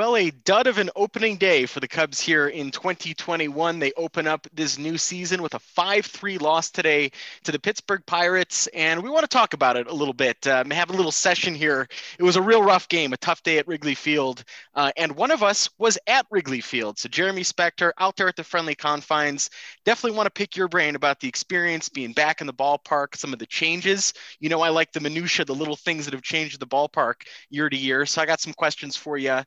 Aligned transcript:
Well, 0.00 0.16
a 0.16 0.30
dud 0.30 0.66
of 0.66 0.78
an 0.78 0.88
opening 0.96 1.36
day 1.36 1.66
for 1.66 1.80
the 1.80 1.86
Cubs 1.86 2.18
here 2.18 2.48
in 2.48 2.70
2021. 2.70 3.78
They 3.78 3.92
open 3.98 4.26
up 4.26 4.46
this 4.50 4.78
new 4.78 4.96
season 4.96 5.42
with 5.42 5.52
a 5.52 5.58
5 5.58 6.06
3 6.06 6.38
loss 6.38 6.70
today 6.70 7.10
to 7.44 7.52
the 7.52 7.58
Pittsburgh 7.58 8.02
Pirates, 8.06 8.66
and 8.68 9.02
we 9.02 9.10
want 9.10 9.24
to 9.24 9.28
talk 9.28 9.52
about 9.52 9.76
it 9.76 9.88
a 9.88 9.92
little 9.92 10.14
bit. 10.14 10.46
Um, 10.46 10.70
have 10.70 10.88
a 10.88 10.94
little 10.94 11.12
session 11.12 11.54
here. 11.54 11.86
It 12.18 12.22
was 12.22 12.36
a 12.36 12.40
real 12.40 12.62
rough 12.62 12.88
game, 12.88 13.12
a 13.12 13.18
tough 13.18 13.42
day 13.42 13.58
at 13.58 13.68
Wrigley 13.68 13.94
Field, 13.94 14.42
uh, 14.74 14.90
and 14.96 15.12
one 15.16 15.30
of 15.30 15.42
us 15.42 15.68
was 15.76 15.98
at 16.06 16.24
Wrigley 16.30 16.62
Field. 16.62 16.98
So, 16.98 17.10
Jeremy 17.10 17.42
Spector 17.42 17.92
out 17.98 18.16
there 18.16 18.28
at 18.28 18.36
the 18.36 18.44
friendly 18.44 18.74
confines. 18.74 19.50
Definitely 19.84 20.16
want 20.16 20.28
to 20.28 20.30
pick 20.30 20.56
your 20.56 20.68
brain 20.68 20.94
about 20.94 21.20
the 21.20 21.28
experience 21.28 21.90
being 21.90 22.14
back 22.14 22.40
in 22.40 22.46
the 22.46 22.54
ballpark, 22.54 23.16
some 23.16 23.34
of 23.34 23.38
the 23.38 23.44
changes. 23.44 24.14
You 24.38 24.48
know, 24.48 24.62
I 24.62 24.70
like 24.70 24.92
the 24.92 25.00
minutia, 25.00 25.44
the 25.44 25.54
little 25.54 25.76
things 25.76 26.06
that 26.06 26.14
have 26.14 26.22
changed 26.22 26.58
the 26.58 26.66
ballpark 26.66 27.26
year 27.50 27.68
to 27.68 27.76
year. 27.76 28.06
So, 28.06 28.22
I 28.22 28.24
got 28.24 28.40
some 28.40 28.54
questions 28.54 28.96
for 28.96 29.18
you. 29.18 29.40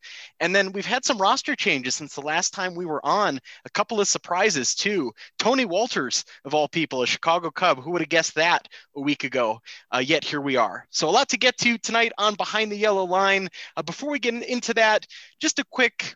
And 0.44 0.54
then 0.54 0.74
we've 0.74 0.86
had 0.86 1.06
some 1.06 1.20
roster 1.20 1.56
changes 1.56 1.96
since 1.96 2.16
the 2.16 2.22
last 2.22 2.54
time 2.54 2.76
we 2.76 2.86
were 2.86 3.04
on. 3.06 3.40
A 3.64 3.70
couple 3.70 4.02
of 4.02 4.10
surprises 4.10 4.76
too. 4.76 5.14
Tony 5.40 5.66
Wolters, 5.66 6.26
of 6.44 6.54
all 6.54 6.68
people, 6.68 7.02
a 7.02 7.08
Chicago 7.08 7.50
Cub. 7.50 7.82
Who 7.82 7.92
would 7.92 8.02
have 8.02 8.10
guessed 8.10 8.36
that 8.36 8.68
a 8.94 9.00
week 9.00 9.24
ago? 9.24 9.62
Uh, 9.90 10.00
yet 10.00 10.26
here 10.26 10.42
we 10.42 10.58
are. 10.58 10.86
So 10.90 11.08
a 11.08 11.12
lot 11.12 11.30
to 11.30 11.38
get 11.38 11.58
to 11.60 11.78
tonight 11.78 12.12
on 12.18 12.36
Behind 12.36 12.70
the 12.70 12.76
Yellow 12.76 13.06
Line. 13.06 13.48
Uh, 13.78 13.84
before 13.84 14.12
we 14.12 14.20
get 14.20 14.34
into 14.34 14.74
that, 14.74 15.08
just 15.40 15.60
a 15.60 15.66
quick 15.72 16.14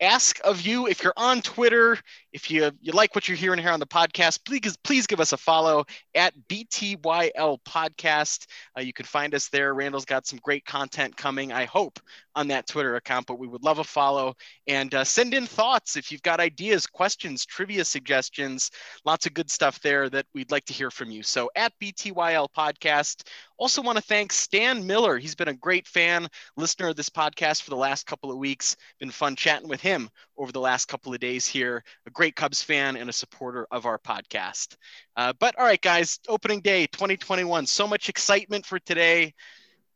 ask 0.00 0.40
of 0.42 0.62
you 0.62 0.88
if 0.88 1.04
you're 1.04 1.14
on 1.16 1.40
Twitter, 1.40 2.00
if 2.32 2.50
you 2.50 2.70
you 2.80 2.92
like 2.92 3.14
what 3.14 3.28
you're 3.28 3.36
hearing 3.36 3.58
here 3.58 3.70
on 3.70 3.80
the 3.80 3.86
podcast, 3.86 4.44
please 4.44 4.76
please 4.78 5.06
give 5.06 5.20
us 5.20 5.32
a 5.32 5.36
follow 5.36 5.84
at 6.14 6.34
BTYL 6.48 7.58
Podcast. 7.64 8.46
Uh, 8.76 8.80
you 8.80 8.92
can 8.92 9.06
find 9.06 9.34
us 9.34 9.48
there. 9.48 9.74
Randall's 9.74 10.04
got 10.04 10.26
some 10.26 10.38
great 10.42 10.64
content 10.64 11.16
coming. 11.16 11.52
I 11.52 11.66
hope 11.66 12.00
on 12.34 12.48
that 12.48 12.66
Twitter 12.66 12.96
account, 12.96 13.26
but 13.26 13.38
we 13.38 13.46
would 13.46 13.62
love 13.62 13.78
a 13.78 13.84
follow 13.84 14.34
and 14.66 14.94
uh, 14.94 15.04
send 15.04 15.34
in 15.34 15.46
thoughts 15.46 15.96
if 15.96 16.10
you've 16.10 16.22
got 16.22 16.40
ideas, 16.40 16.86
questions, 16.86 17.44
trivia 17.44 17.84
suggestions. 17.84 18.70
Lots 19.04 19.26
of 19.26 19.34
good 19.34 19.50
stuff 19.50 19.80
there 19.80 20.08
that 20.08 20.26
we'd 20.34 20.50
like 20.50 20.64
to 20.66 20.72
hear 20.72 20.90
from 20.90 21.10
you. 21.10 21.22
So 21.22 21.50
at 21.54 21.72
BTYL 21.80 22.48
Podcast. 22.56 23.24
Also, 23.58 23.80
want 23.80 23.96
to 23.96 24.02
thank 24.02 24.32
Stan 24.32 24.84
Miller. 24.84 25.18
He's 25.18 25.36
been 25.36 25.46
a 25.46 25.54
great 25.54 25.86
fan, 25.86 26.26
listener 26.56 26.88
of 26.88 26.96
this 26.96 27.08
podcast 27.08 27.62
for 27.62 27.70
the 27.70 27.76
last 27.76 28.06
couple 28.06 28.32
of 28.32 28.38
weeks. 28.38 28.76
Been 28.98 29.12
fun 29.12 29.36
chatting 29.36 29.68
with 29.68 29.80
him 29.80 30.10
over 30.36 30.50
the 30.50 30.58
last 30.58 30.88
couple 30.88 31.14
of 31.14 31.20
days 31.20 31.46
here. 31.46 31.84
A 32.06 32.10
great 32.10 32.21
Cubs 32.30 32.62
fan 32.62 32.96
and 32.96 33.08
a 33.08 33.12
supporter 33.12 33.66
of 33.70 33.84
our 33.86 33.98
podcast. 33.98 34.76
Uh, 35.16 35.32
but 35.38 35.58
all 35.58 35.64
right, 35.64 35.80
guys, 35.80 36.18
opening 36.28 36.60
day 36.60 36.86
2021. 36.86 37.66
So 37.66 37.86
much 37.86 38.08
excitement 38.08 38.64
for 38.64 38.78
today 38.78 39.34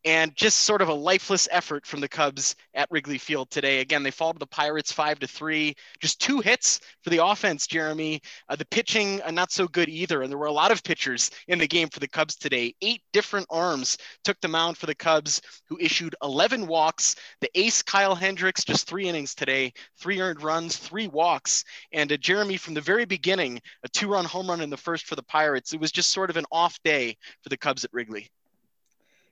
and 0.06 0.36
just 0.36 0.60
sort 0.60 0.80
of 0.80 0.88
a 0.88 0.94
lifeless 0.94 1.48
effort 1.50 1.84
from 1.84 2.00
the 2.00 2.08
Cubs 2.08 2.54
at 2.74 2.88
Wrigley 2.92 3.18
Field 3.18 3.50
today. 3.50 3.80
Again, 3.80 4.04
they 4.04 4.12
fall 4.12 4.32
to 4.32 4.38
the 4.38 4.46
Pirates 4.46 4.92
five 4.92 5.18
to 5.18 5.26
three. 5.26 5.74
Just 6.00 6.20
two 6.20 6.38
hits 6.38 6.78
for 7.02 7.10
the 7.10 7.26
offense, 7.26 7.66
Jeremy. 7.66 8.22
Uh, 8.48 8.54
the 8.54 8.66
pitching 8.66 9.20
uh, 9.22 9.32
not 9.32 9.50
so 9.50 9.66
good 9.66 9.88
either, 9.88 10.22
and 10.22 10.30
there 10.30 10.38
were 10.38 10.46
a 10.46 10.52
lot 10.52 10.70
of 10.70 10.84
pitchers 10.84 11.32
in 11.48 11.58
the 11.58 11.66
game 11.66 11.88
for 11.88 11.98
the 11.98 12.06
Cubs 12.06 12.36
today. 12.36 12.72
Eight 12.82 13.02
different 13.12 13.48
arms 13.50 13.98
took 14.22 14.40
the 14.40 14.46
mound 14.46 14.78
for 14.78 14.86
the 14.86 14.94
Cubs, 14.94 15.42
who 15.68 15.77
issued 15.80 16.14
11 16.22 16.68
walks. 16.68 17.16
The 17.40 17.50
ace 17.56 17.82
Kyle 17.82 18.14
Hendricks 18.14 18.62
just 18.62 18.86
three 18.86 19.08
innings 19.08 19.34
today, 19.34 19.72
three 19.98 20.20
earned 20.20 20.40
runs, 20.40 20.77
three 20.77 21.08
walks, 21.08 21.64
and 21.90 22.12
uh, 22.12 22.16
Jeremy 22.16 22.58
from 22.58 22.74
the 22.74 22.80
very 22.80 23.06
beginning, 23.06 23.60
a 23.82 23.88
two-run 23.88 24.24
home 24.24 24.50
run 24.50 24.60
in 24.60 24.70
the 24.70 24.77
first 24.77 25.06
for 25.06 25.16
the 25.16 25.22
Pirates. 25.24 25.72
It 25.72 25.80
was 25.80 25.90
just 25.90 26.12
sort 26.12 26.30
of 26.30 26.36
an 26.36 26.46
off 26.52 26.80
day 26.84 27.16
for 27.42 27.48
the 27.48 27.56
Cubs 27.56 27.84
at 27.84 27.92
Wrigley. 27.92 28.30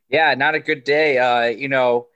Yeah, 0.08 0.34
not 0.34 0.54
a 0.54 0.60
good 0.60 0.84
day. 0.84 1.18
Uh, 1.18 1.46
you 1.46 1.68
know, 1.68 2.08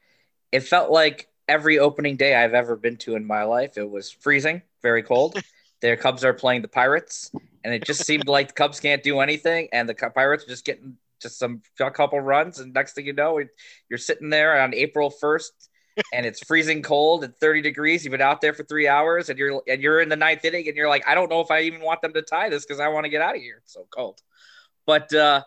it 0.53 0.61
felt 0.62 0.91
like 0.91 1.28
every 1.48 1.78
opening 1.78 2.17
day 2.17 2.34
I've 2.34 2.55
ever 2.55 2.77
been 2.77 2.97
to 2.98 3.17
in 3.17 3.27
my 3.27 3.44
life. 3.44 3.78
It 3.78 3.89
was 3.91 4.11
freezing, 4.11 4.62
very 4.83 5.03
cold. 5.03 5.41
the 5.81 5.97
Cubs 5.97 6.25
are 6.25 6.34
playing 6.34 6.62
the 6.62 6.69
Pirates, 6.69 7.33
and 7.64 7.75
it 7.75 7.84
just 7.84 8.05
seemed 8.05 8.28
like 8.28 8.48
the 8.48 8.55
Cubs 8.55 8.81
can't 8.81 9.03
do 9.03 9.20
anything, 9.20 9.69
and 9.72 9.89
the 9.89 9.94
Pirates 9.94 10.44
are 10.44 10.48
just 10.48 10.65
getting 10.65 10.97
just 11.21 11.38
some 11.38 11.62
a 11.81 11.91
couple 11.91 12.21
runs, 12.21 12.60
and 12.60 12.72
next 12.75 12.94
thing 12.94 13.06
you 13.06 13.12
know, 13.12 13.43
you're 13.88 13.98
sitting 13.98 14.31
there 14.31 14.60
on 14.60 14.75
April 14.75 15.10
first, 15.10 15.71
and 16.12 16.27
it's 16.27 16.44
freezing 16.44 16.82
cold 16.82 17.25
at 17.25 17.38
30 17.41 17.62
degrees. 17.62 18.04
You've 18.04 18.12
been 18.12 18.21
out 18.21 18.41
there 18.41 18.54
for 18.54 18.65
three 18.65 18.88
hours, 18.88 19.28
and 19.31 19.38
you're 19.38 19.62
and 19.69 19.82
you're 19.82 20.00
in 20.00 20.09
the 20.09 20.16
ninth 20.16 20.44
inning, 20.44 20.69
and 20.69 20.77
you're 20.77 20.88
like, 20.88 21.06
I 21.09 21.15
don't 21.15 21.31
know 21.31 21.41
if 21.41 21.50
I 21.50 21.62
even 21.62 21.81
want 21.81 22.03
them 22.03 22.12
to 22.15 22.22
tie 22.22 22.48
this 22.50 22.65
because 22.65 22.81
I 22.81 22.88
want 22.88 23.04
to 23.04 23.10
get 23.10 23.22
out 23.22 23.37
of 23.37 23.43
here. 23.43 23.60
It's 23.62 23.75
so 23.75 23.87
cold, 23.91 24.21
but. 24.87 25.12
uh 25.15 25.43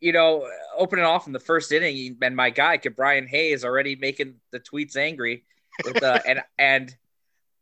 you 0.00 0.12
know, 0.12 0.48
opening 0.76 1.04
off 1.04 1.26
in 1.26 1.32
the 1.32 1.40
first 1.40 1.72
inning, 1.72 2.16
and 2.20 2.36
my 2.36 2.50
guy, 2.50 2.78
Brian 2.78 3.26
Hayes, 3.26 3.64
already 3.64 3.96
making 3.96 4.34
the 4.50 4.60
tweets 4.60 4.96
angry. 4.96 5.44
With, 5.84 6.02
uh, 6.02 6.20
and 6.26 6.42
and 6.58 6.96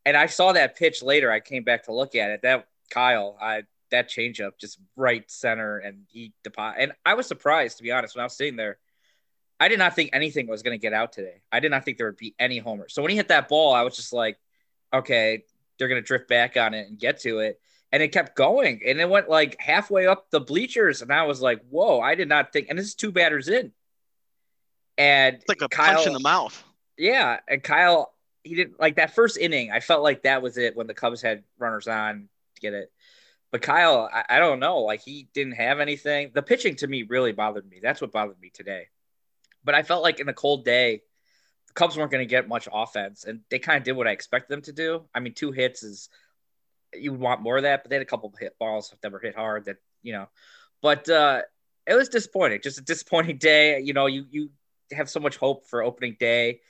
and 0.05 0.17
I 0.17 0.27
saw 0.27 0.53
that 0.53 0.77
pitch 0.77 1.03
later. 1.03 1.31
I 1.31 1.41
came 1.41 1.65
back 1.65 1.85
to 1.85 1.93
look 1.93 2.15
at 2.15 2.31
it. 2.31 2.43
That 2.43 2.69
Kyle, 2.91 3.37
I 3.41 3.63
that 3.91 4.09
changeup 4.09 4.59
just 4.59 4.79
right 4.97 5.29
center, 5.31 5.79
and 5.79 6.05
he 6.09 6.33
deposit. 6.43 6.81
And 6.81 6.93
I 7.07 7.15
was 7.15 7.27
surprised, 7.27 7.79
to 7.79 7.83
be 7.83 7.93
honest, 7.93 8.17
when 8.17 8.23
I 8.23 8.27
was 8.27 8.37
sitting 8.37 8.57
there. 8.57 8.79
I 9.61 9.69
did 9.69 9.79
not 9.79 9.95
think 9.95 10.11
anything 10.13 10.49
was 10.49 10.65
going 10.65 10.77
to 10.77 10.83
get 10.83 10.93
out 10.93 11.13
today. 11.13 11.41
I 11.51 11.61
did 11.61 11.71
not 11.71 11.85
think 11.85 11.97
there 11.97 12.09
would 12.09 12.17
be 12.17 12.35
any 12.41 12.59
homers. 12.59 12.93
So 12.93 13.03
when 13.03 13.13
he 13.13 13.17
hit 13.17 13.29
that 13.29 13.49
ball, 13.49 13.73
I 13.73 13.83
was 13.83 13.95
just 13.95 14.13
like, 14.13 14.37
okay, 14.93 15.45
they're 15.79 15.89
going 15.89 16.03
to 16.03 16.07
drift 16.07 16.29
back 16.29 16.57
on 16.57 16.75
it 16.75 16.89
and 16.89 16.99
get 16.99 17.21
to 17.21 17.39
it 17.39 17.61
and 17.95 18.03
it 18.03 18.09
kept 18.09 18.35
going 18.35 18.81
and 18.85 19.01
it 19.01 19.09
went 19.09 19.31
like 19.31 19.57
halfway 19.61 20.09
up 20.09 20.29
the 20.31 20.41
bleachers 20.41 21.01
and 21.01 21.13
i 21.13 21.23
was 21.23 21.41
like 21.41 21.61
whoa 21.71 22.01
i 22.01 22.17
did 22.17 22.29
not 22.29 22.53
think 22.53 22.67
and 22.69 22.77
this 22.77 22.87
is 22.87 22.95
two 22.97 23.13
batters 23.13 23.49
in. 23.49 23.73
And 24.97 25.37
it's 25.37 25.49
like 25.49 25.63
a 25.63 25.69
Kyle, 25.69 25.95
punch 25.95 26.07
in 26.07 26.13
the 26.13 26.21
mouth. 26.21 26.63
Yeah 26.99 27.39
and 27.49 27.63
kyle 27.63 28.13
he 28.43 28.57
didn't 28.57 28.81
like 28.81 28.97
that 28.97 29.15
first 29.15 29.39
inning 29.39 29.71
i 29.71 29.79
felt 29.79 30.03
like 30.03 30.25
that 30.25 30.43
was 30.43 30.59
it 30.59 30.77
when 30.77 30.89
the 30.89 30.95
cubs 30.95 31.23
had 31.23 31.45
runners 31.57 31.87
on 31.87 32.29
to 32.57 32.61
get 32.61 32.75
it. 32.75 32.91
But 33.53 33.63
kyle 33.63 34.11
I, 34.13 34.25
I 34.29 34.39
don't 34.41 34.59
know 34.59 34.81
like 34.81 35.01
he 35.01 35.29
didn't 35.33 35.55
have 35.55 35.79
anything. 35.79 36.33
The 36.35 36.43
pitching 36.43 36.75
to 36.77 36.89
me 36.89 37.05
really 37.05 37.33
bothered 37.33 37.69
me. 37.69 37.79
That's 37.81 38.01
what 38.01 38.11
bothered 38.11 38.41
me 38.41 38.51
today. 38.53 38.89
But 39.63 39.77
i 39.77 39.85
felt 39.85 40.03
like 40.03 40.19
in 40.19 40.29
a 40.29 40.35
cold 40.35 40.65
day 40.65 41.03
the 41.69 41.75
cubs 41.75 41.97
weren't 41.97 42.11
going 42.11 42.27
to 42.27 42.31
get 42.31 42.49
much 42.49 42.69
offense 42.73 43.23
and 43.23 43.43
they 43.51 43.61
kind 43.61 43.79
of 43.79 43.85
did 43.85 43.93
what 43.93 44.09
i 44.09 44.11
expected 44.11 44.53
them 44.53 44.63
to 44.63 44.73
do. 44.73 45.05
I 45.15 45.21
mean 45.21 45.33
two 45.33 45.53
hits 45.53 45.85
is 45.85 46.09
you 46.99 47.13
would 47.13 47.21
want 47.21 47.43
more 47.43 47.57
of 47.57 47.63
that, 47.63 47.83
but 47.83 47.91
they 47.91 47.97
had 47.97 48.03
a 48.03 48.07
couple 48.07 48.29
of 48.29 48.39
hit 48.39 48.57
balls 48.59 48.95
that 49.01 49.13
were 49.13 49.21
hit 49.21 49.35
hard 49.35 49.67
that, 49.67 49.77
you 50.03 50.13
know, 50.13 50.29
but 50.83 51.09
uh, 51.09 51.43
it 51.87 51.95
was 51.95 52.09
disappointing, 52.09 52.61
just 52.63 52.79
a 52.79 52.83
disappointing 52.83 53.39
day. 53.39 53.81
You 53.81 53.93
know, 53.93 54.07
you, 54.07 54.27
you 54.31 54.51
have 54.93 55.09
so 55.09 55.21
much 55.21 55.37
hope 55.37 55.67
for 55.67 55.83
opening 55.83 56.17
day. 56.19 56.61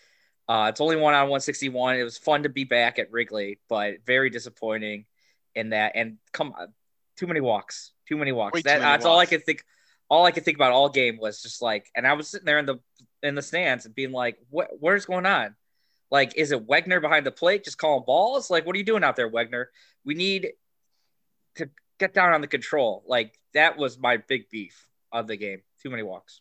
Uh, 0.49 0.67
it's 0.69 0.81
only 0.81 0.97
one 0.97 1.15
on 1.15 1.23
161. 1.23 1.97
It 1.97 2.03
was 2.03 2.19
fun 2.19 2.43
to 2.43 2.49
be 2.49 2.65
back 2.65 2.99
at 2.99 3.11
Wrigley, 3.11 3.59
but 3.69 4.05
very 4.05 4.31
disappointing 4.31 5.07
in 5.55 5.71
that. 5.71 5.93
And 5.95 6.19
come 6.33 6.55
on, 6.59 6.73
too 7.17 7.27
many 7.27 7.41
walks, 7.41 7.93
too 8.09 8.17
many 8.17 8.33
walks. 8.33 8.63
That, 8.63 8.81
many 8.81 8.81
that's 8.81 9.05
walks. 9.05 9.13
all 9.13 9.19
I 9.19 9.27
could 9.27 9.45
think. 9.45 9.65
All 10.11 10.27
I 10.27 10.33
could 10.33 10.45
think 10.45 10.59
about 10.59 10.73
all 10.73 10.91
game 10.91 11.17
was 11.19 11.41
just 11.41 11.63
like, 11.63 11.91
and 11.97 12.07
I 12.07 12.13
was 12.13 12.29
sitting 12.29 12.45
there 12.45 12.59
in 12.59 12.67
the 12.67 12.79
in 13.23 13.35
the 13.35 13.43
stands 13.43 13.87
and 13.87 13.95
being 13.95 14.13
like, 14.13 14.37
what 14.51 14.69
what 14.79 14.95
is 14.95 15.07
going 15.07 15.25
on? 15.25 15.57
Like, 16.11 16.37
is 16.37 16.53
it 16.53 16.67
Wegner 16.67 17.01
behind 17.01 17.27
the 17.27 17.33
plate 17.33 17.65
just 17.65 17.79
calling 17.79 18.05
balls? 18.07 18.51
Like, 18.51 18.67
what 18.67 18.75
are 18.75 18.79
you 18.79 18.85
doing 18.85 19.05
out 19.05 19.17
there, 19.17 19.31
Wegner? 19.31 19.67
We 20.05 20.15
need 20.15 20.51
to 21.57 21.69
get 21.99 22.15
down 22.15 22.33
on 22.33 22.41
the 22.41 22.47
control. 22.47 23.03
Like, 23.07 23.39
that 23.55 23.77
was 23.77 23.99
my 23.99 24.19
big 24.19 24.49
beef 24.51 24.87
of 25.13 25.27
the 25.27 25.37
game. 25.37 25.63
Too 25.83 25.91
many 25.91 26.03
walks. 26.03 26.41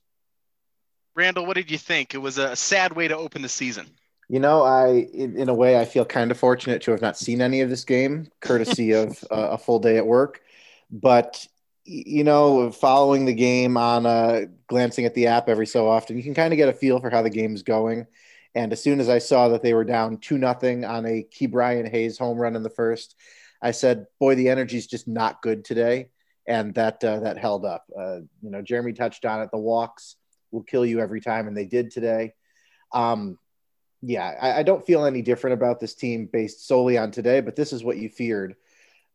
Randall, 1.16 1.46
what 1.46 1.56
did 1.56 1.70
you 1.70 1.78
think? 1.78 2.14
It 2.14 2.20
was 2.20 2.38
a 2.38 2.56
sad 2.56 2.96
way 2.96 3.08
to 3.08 3.18
open 3.18 3.42
the 3.42 3.50
season. 3.50 3.88
You 4.30 4.40
know, 4.40 4.64
I 4.64 5.08
in, 5.14 5.38
in 5.38 5.50
a 5.50 5.54
way 5.54 5.80
I 5.80 5.86
feel 5.86 6.06
kind 6.06 6.32
of 6.32 6.40
fortunate 6.40 6.82
to 6.84 6.92
have 6.92 7.02
not 7.02 7.18
seen 7.18 7.42
any 7.42 7.62
of 7.62 7.70
this 7.70 7.84
game, 7.84 8.30
courtesy 8.40 8.92
of 8.94 9.24
uh, 9.30 9.50
a 9.52 9.58
full 9.58 9.80
day 9.80 9.98
at 9.98 10.08
work. 10.08 10.42
But 10.90 11.46
you 11.86 12.24
know, 12.24 12.72
following 12.72 13.26
the 13.26 13.34
game 13.34 13.76
on 13.78 14.06
uh, 14.06 14.46
glancing 14.68 15.06
at 15.06 15.14
the 15.14 15.28
app 15.28 15.50
every 15.50 15.68
so 15.68 15.88
often, 15.88 16.18
you 16.18 16.24
can 16.24 16.34
kind 16.34 16.54
of 16.54 16.58
get 16.58 16.70
a 16.70 16.74
feel 16.74 17.00
for 17.00 17.10
how 17.10 17.22
the 17.22 17.30
game's 17.30 17.62
going. 17.62 18.08
And 18.56 18.72
as 18.72 18.82
soon 18.82 19.00
as 19.00 19.10
I 19.10 19.18
saw 19.18 19.50
that 19.50 19.64
they 19.64 19.74
were 19.74 19.84
down 19.84 20.18
two 20.18 20.38
nothing 20.38 20.86
on 20.86 21.06
a 21.06 21.24
Ke'Bryan 21.24 21.90
Hayes 21.90 22.18
home 22.18 22.38
run 22.38 22.56
in 22.56 22.64
the 22.64 22.70
first, 22.70 23.16
I 23.62 23.72
said, 23.72 24.08
"Boy, 24.20 24.36
the 24.36 24.50
energy's 24.50 24.88
just 24.88 25.08
not 25.08 25.42
good 25.42 25.66
today." 25.66 26.10
And 26.48 26.76
that 26.76 27.04
uh, 27.04 27.22
that 27.22 27.38
held 27.38 27.66
up. 27.66 27.86
Uh, 27.98 28.20
you 28.42 28.52
know, 28.52 28.62
Jeremy 28.62 28.94
touched 28.94 29.26
on 29.26 29.42
it. 29.42 29.50
The 29.52 29.58
walks 29.58 30.18
will 30.52 30.64
kill 30.64 30.86
you 30.86 31.00
every 31.00 31.22
time, 31.22 31.48
and 31.48 31.58
they 31.58 31.66
did 31.66 31.90
today. 31.90 32.34
Um, 32.92 33.40
yeah, 34.02 34.36
I, 34.40 34.60
I, 34.60 34.64
don't 34.64 34.86
feel 34.86 35.06
any 35.06 35.22
different 35.22 35.56
about 35.56 35.80
this 35.80 35.96
team 35.96 36.30
based 36.32 36.68
solely 36.68 36.98
on 36.98 37.10
today, 37.10 37.40
but 37.40 37.56
this 37.56 37.74
is 37.74 37.84
what 37.84 37.98
you 37.98 38.10
feared: 38.10 38.56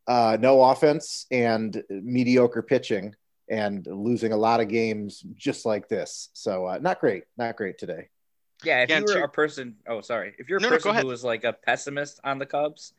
uh, 0.09 0.37
no 0.41 0.65
offense 0.65 1.27
and 1.31 1.81
mediocre 1.91 2.63
pitching, 2.63 3.15
and 3.49 3.87
losing 3.87 4.33
a 4.33 4.37
lot 4.37 4.61
of 4.61 4.69
games 4.69 5.23
just 5.37 5.65
like 5.65 5.89
this. 5.89 6.31
So, 6.33 6.67
uh, 6.67 6.79
not 6.81 7.01
great, 7.01 7.25
not 7.37 7.57
great 7.57 7.79
today. 7.79 8.09
Yeah, 8.65 8.83
if 8.83 8.91
you 8.91 9.05
were 9.05 9.23
a 9.23 9.29
person, 9.29 9.77
oh 9.87 10.01
sorry, 10.01 10.35
if 10.39 10.49
you're 10.49 10.59
a 10.59 10.63
no, 10.63 10.69
person 10.69 10.95
no, 10.95 11.01
who 11.01 11.07
was 11.07 11.23
like 11.23 11.45
a 11.45 11.53
pessimist 11.53 12.21
on 12.25 12.39
the 12.39 12.47
Cubs, 12.47 12.93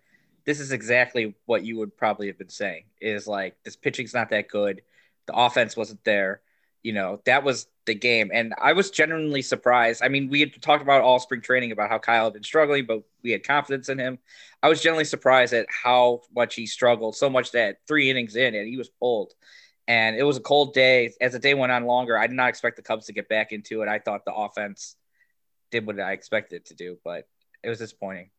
this 0.46 0.60
is 0.60 0.72
exactly 0.72 1.36
what 1.46 1.64
you 1.64 1.78
would 1.78 1.96
probably 1.98 2.28
have 2.28 2.38
been 2.38 2.50
saying. 2.50 2.84
Is 3.02 3.28
like 3.28 3.56
this 3.64 3.76
pitching's 3.76 4.14
not 4.14 4.30
that 4.30 4.48
good, 4.48 4.82
the 5.26 5.36
offense 5.36 5.76
wasn't 5.76 6.04
there, 6.06 6.42
you 6.82 6.94
know, 6.94 7.22
that 7.26 7.44
was 7.44 7.68
the 7.86 7.94
game. 7.94 8.32
And 8.34 8.54
I 8.62 8.74
was 8.74 8.90
genuinely 8.90 9.42
surprised. 9.42 10.02
I 10.04 10.08
mean, 10.08 10.30
we 10.30 10.40
had 10.40 10.62
talked 10.62 10.82
about 10.82 11.02
all 11.02 11.20
spring 11.20 11.42
training 11.42 11.72
about 11.72 11.90
how 11.90 12.00
Kyle 12.00 12.26
had 12.26 12.34
been 12.34 12.44
struggling, 12.44 12.86
but 12.86 13.04
we 13.24 13.32
had 13.32 13.46
confidence 13.46 13.90
in 13.90 14.00
him. 14.00 14.20
I 14.64 14.70
was 14.70 14.82
genuinely 14.82 15.06
surprised 15.06 15.54
at 15.54 15.68
how 15.70 16.22
much 16.34 16.56
he 16.56 16.68
struggled, 16.68 17.16
so 17.16 17.30
much 17.30 17.52
that 17.52 17.78
three 17.88 18.10
innings 18.10 18.36
in 18.36 18.56
and 18.56 18.68
he 18.68 18.78
was 18.78 18.90
pulled. 18.90 19.34
And 19.88 20.16
it 20.16 20.24
was 20.24 20.38
a 20.38 20.42
cold 20.42 20.74
day. 20.74 21.12
As 21.20 21.34
the 21.34 21.40
day 21.40 21.56
went 21.56 21.72
on 21.72 21.86
longer, 21.86 22.18
I 22.18 22.28
did 22.28 22.36
not 22.36 22.50
expect 22.50 22.76
the 22.76 22.84
Cubs 22.84 23.08
to 23.08 23.14
get 23.14 23.28
back 23.28 23.52
into 23.52 23.82
it. 23.82 23.90
I 23.90 24.00
thought 24.00 24.24
the 24.24 24.34
offense 24.34 24.96
did 25.72 25.86
what 25.86 26.00
I 26.00 26.14
expected 26.14 26.58
it 26.58 26.66
to 26.68 26.76
do, 26.76 26.98
but 27.04 27.26
it 27.64 27.70
was 27.70 27.80
disappointing. 27.80 28.30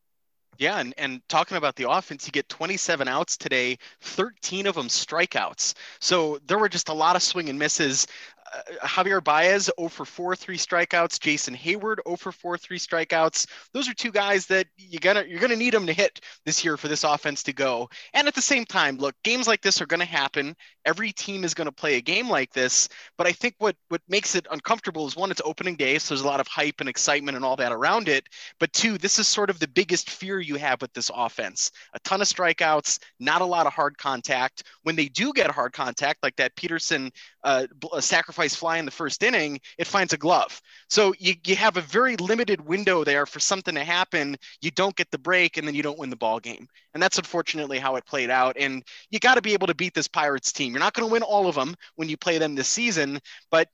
Yeah, 0.58 0.78
and, 0.78 0.92
and 0.98 1.22
talking 1.28 1.56
about 1.56 1.76
the 1.76 1.88
offense, 1.88 2.26
you 2.26 2.32
get 2.32 2.48
27 2.48 3.08
outs 3.08 3.36
today, 3.36 3.78
13 4.02 4.66
of 4.66 4.74
them 4.74 4.88
strikeouts. 4.88 5.74
So 6.00 6.38
there 6.46 6.58
were 6.58 6.68
just 6.68 6.90
a 6.90 6.92
lot 6.92 7.16
of 7.16 7.22
swing 7.22 7.48
and 7.48 7.58
misses 7.58 8.06
uh, 8.52 8.86
Javier 8.86 9.22
Baez 9.22 9.70
0 9.78 9.88
for 9.88 10.04
4 10.04 10.34
3 10.36 10.56
strikeouts, 10.56 11.20
Jason 11.20 11.54
Heyward 11.54 11.98
0 12.06 12.16
for 12.16 12.32
4 12.32 12.58
3 12.58 12.78
strikeouts. 12.78 13.46
Those 13.72 13.88
are 13.88 13.94
two 13.94 14.10
guys 14.10 14.46
that 14.46 14.66
you 14.76 14.98
gonna 14.98 15.24
you're 15.28 15.40
gonna 15.40 15.56
need 15.56 15.74
them 15.74 15.86
to 15.86 15.92
hit 15.92 16.20
this 16.44 16.64
year 16.64 16.76
for 16.76 16.88
this 16.88 17.04
offense 17.04 17.42
to 17.44 17.52
go. 17.52 17.88
And 18.14 18.26
at 18.26 18.34
the 18.34 18.42
same 18.42 18.64
time, 18.64 18.96
look, 18.96 19.14
games 19.22 19.46
like 19.46 19.60
this 19.62 19.80
are 19.80 19.86
gonna 19.86 20.04
happen. 20.04 20.56
Every 20.84 21.12
team 21.12 21.44
is 21.44 21.54
gonna 21.54 21.72
play 21.72 21.96
a 21.96 22.00
game 22.00 22.28
like 22.28 22.52
this. 22.52 22.88
But 23.16 23.26
I 23.26 23.32
think 23.32 23.54
what 23.58 23.76
what 23.88 24.02
makes 24.08 24.34
it 24.34 24.46
uncomfortable 24.50 25.06
is 25.06 25.16
one, 25.16 25.30
it's 25.30 25.42
opening 25.44 25.76
day, 25.76 25.98
so 25.98 26.14
there's 26.14 26.24
a 26.24 26.28
lot 26.28 26.40
of 26.40 26.48
hype 26.48 26.80
and 26.80 26.88
excitement 26.88 27.36
and 27.36 27.44
all 27.44 27.56
that 27.56 27.72
around 27.72 28.08
it. 28.08 28.28
But 28.58 28.72
two, 28.72 28.98
this 28.98 29.18
is 29.18 29.28
sort 29.28 29.50
of 29.50 29.58
the 29.58 29.68
biggest 29.68 30.10
fear 30.10 30.40
you 30.40 30.56
have 30.56 30.80
with 30.80 30.92
this 30.92 31.10
offense. 31.14 31.70
A 31.94 32.00
ton 32.00 32.20
of 32.20 32.28
strikeouts, 32.28 32.98
not 33.18 33.42
a 33.42 33.44
lot 33.44 33.66
of 33.66 33.72
hard 33.72 33.96
contact. 33.98 34.64
When 34.82 34.96
they 34.96 35.06
do 35.06 35.32
get 35.32 35.50
hard 35.50 35.72
contact, 35.72 36.22
like 36.22 36.36
that 36.36 36.56
Pederson 36.56 37.10
uh, 37.42 37.66
sacrifice 38.00 38.54
fly 38.54 38.78
in 38.78 38.84
the 38.84 38.90
first 38.90 39.22
inning, 39.22 39.60
it 39.78 39.86
finds 39.86 40.12
a 40.12 40.16
glove. 40.16 40.60
So 40.88 41.14
you, 41.18 41.34
you 41.46 41.56
have 41.56 41.76
a 41.76 41.82
very 41.82 42.16
limited 42.16 42.60
window 42.60 43.04
there 43.04 43.26
for 43.26 43.40
something 43.40 43.74
to 43.74 43.84
happen. 43.84 44.36
You 44.60 44.70
don't 44.70 44.96
get 44.96 45.10
the 45.10 45.18
break 45.18 45.56
and 45.56 45.66
then 45.66 45.74
you 45.74 45.82
don't 45.82 45.98
win 45.98 46.10
the 46.10 46.16
ball 46.16 46.40
game. 46.40 46.68
And 46.94 47.02
that's 47.02 47.18
unfortunately 47.18 47.78
how 47.78 47.96
it 47.96 48.06
played 48.06 48.30
out. 48.30 48.56
And 48.58 48.82
you 49.10 49.18
got 49.18 49.34
to 49.36 49.42
be 49.42 49.52
able 49.52 49.68
to 49.68 49.74
beat 49.74 49.94
this 49.94 50.08
Pirates 50.08 50.52
team. 50.52 50.72
You're 50.72 50.80
not 50.80 50.94
going 50.94 51.08
to 51.08 51.12
win 51.12 51.22
all 51.22 51.46
of 51.46 51.54
them 51.54 51.74
when 51.96 52.08
you 52.08 52.16
play 52.16 52.38
them 52.38 52.54
this 52.54 52.68
season, 52.68 53.20
but 53.50 53.68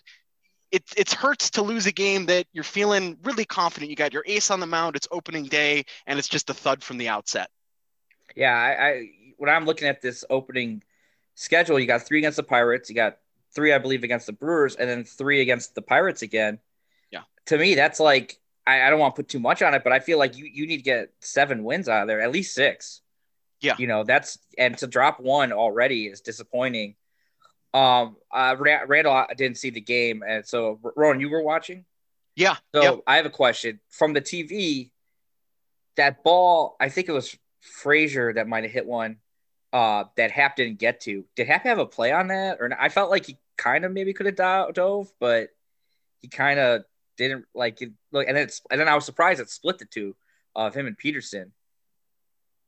it, 0.73 0.83
it 0.97 1.13
hurts 1.13 1.51
to 1.51 1.63
lose 1.63 1.87
a 1.87 1.93
game 1.93 2.27
that 2.27 2.47
you're 2.53 2.65
feeling 2.65 3.17
really 3.23 3.45
confident. 3.45 3.91
You 3.91 3.97
got 3.97 4.13
your 4.13 4.25
ace 4.27 4.51
on 4.51 4.61
the 4.61 4.67
mound, 4.67 4.97
it's 4.97 5.09
opening 5.11 5.45
day, 5.45 5.85
and 6.07 6.19
it's 6.19 6.29
just 6.29 6.51
a 6.51 6.55
thud 6.55 6.83
from 6.83 6.99
the 6.99 7.09
outset. 7.09 7.51
Yeah, 8.35 8.53
I, 8.53 8.87
I 8.87 9.11
when 9.39 9.49
I'm 9.49 9.65
looking 9.65 9.89
at 9.89 10.03
this 10.03 10.25
opening 10.29 10.83
schedule, 11.35 11.79
you 11.79 11.87
got 11.87 12.03
three 12.03 12.19
against 12.19 12.37
the 12.37 12.43
Pirates, 12.43 12.89
you 12.89 12.97
got 12.97 13.19
three, 13.57 13.73
I 13.73 13.79
believe, 13.79 14.05
against 14.05 14.27
the 14.27 14.33
Brewers, 14.33 14.77
and 14.77 14.89
then 14.89 15.03
three 15.03 15.41
against 15.41 15.75
the 15.75 15.83
Pirates 15.83 16.23
again. 16.23 16.61
Yeah. 17.11 17.23
To 17.47 17.59
me, 17.59 17.75
that's 17.75 17.99
like 17.99 18.39
I, 18.65 18.83
I 18.83 18.91
don't 18.91 19.01
want 19.01 19.17
to 19.17 19.23
put 19.23 19.29
too 19.29 19.41
much 19.41 19.63
on 19.63 19.75
it, 19.75 19.83
but 19.83 19.93
I 19.93 19.99
feel 19.99 20.19
like 20.19 20.37
you 20.37 20.45
you 20.45 20.69
need 20.69 20.77
to 20.77 20.83
get 20.85 21.11
seven 21.21 21.65
wins 21.65 21.89
out 21.89 22.03
of 22.03 22.09
there, 22.09 22.21
at 22.21 22.31
least 22.31 22.55
six. 22.55 23.01
Yeah. 23.61 23.75
You 23.79 23.89
know, 23.89 24.05
that's 24.05 24.39
and 24.57 24.77
to 24.79 24.87
drop 24.87 25.19
one 25.19 25.53
already 25.53 26.07
is 26.07 26.21
disappointing. 26.21 26.95
Um, 27.75 28.17
uh, 28.33 28.55
Randall 28.59 29.27
didn't 29.37 29.57
see 29.57 29.71
the 29.71 29.81
game, 29.81 30.23
and 30.27 30.47
so 30.47 30.79
Rowan, 30.95 31.19
you 31.19 31.31
were 31.31 31.43
watching. 31.43 31.85
Yeah. 32.37 32.57
So. 32.75 33.03
I 33.07 33.17
have 33.17 33.27
a 33.27 33.31
question 33.31 33.81
from 33.89 34.13
the 34.13 34.21
TV. 34.21 34.91
That 35.97 36.23
ball, 36.23 36.77
I 36.79 36.91
think 36.91 37.09
it 37.09 37.13
was 37.13 37.35
Frazier 37.63 38.35
that 38.35 38.47
might 38.47 38.65
have 38.65 38.73
hit 38.73 38.87
one 38.87 39.17
uh, 39.73 40.05
that 40.17 40.31
Happ 40.31 40.57
didn't 40.57 40.79
get 40.79 41.01
to. 41.03 41.25
Did 41.35 41.49
Happ 41.49 41.65
have 41.65 41.79
a 41.79 41.87
play 41.87 42.13
on 42.13 42.29
that? 42.29 42.59
Or 42.61 42.69
not? 42.69 42.79
I 42.81 42.89
felt 42.89 43.11
like 43.11 43.27
he 43.27 43.39
kind 43.57 43.85
of 43.85 43.93
maybe 43.93 44.13
could 44.13 44.27
have 44.27 44.75
dove, 44.75 45.13
but 45.21 45.49
he 46.21 46.29
kind 46.29 46.59
of 46.59 46.83
didn't 47.17 47.47
like 47.55 47.81
it. 47.83 47.93
Look, 48.13 48.27
and 48.29 48.37
it's 48.37 48.63
and 48.71 48.81
then 48.81 48.89
I 48.89 48.95
was 48.95 49.05
surprised 49.05 49.41
it 49.41 49.51
split 49.51 49.79
the 49.79 49.85
two 49.85 50.17
of 50.55 50.75
him 50.75 50.87
and 50.87 50.99
Pederson. 50.99 51.51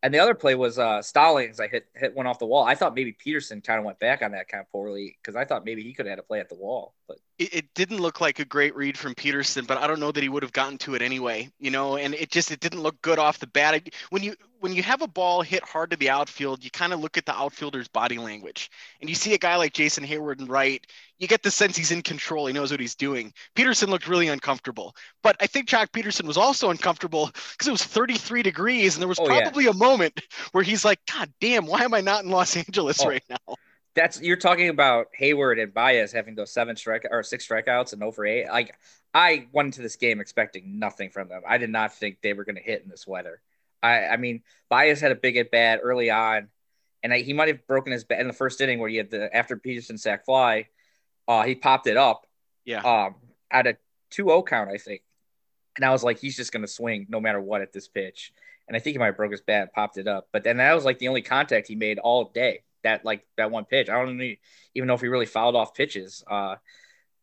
And 0.01 0.15
the 0.15 0.21
other 0.21 0.35
play 0.35 0.55
was 0.55 0.79
uh, 0.79 1.03
Stallings. 1.03 1.59
I 1.59 1.67
hit 1.67 1.87
hit 1.95 2.15
one 2.15 2.29
off 2.29 2.39
the 2.39 2.47
wall. 2.47 2.65
I 2.65 2.77
thought 2.77 2.95
maybe 2.95 3.13
Pederson 3.13 3.65
kind 3.65 3.81
of 3.81 3.85
went 3.85 3.99
back 3.99 4.23
on 4.23 4.31
that 4.31 4.47
kind 4.47 4.61
of 4.61 4.71
poorly 4.71 5.19
because 5.21 5.35
I 5.35 5.45
thought 5.45 5.65
maybe 5.65 5.83
he 5.83 5.93
could 5.93 6.07
have 6.07 6.13
had 6.13 6.19
a 6.21 6.23
play 6.23 6.39
at 6.39 6.49
the 6.49 6.55
wall. 6.55 6.95
But 7.09 7.19
it, 7.39 7.53
it, 7.53 7.75
didn't 7.75 7.99
look 7.99 8.21
like 8.21 8.39
a 8.39 8.45
great 8.45 8.77
read 8.77 8.97
from 8.97 9.17
Pederson, 9.17 9.67
but 9.67 9.77
I 9.77 9.89
don't 9.89 9.99
know 9.99 10.13
that 10.13 10.23
he 10.23 10.29
would 10.29 10.45
have 10.45 10.53
gotten 10.53 10.79
to 10.79 10.95
it 10.95 11.03
anyway. 11.03 11.51
You 11.59 11.73
know, 11.73 11.97
and 11.97 12.15
it 12.15 12.31
just 12.31 12.53
it 12.53 12.61
didn't 12.61 12.81
look 12.81 13.01
good 13.03 13.19
off 13.19 13.41
the 13.41 13.49
bat. 13.49 13.89
When 14.11 14.23
you 14.23 14.37
when 14.61 14.73
you 14.73 14.83
have 14.83 15.03
a 15.03 15.07
ball 15.07 15.43
hit 15.43 15.63
hard 15.65 15.91
to 15.91 15.97
the 15.97 16.11
outfield, 16.11 16.65
you 16.65 16.71
kind 16.71 16.93
of 16.93 17.01
look 17.01 17.17
at 17.17 17.27
the 17.27 17.33
outfielder's 17.33 17.89
body 17.89 18.19
language, 18.19 18.71
and 19.01 19.09
you 19.09 19.15
see 19.15 19.35
a 19.35 19.39
guy 19.39 19.57
like 19.57 19.73
Jason 19.73 20.05
Heyward 20.05 20.41
and 20.41 20.49
right, 20.49 20.85
you 21.19 21.29
get 21.29 21.43
the 21.43 21.51
sense 21.51 21.77
he's 21.77 21.91
in 21.91 22.03
control. 22.03 22.47
He 22.47 22.53
knows 22.53 22.71
what 22.71 22.81
he's 22.81 22.95
doing. 22.95 23.33
Pederson 23.57 23.89
looked 23.89 24.09
really 24.09 24.29
uncomfortable, 24.29 24.95
but 25.23 25.37
I 25.41 25.47
think 25.47 25.69
Joc 25.69 25.89
Pederson 25.89 26.25
was 26.25 26.37
also 26.37 26.71
uncomfortable 26.71 27.27
because 27.27 27.69
it 27.69 27.73
was 27.73 27.85
33 27.85 28.43
degrees, 28.43 28.95
and 28.95 29.03
there 29.03 29.09
was 29.09 29.19
oh, 29.19 29.27
probably 29.27 29.65
yeah. 29.65 29.71
a 29.71 29.75
moment 29.75 30.21
where 30.53 30.65
he's 30.65 30.85
like, 30.85 31.01
"God 31.13 31.33
damn, 31.41 31.67
why 31.67 31.83
am 31.83 31.95
I 31.95 32.01
not 32.01 32.25
in 32.25 32.31
Los 32.31 32.57
Angeles 32.57 33.01
oh, 33.01 33.09
right 33.09 33.25
now?" 33.29 33.55
That's 33.95 34.21
you're 34.21 34.37
talking 34.37 34.69
about 34.69 35.09
Heyward 35.19 35.61
and 35.61 35.75
Baez 35.75 36.13
having 36.13 36.35
those 36.35 36.53
seven 36.53 36.77
strike 36.77 37.05
or 37.11 37.23
six 37.23 37.49
strikeouts 37.49 37.93
and 37.93 38.03
over 38.03 38.25
eight. 38.25 38.47
Like 38.49 38.77
I 39.13 39.49
went 39.53 39.67
into 39.67 39.83
this 39.83 39.97
game 39.97 40.21
expecting 40.21 40.79
nothing 40.79 41.11
from 41.11 41.29
them. 41.29 41.43
I 41.47 41.59
did 41.59 41.71
not 41.71 41.95
think 41.95 42.19
they 42.23 42.33
were 42.33 42.45
going 42.45 42.57
to 42.57 42.63
hit 42.63 42.83
in 42.83 42.89
this 42.89 43.07
weather. 43.07 43.41
I, 43.83 44.07
I 44.07 44.17
mean, 44.17 44.43
Baez 44.69 45.01
had 45.01 45.13
a 45.13 45.17
big 45.17 45.37
at 45.37 45.51
bat 45.51 45.81
early 45.83 46.11
on, 46.11 46.49
and 47.03 47.13
I, 47.13 47.21
he 47.21 47.33
might 47.33 47.49
have 47.49 47.67
broken 47.67 47.93
his 47.93 48.05
bat 48.05 48.21
in 48.21 48.27
the 48.27 48.33
first 48.33 48.61
inning 48.61 48.79
where 48.79 48.89
he 48.89 48.97
had 48.97 49.11
the 49.11 49.35
after 49.35 49.57
Pederson 49.57 49.99
sack 49.99 50.25
fly. 50.25 50.69
Uh, 51.27 51.45
he 51.45 51.55
popped 51.55 51.87
it 51.87 51.97
up. 51.97 52.27
Yeah. 52.65 52.81
Um, 52.81 53.17
at 53.51 53.67
a 53.67 53.77
2-0 54.13 54.47
count, 54.47 54.71
I 54.71 54.79
think. 54.79 55.03
And 55.77 55.85
I 55.85 55.91
was 55.91 56.03
like, 56.03 56.19
he's 56.19 56.37
just 56.37 56.53
going 56.53 56.63
to 56.63 56.69
swing 56.69 57.07
no 57.09 57.21
matter 57.21 57.41
what 57.41 57.63
at 57.63 57.73
this 57.73 57.89
pitch. 57.89 58.33
And 58.67 58.77
I 58.77 58.81
think 58.81 58.95
he 58.95 58.99
might 58.99 59.07
have 59.07 59.17
broke 59.17 59.31
his 59.31 59.41
bat, 59.41 59.73
popped 59.73 59.97
it 59.97 60.09
up. 60.09 60.29
But 60.33 60.45
then 60.45 60.59
that 60.59 60.75
was 60.75 60.85
like 60.85 60.99
the 60.99 61.09
only 61.09 61.23
contact 61.23 61.69
he 61.69 61.77
made 61.77 61.99
all 61.99 62.25
day. 62.25 62.63
That 62.85 63.05
like 63.05 63.27
that 63.37 63.51
one 63.51 63.65
pitch. 63.65 63.89
I 63.89 64.05
don't 64.05 64.21
even 64.21 64.87
know 64.87 64.95
if 64.95 65.01
he 65.01 65.09
really 65.09 65.27
fouled 65.27 65.57
off 65.57 65.75
pitches. 65.75 66.23
Uh, 66.31 66.57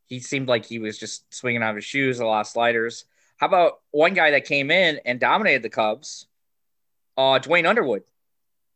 he 0.07 0.19
seemed 0.19 0.47
like 0.47 0.65
he 0.65 0.79
was 0.79 0.97
just 0.97 1.33
swinging 1.33 1.63
out 1.63 1.71
of 1.71 1.75
his 1.77 1.85
shoes, 1.85 2.19
a 2.19 2.25
lot 2.25 2.41
of 2.41 2.47
sliders. 2.47 3.05
How 3.37 3.47
about 3.47 3.79
one 3.91 4.13
guy 4.13 4.31
that 4.31 4.45
came 4.45 4.71
in 4.71 4.99
and 5.05 5.19
dominated 5.19 5.63
the 5.63 5.69
Cubs? 5.69 6.27
Uh, 7.17 7.39
Duane 7.39 7.65
Underwood. 7.65 8.03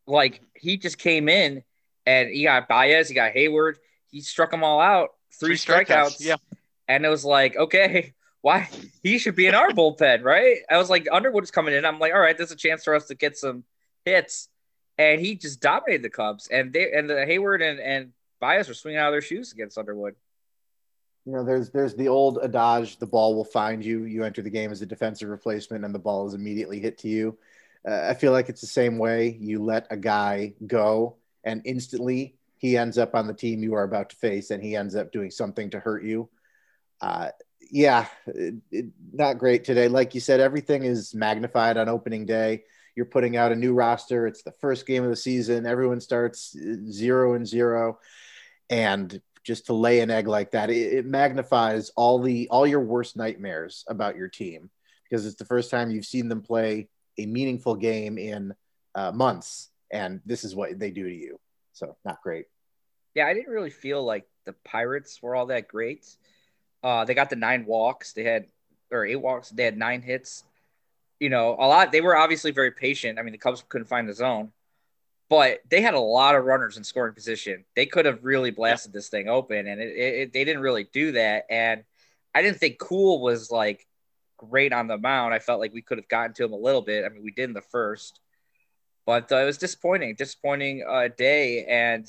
Like 0.06 0.40
he 0.54 0.76
just 0.76 0.98
came 0.98 1.28
in 1.28 1.62
and 2.06 2.30
he 2.30 2.44
got 2.44 2.68
Baez, 2.68 3.08
he 3.08 3.14
got 3.14 3.32
Heyward, 3.32 3.76
he 4.10 4.20
struck 4.20 4.50
them 4.50 4.64
all 4.64 4.80
out, 4.80 5.10
three, 5.38 5.56
three 5.56 5.74
strikeouts. 5.74 5.86
strikeouts. 5.86 6.24
Yeah. 6.24 6.36
And 6.88 7.04
it 7.04 7.08
was 7.08 7.24
like, 7.24 7.56
okay, 7.56 8.14
why 8.42 8.68
he 9.02 9.18
should 9.18 9.36
be 9.36 9.46
in 9.46 9.54
our 9.54 9.70
bullpen, 9.70 10.24
right? 10.24 10.58
I 10.68 10.78
was 10.78 10.90
like, 10.90 11.06
Underwood's 11.12 11.50
coming 11.50 11.74
in. 11.74 11.84
I'm 11.84 11.98
like, 11.98 12.12
all 12.12 12.20
right, 12.20 12.36
there's 12.36 12.52
a 12.52 12.56
chance 12.56 12.84
for 12.84 12.94
us 12.94 13.06
to 13.06 13.14
get 13.14 13.36
some 13.36 13.64
hits. 14.04 14.48
And 14.98 15.20
he 15.20 15.34
just 15.34 15.60
dominated 15.60 16.02
the 16.02 16.10
Cubs. 16.10 16.48
And 16.48 16.72
they 16.72 16.92
and 16.92 17.08
the 17.08 17.14
Heyward 17.14 17.62
and, 17.62 17.80
and 17.80 18.12
Baez 18.40 18.68
were 18.68 18.74
swinging 18.74 18.98
out 18.98 19.08
of 19.08 19.12
their 19.12 19.22
shoes 19.22 19.52
against 19.52 19.78
Underwood. 19.78 20.14
You 21.26 21.32
know, 21.32 21.44
there's 21.44 21.70
there's 21.70 21.94
the 21.94 22.08
old 22.08 22.38
adage: 22.42 22.98
the 22.98 23.06
ball 23.06 23.34
will 23.34 23.44
find 23.44 23.84
you. 23.84 24.04
You 24.04 24.24
enter 24.24 24.42
the 24.42 24.50
game 24.50 24.72
as 24.72 24.82
a 24.82 24.86
defensive 24.86 25.28
replacement, 25.28 25.84
and 25.84 25.94
the 25.94 25.98
ball 25.98 26.26
is 26.26 26.34
immediately 26.34 26.80
hit 26.80 26.98
to 26.98 27.08
you. 27.08 27.38
Uh, 27.88 28.08
I 28.10 28.14
feel 28.14 28.32
like 28.32 28.48
it's 28.48 28.60
the 28.60 28.66
same 28.66 28.98
way. 28.98 29.36
You 29.40 29.62
let 29.62 29.86
a 29.90 29.96
guy 29.96 30.54
go, 30.66 31.16
and 31.44 31.62
instantly 31.64 32.36
he 32.58 32.76
ends 32.76 32.98
up 32.98 33.14
on 33.14 33.26
the 33.26 33.34
team 33.34 33.62
you 33.62 33.74
are 33.74 33.84
about 33.84 34.10
to 34.10 34.16
face, 34.16 34.50
and 34.50 34.62
he 34.62 34.76
ends 34.76 34.94
up 34.94 35.12
doing 35.12 35.30
something 35.30 35.70
to 35.70 35.80
hurt 35.80 36.04
you. 36.04 36.28
Uh, 37.00 37.30
yeah, 37.70 38.06
it, 38.26 38.54
it, 38.70 38.86
not 39.12 39.38
great 39.38 39.64
today. 39.64 39.88
Like 39.88 40.14
you 40.14 40.20
said, 40.20 40.40
everything 40.40 40.84
is 40.84 41.14
magnified 41.14 41.76
on 41.76 41.88
opening 41.88 42.26
day. 42.26 42.64
You're 42.96 43.06
putting 43.06 43.36
out 43.36 43.52
a 43.52 43.56
new 43.56 43.72
roster. 43.72 44.26
It's 44.26 44.42
the 44.42 44.52
first 44.60 44.86
game 44.86 45.04
of 45.04 45.10
the 45.10 45.16
season. 45.16 45.64
Everyone 45.64 46.00
starts 46.00 46.54
uh, 46.56 46.74
zero 46.90 47.34
and 47.34 47.46
zero, 47.46 47.98
and 48.68 49.20
just 49.42 49.66
to 49.66 49.72
lay 49.72 50.00
an 50.00 50.10
egg 50.10 50.28
like 50.28 50.50
that, 50.50 50.68
it, 50.68 50.92
it 50.92 51.06
magnifies 51.06 51.90
all 51.96 52.18
the 52.18 52.48
all 52.50 52.66
your 52.66 52.80
worst 52.80 53.16
nightmares 53.16 53.84
about 53.88 54.16
your 54.16 54.28
team 54.28 54.70
because 55.04 55.24
it's 55.24 55.36
the 55.36 55.44
first 55.44 55.70
time 55.70 55.90
you've 55.90 56.04
seen 56.04 56.28
them 56.28 56.42
play 56.42 56.88
a 57.18 57.26
meaningful 57.26 57.74
game 57.74 58.18
in 58.18 58.54
uh, 58.94 59.12
months, 59.12 59.70
and 59.90 60.20
this 60.26 60.44
is 60.44 60.54
what 60.54 60.78
they 60.78 60.90
do 60.90 61.04
to 61.04 61.14
you. 61.14 61.38
So 61.72 61.96
not 62.04 62.22
great. 62.22 62.46
Yeah, 63.14 63.26
I 63.26 63.34
didn't 63.34 63.52
really 63.52 63.70
feel 63.70 64.04
like 64.04 64.26
the 64.44 64.54
Pirates 64.64 65.20
were 65.22 65.34
all 65.34 65.46
that 65.46 65.68
great. 65.68 66.06
Uh, 66.82 67.04
they 67.04 67.14
got 67.14 67.30
the 67.30 67.36
nine 67.36 67.66
walks. 67.66 68.12
They 68.12 68.24
had 68.24 68.46
or 68.90 69.04
eight 69.06 69.16
walks. 69.16 69.50
They 69.50 69.64
had 69.64 69.76
nine 69.76 70.02
hits. 70.02 70.44
You 71.18 71.28
know, 71.28 71.56
a 71.58 71.66
lot. 71.66 71.92
They 71.92 72.00
were 72.00 72.16
obviously 72.16 72.50
very 72.50 72.70
patient. 72.70 73.18
I 73.18 73.22
mean, 73.22 73.32
the 73.32 73.38
Cubs 73.38 73.62
couldn't 73.68 73.88
find 73.88 74.08
the 74.08 74.14
zone, 74.14 74.52
but 75.28 75.60
they 75.68 75.82
had 75.82 75.94
a 75.94 76.00
lot 76.00 76.34
of 76.34 76.44
runners 76.44 76.76
in 76.76 76.84
scoring 76.84 77.14
position. 77.14 77.64
They 77.76 77.86
could 77.86 78.06
have 78.06 78.24
really 78.24 78.50
blasted 78.50 78.92
this 78.92 79.08
thing 79.08 79.28
open, 79.28 79.66
and 79.66 79.80
it, 79.80 79.96
it, 79.96 80.32
they 80.32 80.44
didn't 80.44 80.62
really 80.62 80.88
do 80.92 81.12
that. 81.12 81.44
And 81.50 81.84
I 82.34 82.42
didn't 82.42 82.58
think 82.58 82.78
Kuhl 82.78 83.20
was 83.20 83.50
like 83.50 83.86
great 84.48 84.72
on 84.72 84.86
the 84.86 84.98
mound. 84.98 85.34
I 85.34 85.38
felt 85.38 85.60
like 85.60 85.74
we 85.74 85.82
could 85.82 85.98
have 85.98 86.08
gotten 86.08 86.34
to 86.34 86.44
him 86.44 86.52
a 86.52 86.56
little 86.56 86.82
bit. 86.82 87.04
I 87.04 87.08
mean, 87.08 87.22
we 87.22 87.30
did 87.30 87.48
in 87.50 87.54
the 87.54 87.60
first, 87.60 88.20
but 89.06 89.30
uh, 89.30 89.36
it 89.36 89.44
was 89.44 89.58
disappointing, 89.58 90.14
disappointing 90.14 90.84
uh, 90.88 91.08
day. 91.16 91.64
And 91.64 92.06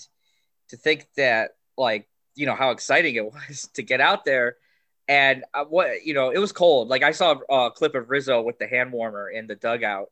to 0.69 0.77
think 0.77 1.07
that 1.17 1.51
like 1.77 2.07
you 2.35 2.45
know 2.45 2.55
how 2.55 2.71
exciting 2.71 3.15
it 3.15 3.25
was 3.33 3.69
to 3.73 3.83
get 3.83 4.01
out 4.01 4.25
there. 4.25 4.57
And 5.07 5.43
uh, 5.53 5.65
what 5.65 6.05
you 6.05 6.13
know, 6.13 6.29
it 6.29 6.37
was 6.37 6.51
cold. 6.51 6.87
Like 6.87 7.03
I 7.03 7.11
saw 7.11 7.35
a 7.49 7.71
clip 7.71 7.95
of 7.95 8.09
Rizzo 8.09 8.41
with 8.41 8.59
the 8.59 8.67
hand 8.67 8.91
warmer 8.91 9.29
in 9.29 9.47
the 9.47 9.55
dugout. 9.55 10.09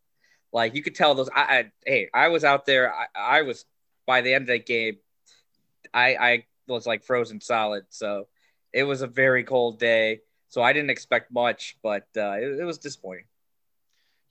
Like 0.51 0.75
you 0.75 0.83
could 0.83 0.95
tell 0.95 1.15
those. 1.15 1.29
I, 1.33 1.41
I 1.41 1.71
hey, 1.85 2.09
I 2.13 2.27
was 2.29 2.43
out 2.43 2.65
there. 2.65 2.93
I, 2.93 3.05
I 3.15 3.41
was 3.43 3.65
by 4.05 4.21
the 4.21 4.33
end 4.33 4.43
of 4.43 4.47
the 4.47 4.59
game. 4.59 4.97
I 5.93 6.15
I 6.15 6.45
was 6.67 6.85
like 6.85 7.03
frozen 7.03 7.39
solid. 7.39 7.85
So 7.89 8.27
it 8.73 8.83
was 8.83 9.01
a 9.01 9.07
very 9.07 9.43
cold 9.43 9.79
day. 9.79 10.21
So 10.49 10.61
I 10.61 10.73
didn't 10.73 10.89
expect 10.89 11.31
much, 11.31 11.77
but 11.81 12.07
uh, 12.17 12.33
it, 12.33 12.59
it 12.59 12.63
was 12.63 12.79
disappointing. 12.79 13.25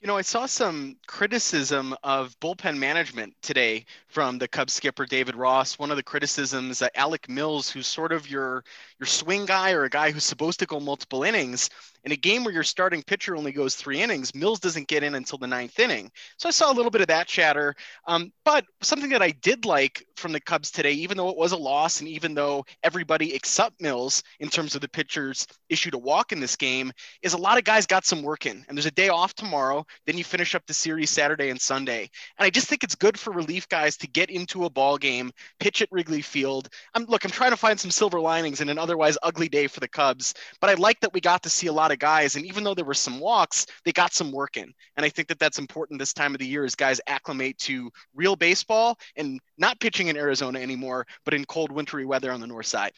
You 0.00 0.06
know, 0.06 0.16
I 0.16 0.22
saw 0.22 0.46
some 0.46 0.96
criticism 1.08 1.92
of 2.04 2.38
bullpen 2.38 2.78
management 2.78 3.34
today 3.42 3.84
from 4.06 4.38
the 4.38 4.46
Cubs 4.46 4.72
skipper 4.72 5.06
David 5.06 5.34
Ross. 5.34 5.76
One 5.76 5.90
of 5.90 5.96
the 5.96 6.04
criticisms 6.04 6.78
that 6.78 6.96
Alec 6.96 7.28
Mills, 7.28 7.68
who's 7.68 7.88
sort 7.88 8.12
of 8.12 8.30
your 8.30 8.62
your 9.00 9.06
swing 9.06 9.44
guy 9.44 9.72
or 9.72 9.82
a 9.82 9.90
guy 9.90 10.12
who's 10.12 10.22
supposed 10.22 10.60
to 10.60 10.66
go 10.66 10.78
multiple 10.78 11.25
innings, 11.25 11.68
in 12.04 12.12
a 12.12 12.16
game 12.16 12.44
where 12.44 12.54
your 12.54 12.62
starting 12.62 13.02
pitcher 13.02 13.36
only 13.36 13.52
goes 13.52 13.74
three 13.74 14.00
innings, 14.00 14.34
Mills 14.34 14.60
doesn't 14.60 14.88
get 14.88 15.02
in 15.02 15.14
until 15.14 15.38
the 15.38 15.46
ninth 15.46 15.78
inning. 15.78 16.10
So 16.36 16.48
I 16.48 16.52
saw 16.52 16.72
a 16.72 16.74
little 16.74 16.90
bit 16.90 17.00
of 17.00 17.08
that 17.08 17.26
chatter. 17.26 17.74
Um, 18.06 18.32
but 18.44 18.64
something 18.82 19.10
that 19.10 19.22
I 19.22 19.30
did 19.30 19.64
like 19.64 20.06
from 20.16 20.32
the 20.32 20.40
Cubs 20.40 20.70
today, 20.70 20.92
even 20.92 21.16
though 21.16 21.28
it 21.28 21.36
was 21.36 21.52
a 21.52 21.56
loss, 21.56 22.00
and 22.00 22.08
even 22.08 22.34
though 22.34 22.64
everybody 22.82 23.34
except 23.34 23.80
Mills, 23.80 24.22
in 24.40 24.48
terms 24.48 24.74
of 24.74 24.80
the 24.80 24.88
pitchers, 24.88 25.46
issued 25.68 25.94
a 25.94 25.98
walk 25.98 26.32
in 26.32 26.40
this 26.40 26.56
game, 26.56 26.92
is 27.22 27.34
a 27.34 27.38
lot 27.38 27.58
of 27.58 27.64
guys 27.64 27.86
got 27.86 28.04
some 28.04 28.22
work 28.22 28.46
in. 28.46 28.64
And 28.68 28.76
there's 28.76 28.86
a 28.86 28.90
day 28.90 29.08
off 29.08 29.34
tomorrow. 29.34 29.86
Then 30.06 30.18
you 30.18 30.24
finish 30.24 30.54
up 30.54 30.66
the 30.66 30.74
series 30.74 31.10
Saturday 31.10 31.50
and 31.50 31.60
Sunday. 31.60 32.10
And 32.38 32.46
I 32.46 32.50
just 32.50 32.68
think 32.68 32.84
it's 32.84 32.94
good 32.94 33.18
for 33.18 33.32
relief 33.32 33.68
guys 33.68 33.96
to 33.98 34.06
get 34.08 34.30
into 34.30 34.64
a 34.64 34.70
ball 34.70 34.98
game, 34.98 35.30
pitch 35.60 35.82
at 35.82 35.88
Wrigley 35.90 36.22
Field. 36.22 36.68
I'm 36.94 37.04
look, 37.04 37.24
I'm 37.24 37.30
trying 37.30 37.50
to 37.50 37.56
find 37.56 37.78
some 37.78 37.90
silver 37.90 38.20
linings 38.20 38.60
in 38.60 38.68
an 38.68 38.78
otherwise 38.78 39.16
ugly 39.22 39.48
day 39.48 39.66
for 39.66 39.80
the 39.80 39.88
Cubs, 39.88 40.34
but 40.60 40.70
I 40.70 40.74
like 40.74 41.00
that 41.00 41.12
we 41.12 41.20
got 41.20 41.42
to 41.42 41.50
see 41.50 41.66
a 41.66 41.72
lot 41.72 41.88
of 41.92 41.99
guys. 41.99 42.37
And 42.37 42.45
even 42.47 42.64
though 42.64 42.75
there 42.75 42.85
were 42.85 42.95
some 42.95 43.21
walks, 43.21 43.66
they 43.85 43.92
got 43.92 44.12
some 44.12 44.33
work 44.33 44.57
in. 44.57 44.73
And 44.97 45.04
I 45.04 45.09
think 45.09 45.28
that 45.28 45.38
that's 45.38 45.59
important 45.59 45.99
this 45.99 46.12
time 46.12 46.35
of 46.35 46.38
the 46.38 46.47
year 46.47 46.64
as 46.64 46.75
guys 46.75 47.00
acclimate 47.07 47.59
to 47.59 47.90
real 48.14 48.37
baseball 48.37 48.99
and 49.16 49.40
not 49.57 49.80
pitching 49.80 50.09
in 50.09 50.16
Arizona 50.16 50.61
anymore, 50.61 51.07
but 51.25 51.35
in 51.35 51.45
cold, 51.45 51.73
wintry 51.73 52.04
weather 52.04 52.33
on 52.33 52.40
the 52.40 52.47
north 52.47 52.66
side. 52.66 52.92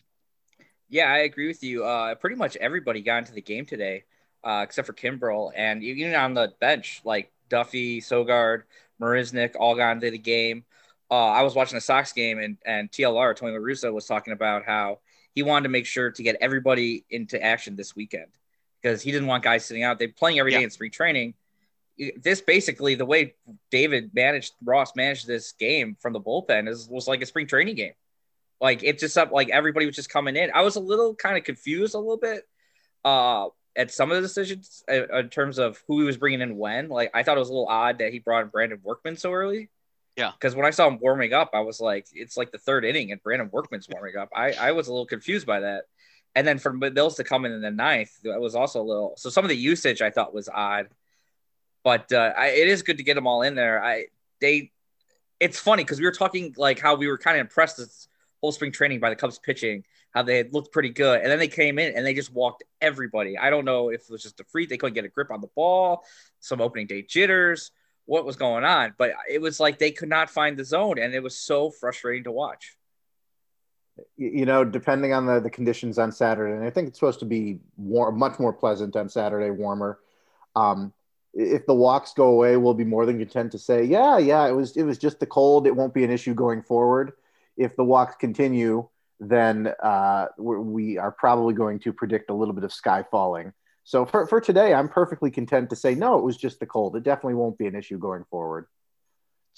Yeah, 0.89 1.13
I 1.13 1.19
agree 1.19 1.47
with 1.47 1.63
you. 1.63 1.85
Uh, 1.85 2.15
pretty 2.17 2.37
much 2.37 2.57
everybody 2.57 3.01
got 3.01 3.19
into 3.19 3.33
the 3.33 3.43
game 3.43 3.65
today, 3.65 4.05
uh, 4.43 4.63
except 4.65 4.87
for 4.87 4.93
Kimbrel. 4.93 5.53
And 5.55 5.83
even 5.85 6.15
on 6.15 6.35
the 6.35 6.53
bench, 6.61 7.01
like 7.05 7.31
Duffy, 7.49 8.01
Sogard, 8.01 8.63
Marisnick 9.01 9.55
all 9.59 9.77
got 9.77 9.93
into 9.93 10.11
the 10.11 10.19
game. 10.19 10.65
Uh, 11.11 11.27
I 11.27 11.43
was 11.43 11.55
watching 11.55 11.77
the 11.77 11.81
Sox 11.81 12.13
game, 12.13 12.39
and, 12.39 12.57
and 12.65 12.91
TLR, 12.91 13.35
Tony 13.35 13.53
La 13.53 13.59
Russa, 13.59 13.93
was 13.93 14.07
talking 14.07 14.33
about 14.33 14.65
how 14.65 15.01
he 15.35 15.43
wanted 15.43 15.65
to 15.65 15.69
make 15.69 15.87
sure 15.87 16.11
to 16.11 16.23
get 16.23 16.37
everybody 16.41 17.05
into 17.11 17.43
action 17.43 17.77
this 17.77 17.97
weekend 17.97 18.31
because 18.81 19.03
he 19.03 19.13
didn't 19.13 19.29
want 19.29 19.45
guys 19.45 19.65
sitting 19.65 19.83
out. 19.83 19.99
They're 19.99 20.09
playing 20.09 20.39
every 20.39 20.53
day 20.53 20.63
in 20.63 20.71
spring 20.71 20.91
training. 20.91 21.35
This 22.23 22.41
basically 22.41 22.95
the 22.95 23.05
way 23.05 23.35
David 23.71 24.13
managed 24.15 24.55
Ross 24.65 24.97
managed 24.97 25.27
this 25.27 25.53
game 25.53 25.97
from 26.01 26.13
the 26.13 26.21
bullpen 26.21 26.69
is 26.69 26.89
was 26.89 27.07
like 27.07 27.21
a 27.23 27.27
spring 27.27 27.47
training 27.47 27.77
game. 27.77 27.93
Like 28.61 28.83
it 28.83 28.99
just 28.99 29.17
up 29.19 29.33
like 29.33 29.51
everybody 29.51 29.87
was 29.87 29.97
just 29.97 30.11
coming 30.11 30.37
in. 30.37 30.51
I 30.55 30.63
was 30.63 30.77
a 30.77 30.81
little 30.81 31.15
kind 31.15 31.37
of 31.37 31.45
confused 31.45 31.95
a 31.95 31.99
little 31.99 32.17
bit 32.17 32.47
uh, 33.05 33.49
at 33.77 33.91
some 33.91 34.11
of 34.11 34.17
the 34.17 34.23
decisions 34.23 34.83
uh, 34.91 35.19
in 35.19 35.29
terms 35.29 35.59
of 35.59 35.83
who 35.87 36.01
he 36.01 36.07
was 36.07 36.17
bringing 36.17 36.41
in 36.41 36.57
when. 36.57 36.89
Like 36.89 37.11
I 37.15 37.23
thought 37.23 37.37
it 37.37 37.41
was 37.41 37.51
a 37.51 37.53
little 37.53 37.69
odd 37.69 37.99
that 37.99 38.13
he 38.13 38.19
brought 38.19 38.45
in 38.45 38.49
Brandon 38.49 38.81
Workman 38.83 39.17
so 39.17 39.33
early. 39.33 39.69
Yeah. 40.17 40.33
Because 40.33 40.55
when 40.55 40.67
I 40.67 40.71
saw 40.71 40.89
him 40.89 40.99
warming 41.01 41.33
up, 41.33 41.51
I 41.55 41.61
was 41.61 41.81
like, 41.81 42.07
it's 42.13 42.37
like 42.37 42.51
the 42.53 42.59
third 42.59 42.85
inning 42.85 43.13
and 43.13 43.23
Brandon 43.23 43.49
Workman's 43.53 43.89
warming 43.89 44.17
up. 44.17 44.29
I, 44.35 44.53
I 44.53 44.73
was 44.73 44.89
a 44.89 44.93
little 44.93 45.07
confused 45.07 45.47
by 45.47 45.61
that. 45.61 45.85
And 46.35 46.47
then 46.47 46.59
for 46.59 46.73
Mills 46.73 47.17
to 47.17 47.25
come 47.25 47.45
in 47.45 47.53
in 47.53 47.61
the 47.61 47.71
ninth, 47.71 48.13
that 48.23 48.41
was 48.41 48.55
also 48.55 48.81
a 48.81 48.85
little. 48.85 49.15
So 49.17 49.31
some 49.31 49.45
of 49.45 49.49
the 49.49 49.57
usage 49.57 50.01
I 50.01 50.11
thought 50.11 50.33
was 50.33 50.49
odd, 50.49 50.89
but 51.83 52.13
uh, 52.13 52.33
I, 52.37 52.49
it 52.49 52.69
is 52.69 52.83
good 52.83 52.99
to 52.99 53.03
get 53.03 53.15
them 53.15 53.27
all 53.27 53.43
in 53.43 53.55
there. 53.55 53.83
I 53.85 54.07
they, 54.41 54.71
it's 55.41 55.59
funny 55.59 55.83
because 55.83 55.99
we 55.99 56.07
were 56.07 56.13
talking 56.13 56.55
like 56.57 56.79
how 56.79 56.95
we 56.95 57.09
were 57.09 57.19
kind 57.19 57.37
of 57.37 57.41
impressed 57.41 57.79
this 57.79 58.09
whole 58.41 58.53
spring 58.53 58.73
training 58.73 59.01
by 59.01 59.11
the 59.11 59.17
Cubs 59.17 59.39
pitching, 59.39 59.85
how 60.13 60.23
they 60.23 60.37
had 60.37 60.55
looked 60.55 60.73
pretty 60.73 60.91
good, 60.91 61.21
and 61.21 61.31
then 61.31 61.39
they 61.39 61.49
came 61.49 61.79
in 61.79 61.95
and 61.95 62.07
they 62.07 62.15
just 62.15 62.33
walked 62.33 62.63
everybody. 62.81 63.37
I 63.37 63.51
don't 63.51 63.65
know 63.65 63.91
if 63.91 64.03
it 64.03 64.11
was 64.11 64.23
just 64.23 64.41
a 64.41 64.45
freak; 64.45 64.69
they 64.69 64.77
couldn't 64.77 64.95
get 64.95 65.05
a 65.05 65.09
grip 65.09 65.33
on 65.33 65.41
the 65.41 65.51
ball, 65.57 66.05
some 66.39 66.61
opening 66.61 66.87
day 66.87 67.03
jitters, 67.03 67.73
what 68.07 68.25
was 68.25 68.37
going 68.37 68.65
on, 68.65 68.95
but 68.99 69.13
it 69.29 69.41
was 69.41 69.59
like 69.59 69.79
they 69.79 69.91
could 69.91 70.09
not 70.09 70.31
find 70.31 70.57
the 70.57 70.65
zone, 70.65 70.99
and 70.99 71.13
it 71.13 71.23
was 71.23 71.37
so 71.37 71.71
frustrating 71.71 72.25
to 72.25 72.33
watch 72.33 72.77
you 74.17 74.47
know, 74.47 74.65
depending 74.65 75.13
on 75.13 75.27
the, 75.27 75.41
the 75.41 75.51
conditions 75.51 75.99
on 75.99 76.13
Saturday, 76.13 76.55
and 76.55 76.65
I 76.65 76.71
think 76.71 76.89
it's 76.89 76.99
supposed 76.99 77.21
to 77.21 77.27
be 77.27 77.59
warm, 77.77 78.19
much 78.19 78.39
more 78.39 78.53
pleasant 78.53 78.97
on 78.97 79.09
Saturday, 79.09 79.51
warmer. 79.51 79.99
Um, 80.57 80.93
if 81.33 81.67
the 81.67 81.75
walks 81.75 82.13
go 82.13 82.29
away, 82.29 82.57
we'll 82.57 82.75
be 82.75 82.85
more 82.85 83.07
than 83.07 83.19
content 83.19 83.53
to 83.53 83.59
say, 83.59 83.85
yeah, 83.85 84.19
yeah, 84.19 84.49
it 84.49 84.53
was 84.53 84.77
it 84.77 84.83
was 84.83 84.99
just 84.99 85.21
the 85.21 85.27
cold. 85.27 85.67
It 85.67 85.77
won't 85.77 85.95
be 85.95 86.05
an 86.05 86.11
issue 86.11 86.35
going 86.35 86.63
forward. 86.63 87.13
If 87.57 87.77
the 87.77 87.85
walks 87.85 88.17
continue, 88.17 88.89
then 89.21 89.73
uh, 89.83 90.27
we 90.39 90.99
are 90.99 91.13
probably 91.13 91.55
going 91.55 91.79
to 91.81 91.93
predict 91.93 92.31
a 92.31 92.35
little 92.35 92.55
bit 92.55 92.65
of 92.65 92.73
sky 92.73 93.05
falling. 93.11 93.53
So 93.85 94.07
for, 94.07 94.27
for 94.27 94.41
today, 94.41 94.73
I'm 94.73 94.89
perfectly 94.89 95.31
content 95.31 95.71
to 95.71 95.77
say, 95.77 95.95
no, 95.95 96.19
it 96.19 96.25
was 96.25 96.37
just 96.37 96.61
the 96.61 96.67
cold. 96.67 96.97
It 96.97 97.03
definitely 97.03 97.35
won't 97.35 97.59
be 97.59 97.67
an 97.67 97.75
issue 97.75 97.99
going 97.99 98.25
forward. 98.31 98.67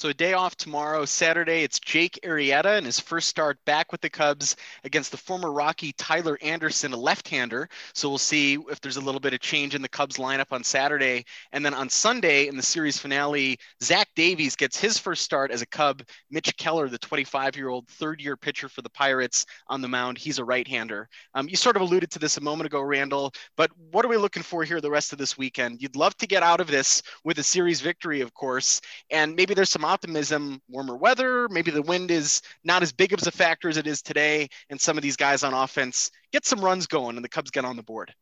So 0.02 0.08
a 0.08 0.14
day 0.14 0.32
off 0.32 0.56
tomorrow, 0.56 1.04
Saturday. 1.04 1.62
It's 1.62 1.78
Jake 1.78 2.18
Arrieta 2.24 2.76
and 2.76 2.84
his 2.84 2.98
first 2.98 3.28
start 3.28 3.56
back 3.66 3.92
with 3.92 4.00
the 4.00 4.10
Cubs 4.10 4.56
against 4.82 5.12
the 5.12 5.16
former 5.16 5.52
Rocky 5.52 5.92
Tyler 5.92 6.36
Anderson, 6.42 6.92
a 6.92 6.96
left-hander. 6.96 7.68
So 7.94 8.08
we'll 8.08 8.18
see 8.18 8.58
if 8.68 8.80
there's 8.80 8.96
a 8.96 9.00
little 9.00 9.20
bit 9.20 9.32
of 9.32 9.38
change 9.38 9.76
in 9.76 9.80
the 9.80 9.88
Cubs 9.88 10.16
lineup 10.16 10.50
on 10.50 10.64
Saturday. 10.64 11.24
And 11.52 11.64
then 11.64 11.72
on 11.72 11.88
Sunday 11.88 12.48
in 12.48 12.56
the 12.56 12.64
series 12.64 12.98
finale, 12.98 13.60
Zach 13.80 14.08
Davies 14.16 14.56
gets 14.56 14.76
his 14.76 14.98
first 14.98 15.22
start 15.22 15.52
as 15.52 15.62
a 15.62 15.66
Cub. 15.66 16.02
Mitch 16.32 16.52
Keller, 16.56 16.88
the 16.88 16.98
25-year-old 16.98 17.86
third-year 17.86 18.36
pitcher 18.36 18.68
for 18.68 18.82
the 18.82 18.90
Pirates, 18.90 19.46
on 19.68 19.82
the 19.82 19.88
mound. 19.88 20.18
He's 20.18 20.40
a 20.40 20.44
right-hander. 20.44 21.08
Um, 21.34 21.48
you 21.48 21.54
sort 21.54 21.76
of 21.76 21.82
alluded 21.82 22.10
to 22.10 22.18
this 22.18 22.38
a 22.38 22.40
moment 22.40 22.66
ago, 22.66 22.80
Randall. 22.80 23.32
But 23.56 23.70
what 23.92 24.04
are 24.04 24.08
we 24.08 24.16
looking 24.16 24.42
for 24.42 24.64
here 24.64 24.80
the 24.80 24.90
rest 24.90 25.12
of 25.12 25.18
this 25.20 25.38
weekend? 25.38 25.80
You'd 25.80 25.94
love 25.94 26.16
to 26.16 26.26
get 26.26 26.42
out 26.42 26.60
of 26.60 26.66
this 26.66 27.04
with 27.22 27.38
a 27.38 27.44
series 27.44 27.80
victory, 27.80 28.20
of 28.20 28.34
course, 28.34 28.80
and 29.08 29.36
maybe 29.36 29.54
there's 29.54 29.70
some 29.70 29.91
optimism, 29.92 30.62
warmer 30.70 30.96
weather, 30.96 31.48
maybe 31.50 31.70
the 31.70 31.82
wind 31.82 32.10
is 32.10 32.40
not 32.64 32.82
as 32.82 32.92
big 32.92 33.12
of 33.12 33.24
a 33.26 33.30
factor 33.30 33.68
as 33.68 33.76
it 33.76 33.86
is 33.86 34.00
today, 34.00 34.48
and 34.70 34.80
some 34.80 34.96
of 34.96 35.02
these 35.02 35.16
guys 35.16 35.42
on 35.44 35.52
offense 35.52 36.10
get 36.32 36.46
some 36.46 36.60
runs 36.60 36.86
going 36.86 37.16
and 37.16 37.24
the 37.24 37.28
Cubs 37.28 37.50
get 37.50 37.66
on 37.66 37.76
the 37.76 37.82
board. 37.82 38.14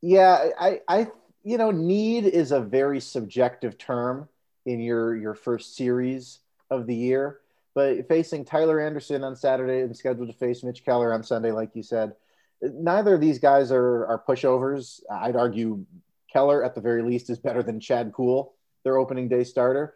Yeah, 0.00 0.48
I, 0.58 0.80
I 0.88 1.08
you 1.42 1.58
know, 1.58 1.70
need 1.70 2.24
is 2.24 2.52
a 2.52 2.60
very 2.60 3.00
subjective 3.00 3.76
term 3.76 4.28
in 4.64 4.80
your 4.80 5.14
your 5.14 5.34
first 5.34 5.76
series 5.76 6.38
of 6.70 6.86
the 6.86 6.94
year. 6.94 7.40
But 7.74 8.08
facing 8.08 8.44
Tyler 8.44 8.80
Anderson 8.80 9.22
on 9.22 9.36
Saturday 9.36 9.82
and 9.82 9.94
scheduled 9.96 10.28
to 10.28 10.34
face 10.34 10.64
Mitch 10.64 10.84
Keller 10.84 11.12
on 11.12 11.22
Sunday, 11.22 11.52
like 11.52 11.70
you 11.74 11.82
said, 11.82 12.14
neither 12.62 13.14
of 13.14 13.20
these 13.20 13.38
guys 13.38 13.70
are 13.70 14.06
are 14.06 14.22
pushovers. 14.26 15.00
I'd 15.10 15.36
argue 15.36 15.84
Keller 16.32 16.64
at 16.64 16.74
the 16.74 16.80
very 16.80 17.02
least 17.02 17.28
is 17.28 17.38
better 17.38 17.62
than 17.62 17.78
Chad 17.78 18.12
Kuhl, 18.14 18.54
their 18.84 18.96
opening 18.96 19.28
day 19.28 19.44
starter 19.44 19.94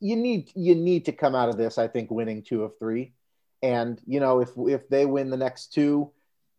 you 0.00 0.16
need 0.16 0.50
you 0.54 0.74
need 0.74 1.06
to 1.06 1.12
come 1.12 1.34
out 1.34 1.48
of 1.48 1.56
this. 1.56 1.78
I 1.78 1.88
think 1.88 2.10
winning 2.10 2.42
two 2.42 2.62
of 2.62 2.78
three, 2.78 3.12
and 3.62 4.00
you 4.06 4.20
know 4.20 4.40
if 4.40 4.50
if 4.56 4.88
they 4.88 5.06
win 5.06 5.30
the 5.30 5.36
next 5.36 5.72
two, 5.72 6.10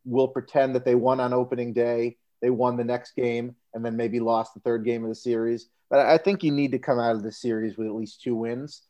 we'll 0.05 0.27
pretend 0.27 0.75
that 0.75 0.85
they 0.85 0.95
won 0.95 1.19
on 1.19 1.33
opening 1.33 1.73
day. 1.73 2.17
They 2.41 2.49
won 2.49 2.75
the 2.75 2.83
next 2.83 3.15
game 3.15 3.55
and 3.73 3.85
then 3.85 3.95
maybe 3.95 4.19
lost 4.19 4.53
the 4.53 4.59
third 4.59 4.83
game 4.83 5.03
of 5.03 5.09
the 5.09 5.15
series. 5.15 5.67
But 5.89 6.05
I 6.07 6.17
think 6.17 6.43
you 6.43 6.51
need 6.51 6.71
to 6.71 6.79
come 6.79 6.99
out 6.99 7.15
of 7.15 7.23
the 7.23 7.31
series 7.31 7.77
with 7.77 7.87
at 7.87 7.95
least 7.95 8.21
two 8.21 8.35
wins. 8.35 8.81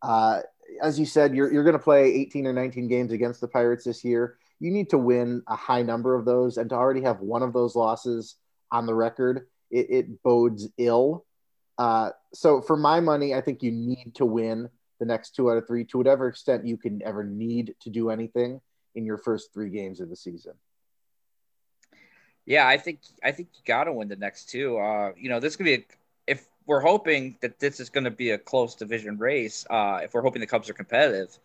Uh, 0.00 0.40
as 0.80 0.98
you 1.00 1.06
said, 1.06 1.34
you're, 1.34 1.52
you're 1.52 1.64
going 1.64 1.76
to 1.76 1.82
play 1.82 2.04
18 2.04 2.46
or 2.46 2.52
19 2.52 2.88
games 2.88 3.12
against 3.12 3.40
the 3.40 3.48
Pirates 3.48 3.84
this 3.84 4.04
year. 4.04 4.36
You 4.60 4.70
need 4.70 4.90
to 4.90 4.98
win 4.98 5.42
a 5.48 5.56
high 5.56 5.82
number 5.82 6.14
of 6.14 6.24
those, 6.24 6.56
and 6.56 6.70
to 6.70 6.76
already 6.76 7.02
have 7.02 7.20
one 7.20 7.42
of 7.42 7.52
those 7.52 7.74
losses 7.74 8.36
on 8.70 8.86
the 8.86 8.94
record, 8.94 9.48
it, 9.70 9.86
it 9.90 10.22
bodes 10.22 10.68
ill 10.78 11.24
uh, 11.78 12.10
so 12.32 12.60
for 12.60 12.76
my 12.76 13.00
money, 13.00 13.34
I 13.34 13.40
think 13.40 13.62
you 13.62 13.72
need 13.72 14.12
to 14.16 14.24
win 14.24 14.68
the 14.98 15.06
next 15.06 15.34
two 15.34 15.50
out 15.50 15.56
of 15.56 15.66
three 15.66 15.84
to 15.86 15.98
whatever 15.98 16.28
extent 16.28 16.66
you 16.66 16.76
can 16.76 17.02
ever 17.02 17.24
need 17.24 17.74
to 17.80 17.90
do 17.90 18.10
anything 18.10 18.60
in 18.94 19.04
your 19.04 19.18
first 19.18 19.52
three 19.52 19.70
games 19.70 20.00
of 20.00 20.08
the 20.08 20.16
season. 20.16 20.52
Yeah, 22.44 22.66
I 22.66 22.76
think 22.76 23.00
I 23.22 23.32
think 23.32 23.48
you 23.54 23.60
got 23.64 23.84
to 23.84 23.92
win 23.92 24.08
the 24.08 24.16
next 24.16 24.48
two. 24.48 24.78
Uh, 24.78 25.12
you 25.16 25.28
know, 25.28 25.40
this 25.40 25.56
could 25.56 25.64
be 25.64 25.74
a, 25.74 25.84
if 26.26 26.46
we're 26.66 26.80
hoping 26.80 27.36
that 27.40 27.58
this 27.58 27.80
is 27.80 27.88
going 27.88 28.04
to 28.04 28.10
be 28.10 28.30
a 28.30 28.38
close 28.38 28.74
division 28.74 29.18
race. 29.18 29.64
Uh, 29.70 30.00
if 30.02 30.14
we're 30.14 30.22
hoping 30.22 30.40
the 30.40 30.46
Cubs 30.46 30.68
are 30.68 30.74
competitive, 30.74 31.38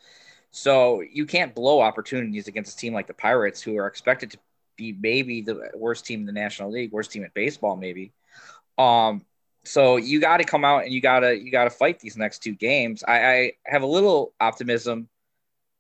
so 0.52 1.02
you 1.02 1.26
can't 1.26 1.54
blow 1.54 1.82
opportunities 1.82 2.48
against 2.48 2.74
a 2.74 2.78
team 2.78 2.94
like 2.94 3.08
the 3.08 3.14
Pirates, 3.14 3.62
who 3.62 3.78
are 3.78 3.88
expected 3.88 4.32
to 4.32 4.40
be 4.76 4.96
maybe 5.00 5.42
the 5.42 5.72
worst 5.76 6.06
team 6.06 6.22
in 6.22 6.26
the 6.26 6.32
National 6.32 6.72
League, 6.72 6.92
worst 6.92 7.12
team 7.12 7.24
at 7.24 7.34
baseball, 7.34 7.76
maybe. 7.76 8.12
Um, 8.78 9.26
so 9.68 9.98
you 9.98 10.20
got 10.20 10.38
to 10.38 10.44
come 10.44 10.64
out 10.64 10.84
and 10.84 10.94
you 10.94 11.02
got 11.02 11.20
to 11.20 11.38
you 11.38 11.52
got 11.52 11.66
to 11.66 11.70
fight 11.70 12.00
these 12.00 12.18
next 12.18 12.40
two 12.40 12.54
games. 12.54 13.04
I, 13.08 13.32
I 13.32 13.52
have 13.66 13.84
a 13.84 13.88
little 13.88 14.34
optimism 14.40 15.10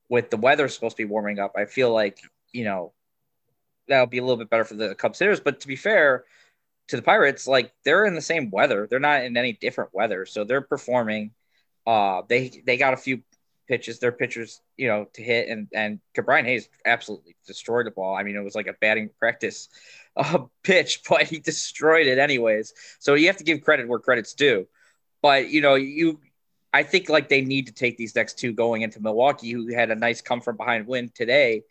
with 0.09 0.29
the 0.29 0.37
weather 0.37 0.67
supposed 0.67 0.97
to 0.97 1.03
be 1.03 1.09
warming 1.09 1.39
up. 1.39 1.53
I 1.55 1.65
feel 1.65 1.91
like 1.91 2.19
you 2.51 2.65
know, 2.65 2.93
that'll 3.87 4.07
be 4.07 4.17
a 4.17 4.21
little 4.21 4.37
bit 4.37 4.49
better 4.49 4.65
for 4.65 4.75
the 4.75 4.95
Cubs 4.95 5.19
hitters. 5.19 5.39
But 5.39 5.61
to 5.61 5.67
be 5.67 5.75
fair 5.75 6.25
to 6.89 6.95
the 6.95 7.01
Pirates, 7.01 7.47
like 7.47 7.71
they're 7.83 8.05
in 8.05 8.15
the 8.15 8.21
same 8.21 8.49
weather. 8.49 8.87
They're 8.89 8.99
not 8.99 9.23
in 9.23 9.37
any 9.37 9.53
different 9.53 9.93
weather. 9.93 10.25
So 10.25 10.43
they're 10.43 10.61
performing. 10.61 11.31
Uh, 11.85 12.23
they 12.27 12.61
they 12.65 12.77
got 12.77 12.93
a 12.93 12.97
few 12.97 13.21
pitches, 13.67 13.99
their 13.99 14.11
pitchers, 14.11 14.61
you 14.77 14.87
know, 14.87 15.07
to 15.13 15.21
hit, 15.21 15.49
and 15.49 15.67
and 15.73 15.99
Brian 16.13 16.45
Hayes 16.45 16.69
absolutely 16.85 17.35
destroyed 17.45 17.85
the 17.85 17.91
ball. 17.91 18.15
I 18.15 18.23
mean, 18.23 18.35
it 18.35 18.43
was 18.43 18.55
like 18.55 18.67
a 18.67 18.73
batting 18.73 19.09
practice 19.19 19.69
uh, 20.15 20.39
pitch, 20.63 21.01
but 21.09 21.23
he 21.23 21.39
destroyed 21.39 22.07
it 22.07 22.17
anyways. 22.17 22.73
So 22.99 23.13
you 23.13 23.27
have 23.27 23.37
to 23.37 23.43
give 23.43 23.61
credit 23.61 23.87
where 23.87 23.99
credit's 23.99 24.33
due. 24.33 24.67
But 25.21 25.49
you 25.49 25.61
know, 25.61 25.75
you, 25.75 26.19
I 26.73 26.83
think 26.83 27.09
like 27.09 27.29
they 27.29 27.41
need 27.41 27.67
to 27.67 27.73
take 27.73 27.97
these 27.97 28.15
next 28.15 28.39
two 28.39 28.53
going 28.53 28.81
into 28.81 29.01
Milwaukee, 29.01 29.51
who 29.51 29.73
had 29.73 29.91
a 29.91 29.95
nice 29.95 30.21
come 30.21 30.41
from 30.41 30.57
behind 30.57 30.87
win 30.87 31.09
today, 31.13 31.63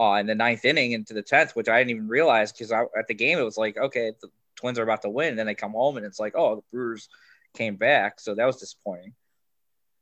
uh, 0.00 0.14
in 0.14 0.26
the 0.26 0.34
ninth 0.34 0.64
inning 0.64 0.92
into 0.92 1.14
the 1.14 1.22
tenth, 1.22 1.54
which 1.54 1.68
I 1.68 1.78
didn't 1.78 1.90
even 1.90 2.08
realize 2.08 2.52
because 2.52 2.72
at 2.72 3.06
the 3.08 3.14
game 3.14 3.38
it 3.38 3.44
was 3.44 3.58
like, 3.58 3.76
okay, 3.76 4.12
the 4.20 4.28
Twins 4.56 4.78
are 4.78 4.82
about 4.82 5.02
to 5.02 5.10
win, 5.10 5.30
and 5.30 5.38
then 5.38 5.46
they 5.46 5.54
come 5.54 5.72
home 5.72 5.96
and 5.96 6.06
it's 6.06 6.20
like, 6.20 6.34
oh, 6.36 6.56
the 6.56 6.62
Brewers 6.72 7.08
came 7.54 7.76
back, 7.76 8.20
so 8.20 8.34
that 8.34 8.46
was 8.46 8.56
disappointing. 8.56 9.14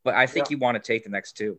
But 0.05 0.15
I 0.15 0.27
think 0.27 0.47
yeah. 0.47 0.55
you 0.55 0.59
want 0.59 0.77
to 0.77 0.87
take 0.87 1.05
the 1.05 1.11
next 1.11 1.37
two. 1.37 1.59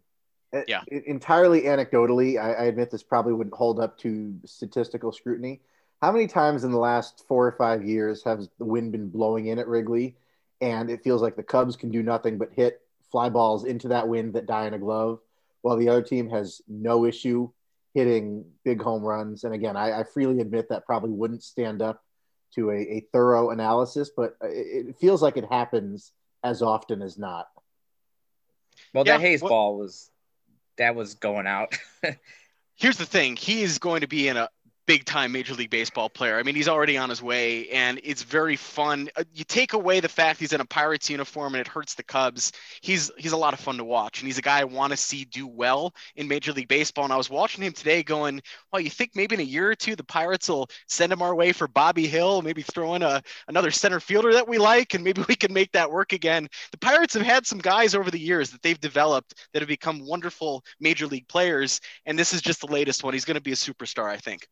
Eh, 0.54 0.64
yeah. 0.68 0.82
Entirely 0.88 1.64
anecdotally, 1.64 2.42
I, 2.42 2.54
I 2.54 2.64
admit 2.66 2.90
this 2.90 3.04
probably 3.04 3.34
wouldn't 3.34 3.56
hold 3.56 3.80
up 3.80 3.98
to 4.00 4.34
statistical 4.46 5.12
scrutiny. 5.12 5.62
How 6.02 6.12
many 6.12 6.28
times 6.28 6.64
in 6.64 6.72
the 6.72 6.78
last 6.78 7.26
four 7.28 7.46
or 7.46 7.52
five 7.52 7.84
years 7.84 8.24
has 8.24 8.50
the 8.58 8.66
wind 8.66 8.92
been 8.92 9.10
blowing 9.10 9.48
in 9.48 9.60
at 9.60 9.68
Wrigley, 9.68 10.16
and 10.62 10.90
it 10.90 11.04
feels 11.04 11.22
like 11.22 11.36
the 11.36 11.44
Cubs 11.44 11.76
can 11.76 11.92
do 11.92 12.02
nothing 12.02 12.38
but 12.38 12.54
hit 12.54 12.82
fly 13.12 13.30
balls 13.30 13.66
into 13.66 13.88
that 13.90 14.08
wind 14.08 14.34
that 14.34 14.46
die 14.46 14.68
in 14.68 14.74
a 14.74 14.80
glove, 14.80 15.20
while 15.62 15.76
the 15.76 15.90
other 15.90 16.02
team 16.02 16.30
has 16.30 16.62
no 16.68 17.06
issue 17.06 17.50
hitting 17.94 18.46
big 18.64 18.82
home 18.82 19.04
runs. 19.04 19.44
And 19.44 19.54
again, 19.54 19.76
I, 19.76 20.00
I 20.00 20.04
freely 20.04 20.40
admit 20.42 20.70
that 20.70 20.86
probably 20.86 21.12
wouldn't 21.12 21.44
stand 21.44 21.82
up 21.82 22.04
to 22.56 22.72
a, 22.72 22.76
a 22.76 23.08
thorough 23.12 23.50
analysis, 23.50 24.10
but 24.16 24.36
uh, 24.44 24.48
it, 24.48 24.88
it, 24.90 24.96
feels 25.00 25.22
like 25.22 25.38
it 25.38 25.46
happens 25.46 26.12
as 26.44 26.62
often 26.62 27.02
as 27.02 27.18
not. 27.18 27.48
Well, 28.94 29.04
yeah, 29.06 29.18
that 29.18 29.22
Hayes 29.22 29.42
well, 29.42 29.50
ball 29.50 29.78
was 29.78 30.10
that 30.78 30.96
was 30.96 31.16
going 31.16 31.48
out. 31.48 31.78
here's 32.76 32.98
the 32.98 33.06
thing: 33.06 33.36
he 33.36 33.62
is 33.62 33.80
going 33.80 34.02
to 34.02 34.08
be 34.08 34.28
in 34.28 34.38
a 34.38 34.50
big 34.90 35.06
time 35.06 35.32
Major 35.32 35.54
League 35.54 35.70
Baseball 35.70 36.10
player. 36.10 36.40
I 36.40 36.42
mean, 36.42 36.56
he's 36.56 36.68
already 36.68 36.98
on 36.98 37.12
his 37.12 37.22
way, 37.22 37.70
and 37.70 38.02
it's 38.04 38.24
very 38.24 38.56
fun. 38.56 39.08
Uh, 39.16 39.24
you 39.36 39.44
take 39.44 39.74
away 39.74 40.00
the 40.00 40.10
fact 40.10 40.40
he's 40.40 40.52
in 40.52 40.62
a 40.62 40.66
Pirates 40.66 41.12
uniform 41.12 41.54
and 41.54 41.62
it 41.62 41.68
hurts 41.68 41.94
the 41.94 42.02
Cubs. 42.02 42.52
He's 42.82 43.12
he's 43.16 43.32
a 43.32 43.38
lot 43.38 43.54
of 43.54 43.60
fun 43.60 43.78
to 43.78 43.84
watch, 43.84 44.20
and 44.20 44.28
he's 44.28 44.40
a 44.40 44.42
guy 44.42 44.62
I 44.62 44.64
want 44.64 44.90
to 44.90 44.98
see 44.98 45.26
do 45.26 45.46
well 45.46 45.94
in 46.16 46.28
Major 46.28 46.54
League 46.54 46.70
Baseball. 46.70 47.04
And 47.04 47.14
I 47.14 47.18
was 47.18 47.30
watching 47.30 47.64
him 47.64 47.72
today, 47.72 48.02
going, 48.02 48.42
"Well, 48.74 48.80
you 48.80 48.90
think 48.90 49.12
maybe 49.14 49.36
in 49.36 49.42
a 49.42 49.44
year 49.44 49.70
or 49.70 49.76
two 49.76 49.96
the 49.96 50.04
Pirates 50.04 50.50
will 50.50 50.68
send 50.88 51.14
him 51.14 51.22
our 51.22 51.36
way 51.36 51.52
for 51.52 51.68
Bobby 51.68 52.08
Hill, 52.08 52.42
maybe 52.42 52.64
throw 52.64 52.96
in 52.96 53.04
a 53.04 53.22
another 53.48 53.70
center 53.70 54.00
fielder 54.00 54.34
that 54.34 54.48
we 54.48 54.58
like, 54.58 54.96
and 54.96 55.04
maybe 55.04 55.22
we 55.30 55.36
can 55.36 55.54
make 55.54 55.72
that 55.74 55.92
work 55.92 56.14
again." 56.14 56.48
The 56.72 56.80
Pirates 56.80 57.14
have 57.14 57.22
had 57.22 57.46
some 57.46 57.60
guys 57.60 57.94
over 57.94 58.10
the 58.10 58.20
years 58.20 58.50
that 58.50 58.64
they've 58.64 58.82
developed 58.82 59.36
that 59.54 59.62
have 59.62 59.70
become 59.70 60.04
wonderful 60.04 60.64
Major 60.80 61.06
League 61.06 61.28
players, 61.28 61.80
and 62.08 62.18
this 62.18 62.34
is 62.34 62.42
just 62.42 62.62
the 62.62 62.74
latest 62.74 63.04
one. 63.04 63.14
He's 63.14 63.26
going 63.26 63.36
to 63.36 63.42
be 63.42 63.52
a 63.52 63.56
superstar, 63.56 64.10
I 64.10 64.18
think. 64.18 64.48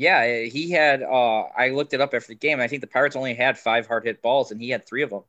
Yeah, 0.00 0.44
he 0.44 0.70
had. 0.70 1.02
Uh, 1.02 1.42
I 1.54 1.68
looked 1.68 1.92
it 1.92 2.00
up 2.00 2.14
after 2.14 2.28
the 2.28 2.34
game. 2.34 2.58
I 2.58 2.68
think 2.68 2.80
the 2.80 2.86
Pirates 2.86 3.16
only 3.16 3.34
had 3.34 3.58
five 3.58 3.86
hard 3.86 4.06
hit 4.06 4.22
balls, 4.22 4.50
and 4.50 4.58
he 4.58 4.70
had 4.70 4.86
three 4.86 5.02
of 5.02 5.10
them. 5.10 5.24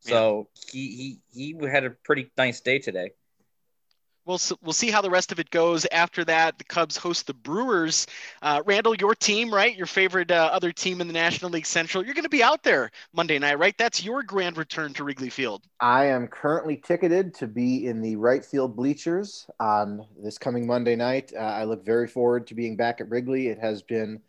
So 0.00 0.48
yeah. 0.54 0.70
he 0.72 1.18
he 1.32 1.52
he 1.52 1.66
had 1.68 1.84
a 1.84 1.90
pretty 1.90 2.28
nice 2.36 2.60
day 2.60 2.80
today 2.80 3.12
we'll 4.28 4.40
we'll 4.62 4.72
see 4.72 4.90
how 4.90 5.00
the 5.00 5.10
rest 5.10 5.32
of 5.32 5.40
it 5.40 5.50
goes. 5.50 5.86
After 5.86 6.24
that, 6.26 6.58
the 6.58 6.64
Cubs 6.64 6.96
host 6.96 7.26
the 7.26 7.34
Brewers. 7.34 8.06
Uh, 8.42 8.62
Randall, 8.64 8.94
your 8.94 9.14
team, 9.14 9.52
right? 9.52 9.76
Your 9.76 9.86
favorite 9.86 10.30
uh, 10.30 10.50
other 10.52 10.70
team 10.70 11.00
in 11.00 11.06
the 11.06 11.12
National 11.12 11.50
League 11.50 11.66
Central. 11.66 12.04
You're 12.04 12.14
going 12.14 12.24
to 12.24 12.28
be 12.28 12.42
out 12.42 12.62
there 12.62 12.90
Monday 13.12 13.38
night, 13.38 13.58
right? 13.58 13.76
That's 13.78 14.04
your 14.04 14.22
grand 14.22 14.56
return 14.56 14.92
to 14.94 15.04
Wrigley 15.04 15.30
Field. 15.30 15.62
I 15.80 16.04
am 16.06 16.28
currently 16.28 16.76
ticketed 16.76 17.34
to 17.34 17.46
be 17.48 17.86
in 17.86 18.02
the 18.02 18.16
right 18.16 18.44
field 18.44 18.76
bleachers 18.76 19.46
on 19.58 20.06
this 20.22 20.38
coming 20.38 20.66
Monday 20.66 20.94
night. 20.94 21.32
Uh, 21.34 21.40
I 21.40 21.64
look 21.64 21.84
very 21.84 22.06
forward 22.06 22.46
to 22.48 22.54
being 22.54 22.76
back 22.76 23.00
at 23.00 23.08
Wrigley. 23.08 23.48
It 23.48 23.58
has 23.58 23.82
been 23.82 24.20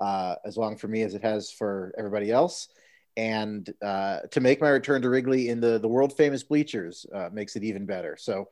uh, 0.00 0.36
as 0.44 0.56
long 0.56 0.76
for 0.76 0.88
me 0.88 1.02
as 1.02 1.14
it 1.14 1.22
has 1.22 1.50
for 1.50 1.94
everybody 1.98 2.30
else. 2.30 2.68
And 3.16 3.72
uh, 3.82 4.20
to 4.30 4.40
make 4.40 4.60
my 4.60 4.68
return 4.68 5.00
to 5.00 5.08
Wrigley 5.08 5.48
in 5.48 5.58
the, 5.58 5.78
the 5.78 5.88
world 5.88 6.14
famous 6.14 6.42
bleachers 6.42 7.06
uh, 7.14 7.30
makes 7.32 7.56
it 7.56 7.64
even 7.64 7.86
better. 7.86 8.14
So 8.18 8.48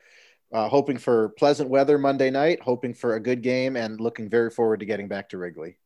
uh, 0.52 0.68
hoping 0.68 0.98
for 0.98 1.30
pleasant 1.30 1.68
weather 1.68 1.98
Monday 1.98 2.30
night, 2.30 2.60
hoping 2.62 2.94
for 2.94 3.14
a 3.14 3.20
good 3.20 3.42
game, 3.42 3.76
and 3.76 4.00
looking 4.00 4.28
very 4.28 4.50
forward 4.50 4.80
to 4.80 4.86
getting 4.86 5.08
back 5.08 5.28
to 5.30 5.38
Wrigley. 5.38 5.76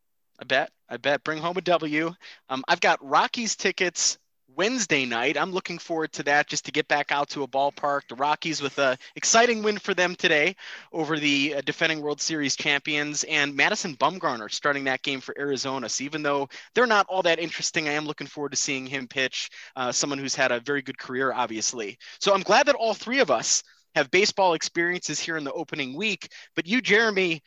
I 0.41 0.45
bet. 0.45 0.71
I 0.89 0.97
bet. 0.97 1.25
Bring 1.25 1.39
home 1.39 1.57
a 1.57 1.61
W. 1.63 2.15
Um, 2.49 2.65
I've 2.69 2.81
got 2.81 3.05
Rockies 3.05 3.57
tickets 3.57 4.19
Wednesday 4.59 5.07
night. 5.07 5.37
I'm 5.39 5.53
looking 5.53 5.79
forward 5.79 6.13
to 6.15 6.25
that 6.25 6.49
just 6.49 6.65
to 6.65 6.73
get 6.73 6.89
back 6.89 7.13
out 7.13 7.29
to 7.31 7.45
a 7.45 7.49
ballpark. 7.49 8.03
The 8.09 8.17
Rockies 8.17 8.61
with 8.61 8.79
a 8.79 8.99
exciting 9.15 9.63
win 9.63 9.79
for 9.79 9.95
them 9.95 10.17
today 10.17 10.57
over 10.93 11.17
the 11.17 11.55
uh, 11.55 11.61
defending 11.61 12.01
World 12.01 12.21
Series 12.21 12.57
champions 12.57 13.25
and 13.25 13.55
Madison 13.55 13.97
Bumgarner 13.97 14.51
starting 14.51 14.83
that 14.85 15.03
game 15.03 15.21
for 15.21 15.39
Arizona. 15.39 15.89
So 15.89 16.03
even 16.03 16.23
though 16.23 16.49
they're 16.75 16.87
not 16.87 17.07
all 17.09 17.23
that 17.23 17.39
interesting, 17.39 17.89
I 17.89 17.93
am 17.93 18.05
looking 18.05 18.27
forward 18.27 18.51
to 18.51 18.57
seeing 18.57 18.85
him 18.85 19.07
pitch. 19.07 19.49
Uh, 19.77 19.93
someone 19.93 20.19
who's 20.19 20.35
had 20.35 20.51
a 20.51 20.59
very 20.59 20.83
good 20.83 20.99
career, 20.99 21.33
obviously. 21.33 21.97
So 22.19 22.35
I'm 22.35 22.43
glad 22.43 22.67
that 22.67 22.75
all 22.75 22.95
three 22.95 23.21
of 23.21 23.31
us 23.31 23.63
have 23.99 24.11
baseball 24.11 24.55
experiences 24.55 25.21
here 25.21 25.37
in 25.37 25.45
the 25.45 25.53
opening 25.53 25.95
week. 25.95 26.29
But 26.57 26.67
you, 26.67 26.81
Jeremy, 26.81 27.43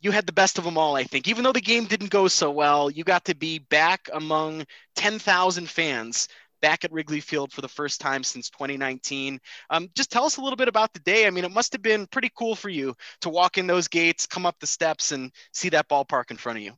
you 0.00 0.10
had 0.10 0.26
the 0.26 0.32
best 0.32 0.58
of 0.58 0.64
them 0.64 0.78
all, 0.78 0.96
I 0.96 1.04
think. 1.04 1.28
Even 1.28 1.44
though 1.44 1.52
the 1.52 1.60
game 1.60 1.84
didn't 1.84 2.10
go 2.10 2.28
so 2.28 2.50
well, 2.50 2.90
you 2.90 3.04
got 3.04 3.24
to 3.26 3.34
be 3.34 3.58
back 3.58 4.08
among 4.12 4.64
10,000 4.96 5.68
fans 5.68 6.28
back 6.62 6.84
at 6.84 6.92
Wrigley 6.92 7.20
Field 7.20 7.52
for 7.52 7.60
the 7.60 7.68
first 7.68 8.00
time 8.00 8.24
since 8.24 8.50
2019. 8.50 9.38
Um, 9.70 9.88
just 9.94 10.10
tell 10.10 10.24
us 10.24 10.36
a 10.36 10.40
little 10.40 10.56
bit 10.56 10.68
about 10.68 10.92
the 10.92 11.00
day. 11.00 11.26
I 11.26 11.30
mean, 11.30 11.44
it 11.44 11.52
must 11.52 11.72
have 11.72 11.82
been 11.82 12.06
pretty 12.06 12.30
cool 12.36 12.54
for 12.54 12.68
you 12.68 12.94
to 13.20 13.28
walk 13.28 13.58
in 13.58 13.66
those 13.66 13.88
gates, 13.88 14.26
come 14.26 14.46
up 14.46 14.56
the 14.60 14.66
steps, 14.66 15.12
and 15.12 15.32
see 15.52 15.68
that 15.70 15.88
ballpark 15.88 16.30
in 16.30 16.36
front 16.36 16.58
of 16.58 16.64
you. 16.64 16.72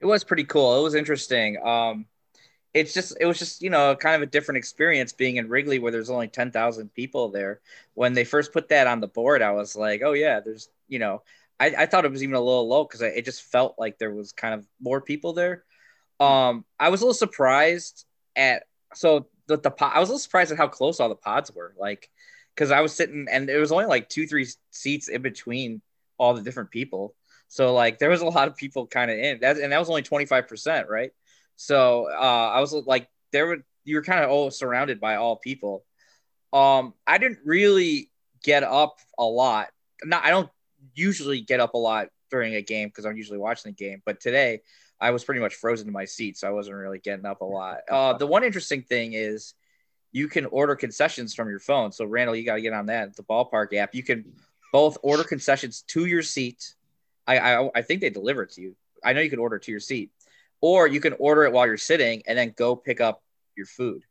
It 0.00 0.06
was 0.06 0.24
pretty 0.24 0.44
cool. 0.44 0.78
It 0.78 0.82
was 0.82 0.94
interesting. 0.94 1.58
Um, 1.64 2.06
it's 2.72 2.94
just 2.94 3.16
it 3.20 3.26
was 3.26 3.38
just 3.38 3.62
you 3.62 3.70
know 3.70 3.96
kind 3.96 4.16
of 4.16 4.22
a 4.22 4.30
different 4.30 4.58
experience 4.58 5.12
being 5.12 5.36
in 5.36 5.48
Wrigley 5.48 5.78
where 5.78 5.92
there's 5.92 6.10
only 6.10 6.28
10,000 6.28 6.94
people 6.94 7.30
there. 7.30 7.60
When 7.94 8.12
they 8.12 8.24
first 8.24 8.52
put 8.52 8.68
that 8.68 8.86
on 8.86 9.00
the 9.00 9.08
board, 9.08 9.42
I 9.42 9.52
was 9.52 9.74
like, 9.74 10.02
oh 10.04 10.12
yeah, 10.12 10.40
there's 10.40 10.68
you 10.88 10.98
know, 10.98 11.22
I, 11.58 11.74
I 11.78 11.86
thought 11.86 12.04
it 12.04 12.10
was 12.10 12.22
even 12.22 12.34
a 12.34 12.40
little 12.40 12.68
low 12.68 12.84
because 12.84 13.02
it 13.02 13.24
just 13.24 13.42
felt 13.42 13.76
like 13.78 13.98
there 13.98 14.12
was 14.12 14.32
kind 14.32 14.54
of 14.54 14.66
more 14.80 15.00
people 15.00 15.32
there. 15.32 15.64
Um, 16.18 16.64
I 16.78 16.90
was 16.90 17.00
a 17.00 17.04
little 17.04 17.14
surprised 17.14 18.06
at 18.36 18.64
so 18.94 19.26
the 19.46 19.58
the 19.58 19.72
I 19.80 19.98
was 19.98 20.08
a 20.08 20.12
little 20.12 20.18
surprised 20.18 20.52
at 20.52 20.58
how 20.58 20.68
close 20.68 21.00
all 21.00 21.08
the 21.08 21.16
pods 21.16 21.52
were, 21.52 21.74
like 21.78 22.08
because 22.54 22.70
I 22.70 22.80
was 22.80 22.92
sitting 22.94 23.26
and 23.30 23.48
there 23.48 23.60
was 23.60 23.72
only 23.72 23.86
like 23.86 24.08
two 24.08 24.26
three 24.26 24.46
seats 24.70 25.08
in 25.08 25.22
between 25.22 25.82
all 26.18 26.34
the 26.34 26.42
different 26.42 26.70
people. 26.70 27.14
So 27.48 27.74
like 27.74 27.98
there 27.98 28.10
was 28.10 28.20
a 28.20 28.26
lot 28.26 28.48
of 28.48 28.56
people 28.56 28.86
kind 28.86 29.10
of 29.10 29.18
in 29.18 29.40
that, 29.40 29.58
and 29.58 29.72
that 29.72 29.78
was 29.78 29.88
only 29.88 30.02
25 30.02 30.46
percent, 30.46 30.88
right? 30.88 31.10
So 31.60 32.08
uh, 32.10 32.48
I 32.54 32.60
was 32.60 32.72
like, 32.72 33.10
there 33.32 33.46
were 33.46 33.58
you 33.84 33.96
were 33.96 34.02
kind 34.02 34.24
of 34.24 34.30
all 34.30 34.50
surrounded 34.50 34.98
by 34.98 35.16
all 35.16 35.36
people. 35.36 35.84
Um, 36.54 36.94
I 37.06 37.18
didn't 37.18 37.40
really 37.44 38.10
get 38.42 38.62
up 38.62 38.96
a 39.18 39.24
lot. 39.24 39.68
Not 40.02 40.24
I 40.24 40.30
don't 40.30 40.48
usually 40.94 41.42
get 41.42 41.60
up 41.60 41.74
a 41.74 41.78
lot 41.78 42.08
during 42.30 42.54
a 42.54 42.62
game 42.62 42.88
because 42.88 43.04
I'm 43.04 43.18
usually 43.18 43.36
watching 43.38 43.72
the 43.72 43.76
game, 43.76 44.00
but 44.06 44.20
today 44.20 44.62
I 44.98 45.10
was 45.10 45.22
pretty 45.22 45.42
much 45.42 45.54
frozen 45.54 45.84
to 45.84 45.92
my 45.92 46.06
seat, 46.06 46.38
so 46.38 46.48
I 46.48 46.50
wasn't 46.50 46.76
really 46.76 46.98
getting 46.98 47.26
up 47.26 47.42
a 47.42 47.44
lot. 47.44 47.80
Uh, 47.90 48.14
the 48.14 48.26
one 48.26 48.42
interesting 48.42 48.82
thing 48.82 49.12
is 49.12 49.52
you 50.12 50.28
can 50.28 50.46
order 50.46 50.74
concessions 50.74 51.34
from 51.34 51.50
your 51.50 51.60
phone. 51.60 51.92
So 51.92 52.06
Randall, 52.06 52.36
you 52.36 52.46
got 52.46 52.54
to 52.54 52.62
get 52.62 52.72
on 52.72 52.86
that. 52.86 53.14
The 53.16 53.22
ballpark 53.22 53.74
app. 53.74 53.94
You 53.94 54.02
can 54.02 54.32
both 54.72 54.96
order 55.02 55.24
concessions 55.24 55.82
to 55.88 56.06
your 56.06 56.22
seat. 56.22 56.74
I, 57.26 57.38
I 57.38 57.70
I 57.74 57.82
think 57.82 58.00
they 58.00 58.08
deliver 58.08 58.44
it 58.44 58.52
to 58.52 58.62
you. 58.62 58.76
I 59.04 59.12
know 59.12 59.20
you 59.20 59.28
can 59.28 59.38
order 59.38 59.58
to 59.58 59.70
your 59.70 59.80
seat 59.80 60.10
or 60.60 60.86
you 60.86 61.00
can 61.00 61.14
order 61.14 61.44
it 61.44 61.52
while 61.52 61.66
you're 61.66 61.76
sitting 61.76 62.22
and 62.26 62.36
then 62.36 62.54
go 62.56 62.76
pick 62.76 63.00
up 63.00 63.22
your 63.56 63.66
food. 63.66 64.02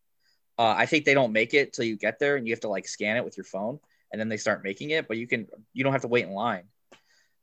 Uh, 0.58 0.76
I 0.78 0.86
think 0.86 1.06
they 1.06 1.14
don't 1.14 1.32
make 1.32 1.54
it 1.54 1.74
till 1.74 1.86
you 1.86 1.96
get 1.96 2.20
there 2.20 2.36
and 2.36 2.48
you 2.48 2.54
have 2.54 2.62
to 2.62 2.70
like 2.70 2.88
scan 2.88 3.18
it 3.18 3.24
with 3.24 3.38
your 3.38 3.46
phone 3.46 3.80
and 4.12 4.20
then 4.20 4.30
they 4.30 4.38
start 4.38 4.64
making 4.64 4.90
it, 4.90 5.08
but 5.08 5.18
you 5.18 5.28
can 5.28 5.48
you 5.74 5.84
don't 5.84 5.94
have 5.94 6.02
to 6.02 6.08
wait 6.08 6.26
in 6.26 6.32
line. 6.32 6.64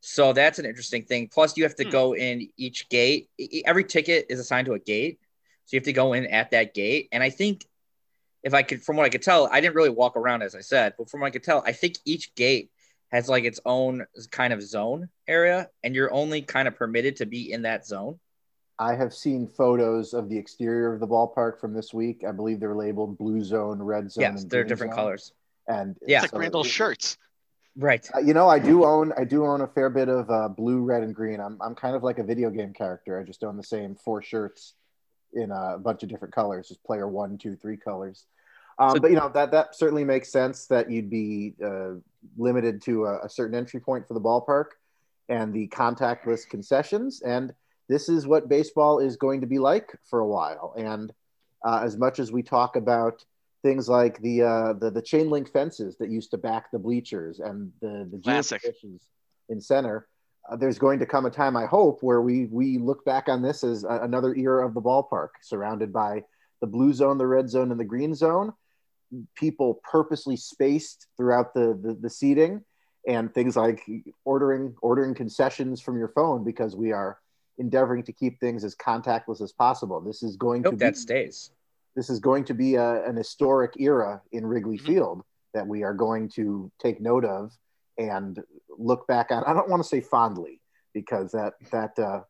So 0.00 0.32
that's 0.32 0.58
an 0.58 0.66
interesting 0.66 1.04
thing. 1.04 1.28
Plus, 1.28 1.56
you 1.56 1.64
have 1.64 1.74
to 1.76 1.84
hmm. 1.84 1.90
go 1.90 2.14
in 2.14 2.48
each 2.56 2.88
gate. 2.88 3.28
Every 3.64 3.84
ticket 3.84 4.26
is 4.28 4.38
assigned 4.38 4.66
to 4.66 4.74
a 4.74 4.78
gate, 4.78 5.18
so 5.64 5.74
you 5.74 5.80
have 5.80 5.86
to 5.86 5.92
go 5.92 6.12
in 6.12 6.26
at 6.26 6.50
that 6.50 6.74
gate. 6.74 7.08
And 7.12 7.22
I 7.22 7.30
think, 7.30 7.66
if 8.42 8.54
I 8.54 8.62
could, 8.62 8.82
from 8.82 8.96
what 8.96 9.06
I 9.06 9.08
could 9.08 9.22
tell, 9.22 9.48
I 9.50 9.60
didn't 9.60 9.74
really 9.74 9.90
walk 9.90 10.16
around 10.16 10.42
as 10.42 10.54
I 10.54 10.60
said, 10.60 10.94
but 10.96 11.10
from 11.10 11.20
what 11.20 11.28
I 11.28 11.30
could 11.30 11.42
tell, 11.42 11.62
I 11.66 11.72
think 11.72 11.96
each 12.04 12.34
gate 12.34 12.70
has 13.10 13.28
like 13.28 13.44
its 13.44 13.60
own 13.64 14.06
kind 14.30 14.52
of 14.52 14.62
zone 14.62 15.08
area, 15.26 15.70
and 15.82 15.94
you're 15.94 16.12
only 16.12 16.42
kind 16.42 16.68
of 16.68 16.76
permitted 16.76 17.16
to 17.16 17.26
be 17.26 17.50
in 17.50 17.62
that 17.62 17.86
zone. 17.86 18.20
I 18.78 18.94
have 18.94 19.14
seen 19.14 19.46
photos 19.46 20.12
of 20.12 20.28
the 20.28 20.36
exterior 20.36 20.92
of 20.92 21.00
the 21.00 21.06
ballpark 21.06 21.58
from 21.60 21.72
this 21.72 21.94
week. 21.94 22.24
I 22.28 22.32
believe 22.32 22.60
they're 22.60 22.74
labeled 22.74 23.16
blue 23.16 23.42
zone, 23.42 23.80
red 23.80 24.10
zone. 24.12 24.22
Yes, 24.22 24.44
they're 24.44 24.64
different 24.64 24.92
zone. 24.92 24.98
colors. 24.98 25.32
And 25.66 25.96
yeah, 26.06 26.18
it's 26.18 26.24
like 26.24 26.30
so 26.32 26.38
Randall's 26.38 26.66
shirts. 26.66 27.16
Right. 27.78 28.08
Uh, 28.14 28.20
you 28.20 28.34
know, 28.34 28.48
I 28.48 28.58
do 28.58 28.84
own 28.84 29.12
I 29.18 29.24
do 29.24 29.44
own 29.46 29.60
a 29.62 29.66
fair 29.66 29.90
bit 29.90 30.08
of 30.08 30.30
uh, 30.30 30.48
blue, 30.48 30.82
red, 30.82 31.02
and 31.02 31.14
green. 31.14 31.40
I'm 31.40 31.58
I'm 31.60 31.74
kind 31.74 31.96
of 31.96 32.02
like 32.02 32.18
a 32.18 32.22
video 32.22 32.50
game 32.50 32.72
character. 32.72 33.18
I 33.18 33.22
just 33.22 33.42
own 33.44 33.56
the 33.56 33.62
same 33.62 33.94
four 33.94 34.22
shirts 34.22 34.74
in 35.32 35.50
a 35.50 35.76
bunch 35.78 36.02
of 36.02 36.08
different 36.08 36.34
colors, 36.34 36.68
just 36.68 36.82
player 36.84 37.08
one, 37.08 37.36
two, 37.36 37.56
three 37.56 37.76
colors. 37.76 38.26
Um, 38.78 38.92
So- 38.92 39.00
but 39.00 39.10
you 39.10 39.16
know 39.16 39.28
that 39.30 39.50
that 39.52 39.74
certainly 39.74 40.04
makes 40.04 40.30
sense 40.30 40.66
that 40.66 40.90
you'd 40.90 41.10
be 41.10 41.54
uh, 41.64 41.94
limited 42.36 42.82
to 42.82 43.06
a, 43.06 43.24
a 43.24 43.28
certain 43.28 43.54
entry 43.54 43.80
point 43.80 44.06
for 44.06 44.14
the 44.14 44.20
ballpark 44.20 44.66
and 45.28 45.52
the 45.52 45.68
contactless 45.68 46.48
concessions. 46.48 47.20
And 47.22 47.52
this 47.88 48.08
is 48.08 48.26
what 48.26 48.48
baseball 48.48 48.98
is 48.98 49.16
going 49.16 49.40
to 49.40 49.46
be 49.46 49.58
like 49.58 49.96
for 50.04 50.20
a 50.20 50.26
while. 50.26 50.74
And 50.76 51.12
uh, 51.64 51.80
as 51.82 51.96
much 51.96 52.18
as 52.18 52.32
we 52.32 52.42
talk 52.42 52.76
about 52.76 53.24
things 53.62 53.88
like 53.88 54.20
the 54.22 54.42
uh, 54.42 54.72
the, 54.74 54.90
the 54.90 55.02
chain 55.02 55.30
link 55.30 55.50
fences 55.50 55.96
that 55.98 56.10
used 56.10 56.30
to 56.30 56.38
back 56.38 56.70
the 56.70 56.78
bleachers 56.78 57.40
and 57.40 57.72
the 57.80 58.08
the 58.10 58.18
Classic. 58.22 58.62
in 59.48 59.60
center, 59.60 60.06
uh, 60.48 60.56
there's 60.56 60.78
going 60.78 60.98
to 61.00 61.06
come 61.06 61.26
a 61.26 61.30
time, 61.30 61.56
I 61.56 61.66
hope, 61.66 62.02
where 62.02 62.20
we 62.20 62.46
we 62.46 62.78
look 62.78 63.04
back 63.04 63.28
on 63.28 63.42
this 63.42 63.64
as 63.64 63.84
a, 63.84 64.00
another 64.02 64.34
era 64.34 64.66
of 64.66 64.74
the 64.74 64.82
ballpark, 64.82 65.30
surrounded 65.42 65.92
by 65.92 66.22
the 66.60 66.66
blue 66.66 66.92
zone, 66.92 67.18
the 67.18 67.26
red 67.26 67.48
zone, 67.48 67.70
and 67.70 67.80
the 67.80 67.84
green 67.84 68.14
zone. 68.14 68.52
People 69.36 69.80
purposely 69.90 70.36
spaced 70.36 71.06
throughout 71.16 71.54
the 71.54 71.78
the, 71.80 71.94
the 72.00 72.10
seating, 72.10 72.62
and 73.08 73.32
things 73.32 73.56
like 73.56 73.82
ordering 74.24 74.74
ordering 74.82 75.14
concessions 75.14 75.80
from 75.80 75.98
your 75.98 76.08
phone 76.08 76.44
because 76.44 76.76
we 76.76 76.92
are 76.92 77.18
endeavoring 77.58 78.02
to 78.04 78.12
keep 78.12 78.38
things 78.40 78.64
as 78.64 78.74
contactless 78.74 79.40
as 79.40 79.52
possible. 79.52 80.00
This 80.00 80.22
is 80.22 80.36
going 80.36 80.62
to 80.64 80.70
be 80.72 80.76
that 80.76 80.96
stays. 80.96 81.50
this 81.94 82.10
is 82.10 82.18
going 82.20 82.44
to 82.44 82.54
be 82.54 82.74
a, 82.74 83.04
an 83.08 83.16
historic 83.16 83.72
era 83.80 84.20
in 84.32 84.46
Wrigley 84.46 84.78
Mhm. 84.78 84.86
Field 84.86 85.22
that 85.54 85.66
we 85.66 85.82
are 85.82 85.94
going 85.94 86.28
to 86.30 86.70
take 86.78 87.00
note 87.00 87.24
of 87.24 87.56
and 87.98 88.42
look 88.76 89.06
back 89.06 89.30
on. 89.30 89.42
I 89.44 89.54
don't 89.54 89.68
want 89.70 89.82
to 89.82 89.88
say 89.88 90.00
fondly 90.02 90.60
because 90.92 91.32
that 91.32 91.54
that 91.70 91.98
uh, 91.98 92.20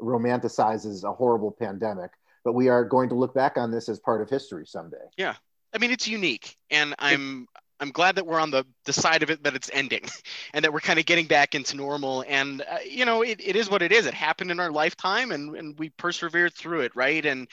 romanticizes 0.00 1.04
a 1.04 1.12
horrible 1.12 1.50
pandemic, 1.50 2.10
but 2.44 2.52
we 2.52 2.68
are 2.68 2.84
going 2.84 3.08
to 3.08 3.14
look 3.14 3.34
back 3.34 3.56
on 3.56 3.70
this 3.70 3.88
as 3.88 3.98
part 3.98 4.20
of 4.22 4.28
history 4.28 4.66
someday. 4.66 5.06
Yeah, 5.16 5.34
I 5.72 5.78
mean, 5.78 5.90
it's 5.90 6.06
unique, 6.06 6.56
and 6.70 6.94
I'm 6.98 7.46
I'm 7.84 7.90
glad 7.92 8.16
that 8.16 8.26
we're 8.26 8.40
on 8.40 8.50
the 8.50 8.64
the 8.86 8.94
side 8.94 9.22
of 9.22 9.28
it 9.28 9.42
that 9.44 9.54
it's 9.54 9.70
ending, 9.74 10.04
and 10.54 10.64
that 10.64 10.72
we're 10.72 10.80
kind 10.80 10.98
of 10.98 11.04
getting 11.04 11.26
back 11.26 11.54
into 11.54 11.76
normal. 11.76 12.24
And 12.26 12.62
uh, 12.62 12.78
you 12.88 13.04
know, 13.04 13.20
it, 13.20 13.40
it 13.44 13.56
is 13.56 13.68
what 13.68 13.82
it 13.82 13.92
is. 13.92 14.06
It 14.06 14.14
happened 14.14 14.50
in 14.50 14.58
our 14.58 14.72
lifetime, 14.72 15.32
and 15.32 15.54
and 15.54 15.78
we 15.78 15.90
persevered 15.90 16.54
through 16.54 16.80
it, 16.80 16.96
right? 16.96 17.24
And 17.26 17.46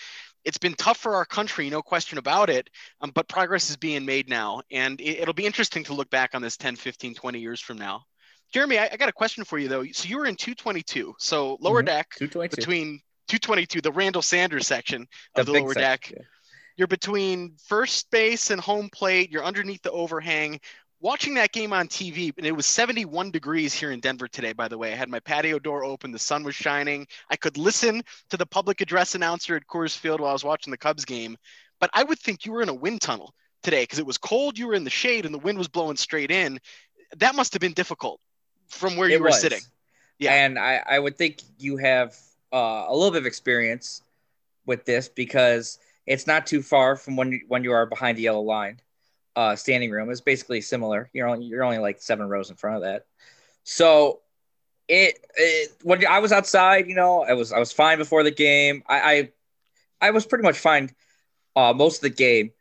it's 0.45 0.57
been 0.57 0.73
tough 0.73 0.97
for 0.97 1.15
our 1.15 1.25
country, 1.25 1.69
no 1.69 1.81
question 1.81 2.17
about 2.17 2.49
it. 2.49 2.69
Um, 3.01 3.11
but 3.13 3.27
progress 3.27 3.69
is 3.69 3.75
being 3.75 4.05
made 4.05 4.29
now, 4.29 4.61
and 4.71 5.01
it, 5.01 5.19
it'll 5.19 5.33
be 5.33 5.45
interesting 5.45 5.83
to 5.83 5.93
look 5.93 6.09
back 6.09 6.33
on 6.33 6.41
this 6.41 6.55
10, 6.55 6.77
15, 6.77 7.13
20 7.13 7.39
years 7.39 7.59
from 7.59 7.77
now. 7.77 8.03
Jeremy, 8.53 8.79
I, 8.79 8.89
I 8.93 8.97
got 8.97 9.09
a 9.09 9.13
question 9.13 9.43
for 9.43 9.59
you 9.59 9.67
though. 9.67 9.83
So 9.91 10.07
you 10.07 10.17
were 10.17 10.25
in 10.25 10.37
222, 10.37 11.15
so 11.19 11.57
lower 11.59 11.83
Mhm. 11.83 11.87
deck 11.87 12.07
222. 12.17 12.55
between 12.55 13.01
222, 13.27 13.81
the 13.81 13.91
Randall 13.91 14.21
Sanders 14.21 14.65
section 14.65 15.07
of 15.35 15.45
the 15.45 15.53
lower 15.53 15.73
section, 15.73 15.81
deck 15.81 16.11
yeah. 16.11 16.23
You're 16.81 16.87
between 16.87 17.53
first 17.63 18.09
base 18.09 18.49
and 18.49 18.59
home 18.59 18.89
plate. 18.89 19.29
You're 19.31 19.45
underneath 19.45 19.83
the 19.83 19.91
overhang. 19.91 20.59
Watching 20.99 21.35
that 21.35 21.51
game 21.51 21.73
on 21.73 21.87
TV, 21.87 22.33
and 22.35 22.45
it 22.47 22.53
was 22.53 22.65
71 22.65 23.29
degrees 23.29 23.71
here 23.71 23.91
in 23.91 23.99
Denver 23.99 24.27
today, 24.27 24.51
by 24.51 24.67
the 24.67 24.79
way. 24.79 24.91
I 24.91 24.95
had 24.95 25.07
my 25.07 25.19
patio 25.19 25.59
door 25.59 25.83
open, 25.83 26.11
the 26.11 26.17
sun 26.17 26.43
was 26.43 26.55
shining. 26.55 27.05
I 27.29 27.35
could 27.35 27.55
listen 27.55 28.01
to 28.31 28.37
the 28.37 28.47
public 28.47 28.81
address 28.81 29.13
announcer 29.13 29.55
at 29.55 29.67
Coors 29.67 29.95
Field 29.95 30.21
while 30.21 30.31
I 30.31 30.33
was 30.33 30.43
watching 30.43 30.71
the 30.71 30.77
Cubs 30.77 31.05
game. 31.05 31.37
But 31.79 31.91
I 31.93 32.01
would 32.01 32.17
think 32.17 32.47
you 32.47 32.51
were 32.51 32.63
in 32.63 32.69
a 32.69 32.73
wind 32.73 33.01
tunnel 33.01 33.35
today 33.61 33.83
because 33.83 33.99
it 33.99 34.05
was 34.07 34.17
cold, 34.17 34.57
you 34.57 34.65
were 34.65 34.73
in 34.73 34.83
the 34.83 34.89
shade, 34.89 35.27
and 35.27 35.35
the 35.35 35.39
wind 35.39 35.59
was 35.59 35.67
blowing 35.67 35.97
straight 35.97 36.31
in. 36.31 36.59
That 37.17 37.35
must 37.35 37.53
have 37.53 37.59
been 37.61 37.73
difficult 37.73 38.19
from 38.69 38.97
where 38.97 39.07
you 39.07 39.17
It 39.17 39.21
were 39.21 39.27
was. 39.27 39.39
sitting. 39.39 39.61
Yeah. 40.17 40.33
And 40.33 40.57
I, 40.57 40.81
I 40.89 40.97
would 40.97 41.15
think 41.15 41.43
you 41.59 41.77
have 41.77 42.17
uh, 42.51 42.85
a 42.87 42.91
little 42.95 43.11
bit 43.11 43.19
of 43.19 43.27
experience 43.27 44.01
with 44.65 44.85
this 44.85 45.09
because 45.09 45.77
it's 46.05 46.27
not 46.27 46.47
too 46.47 46.61
far 46.61 46.95
from 46.95 47.15
when 47.15 47.31
you, 47.31 47.41
when 47.47 47.63
you 47.63 47.71
are 47.71 47.85
behind 47.85 48.17
the 48.17 48.23
yellow 48.23 48.41
line. 48.41 48.79
Uh, 49.33 49.55
standing 49.55 49.89
room 49.91 50.09
is 50.09 50.19
basically 50.19 50.59
similar. 50.59 51.09
You're 51.13 51.27
only 51.27 51.45
you're 51.45 51.63
only 51.63 51.77
like 51.77 52.01
seven 52.01 52.27
rows 52.27 52.49
in 52.49 52.57
front 52.57 52.77
of 52.77 52.81
that. 52.83 53.05
So 53.63 54.19
it, 54.89 55.19
it 55.35 55.71
when 55.83 56.05
I 56.05 56.19
was 56.19 56.33
outside, 56.33 56.87
you 56.87 56.95
know, 56.95 57.21
I 57.23 57.33
was 57.33 57.53
I 57.53 57.59
was 57.59 57.71
fine 57.71 57.97
before 57.97 58.23
the 58.23 58.31
game. 58.31 58.83
I 58.87 59.29
I, 60.01 60.07
I 60.07 60.11
was 60.11 60.25
pretty 60.25 60.43
much 60.43 60.57
fine 60.57 60.93
uh, 61.55 61.73
most 61.73 61.97
of 61.97 62.01
the 62.01 62.09
game. 62.09 62.51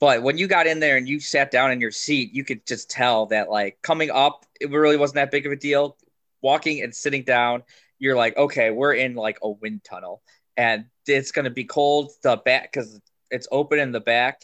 But 0.00 0.22
when 0.22 0.36
you 0.36 0.46
got 0.46 0.66
in 0.66 0.80
there 0.80 0.96
and 0.96 1.08
you 1.08 1.20
sat 1.20 1.50
down 1.50 1.70
in 1.70 1.80
your 1.80 1.92
seat, 1.92 2.34
you 2.34 2.44
could 2.44 2.66
just 2.66 2.90
tell 2.90 3.26
that 3.26 3.48
like 3.48 3.80
coming 3.82 4.10
up, 4.10 4.44
it 4.60 4.70
really 4.70 4.96
wasn't 4.96 5.16
that 5.16 5.30
big 5.30 5.46
of 5.46 5.52
a 5.52 5.56
deal. 5.56 5.96
Walking 6.42 6.82
and 6.82 6.94
sitting 6.94 7.22
down, 7.22 7.62
you're 7.98 8.16
like, 8.16 8.36
okay, 8.36 8.70
we're 8.70 8.94
in 8.94 9.14
like 9.14 9.38
a 9.42 9.48
wind 9.48 9.84
tunnel, 9.84 10.22
and 10.56 10.86
it's 11.06 11.32
gonna 11.32 11.50
be 11.50 11.64
cold. 11.64 12.12
The 12.22 12.36
back 12.36 12.72
because 12.72 13.00
it's 13.30 13.48
open 13.50 13.78
in 13.78 13.92
the 13.92 14.00
back. 14.00 14.42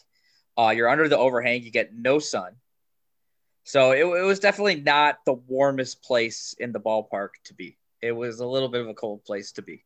Uh, 0.59 0.73
you're 0.77 0.89
under 0.89 1.09
the 1.09 1.19
overhang. 1.19 1.63
You 1.63 1.71
get 1.71 1.95
no 1.95 2.19
sun. 2.19 2.57
So 3.65 3.93
it, 3.93 4.05
it 4.05 4.25
was 4.25 4.41
definitely 4.41 4.81
not 4.81 5.19
the 5.25 5.35
warmest 5.35 6.03
place 6.03 6.55
in 6.59 6.73
the 6.73 6.81
ballpark 6.81 7.31
to 7.45 7.55
be. 7.55 7.79
It 8.01 8.13
was 8.13 8.41
a 8.41 8.47
little 8.47 8.69
bit 8.69 8.81
of 8.81 8.89
a 8.89 8.95
cold 8.95 9.25
place 9.25 9.53
to 9.53 9.63
be. 9.63 9.85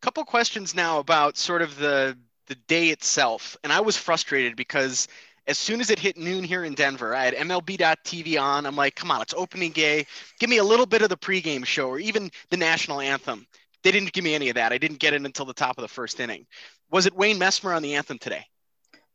couple 0.00 0.24
questions 0.24 0.74
now 0.74 0.98
about 0.98 1.36
sort 1.36 1.62
of 1.62 1.76
the 1.76 2.16
the 2.46 2.56
day 2.66 2.88
itself 2.88 3.56
and 3.62 3.72
i 3.72 3.80
was 3.80 3.96
frustrated 3.96 4.56
because 4.56 5.06
as 5.46 5.56
soon 5.56 5.80
as 5.80 5.88
it 5.88 6.00
hit 6.00 6.16
noon 6.16 6.42
here 6.42 6.64
in 6.64 6.74
denver 6.74 7.14
i 7.14 7.24
had 7.24 7.34
mlb.tv 7.34 8.40
on 8.40 8.66
i'm 8.66 8.74
like 8.74 8.96
come 8.96 9.10
on 9.10 9.22
it's 9.22 9.34
opening 9.34 9.70
day 9.70 10.04
give 10.40 10.50
me 10.50 10.56
a 10.56 10.64
little 10.64 10.84
bit 10.84 11.00
of 11.00 11.08
the 11.08 11.16
pregame 11.16 11.64
show 11.64 11.88
or 11.88 12.00
even 12.00 12.28
the 12.50 12.56
national 12.56 13.00
anthem 13.00 13.46
they 13.82 13.90
didn't 13.90 14.12
give 14.12 14.24
me 14.24 14.34
any 14.34 14.48
of 14.48 14.54
that 14.54 14.72
i 14.72 14.78
didn't 14.78 14.98
get 14.98 15.14
it 15.14 15.22
until 15.24 15.46
the 15.46 15.54
top 15.54 15.78
of 15.78 15.82
the 15.82 15.88
first 15.88 16.20
inning 16.20 16.46
was 16.90 17.06
it 17.06 17.14
wayne 17.14 17.38
messmer 17.38 17.74
on 17.74 17.82
the 17.82 17.94
anthem 17.94 18.18
today 18.18 18.44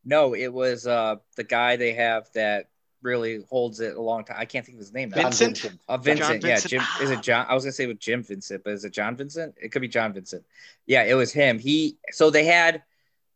No, 0.06 0.36
it 0.36 0.54
was 0.54 0.86
uh, 0.86 1.16
the 1.36 1.44
guy 1.44 1.78
they 1.78 1.94
have 1.94 2.28
that 2.36 2.68
really 3.02 3.44
holds 3.50 3.80
it 3.80 3.96
a 3.96 4.02
long 4.02 4.24
time. 4.24 4.38
I 4.40 4.46
can't 4.46 4.66
think 4.66 4.76
of 4.76 4.80
his 4.80 4.94
name. 4.94 5.10
now. 5.10 5.22
John 5.24 5.32
Vincent? 5.32 5.80
Uh, 5.88 5.98
Vincent, 5.98 6.42
John 6.42 6.50
yeah, 6.50 6.56
Vincent. 6.56 6.72
Jim. 6.72 6.84
Is 7.02 7.12
it 7.12 7.22
John? 7.22 7.46
I 7.50 7.54
was 7.54 7.64
gonna 7.64 7.72
say 7.72 7.88
with 7.88 8.00
Jim 8.00 8.24
Vincent, 8.24 8.64
but 8.64 8.74
is 8.74 8.86
it 8.86 8.94
John 8.94 9.16
Vincent? 9.16 9.56
It 9.62 9.72
could 9.72 9.82
be 9.82 9.88
John 9.88 10.14
Vincent. 10.14 10.44
Yeah, 10.86 11.04
it 11.04 11.16
was 11.16 11.32
him. 11.32 11.60
He. 11.60 11.98
So 12.12 12.30
they 12.30 12.46
had, 12.46 12.84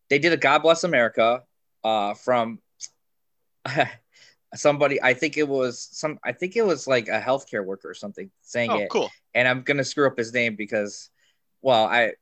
they 0.10 0.20
did 0.20 0.34
a 0.34 0.38
God 0.38 0.60
Bless 0.60 0.84
America, 0.84 1.44
uh, 1.84 2.14
from 2.14 2.60
somebody. 4.56 5.02
I 5.02 5.14
think 5.14 5.38
it 5.38 5.48
was 5.48 5.88
some. 5.92 6.20
I 6.24 6.34
think 6.34 6.56
it 6.56 6.66
was 6.66 6.88
like 6.88 7.08
a 7.08 7.22
healthcare 7.22 7.66
worker 7.66 7.90
or 7.90 7.96
something 7.96 8.30
saying 8.42 8.72
oh 8.72 8.78
it. 8.78 8.90
cool 8.90 9.10
And 9.34 9.48
I'm 9.48 9.62
gonna 9.62 9.84
screw 9.84 10.08
up 10.08 10.18
his 10.18 10.34
name 10.34 10.56
because, 10.56 11.10
well, 11.62 11.86
I. 11.86 12.14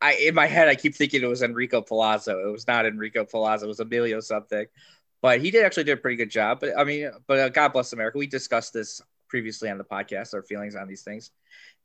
I 0.00 0.12
in 0.12 0.34
my 0.36 0.46
head 0.46 0.68
I 0.68 0.76
keep 0.76 0.94
thinking 0.94 1.24
it 1.24 1.26
was 1.26 1.42
Enrico 1.42 1.82
Palazzo. 1.82 2.48
It 2.48 2.52
was 2.52 2.68
not 2.68 2.86
Enrico 2.86 3.24
Palazzo. 3.24 3.64
It 3.64 3.68
was 3.68 3.80
Emilio 3.80 4.20
something, 4.20 4.64
but 5.20 5.40
he 5.40 5.50
did 5.50 5.64
actually 5.64 5.82
did 5.82 5.98
a 5.98 6.00
pretty 6.00 6.16
good 6.16 6.30
job. 6.30 6.60
But 6.60 6.78
I 6.78 6.84
mean, 6.84 7.10
but 7.26 7.38
uh, 7.40 7.48
God 7.48 7.72
bless 7.72 7.92
America. 7.92 8.16
We 8.16 8.28
discussed 8.28 8.72
this 8.72 9.02
previously 9.26 9.68
on 9.70 9.76
the 9.76 9.82
podcast, 9.82 10.34
our 10.34 10.42
feelings 10.44 10.76
on 10.76 10.86
these 10.86 11.02
things, 11.02 11.32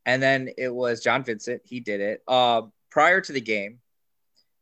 and 0.06 0.22
then 0.22 0.50
it 0.60 0.72
was 0.72 1.02
John 1.02 1.24
Vincent. 1.24 1.64
He 1.66 1.80
did 1.80 2.02
it. 2.02 2.22
Uh, 2.28 2.64
prior 2.92 3.20
to 3.20 3.32
the 3.32 3.42
game, 3.42 3.80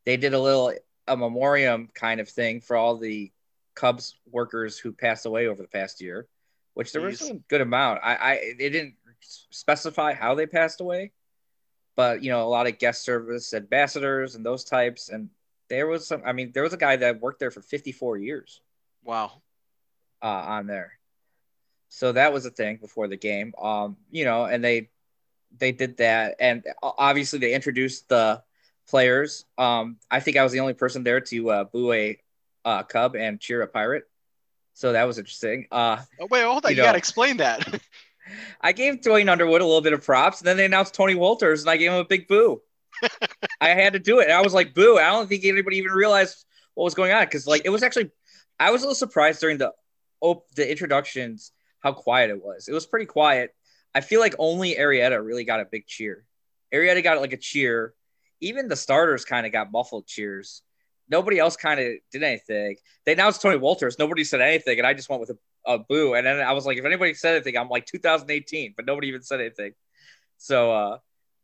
they 0.06 0.16
did 0.16 0.34
a 0.34 0.40
little 0.40 0.74
a 1.08 1.18
memoriam 1.18 1.90
kind 1.94 2.22
of 2.22 2.30
thing 2.30 2.62
for 2.62 2.78
all 2.78 2.96
the 2.96 3.34
Cubs 3.76 4.16
workers 4.32 4.78
who 4.78 4.94
passed 4.94 5.26
away 5.26 5.48
over 5.48 5.62
the 5.62 5.68
past 5.68 6.00
year, 6.00 6.28
which 6.74 6.94
there 6.94 7.02
was 7.02 7.30
a 7.30 7.34
good 7.50 7.62
amount. 7.62 8.00
I, 8.02 8.16
I 8.16 8.54
they 8.58 8.70
didn't 8.70 8.96
specify 9.20 10.14
how 10.14 10.36
they 10.36 10.46
passed 10.46 10.80
away, 10.80 11.12
but 12.02 12.24
you 12.24 12.32
know, 12.32 12.42
a 12.42 12.50
lot 12.50 12.66
of 12.66 12.80
guest 12.80 13.04
service 13.04 13.54
ambassadors 13.54 14.34
and 14.34 14.44
those 14.44 14.64
types. 14.64 15.10
And 15.10 15.30
there 15.70 15.86
was 15.86 16.08
some. 16.08 16.24
I 16.26 16.34
mean, 16.34 16.52
there 16.52 16.64
was 16.64 16.74
a 16.74 16.78
guy 16.78 16.96
that 16.96 17.22
worked 17.22 17.40
there 17.40 17.52
for 17.52 17.62
54 17.62 18.18
years 18.18 18.60
wow 19.04 19.44
uh, 20.20 20.26
on 20.26 20.66
there. 20.66 20.94
So 21.90 22.12
that 22.14 22.34
was 22.34 22.48
a 22.48 22.50
thing 22.50 22.78
before 22.78 23.08
the 23.08 23.18
game. 23.18 23.54
Um, 23.62 23.98
you 24.10 24.26
know, 24.26 24.46
and 24.46 24.64
they 24.64 24.90
they 25.56 25.72
did 25.72 25.98
that, 25.98 26.38
and 26.40 26.66
obviously 26.82 27.38
they 27.38 27.54
introduced 27.54 28.10
the 28.10 28.42
players. 28.90 29.46
Um, 29.60 29.98
I 30.10 30.22
think 30.22 30.38
I 30.38 30.44
was 30.44 30.52
the 30.52 30.62
only 30.62 30.74
person 30.74 31.04
there 31.04 31.22
to 31.22 31.52
uh, 31.52 31.64
boo 31.66 31.94
a 31.94 32.18
uh, 32.66 32.82
Cub 32.82 33.16
and 33.16 33.40
cheer 33.40 33.62
a 33.62 33.68
Pirate. 33.68 34.10
So 34.74 34.94
that 34.94 35.04
was 35.04 35.20
interesting. 35.20 35.68
Uh, 35.72 35.98
oh 36.20 36.28
wait 36.32 36.46
hold 36.46 36.66
on 36.66 36.72
You 36.72 36.78
you, 36.78 36.82
got 36.82 36.94
to 36.94 36.98
explain 36.98 37.38
that 37.38 37.80
I 38.60 38.72
gave 38.72 39.02
Duane 39.02 39.30
Underwood 39.30 39.62
a 39.62 39.66
little 39.66 39.82
bit 39.82 39.94
of 39.94 40.04
props, 40.04 40.40
and 40.40 40.48
then 40.48 40.58
they 40.58 40.66
announced 40.66 40.94
Tony 40.94 41.16
Wolters, 41.16 41.62
and 41.62 41.70
I 41.70 41.78
gave 41.78 41.92
him 41.92 42.00
a 42.00 42.06
big 42.06 42.28
boo. 42.28 42.62
I 43.62 43.70
had 43.70 43.94
to 43.94 44.00
do 44.00 44.20
it. 44.20 44.26
And 44.26 44.34
I 44.34 44.42
was 44.42 44.54
like, 44.54 44.74
boo. 44.74 44.98
I 44.98 45.10
don't 45.10 45.28
think 45.28 45.46
anybody 45.46 45.78
even 45.78 45.92
realized 45.92 46.46
what 46.74 46.84
was 46.84 46.94
going 46.94 47.12
on 47.12 47.24
because, 47.24 47.48
like, 47.48 47.64
it 47.66 47.70
was 47.70 47.84
actually, 47.84 48.12
I 48.60 48.72
was 48.72 48.82
a 48.82 48.86
little 48.86 48.96
surprised 48.96 49.42
during 49.42 49.58
the 49.58 49.74
op- 50.22 50.50
the 50.56 50.70
introductions 50.70 51.52
how 51.80 51.94
quiet 51.94 52.30
it 52.30 52.44
was. 52.44 52.68
It 52.68 52.74
was 52.74 52.86
pretty 52.86 53.08
quiet. 53.08 53.56
I 53.94 54.02
feel 54.02 54.20
like 54.20 54.36
only 54.40 54.76
Arrieta 54.76 55.24
really 55.24 55.44
got 55.44 55.60
a 55.60 55.66
big 55.66 55.88
cheer. 55.88 56.26
Arrieta 56.74 57.04
got 57.04 57.20
like 57.20 57.34
a 57.34 57.38
cheer. 57.38 57.94
Even 58.40 58.68
the 58.68 58.76
starters 58.76 59.26
kind 59.26 59.46
of 59.46 59.52
got 59.52 59.72
muffled 59.72 60.08
cheers. 60.08 60.62
nobody 61.10 61.38
else 61.38 61.58
kind 61.58 61.80
of 61.80 61.88
did 62.12 62.24
anything. 62.24 62.78
They 63.06 63.14
announced 63.14 63.42
Tony 63.42 63.58
Wolters. 63.58 64.00
Nobody 64.00 64.24
said 64.24 64.42
anything, 64.42 64.78
and 64.78 64.88
I 64.88 64.94
just 64.94 65.10
went 65.10 65.20
with 65.20 65.32
a, 65.32 65.38
a, 65.66 65.80
boo. 65.80 66.14
And 66.14 66.26
then 66.26 66.40
I 66.40 66.54
was 66.54 66.66
like, 66.66 66.78
if 66.78 66.86
anybody 66.86 67.14
said 67.14 67.36
anything, 67.36 67.58
I'm 67.58 67.70
like 67.70 67.86
2018, 67.86 68.74
but 68.76 68.86
nobody 68.86 69.08
even 69.08 69.22
said 69.22 69.40
anything. 69.40 69.74
So 70.38 70.72
uh, 70.72 70.98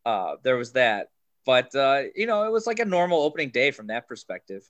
uh, 0.06 0.36
there 0.44 0.58
was 0.58 0.74
that. 0.74 1.08
But 1.46 1.74
uh, 1.76 2.04
you 2.16 2.28
know, 2.28 2.44
it 2.44 2.52
was 2.52 2.68
like 2.68 2.80
a 2.80 2.86
normal 2.86 3.22
opening 3.22 3.50
day 3.50 3.72
from 3.72 3.88
that 3.88 4.08
perspective. 4.08 4.64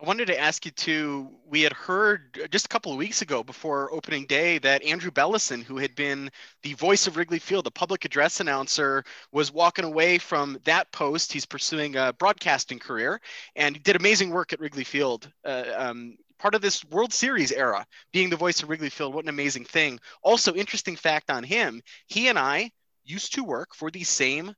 I 0.00 0.06
wanted 0.06 0.26
to 0.26 0.38
ask 0.38 0.64
you 0.64 0.70
too. 0.70 1.30
We 1.46 1.62
had 1.62 1.72
heard 1.72 2.48
just 2.50 2.66
a 2.66 2.68
couple 2.68 2.92
of 2.92 2.98
weeks 2.98 3.22
ago 3.22 3.42
before 3.42 3.92
opening 3.92 4.26
day 4.26 4.58
that 4.58 4.82
Andrew 4.82 5.10
Belleson, 5.10 5.62
who 5.62 5.78
had 5.78 5.94
been 5.94 6.30
the 6.62 6.74
voice 6.74 7.06
of 7.06 7.16
Wrigley 7.16 7.38
Field, 7.38 7.64
the 7.64 7.70
public 7.70 8.04
address 8.04 8.40
announcer, 8.40 9.04
was 9.32 9.52
walking 9.52 9.84
away 9.84 10.18
from 10.18 10.58
that 10.64 10.90
post. 10.92 11.32
He's 11.32 11.46
pursuing 11.46 11.96
a 11.96 12.12
broadcasting 12.12 12.78
career 12.78 13.20
and 13.56 13.82
did 13.82 13.96
amazing 13.96 14.30
work 14.30 14.52
at 14.52 14.60
Wrigley 14.60 14.84
Field. 14.84 15.30
Uh, 15.44 15.64
um, 15.76 16.16
part 16.38 16.54
of 16.54 16.62
this 16.62 16.84
World 16.84 17.12
Series 17.12 17.52
era, 17.52 17.86
being 18.12 18.30
the 18.30 18.36
voice 18.36 18.62
of 18.62 18.68
Wrigley 18.68 18.90
Field. 18.90 19.14
What 19.14 19.24
an 19.24 19.30
amazing 19.30 19.64
thing. 19.64 19.98
Also, 20.22 20.54
interesting 20.54 20.96
fact 20.96 21.30
on 21.30 21.42
him 21.42 21.82
he 22.06 22.28
and 22.28 22.38
I 22.38 22.70
used 23.04 23.34
to 23.34 23.44
work 23.44 23.74
for 23.74 23.90
the 23.90 24.04
same 24.04 24.54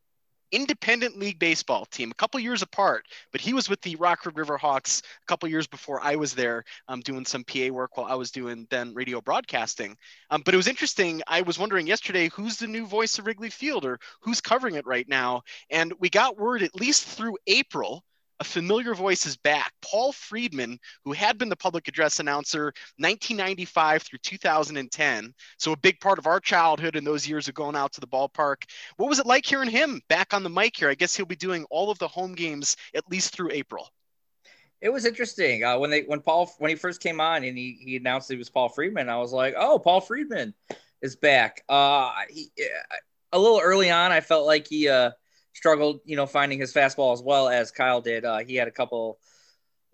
independent 0.53 1.19
league 1.19 1.39
baseball 1.39 1.85
team, 1.87 2.11
a 2.11 2.15
couple 2.15 2.39
years 2.41 2.63
apart, 2.63 3.07
but 3.33 3.41
he 3.41 3.53
was 3.53 3.69
with 3.69 3.81
the 3.83 3.97
Rockford 3.97 4.37
River 4.37 4.57
Hawks 4.57 5.03
a 5.23 5.27
couple 5.27 5.49
years 5.49 5.67
before 5.67 6.01
I 6.03 6.17
was 6.17 6.35
there 6.35 6.65
um, 6.89 7.01
doing 7.01 7.25
some 7.25 7.45
PA 7.45 7.69
work 7.69 7.97
while 7.97 8.07
I 8.07 8.15
was 8.15 8.31
doing 8.31 8.67
then 8.71 8.95
radio 8.95 9.21
broadcasting. 9.21 9.97
Um, 10.31 10.43
but 10.45 10.55
it 10.55 10.57
was 10.57 10.69
interesting. 10.69 11.23
I 11.27 11.43
was 11.43 11.59
wondering 11.59 11.87
yesterday 11.87 12.29
who's 12.29 12.57
the 12.57 12.67
new 12.67 12.87
voice 12.87 13.19
of 13.19 13.27
Wrigley 13.27 13.51
Field 13.51 13.85
or 13.85 13.99
who's 14.21 14.41
covering 14.41 14.77
it 14.77 14.87
right 14.87 15.09
now. 15.09 15.43
And 15.71 15.93
we 15.99 16.11
got 16.11 16.39
word 16.39 16.63
at 16.63 16.75
least 16.75 17.05
through 17.05 17.37
April 17.47 18.05
a 18.41 18.45
familiar 18.45 18.95
voice 18.95 19.27
is 19.27 19.37
back. 19.37 19.73
Paul 19.83 20.13
Friedman, 20.13 20.79
who 21.05 21.13
had 21.13 21.39
been 21.39 21.49
the 21.49 21.57
public 21.57 21.89
address 21.89 22.21
announcer 22.21 22.73
1995 22.99 24.03
through 24.03 24.19
2010, 24.23 25.35
so 25.59 25.73
a 25.73 25.77
big 25.77 26.01
part 26.01 26.19
of 26.19 26.27
our 26.27 26.41
childhood 26.41 26.97
in 26.97 27.05
those 27.05 27.27
years 27.27 27.49
of 27.49 27.55
going 27.55 27.77
out 27.77 27.93
to 27.93 28.01
the 28.01 28.07
ballpark. 28.07 28.65
What 28.97 29.09
was 29.09 29.19
it 29.19 29.27
like 29.27 29.47
hearing 29.47 29.71
him 29.71 30.01
back 30.09 30.35
on 30.35 30.43
the 30.43 30.51
mic 30.51 30.77
here? 30.77 30.91
I 30.91 30.95
guess 30.95 31.17
he'll 31.17 31.27
be 31.27 31.37
doing 31.37 31.65
all 31.71 31.91
of 31.91 31.99
the 31.99 32.09
home 32.09 32.35
games 32.35 32.77
at 32.95 33.09
least 33.11 33.35
through 33.35 33.51
April. 33.53 33.89
It 34.81 34.91
was 34.91 35.07
interesting 35.07 35.65
uh, 35.65 35.79
when 35.79 35.91
they 35.91 36.03
when 36.03 36.21
Paul 36.21 36.53
when 36.59 36.69
he 36.69 36.75
first 36.77 37.01
came 37.01 37.21
on 37.21 37.45
and 37.45 37.57
he, 37.57 37.79
he 37.81 37.97
announced 37.97 38.31
he 38.31 38.37
was 38.37 38.51
Paul 38.51 38.69
Friedman. 38.69 39.09
I 39.09 39.17
was 39.17 39.33
like, 39.33 39.55
oh, 39.57 39.79
Paul 39.79 40.03
Friedman 40.03 40.53
is 41.01 41.17
back. 41.17 41.63
Uh, 41.69 42.13
he, 42.29 42.51
a 43.33 43.39
little 43.39 43.61
early 43.61 43.91
on, 43.91 44.13
I 44.13 44.21
felt 44.21 44.47
like 44.47 44.69
he 44.69 44.89
uh, 44.89 45.13
struggled, 45.57 46.01
you 46.05 46.17
know, 46.17 46.27
finding 46.27 46.59
his 46.59 46.73
fastball 46.73 47.15
as 47.15 47.23
well 47.23 47.49
as 47.49 47.71
Kyle 47.71 48.03
did. 48.03 48.27
Uh, 48.27 48.39
he 48.39 48.57
had 48.57 48.69
a 48.69 48.73
couple 48.73 49.19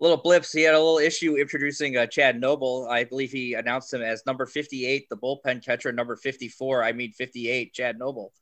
little 0.01 0.17
blips. 0.17 0.51
He 0.51 0.61
had 0.61 0.75
a 0.75 0.77
little 0.77 0.97
issue 0.97 1.37
introducing 1.37 1.95
uh, 1.95 2.05
Chad 2.05 2.39
Noble. 2.39 2.85
I 2.89 3.05
believe 3.05 3.31
he 3.31 3.53
announced 3.53 3.93
him 3.93 4.01
as 4.01 4.25
number 4.25 4.45
58, 4.45 5.07
the 5.09 5.15
bullpen 5.15 5.63
catcher, 5.63 5.93
number 5.93 6.17
54. 6.17 6.83
I 6.83 6.91
mean, 6.91 7.13
58, 7.13 7.73
Chad 7.73 7.97
Noble. 7.97 8.33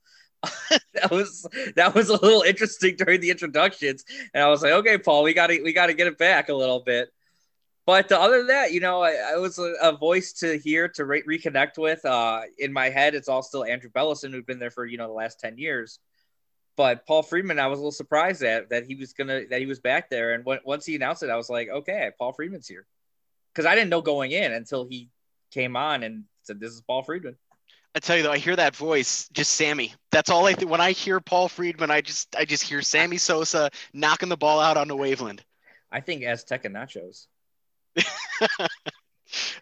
that 0.95 1.12
was 1.12 1.47
that 1.75 1.93
was 1.93 2.10
a 2.10 2.13
little 2.13 2.41
interesting 2.41 2.95
during 2.95 3.21
the 3.21 3.29
introductions, 3.29 4.03
and 4.34 4.43
I 4.43 4.47
was 4.47 4.63
like, 4.63 4.71
okay, 4.71 4.97
Paul, 4.97 5.21
we 5.21 5.36
got 5.36 5.47
to 5.47 5.62
we 5.62 5.71
got 5.71 5.86
to 5.86 5.93
get 5.93 6.07
it 6.07 6.17
back 6.17 6.49
a 6.49 6.55
little 6.55 6.79
bit. 6.79 7.10
But 7.86 8.12
other 8.12 8.39
than 8.39 8.47
that, 8.47 8.71
you 8.71 8.79
know, 8.79 9.03
I, 9.03 9.34
I 9.34 9.38
was 9.38 9.60
a, 9.60 9.73
a, 9.84 9.95
voice 9.95 10.34
to 10.39 10.57
hear 10.57 10.88
to 10.89 11.05
re- 11.05 11.23
reconnect 11.27 11.77
with. 11.77 12.03
Uh, 12.05 12.41
in 12.57 12.73
my 12.73 12.89
head, 12.89 13.13
it's 13.13 13.27
all 13.27 13.43
still 13.43 13.63
Andrew 13.63 13.91
Belleson, 13.91 14.31
who's 14.31 14.45
been 14.45 14.57
there 14.57 14.71
for 14.71 14.88
you 14.88 14.97
know 14.97 15.05
the 15.05 15.13
last 15.13 15.39
ten 15.39 15.60
years. 15.60 15.99
But 16.77 17.05
Paul 17.05 17.23
Friedman, 17.23 17.60
I 17.60 17.67
was 17.67 17.79
a 17.79 17.81
little 17.81 17.91
surprised 17.91 18.43
at 18.43 18.69
that 18.69 18.86
he 18.86 18.95
was 18.95 19.13
gonna 19.13 19.41
that 19.49 19.60
he 19.60 19.65
was 19.65 19.79
back 19.79 20.10
there, 20.10 20.34
and 20.34 20.45
when, 20.45 20.60
once 20.63 20.86
he 20.86 20.95
announced 20.95 21.23
it, 21.23 21.29
I 21.29 21.36
was 21.36 21.49
like, 21.49 21.69
okay, 21.69 22.12
Paul 22.17 22.34
Friedman's 22.34 22.67
here, 22.67 22.86
because 23.53 23.65
I 23.65 23.75
didn't 23.75 23.89
know 23.89 24.01
going 24.01 24.31
in 24.31 24.51
until 24.53 24.86
he 24.86 25.10
came 25.51 25.75
on 25.75 26.03
and 26.03 26.23
said, 26.43 26.60
"This 26.60 26.71
is 26.71 26.81
Paul 26.81 27.03
Friedman." 27.03 27.38
I 27.93 27.99
tell 27.99 28.15
you 28.15 28.23
though, 28.23 28.31
I 28.31 28.38
hear 28.38 28.55
that 28.55 28.75
voice, 28.75 29.27
just 29.34 29.51
Sammy. 29.55 29.93
That's 30.12 30.29
all 30.29 30.45
I 30.45 30.53
think. 30.53 30.71
When 30.71 30.79
I 30.79 30.91
hear 30.91 31.19
Paul 31.19 31.49
Friedman, 31.49 31.91
I 31.91 32.01
just 32.01 32.36
I 32.36 32.45
just 32.45 32.63
hear 32.63 32.81
Sammy 32.81 33.17
Sosa 33.17 33.69
knocking 33.93 34.29
the 34.29 34.38
ball 34.38 34.60
out 34.60 34.77
on 34.77 34.88
the 34.88 34.95
Waveland. 34.95 35.41
I 35.91 35.99
think 35.99 36.21
Azteca 36.23 36.67
nachos. 36.67 37.27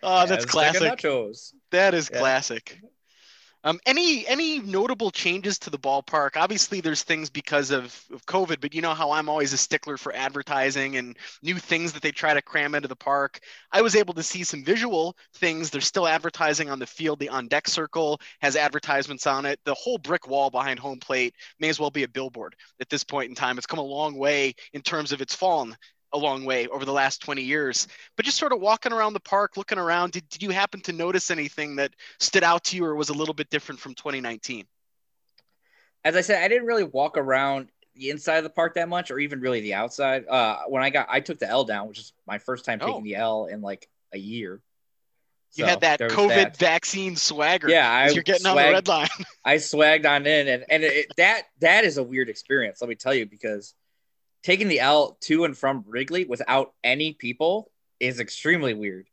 oh, 0.03 0.27
that's 0.27 0.45
Azteca 0.45 0.47
classic. 0.47 0.99
Nachos. 0.99 1.53
That 1.71 1.95
is 1.95 2.09
yeah. 2.11 2.19
classic. 2.19 2.79
Um, 3.65 3.79
any 3.85 4.25
any 4.25 4.59
notable 4.59 5.11
changes 5.11 5.59
to 5.59 5.69
the 5.69 5.77
ballpark? 5.77 6.37
Obviously, 6.37 6.79
there's 6.79 7.03
things 7.03 7.29
because 7.29 7.71
of, 7.71 7.83
of 8.13 8.25
COVID, 8.25 8.61
but 8.61 8.73
you 8.73 8.81
know 8.81 8.93
how 8.93 9.11
I'm 9.11 9.27
always 9.27 9.51
a 9.51 9.57
stickler 9.57 9.97
for 9.97 10.15
advertising 10.15 10.95
and 10.95 11.17
new 11.43 11.55
things 11.55 11.91
that 11.91 12.01
they 12.01 12.11
try 12.11 12.33
to 12.33 12.41
cram 12.41 12.73
into 12.73 12.87
the 12.87 12.95
park. 12.95 13.39
I 13.71 13.81
was 13.81 13.95
able 13.95 14.13
to 14.13 14.23
see 14.23 14.45
some 14.45 14.63
visual 14.63 15.17
things. 15.35 15.69
There's 15.69 15.85
still 15.85 16.07
advertising 16.07 16.69
on 16.69 16.79
the 16.79 16.87
field. 16.87 17.19
The 17.19 17.29
on 17.29 17.49
deck 17.49 17.67
circle 17.67 18.21
has 18.41 18.55
advertisements 18.55 19.27
on 19.27 19.45
it. 19.45 19.59
The 19.65 19.73
whole 19.73 19.97
brick 19.97 20.27
wall 20.27 20.49
behind 20.49 20.79
home 20.79 20.99
plate 20.99 21.35
may 21.59 21.67
as 21.67 21.81
well 21.81 21.91
be 21.91 22.03
a 22.03 22.07
billboard 22.07 22.55
at 22.79 22.89
this 22.89 23.03
point 23.03 23.27
in 23.29 23.35
time. 23.35 23.57
It's 23.57 23.67
come 23.67 23.79
a 23.79 23.83
long 23.83 24.17
way 24.17 24.55
in 24.71 24.81
terms 24.81 25.11
of 25.11 25.19
its 25.19 25.35
fallen 25.35 25.75
a 26.13 26.17
long 26.17 26.45
way 26.45 26.67
over 26.67 26.85
the 26.85 26.91
last 26.91 27.21
20 27.21 27.41
years. 27.41 27.87
But 28.15 28.25
just 28.25 28.37
sort 28.37 28.51
of 28.51 28.59
walking 28.59 28.91
around 28.91 29.13
the 29.13 29.19
park, 29.19 29.57
looking 29.57 29.77
around, 29.77 30.11
did, 30.13 30.27
did 30.29 30.43
you 30.43 30.49
happen 30.49 30.81
to 30.81 30.93
notice 30.93 31.31
anything 31.31 31.75
that 31.77 31.91
stood 32.19 32.43
out 32.43 32.63
to 32.65 32.75
you 32.75 32.85
or 32.85 32.95
was 32.95 33.09
a 33.09 33.13
little 33.13 33.33
bit 33.33 33.49
different 33.49 33.79
from 33.79 33.93
2019? 33.95 34.65
As 36.03 36.15
I 36.15 36.21
said, 36.21 36.43
I 36.43 36.47
didn't 36.47 36.65
really 36.65 36.83
walk 36.83 37.17
around 37.17 37.69
the 37.95 38.09
inside 38.09 38.37
of 38.37 38.43
the 38.43 38.49
park 38.49 38.75
that 38.75 38.87
much 38.87 39.11
or 39.11 39.19
even 39.19 39.41
really 39.41 39.61
the 39.61 39.73
outside. 39.73 40.25
Uh, 40.27 40.59
when 40.67 40.81
I 40.81 40.89
got, 40.89 41.07
I 41.09 41.19
took 41.19 41.39
the 41.39 41.49
L 41.49 41.65
down, 41.65 41.87
which 41.87 41.99
is 41.99 42.13
my 42.25 42.37
first 42.37 42.65
time 42.65 42.79
taking 42.79 42.95
oh. 42.95 43.03
the 43.03 43.15
L 43.15 43.45
in 43.45 43.61
like 43.61 43.89
a 44.13 44.17
year. 44.17 44.61
You 45.55 45.63
so 45.63 45.69
had 45.69 45.81
that 45.81 45.99
COVID 45.99 46.27
that. 46.35 46.57
vaccine 46.57 47.15
swagger. 47.15 47.69
Yeah, 47.69 47.89
I 47.89 48.09
you're 48.09 48.21
getting 48.21 48.45
swagged, 48.45 48.49
on 48.51 48.55
the 48.67 48.71
red 48.71 48.87
line. 48.87 49.07
I 49.45 49.55
swagged 49.55 50.05
on 50.05 50.27
in, 50.27 50.47
and 50.47 50.63
and 50.69 50.83
it, 50.83 51.07
that 51.17 51.43
that 51.59 51.85
is 51.85 51.97
a 51.97 52.03
weird 52.03 52.29
experience. 52.29 52.81
Let 52.81 52.89
me 52.89 52.95
tell 52.95 53.15
you, 53.15 53.25
because 53.25 53.73
taking 54.43 54.67
the 54.67 54.79
L 54.79 55.17
to 55.21 55.45
and 55.45 55.57
from 55.57 55.83
Wrigley 55.87 56.25
without 56.25 56.73
any 56.83 57.13
people 57.13 57.71
is 57.99 58.19
extremely 58.19 58.73
weird. 58.73 59.07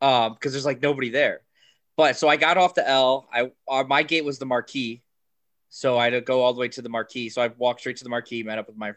Um, 0.00 0.34
because 0.34 0.52
there's 0.52 0.66
like 0.66 0.82
nobody 0.82 1.10
there. 1.10 1.40
But 1.96 2.16
so 2.16 2.28
I 2.28 2.36
got 2.36 2.58
off 2.58 2.74
the 2.74 2.86
L. 2.86 3.26
I 3.32 3.50
uh, 3.68 3.84
my 3.84 4.02
gate 4.02 4.24
was 4.24 4.38
the 4.38 4.44
marquee, 4.44 5.02
so 5.70 5.96
I 5.96 6.04
had 6.04 6.10
to 6.10 6.20
go 6.20 6.42
all 6.42 6.52
the 6.52 6.60
way 6.60 6.68
to 6.68 6.82
the 6.82 6.90
marquee. 6.90 7.30
So 7.30 7.40
I 7.40 7.48
walked 7.48 7.80
straight 7.80 7.96
to 7.96 8.04
the 8.04 8.10
marquee, 8.10 8.42
met 8.42 8.58
up 8.58 8.66
with 8.66 8.76
my 8.76 8.92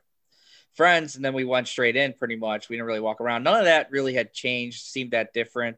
friends, 0.73 1.15
and 1.15 1.23
then 1.23 1.33
we 1.33 1.45
went 1.45 1.69
straight 1.69 1.95
in. 1.95 2.13
Pretty 2.13 2.35
much, 2.35 2.67
we 2.67 2.75
didn't 2.75 2.87
really 2.87 2.99
walk 2.99 3.21
around. 3.21 3.43
None 3.43 3.57
of 3.57 3.65
that 3.65 3.89
really 3.91 4.13
had 4.13 4.33
changed. 4.33 4.85
Seemed 4.85 5.11
that 5.11 5.33
different. 5.33 5.77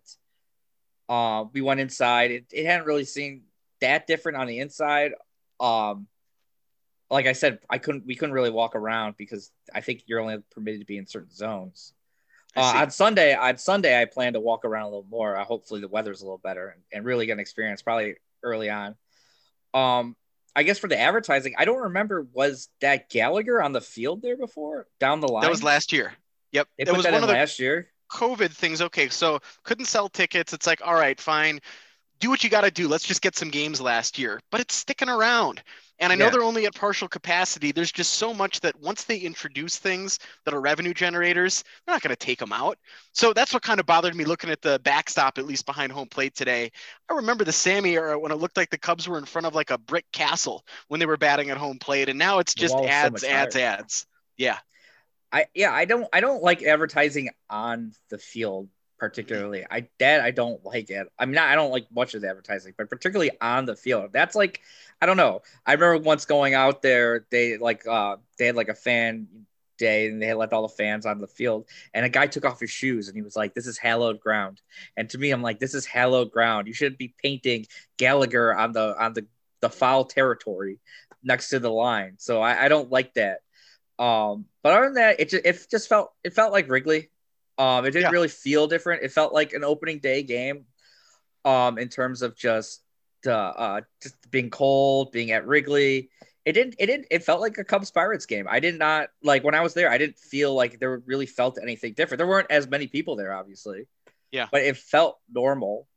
Uh, 1.08 1.46
we 1.54 1.62
went 1.62 1.80
inside. 1.80 2.32
It, 2.32 2.46
it 2.52 2.66
hadn't 2.66 2.88
really 2.88 3.06
seemed 3.06 3.42
that 3.82 4.08
different 4.08 4.40
on 4.40 4.48
the 4.48 4.60
inside. 4.60 5.12
Um, 5.60 6.08
like 7.12 7.28
I 7.28 7.34
said, 7.34 7.60
I 7.70 7.78
couldn't. 7.78 8.06
We 8.06 8.16
couldn't 8.16 8.34
really 8.34 8.50
walk 8.50 8.76
around 8.76 9.18
because 9.18 9.52
I 9.76 9.82
think 9.82 10.04
you're 10.08 10.22
only 10.22 10.38
permitted 10.52 10.80
to 10.80 10.86
be 10.86 10.98
in 10.98 11.06
certain 11.06 11.34
zones. 11.34 11.94
Uh, 12.56 12.74
on 12.78 12.92
Sunday, 12.92 13.34
on 13.36 13.58
Sunday, 13.58 14.02
I 14.02 14.06
plan 14.06 14.34
to 14.34 14.40
walk 14.40 14.66
around 14.66 14.84
a 14.84 14.88
little 14.88 15.06
more. 15.10 15.36
Uh, 15.36 15.44
hopefully, 15.44 15.82
the 15.82 15.88
weather's 15.90 16.22
a 16.22 16.26
little 16.26 16.38
better 16.38 16.70
and, 16.70 16.82
and 16.92 17.06
really 17.06 17.26
get 17.26 17.34
an 17.34 17.40
experience. 17.40 17.82
Probably 17.82 18.16
early 18.44 18.70
on. 18.70 18.96
Um, 19.74 20.16
I 20.56 20.64
guess 20.64 20.80
for 20.80 20.88
the 20.88 21.00
advertising, 21.00 21.54
I 21.58 21.66
don't 21.66 21.82
remember 21.82 22.28
was 22.34 22.70
that 22.80 23.10
Gallagher 23.10 23.62
on 23.62 23.74
the 23.74 23.82
field 23.82 24.22
there 24.22 24.38
before 24.38 24.88
down 25.00 25.20
the 25.20 25.28
line. 25.28 25.44
That 25.44 25.52
was 25.52 25.64
last 25.64 25.92
year. 25.92 26.14
Yep, 26.54 26.68
it 26.78 26.92
was 26.92 27.06
one 27.06 27.14
of 27.14 27.22
the 27.22 27.28
last 27.28 27.60
year. 27.60 27.90
COVID 28.10 28.52
things. 28.52 28.82
Okay, 28.82 29.10
so 29.10 29.40
couldn't 29.64 29.86
sell 29.86 30.10
tickets. 30.10 30.54
It's 30.54 30.68
like, 30.68 30.82
all 30.86 30.96
right, 30.96 31.20
fine. 31.20 31.60
Do 32.22 32.30
what 32.30 32.44
you 32.44 32.50
got 32.50 32.62
to 32.62 32.72
do. 32.72 32.88
Let's 32.88 33.06
just 33.06 33.22
get 33.22 33.36
some 33.36 33.50
games 33.50 33.82
last 33.82 34.18
year, 34.18 34.40
but 34.52 34.62
it's 34.62 34.76
sticking 34.76 35.10
around. 35.10 35.62
And 35.98 36.14
I 36.14 36.16
know 36.16 36.26
yeah. 36.26 36.32
they're 36.32 36.44
only 36.44 36.66
at 36.68 36.76
partial 36.76 37.08
capacity. 37.08 37.72
There's 37.72 37.92
just 37.92 38.14
so 38.14 38.34
much 38.34 38.60
that 38.62 38.80
once 38.80 39.04
they 39.04 39.18
introduce 39.18 39.78
things 39.78 40.20
that 40.46 40.54
are 40.54 40.62
revenue 40.62 40.94
generators, 40.94 41.64
they're 41.86 41.94
not 41.94 42.04
going 42.04 42.16
to 42.16 42.16
take 42.16 42.40
them 42.40 42.54
out. 42.54 42.78
So 43.12 43.34
that's 43.34 43.54
what 43.54 43.64
kind 43.64 43.80
of 43.80 43.86
bothered 43.86 44.16
me 44.16 44.24
looking 44.24 44.52
at 44.52 44.62
the 44.62 44.80
backstop, 44.84 45.40
at 45.40 45.46
least 45.46 45.66
behind 45.66 45.92
home 45.92 46.08
plate 46.08 46.36
today. 46.36 46.72
I 47.10 47.16
remember 47.16 47.44
the 47.44 47.52
Sammy 47.52 47.96
era 47.96 48.18
when 48.18 48.32
it 48.32 48.36
looked 48.36 48.58
like 48.58 48.70
the 48.70 48.78
Cubs 48.78 49.08
were 49.08 49.18
in 49.18 49.26
front 49.26 49.48
of 49.48 49.54
like 49.54 49.72
a 49.72 49.78
brick 49.80 50.06
castle 50.14 50.64
when 50.88 51.00
they 51.00 51.08
were 51.08 51.18
batting 51.18 51.50
at 51.50 51.58
home 51.58 51.80
plate. 51.80 52.08
And 52.08 52.18
now 52.18 52.40
it's 52.40 52.54
just 52.54 52.76
ads, 52.76 53.22
so 53.22 53.28
ads, 53.28 53.56
ads. 53.56 54.06
Yeah. 54.38 54.58
I 55.32 55.46
yeah, 55.54 55.72
I 55.72 55.86
don't 55.86 56.08
I 56.12 56.20
don't 56.20 56.44
like 56.44 56.62
advertising 56.62 57.30
on 57.50 57.94
the 58.10 58.18
field 58.18 58.68
particularly. 59.02 59.66
I 59.70 59.90
that 60.00 60.22
I 60.22 60.32
don't 60.32 60.64
like 60.66 60.90
it. 60.92 61.08
I 61.20 61.26
mean, 61.26 61.40
I 61.40 61.56
don't 61.56 61.72
like 61.72 61.88
much 61.94 62.16
of 62.16 62.22
the 62.22 62.30
advertising, 62.30 62.76
but 62.78 62.90
particularly 62.90 63.32
on 63.42 63.66
the 63.66 63.76
field. 63.76 64.12
That's 64.14 64.36
like 64.36 64.62
I 65.02 65.08
don't 65.08 65.18
know. 65.18 65.42
I 65.66 65.74
remember 65.74 66.00
once 66.04 66.26
going 66.26 66.56
out 66.56 66.84
there, 66.84 67.28
they 67.32 67.58
like 67.58 67.88
uh 67.88 68.18
they 68.40 68.48
had 68.48 68.56
like 68.58 68.70
a 68.70 68.76
fan 68.76 69.28
day 69.80 70.08
and 70.08 70.22
they 70.22 70.28
had 70.28 70.38
let 70.38 70.54
all 70.54 70.64
the 70.64 70.70
fans 70.70 71.08
on 71.08 71.20
the 71.20 71.28
field 71.28 71.68
and 71.94 72.06
a 72.06 72.10
guy 72.10 72.28
took 72.28 72.46
off 72.46 72.60
his 72.60 72.70
shoes 72.70 73.08
and 73.08 73.16
he 73.18 73.24
was 73.24 73.36
like 73.36 73.56
this 73.56 73.68
is 73.68 73.80
hallowed 73.80 74.20
ground 74.20 74.62
and 74.96 75.10
to 75.10 75.18
me 75.18 75.32
i'm 75.32 75.42
like 75.42 75.60
this 75.60 75.74
is 75.74 75.88
hallowed 75.88 76.32
ground 76.32 76.68
you 76.68 76.74
shouldn't 76.74 77.00
be 77.00 77.16
painting 77.24 77.66
gallagher 77.98 78.56
on 78.56 78.74
the 78.74 78.96
on 79.04 79.14
the 79.14 79.26
the 79.62 79.70
foul 79.72 80.06
territory 80.06 80.80
next 81.24 81.50
to 81.50 81.60
the 81.60 81.72
line 81.72 82.14
so 82.20 82.42
i, 82.42 82.66
I 82.66 82.70
don't 82.70 82.92
like 82.92 83.14
that 83.16 83.40
Um, 84.00 84.46
but 84.64 84.74
other 84.74 84.86
than 84.86 84.96
that, 84.96 85.20
it 85.20 85.30
just, 85.30 85.46
it 85.46 85.68
just 85.72 85.90
felt 85.90 86.14
it 86.24 86.34
felt 86.34 86.54
like 86.54 86.70
Wrigley. 86.70 87.10
Um, 87.62 87.86
it 87.86 87.92
didn't 87.92 88.06
Yeah. 88.06 88.12
really 88.18 88.28
feel 88.28 88.68
different. 88.68 89.04
It 89.04 89.12
felt 89.12 89.34
like 89.34 89.54
an 89.54 89.64
opening 89.64 90.00
day 90.00 90.24
game. 90.24 90.66
Um, 91.44 91.78
in 91.80 91.90
terms 91.90 92.22
of 92.22 92.36
just 92.36 92.84
uh, 93.26 93.32
uh 93.32 93.82
just 94.02 94.16
being 94.30 94.50
cold, 94.50 95.12
being 95.12 95.32
at 95.32 95.46
Wrigley. 95.48 96.10
It 96.46 96.54
didn't. 96.54 96.76
It 96.80 96.88
didn't. 96.88 97.08
It 97.12 97.24
felt 97.24 97.42
like 97.42 97.58
a 97.58 97.64
Cubs 97.64 97.92
Pirates 97.92 98.26
game. 98.26 98.48
I 98.50 98.60
did 98.60 98.78
not 98.78 99.10
like 99.24 99.44
when 99.44 99.56
I 99.56 99.62
was 99.62 99.74
there. 99.74 99.90
I 99.90 99.98
didn't 99.98 100.18
feel 100.18 100.54
like 100.56 100.80
there 100.80 100.98
really 101.06 101.28
felt 101.28 101.60
anything 101.62 101.94
different. 101.94 102.18
There 102.18 102.28
weren't 102.28 102.50
as 102.50 102.68
many 102.68 102.88
people 102.88 103.16
there, 103.16 103.34
obviously. 103.34 103.88
Yeah. 104.32 104.48
But 104.52 104.62
it 104.62 104.78
felt 104.78 105.20
normal. 105.32 105.88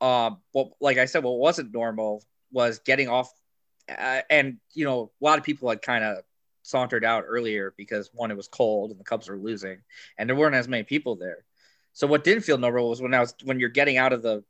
Um. 0.00 0.38
Like 0.80 0.98
I 0.98 1.06
said, 1.06 1.24
what 1.24 1.38
wasn't 1.38 1.72
normal 1.72 2.22
was 2.52 2.78
getting 2.80 3.08
off, 3.08 3.30
uh, 3.88 4.22
and 4.30 4.58
you 4.72 4.84
know, 4.84 5.10
a 5.20 5.24
lot 5.24 5.38
of 5.38 5.44
people 5.44 5.68
had 5.68 5.82
kind 5.82 6.04
of 6.04 6.24
sauntered 6.68 7.04
out 7.04 7.24
earlier 7.26 7.74
because 7.76 8.10
one, 8.12 8.30
it 8.30 8.36
was 8.36 8.48
cold 8.48 8.90
and 8.90 9.00
the 9.00 9.04
Cubs 9.04 9.28
were 9.28 9.36
losing, 9.36 9.78
and 10.16 10.28
there 10.28 10.36
weren't 10.36 10.54
as 10.54 10.68
many 10.68 10.82
people 10.82 11.16
there. 11.16 11.44
So 11.92 12.06
what 12.06 12.24
didn't 12.24 12.44
feel 12.44 12.58
normal 12.58 12.88
was 12.88 13.02
when 13.02 13.14
I 13.14 13.20
was 13.20 13.34
when 13.44 13.58
you're 13.58 13.70
getting 13.70 13.96
out 13.96 14.12
of 14.12 14.22
the 14.22 14.44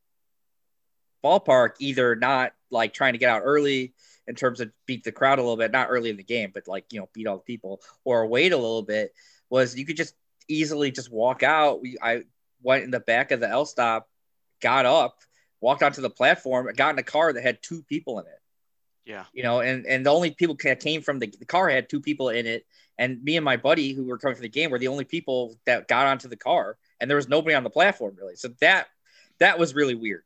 ballpark, 1.25 1.73
either 1.79 2.17
not 2.17 2.53
like 2.71 2.93
trying 2.93 3.15
to 3.15 3.19
get 3.19 3.31
out 3.31 3.43
early 3.45 3.95
in 4.27 4.35
terms 4.35 4.61
of 4.61 4.71
beat 4.87 5.05
the 5.05 5.13
crowd 5.13 5.39
a 5.39 5.43
little 5.43 5.57
bit, 5.57 5.73
not 5.73 5.89
early 5.91 6.11
in 6.11 6.17
the 6.17 6.23
game, 6.23 6.51
but 6.53 6.69
like 6.69 6.85
you 6.93 7.01
know 7.01 7.09
beat 7.15 7.27
all 7.27 7.37
the 7.37 7.43
people, 7.43 7.81
or 8.05 8.27
wait 8.27 8.53
a 8.53 8.57
little 8.57 8.83
bit. 8.83 9.15
Was 9.51 9.77
you 9.77 9.87
could 9.87 9.97
just 9.97 10.15
easily 10.49 10.91
just 10.91 11.11
walk 11.11 11.43
out. 11.43 11.81
We 11.81 11.97
I 12.03 12.25
went 12.63 12.85
in 12.85 12.91
the 12.91 13.01
back 13.01 13.31
of 13.31 13.41
the 13.41 13.49
L 13.49 13.65
stop, 13.65 14.09
got 14.61 14.85
up, 14.85 15.21
walked 15.61 15.83
onto 15.83 16.03
the 16.03 16.11
platform, 16.11 16.69
got 16.77 16.95
in 16.95 16.99
a 16.99 17.05
car 17.05 17.33
that 17.33 17.43
had 17.43 17.63
two 17.63 17.83
people 17.83 18.19
in 18.19 18.27
it 18.27 18.41
Yeah. 19.09 19.25
you 19.33 19.43
know, 19.43 19.61
and 19.61 19.87
and 19.87 20.05
the 20.05 20.11
only 20.11 20.31
people 20.33 20.55
that 20.63 20.81
came 20.81 21.01
from 21.03 21.19
the, 21.19 21.29
the 21.39 21.47
car 21.47 21.71
had 21.71 21.89
two 21.89 22.01
people 22.01 22.29
in 22.29 22.47
it, 22.47 22.67
and 22.99 23.23
me 23.25 23.37
and 23.37 23.45
my 23.45 23.57
buddy 23.57 23.95
who 23.95 24.05
were 24.05 24.19
coming 24.19 24.37
from 24.37 24.43
the 24.43 24.49
game 24.51 24.71
were 24.71 24.79
the 24.79 24.89
only 24.89 25.05
people 25.05 25.57
that 25.65 25.89
got 25.89 26.07
onto 26.07 26.29
the 26.29 26.37
car, 26.37 26.77
and 27.01 27.11
there 27.11 27.17
was 27.17 27.29
nobody 27.29 27.55
on 27.55 27.65
the 27.65 27.71
platform 27.71 28.15
really. 28.19 28.37
So 28.37 28.49
that 28.61 28.89
that 29.41 29.59
was 29.59 29.75
really 29.75 29.95
weird, 29.95 30.25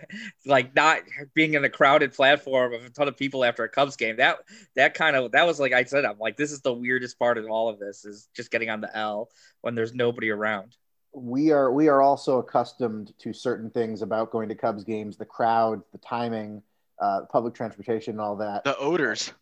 like 0.46 0.74
not 0.74 1.02
being 1.34 1.54
in 1.54 1.64
a 1.64 1.68
crowded 1.70 2.12
platform 2.12 2.74
of 2.74 2.84
a 2.84 2.90
ton 2.90 3.08
of 3.08 3.16
people 3.16 3.44
after 3.44 3.62
a 3.62 3.68
Cubs 3.68 3.96
game. 3.96 4.16
That 4.16 4.38
that 4.74 4.94
kind 4.94 5.14
of 5.16 5.32
that 5.32 5.46
was 5.46 5.60
like 5.60 5.72
I 5.72 5.84
said, 5.84 6.04
I'm 6.04 6.18
like 6.18 6.36
this 6.36 6.50
is 6.52 6.60
the 6.60 6.74
weirdest 6.74 7.18
part 7.20 7.38
of 7.38 7.46
all 7.46 7.68
of 7.68 7.78
this 7.78 8.04
is 8.04 8.28
just 8.34 8.50
getting 8.50 8.68
on 8.70 8.80
the 8.80 8.94
L 8.96 9.28
when 9.60 9.76
there's 9.76 9.94
nobody 9.94 10.30
around. 10.30 10.76
we 11.12 11.52
are 11.52 11.72
we 11.72 11.88
are 11.88 12.02
also 12.02 12.38
accustomed 12.38 13.14
to 13.18 13.32
certain 13.32 13.70
things 13.70 14.02
about 14.02 14.32
going 14.32 14.48
to 14.48 14.54
Cubs 14.56 14.82
games, 14.84 15.16
the 15.16 15.24
crowd, 15.24 15.82
the 15.92 15.98
timing, 15.98 16.62
uh, 17.00 17.22
public 17.30 17.54
transportation, 17.54 18.12
and 18.12 18.20
all 18.20 18.36
that. 18.36 18.64
The 18.64 18.76
odors. 18.78 19.32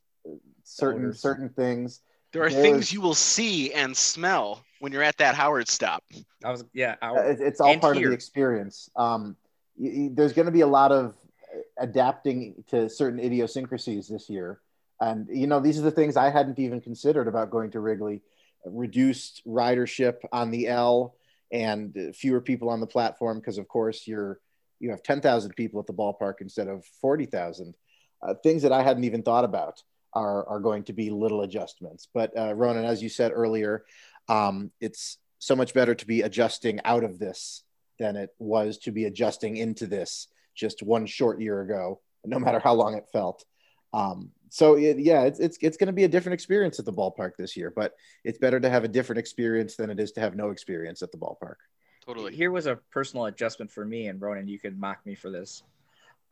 certain 0.65 1.03
odors. 1.07 1.21
certain 1.21 1.49
things. 1.49 2.01
There 2.33 2.43
are 2.43 2.49
There's- 2.49 2.63
things 2.65 2.93
you 2.93 3.01
will 3.01 3.15
see 3.15 3.73
and 3.75 3.95
smell 3.97 4.65
when 4.81 4.91
you're 4.93 5.03
at 5.03 5.19
that 5.19 5.35
Howard 5.35 5.69
stop. 5.69 6.03
I 6.45 6.51
was 6.51 6.65
yeah, 6.73 6.97
I, 7.03 7.09
Uh, 7.11 7.15
it- 7.23 7.41
it's 7.41 7.61
all 7.61 7.71
And 7.73 7.81
part 7.81 7.97
of 7.97 8.03
the 8.03 8.13
experience. 8.13 8.89
Um, 8.97 9.37
y- 9.77 9.93
y- 9.95 10.11
there's 10.13 10.33
going 10.33 10.47
to 10.47 10.53
be 10.53 10.63
a 10.63 10.67
lot 10.67 10.93
of 10.93 11.15
adapting 11.79 12.65
to 12.69 12.89
certain 12.89 13.19
idiosyncrasies 13.21 14.09
this 14.09 14.31
year, 14.31 14.61
and 15.01 15.29
you 15.31 15.47
know 15.47 15.61
these 15.61 15.79
are 15.79 15.83
the 15.83 15.91
things 15.91 16.17
I 16.17 16.31
hadn't 16.31 16.59
even 16.59 16.81
considered 16.81 17.29
about 17.29 17.51
going 17.51 17.71
to 17.73 17.81
Wrigley. 17.81 18.23
Reduced 18.65 19.43
ridership 19.47 20.19
on 20.33 20.51
the 20.53 20.69
L 20.69 21.17
and 21.51 22.15
fewer 22.15 22.41
people 22.41 22.71
on 22.71 22.81
the 22.81 22.87
platform 22.87 23.39
because, 23.41 23.59
of 23.59 23.67
course, 23.69 24.07
you're 24.07 24.39
you 24.83 24.91
have 24.91 25.03
10,000 25.03 25.55
people 25.57 25.81
at 25.81 25.87
the 25.87 25.95
ballpark 25.95 26.35
instead 26.41 26.69
of 26.69 26.85
40,000. 27.01 27.75
Uh, 28.21 28.35
things 28.43 28.63
that 28.63 28.73
I 28.73 28.83
hadn't 28.83 29.05
even 29.05 29.23
thought 29.23 29.45
about 29.45 29.83
are 30.13 30.47
are 30.47 30.61
going 30.61 30.85
to 30.85 30.93
be 30.93 31.11
little 31.11 31.43
adjustments. 31.43 32.09
But 32.13 32.37
uh, 32.37 32.55
Ronan, 32.55 32.85
as 32.85 33.03
you 33.03 33.09
said 33.09 33.33
earlier, 33.35 33.85
um, 34.29 34.71
it's 34.81 35.19
so 35.39 35.57
much 35.57 35.73
better 35.73 35.95
to 35.95 36.07
be 36.07 36.23
adjusting 36.23 36.81
out 36.85 37.05
of 37.05 37.19
this 37.19 37.63
than 37.99 38.17
it 38.17 38.31
was 38.39 38.79
to 38.79 38.93
be 38.93 39.07
adjusting 39.07 39.57
into 39.57 39.87
this 39.87 40.29
just 40.55 40.83
one 40.83 41.07
short 41.07 41.41
year 41.41 41.63
ago, 41.63 42.01
no 42.25 42.39
matter 42.39 42.59
how 42.59 42.75
long 42.75 42.95
it 42.95 43.09
felt. 43.13 43.45
Um, 43.95 44.31
so 44.51 44.77
it, 44.77 44.99
yeah, 44.99 45.23
it's 45.23 45.41
it's, 45.41 45.59
it's 45.61 45.77
going 45.77 45.87
to 45.87 45.93
be 45.93 46.05
a 46.05 46.09
different 46.09 46.35
experience 46.35 46.79
at 46.79 46.85
the 46.85 46.93
ballpark 46.93 47.33
this 47.39 47.57
year, 47.57 47.73
but 47.75 47.95
it's 48.25 48.39
better 48.39 48.61
to 48.61 48.69
have 48.69 48.85
a 48.85 48.89
different 48.89 49.19
experience 49.19 49.77
than 49.77 49.91
it 49.91 49.99
is 49.99 50.13
to 50.13 50.21
have 50.21 50.37
no 50.37 50.51
experience 50.51 51.03
at 51.03 51.11
the 51.11 51.19
ballpark. 51.19 51.57
Totally. 52.05 52.35
Here 52.35 52.51
was 52.51 52.67
a 52.67 52.77
personal 52.91 53.27
adjustment 53.27 53.71
for 53.71 53.85
me, 53.85 54.09
and 54.09 54.21
Ronan, 54.21 54.49
you 54.49 54.59
can 54.59 54.79
mock 54.79 55.05
me 55.07 55.15
for 55.15 55.31
this. 55.31 55.63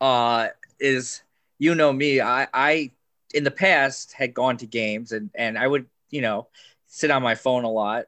Uh, 0.01 0.49
is 0.79 1.21
you 1.59 1.75
know 1.75 1.93
me, 1.93 2.21
I 2.21 2.47
I 2.53 2.91
in 3.33 3.43
the 3.43 3.51
past 3.51 4.13
had 4.13 4.33
gone 4.33 4.57
to 4.57 4.67
games 4.67 5.11
and 5.11 5.29
and 5.35 5.57
I 5.57 5.67
would 5.67 5.85
you 6.09 6.21
know 6.21 6.47
sit 6.87 7.11
on 7.11 7.23
my 7.23 7.35
phone 7.35 7.63
a 7.63 7.71
lot 7.71 8.07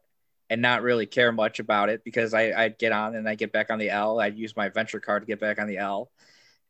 and 0.49 0.61
not 0.61 0.81
really 0.81 1.05
care 1.05 1.31
much 1.31 1.59
about 1.59 1.89
it 1.89 2.03
because 2.03 2.33
I 2.33 2.51
I'd 2.51 2.77
get 2.77 2.91
on 2.91 3.15
and 3.15 3.29
I 3.29 3.35
get 3.35 3.53
back 3.53 3.69
on 3.69 3.79
the 3.79 3.89
L. 3.89 4.19
I'd 4.19 4.37
use 4.37 4.57
my 4.57 4.69
Ventra 4.69 5.01
card 5.01 5.21
to 5.21 5.27
get 5.27 5.39
back 5.39 5.59
on 5.59 5.67
the 5.67 5.77
L, 5.77 6.11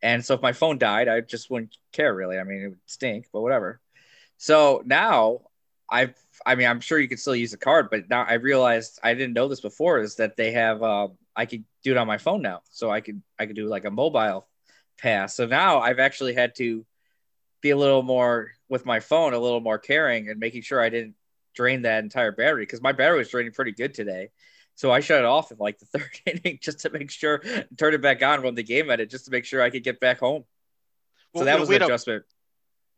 and 0.01 0.23
so 0.23 0.35
if 0.35 0.41
my 0.41 0.53
phone 0.53 0.77
died, 0.77 1.07
I 1.07 1.21
just 1.21 1.49
wouldn't 1.49 1.75
care 1.91 2.13
really. 2.13 2.37
I 2.37 2.43
mean, 2.43 2.61
it 2.61 2.67
would 2.67 2.79
stink, 2.85 3.27
but 3.33 3.41
whatever. 3.41 3.79
So 4.37 4.83
now 4.85 5.41
I've, 5.89 6.15
I 6.45 6.55
mean, 6.55 6.67
I'm 6.67 6.79
sure 6.79 6.99
you 6.99 7.07
could 7.07 7.19
still 7.19 7.35
use 7.35 7.51
the 7.51 7.57
card, 7.57 7.89
but 7.89 8.09
now 8.09 8.23
I 8.23 8.33
realized 8.33 8.99
I 9.03 9.13
didn't 9.13 9.33
know 9.33 9.47
this 9.47 9.61
before 9.61 9.99
is 9.99 10.15
that 10.15 10.35
they 10.35 10.51
have, 10.51 10.81
uh, 10.81 11.09
I 11.35 11.45
could 11.45 11.63
do 11.83 11.91
it 11.91 11.97
on 11.97 12.07
my 12.07 12.17
phone 12.17 12.41
now. 12.41 12.61
So 12.69 12.89
I 12.89 13.01
could, 13.01 13.21
I 13.39 13.45
could 13.45 13.55
do 13.55 13.67
like 13.67 13.85
a 13.85 13.91
mobile 13.91 14.47
pass. 14.97 15.35
So 15.35 15.45
now 15.45 15.79
I've 15.79 15.99
actually 15.99 16.33
had 16.33 16.55
to 16.55 16.85
be 17.61 17.69
a 17.71 17.77
little 17.77 18.03
more 18.03 18.51
with 18.69 18.85
my 18.85 18.99
phone, 18.99 19.33
a 19.33 19.39
little 19.39 19.61
more 19.61 19.77
caring 19.79 20.29
and 20.29 20.39
making 20.39 20.63
sure 20.63 20.81
I 20.81 20.89
didn't 20.89 21.15
drain 21.53 21.83
that 21.83 22.03
entire 22.03 22.31
battery 22.31 22.63
because 22.63 22.81
my 22.81 22.91
battery 22.91 23.19
was 23.19 23.29
draining 23.29 23.53
pretty 23.53 23.71
good 23.71 23.93
today. 23.93 24.29
So 24.75 24.91
I 24.91 25.01
shut 25.01 25.19
it 25.19 25.25
off 25.25 25.51
in 25.51 25.57
like 25.59 25.79
the 25.79 25.85
third 25.97 26.19
inning 26.25 26.59
just 26.61 26.79
to 26.79 26.89
make 26.89 27.11
sure, 27.11 27.41
turn 27.77 27.93
it 27.93 28.01
back 28.01 28.23
on, 28.23 28.41
when 28.41 28.55
the 28.55 28.63
game 28.63 28.89
ended, 28.89 29.09
just 29.09 29.25
to 29.25 29.31
make 29.31 29.45
sure 29.45 29.61
I 29.61 29.69
could 29.69 29.83
get 29.83 29.99
back 29.99 30.19
home. 30.19 30.45
Well, 31.33 31.41
so 31.41 31.45
that 31.45 31.59
was 31.59 31.69
we 31.69 31.75
an 31.75 31.81
had 31.81 31.89
a- 31.89 31.93
adjustment. 31.93 32.23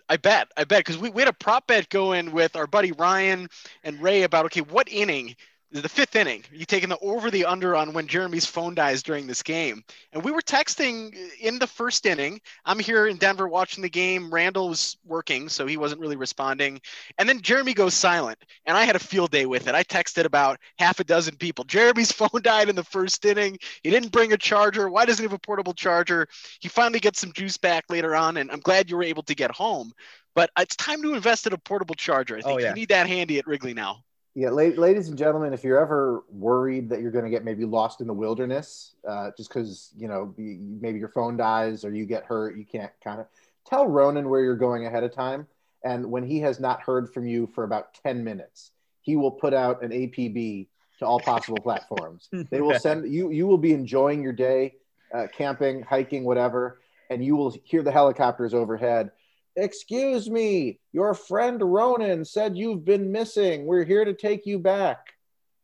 I 0.08 0.18
bet, 0.18 0.52
I 0.56 0.66
bet, 0.66 0.80
because 0.80 0.98
we, 0.98 1.10
we 1.10 1.22
had 1.22 1.28
a 1.28 1.34
prop 1.34 1.68
bet 1.68 1.90
going 1.90 2.32
with 2.32 2.56
our 2.56 2.68
buddy 2.68 2.92
Ryan 2.92 3.50
and 3.84 4.02
Ray 4.02 4.24
about 4.24 4.46
okay, 4.46 4.62
what 4.62 4.88
inning, 4.90 5.36
the 5.82 5.90
fifth 5.90 6.16
inning, 6.16 6.44
you 6.52 6.66
taking 6.66 6.90
the 6.90 6.98
over 7.00 7.30
the 7.32 7.46
under 7.46 7.76
on 7.76 7.94
when 7.94 8.08
Jeremy's 8.08 8.46
phone 8.46 8.76
dies 8.76 9.04
during 9.04 9.28
this 9.28 9.44
game, 9.44 9.84
and 10.14 10.24
we 10.24 10.32
were 10.32 10.42
texting 10.42 11.16
in 11.40 11.60
the 11.60 11.68
first 11.68 12.06
inning. 12.06 12.40
I'm 12.66 12.80
here 12.80 13.08
in 13.08 13.18
Denver 13.18 13.48
watching 13.48 13.82
the 13.82 13.90
game. 13.90 14.32
Randall 14.34 14.70
was 14.70 14.98
working, 15.06 15.50
so 15.50 15.66
he 15.66 15.78
wasn't 15.78 16.02
really 16.02 16.16
responding, 16.16 16.80
and 17.18 17.28
then 17.28 17.42
Jeremy 17.42 17.74
goes 17.74 17.94
silent, 17.94 18.38
and 18.66 18.78
I 18.78 18.86
had 18.86 18.96
a 18.96 19.00
field 19.00 19.32
day 19.32 19.46
with 19.46 19.68
it. 19.68 19.76
I 19.76 19.84
texted 19.84 20.26
about 20.26 20.60
half 20.80 21.00
a 21.00 21.04
dozen 21.04 21.36
people. 21.36 21.66
Jeremy's 21.66 22.12
phone 22.14 22.42
died 22.42 22.70
in 22.70 22.76
the 22.76 22.84
first 22.84 23.26
inning. 23.26 23.58
He 23.84 23.90
didn't 23.90 24.12
bring 24.12 24.32
a 24.34 24.38
charger. 24.38 24.90
Why 24.90 25.06
doesn't 25.06 25.22
he 25.22 25.28
have 25.28 25.34
a 25.34 25.40
portable 25.40 25.74
charger? 25.74 26.28
He 26.62 26.70
finally 26.70 27.00
gets 27.00 27.20
some 27.20 27.34
juice 27.34 27.58
back 27.58 27.84
later 27.90 28.16
on, 28.16 28.38
and 28.38 28.50
I'm 28.52 28.62
glad 28.62 28.90
you 28.90 28.96
were 28.96 29.04
able 29.04 29.24
to 29.24 29.36
get 29.36 29.52
home. 29.52 29.92
But 30.36 30.50
it's 30.58 30.76
time 30.76 31.02
to 31.02 31.14
invest 31.14 31.48
in 31.48 31.54
a 31.54 31.58
portable 31.58 31.96
charger. 31.96 32.38
I 32.38 32.42
think 32.42 32.56
Oh, 32.56 32.60
yeah. 32.62 32.70
you 32.70 32.76
need 32.76 32.90
that 32.90 33.08
handy 33.08 33.40
at 33.40 33.48
Wrigley 33.48 33.74
now. 33.74 34.05
Yeah, 34.38 34.50
ladies 34.50 35.08
and 35.08 35.18
gentlemen, 35.18 35.54
if 35.54 35.64
you're 35.64 35.80
ever 35.80 36.26
worried 36.30 36.90
that 36.90 37.00
you're 37.00 37.12
going 37.12 37.24
to 37.24 37.32
get 37.32 37.46
maybe 37.46 37.64
lost 37.64 38.02
in 38.02 38.08
the 38.08 38.14
wilderness, 38.14 38.96
uh, 39.08 39.32
just 39.38 39.48
because 39.48 39.94
you 39.98 40.10
know 40.10 40.34
maybe 40.38 41.00
your 41.00 41.08
phone 41.08 41.38
dies 41.38 41.86
or 41.86 41.96
you 41.96 42.06
get 42.06 42.26
hurt, 42.26 42.58
you 42.58 42.66
can't 42.66 42.92
kind 43.02 43.22
of 43.22 43.28
tell 43.66 43.88
Ronan 43.88 44.30
where 44.30 44.44
you're 44.44 44.58
going 44.58 44.86
ahead 44.86 45.06
of 45.06 45.14
time. 45.14 45.48
And 45.86 46.12
when 46.12 46.24
he 46.24 46.42
has 46.42 46.60
not 46.60 46.82
heard 46.82 47.14
from 47.14 47.26
you 47.26 47.48
for 47.56 47.64
about 47.64 47.94
ten 48.04 48.26
minutes, 48.26 48.72
he 49.04 49.16
will 49.16 49.32
put 49.32 49.54
out 49.54 49.82
an 49.82 49.92
APB 49.92 50.68
to 51.00 51.06
all 51.06 51.22
possible 51.22 51.60
platforms. 51.62 52.28
They 52.52 52.60
will 52.60 52.78
send 52.78 53.10
you. 53.10 53.32
You 53.32 53.48
will 53.48 53.58
be 53.58 53.72
enjoying 53.72 54.22
your 54.22 54.34
day, 54.34 54.76
uh, 55.14 55.28
camping, 55.34 55.82
hiking, 55.82 56.26
whatever, 56.26 56.82
and 57.10 57.24
you 57.24 57.38
will 57.38 57.56
hear 57.64 57.84
the 57.84 57.92
helicopters 57.92 58.54
overhead. 58.54 59.12
Excuse 59.56 60.30
me, 60.30 60.80
your 60.92 61.14
friend 61.14 61.62
Ronan 61.62 62.26
said 62.26 62.58
you've 62.58 62.84
been 62.84 63.12
missing. 63.12 63.66
We're 63.66 63.86
here 63.86 64.04
to 64.04 64.14
take 64.14 64.46
you 64.46 64.60
back. 64.60 65.14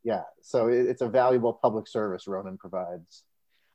Yeah, 0.03 0.23
so 0.41 0.67
it's 0.67 1.01
a 1.01 1.09
valuable 1.09 1.53
public 1.53 1.87
service 1.87 2.27
Ronan 2.27 2.57
provides. 2.57 3.23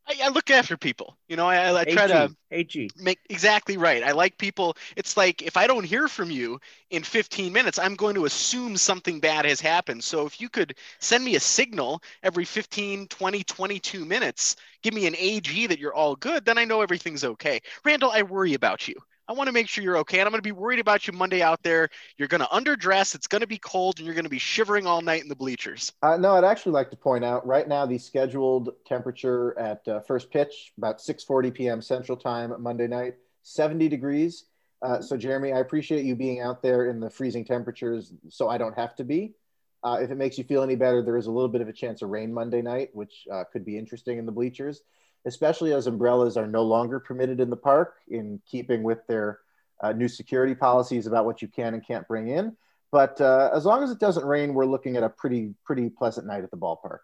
I, 0.08 0.16
I 0.24 0.28
look 0.28 0.50
after 0.50 0.76
people. 0.76 1.16
You 1.28 1.36
know, 1.36 1.46
I, 1.46 1.80
I 1.80 1.84
try 1.84 2.06
to 2.06 2.34
AG. 2.50 2.90
make 2.96 3.18
exactly 3.28 3.76
right. 3.76 4.02
I 4.02 4.12
like 4.12 4.38
people. 4.38 4.76
It's 4.96 5.16
like 5.16 5.42
if 5.42 5.56
I 5.56 5.66
don't 5.66 5.84
hear 5.84 6.08
from 6.08 6.30
you 6.30 6.60
in 6.90 7.02
15 7.02 7.52
minutes, 7.52 7.78
I'm 7.78 7.94
going 7.94 8.14
to 8.14 8.24
assume 8.24 8.76
something 8.76 9.20
bad 9.20 9.44
has 9.44 9.60
happened. 9.60 10.04
So 10.04 10.26
if 10.26 10.40
you 10.40 10.48
could 10.48 10.76
send 11.00 11.24
me 11.24 11.34
a 11.34 11.40
signal 11.40 12.02
every 12.22 12.44
15, 12.44 13.08
20, 13.08 13.44
22 13.44 14.04
minutes, 14.04 14.56
give 14.82 14.94
me 14.94 15.06
an 15.06 15.16
AG 15.16 15.66
that 15.66 15.78
you're 15.78 15.94
all 15.94 16.16
good, 16.16 16.44
then 16.44 16.58
I 16.58 16.64
know 16.64 16.82
everything's 16.82 17.24
okay. 17.24 17.60
Randall, 17.84 18.12
I 18.12 18.22
worry 18.22 18.54
about 18.54 18.86
you. 18.86 18.94
I 19.28 19.32
want 19.32 19.48
to 19.48 19.52
make 19.52 19.68
sure 19.68 19.82
you're 19.82 19.98
okay. 19.98 20.20
And 20.20 20.26
I'm 20.26 20.32
going 20.32 20.38
to 20.38 20.42
be 20.42 20.52
worried 20.52 20.78
about 20.78 21.06
you 21.06 21.12
Monday 21.12 21.42
out 21.42 21.62
there. 21.62 21.88
You're 22.16 22.28
going 22.28 22.40
to 22.42 22.46
underdress. 22.46 23.14
It's 23.14 23.26
going 23.26 23.40
to 23.40 23.46
be 23.46 23.58
cold 23.58 23.98
and 23.98 24.06
you're 24.06 24.14
going 24.14 24.24
to 24.24 24.30
be 24.30 24.38
shivering 24.38 24.86
all 24.86 25.02
night 25.02 25.22
in 25.22 25.28
the 25.28 25.36
bleachers. 25.36 25.92
Uh, 26.02 26.16
no, 26.16 26.34
I'd 26.34 26.44
actually 26.44 26.72
like 26.72 26.90
to 26.90 26.96
point 26.96 27.24
out 27.24 27.46
right 27.46 27.66
now 27.66 27.86
the 27.86 27.98
scheduled 27.98 28.70
temperature 28.86 29.58
at 29.58 29.86
uh, 29.88 30.00
first 30.00 30.30
pitch 30.30 30.72
about 30.78 30.98
6:40 31.00 31.52
p.m. 31.54 31.82
Central 31.82 32.16
Time 32.16 32.54
Monday 32.62 32.86
night, 32.86 33.14
70 33.42 33.88
degrees, 33.88 34.44
Uh, 34.82 35.00
so, 35.00 35.16
Jeremy, 35.16 35.52
I 35.52 35.58
appreciate 35.60 36.04
you 36.04 36.14
being 36.14 36.40
out 36.40 36.62
there 36.62 36.86
in 36.90 37.00
the 37.00 37.10
freezing 37.10 37.44
temperatures 37.44 38.12
so 38.28 38.48
I 38.48 38.58
don't 38.58 38.76
have 38.78 38.94
to 38.96 39.04
be. 39.04 39.34
Uh, 39.82 39.98
if 40.02 40.10
it 40.10 40.16
makes 40.16 40.36
you 40.36 40.44
feel 40.44 40.62
any 40.62 40.76
better, 40.76 41.02
there 41.02 41.16
is 41.16 41.26
a 41.26 41.30
little 41.30 41.48
bit 41.48 41.60
of 41.62 41.68
a 41.68 41.72
chance 41.72 42.02
of 42.02 42.10
rain 42.10 42.32
Monday 42.32 42.60
night, 42.62 42.90
which 42.92 43.26
uh, 43.32 43.44
could 43.52 43.64
be 43.64 43.78
interesting 43.78 44.18
in 44.18 44.26
the 44.26 44.32
bleachers, 44.32 44.82
especially 45.26 45.74
as 45.74 45.86
umbrellas 45.86 46.36
are 46.36 46.46
no 46.46 46.62
longer 46.62 47.00
permitted 47.00 47.40
in 47.40 47.50
the 47.50 47.56
park 47.56 47.96
in 48.08 48.40
keeping 48.46 48.82
with 48.82 49.04
their 49.08 49.40
uh, 49.82 49.92
new 49.92 50.08
security 50.08 50.54
policies 50.54 51.06
about 51.06 51.26
what 51.26 51.42
you 51.42 51.48
can 51.48 51.74
and 51.74 51.86
can't 51.86 52.06
bring 52.08 52.28
in. 52.28 52.56
But 52.92 53.20
uh, 53.20 53.50
as 53.52 53.66
long 53.66 53.82
as 53.82 53.90
it 53.90 53.98
doesn't 53.98 54.24
rain, 54.24 54.54
we're 54.54 54.64
looking 54.64 54.96
at 54.96 55.02
a 55.02 55.08
pretty, 55.08 55.54
pretty 55.64 55.90
pleasant 55.90 56.26
night 56.26 56.44
at 56.44 56.50
the 56.50 56.56
ballpark. 56.56 57.00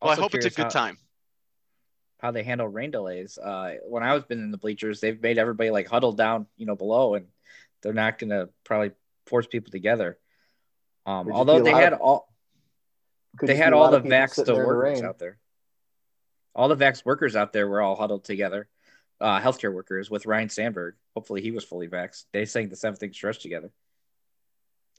Well, 0.00 0.12
I 0.12 0.14
hope 0.14 0.34
it's 0.34 0.46
a 0.46 0.50
good 0.50 0.62
how, 0.62 0.68
time. 0.68 0.98
How 2.20 2.30
they 2.30 2.44
handle 2.44 2.68
rain 2.68 2.92
delays. 2.92 3.36
Uh, 3.36 3.74
when 3.86 4.02
I 4.02 4.14
was 4.14 4.24
been 4.24 4.38
in 4.38 4.52
the 4.52 4.56
bleachers, 4.56 5.00
they've 5.00 5.20
made 5.20 5.36
everybody 5.36 5.70
like 5.70 5.88
huddle 5.88 6.12
down, 6.12 6.46
you 6.56 6.64
know, 6.64 6.76
below, 6.76 7.14
and 7.14 7.26
they're 7.82 7.92
not 7.92 8.18
going 8.18 8.30
to 8.30 8.48
probably 8.64 8.92
force 9.26 9.46
people 9.46 9.72
together. 9.72 10.16
Um, 11.04 11.30
although 11.32 11.62
they 11.62 11.72
had 11.72 11.94
of, 11.94 12.00
all, 12.00 12.28
they 13.42 13.56
had 13.56 13.72
all 13.72 13.90
the 13.90 14.00
vax 14.00 14.40
still 14.40 14.56
workers 14.56 15.02
out 15.02 15.18
there. 15.18 15.38
All 16.54 16.68
the 16.68 16.76
vax 16.76 17.04
workers 17.04 17.36
out 17.36 17.52
there 17.52 17.68
were 17.68 17.80
all 17.80 17.96
huddled 17.96 18.24
together, 18.24 18.68
uh, 19.20 19.40
healthcare 19.40 19.72
workers 19.72 20.10
with 20.10 20.26
Ryne 20.26 20.48
Sandberg. 20.48 20.94
Hopefully, 21.14 21.42
he 21.42 21.50
was 21.50 21.64
fully 21.64 21.88
vaxxed. 21.88 22.24
They 22.32 22.44
sang 22.44 22.68
the 22.68 22.76
seventh 22.76 23.02
inning 23.02 23.14
stretch 23.14 23.40
together 23.40 23.70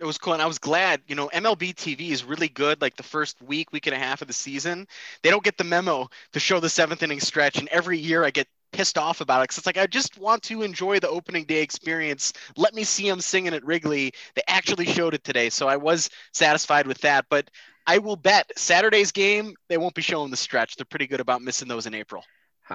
it 0.02 0.06
was 0.06 0.18
cool 0.18 0.34
and 0.34 0.41
i 0.41 0.47
was 0.47 0.58
glad 0.58 0.99
you 1.08 1.16
know 1.16 1.30
mlb 1.30 1.76
tv 1.76 2.10
is 2.10 2.26
really 2.26 2.49
good 2.49 2.82
like 2.82 2.95
the 2.97 3.04
first 3.04 3.41
week 3.41 3.72
week 3.72 3.88
and 3.88 3.95
a 3.95 3.99
half 3.99 4.22
of 4.22 4.28
the 4.28 4.34
season 4.34 4.88
they 5.22 5.30
don't 5.30 5.43
get 5.43 5.58
the 5.58 5.64
memo 5.64 6.10
to 6.34 6.39
show 6.39 6.60
the 6.60 6.70
seventh 6.70 7.04
inning 7.04 7.20
stretch 7.20 7.58
and 7.58 7.68
every 7.70 7.97
year 7.97 8.26
i 8.26 8.32
get 8.32 8.47
pissed 8.72 8.97
off 8.97 9.22
about 9.22 9.41
it 9.41 9.43
because 9.43 9.57
it's 9.57 9.65
like 9.65 9.78
i 9.78 9.86
just 9.86 10.17
want 10.17 10.41
to 10.43 10.61
enjoy 10.61 10.99
the 10.99 11.09
opening 11.09 11.43
day 11.45 11.61
experience 11.61 12.34
let 12.57 12.74
me 12.74 12.84
see 12.84 13.09
them 13.09 13.22
singing 13.22 13.53
at 13.53 13.63
wrigley 13.65 14.11
they 14.36 14.41
actually 14.47 14.86
showed 14.86 15.13
it 15.13 15.24
today 15.24 15.49
so 15.49 15.67
i 15.67 15.76
was 15.76 16.09
satisfied 16.34 16.88
with 16.88 16.99
that 16.99 17.26
but 17.30 17.49
i 17.88 17.97
will 17.97 18.15
bet 18.15 18.51
saturday's 18.57 19.11
game 19.11 19.53
they 19.67 19.78
won't 19.78 19.95
be 19.95 20.01
showing 20.01 20.32
the 20.32 20.38
stretch 20.38 20.76
they're 20.76 20.86
pretty 20.86 21.07
good 21.07 21.19
about 21.19 21.41
missing 21.41 21.67
those 21.67 21.86
in 21.86 21.93
april 21.93 22.24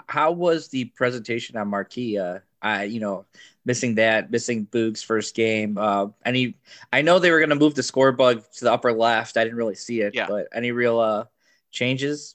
how 0.08 0.30
was 0.32 0.68
the 0.68 0.84
presentation 0.96 1.56
on 1.56 1.68
marquee 1.68 2.18
uh, 2.18 2.38
I, 2.66 2.84
you 2.84 2.98
know, 2.98 3.26
missing 3.64 3.94
that, 3.94 4.30
missing 4.30 4.64
Boog's 4.64 5.00
first 5.00 5.36
game. 5.36 5.78
Uh, 5.78 6.08
any, 6.24 6.56
I 6.92 7.02
know 7.02 7.18
they 7.18 7.30
were 7.30 7.38
going 7.38 7.50
to 7.50 7.56
move 7.56 7.76
the 7.76 7.82
score 7.82 8.10
bug 8.10 8.42
to 8.54 8.64
the 8.64 8.72
upper 8.72 8.92
left. 8.92 9.36
I 9.36 9.44
didn't 9.44 9.56
really 9.56 9.76
see 9.76 10.00
it, 10.00 10.14
yeah. 10.14 10.26
but 10.26 10.48
any 10.52 10.72
real 10.72 10.98
uh, 10.98 11.24
changes? 11.70 12.34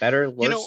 Better, 0.00 0.30
worse? 0.30 0.44
You 0.44 0.48
know, 0.48 0.66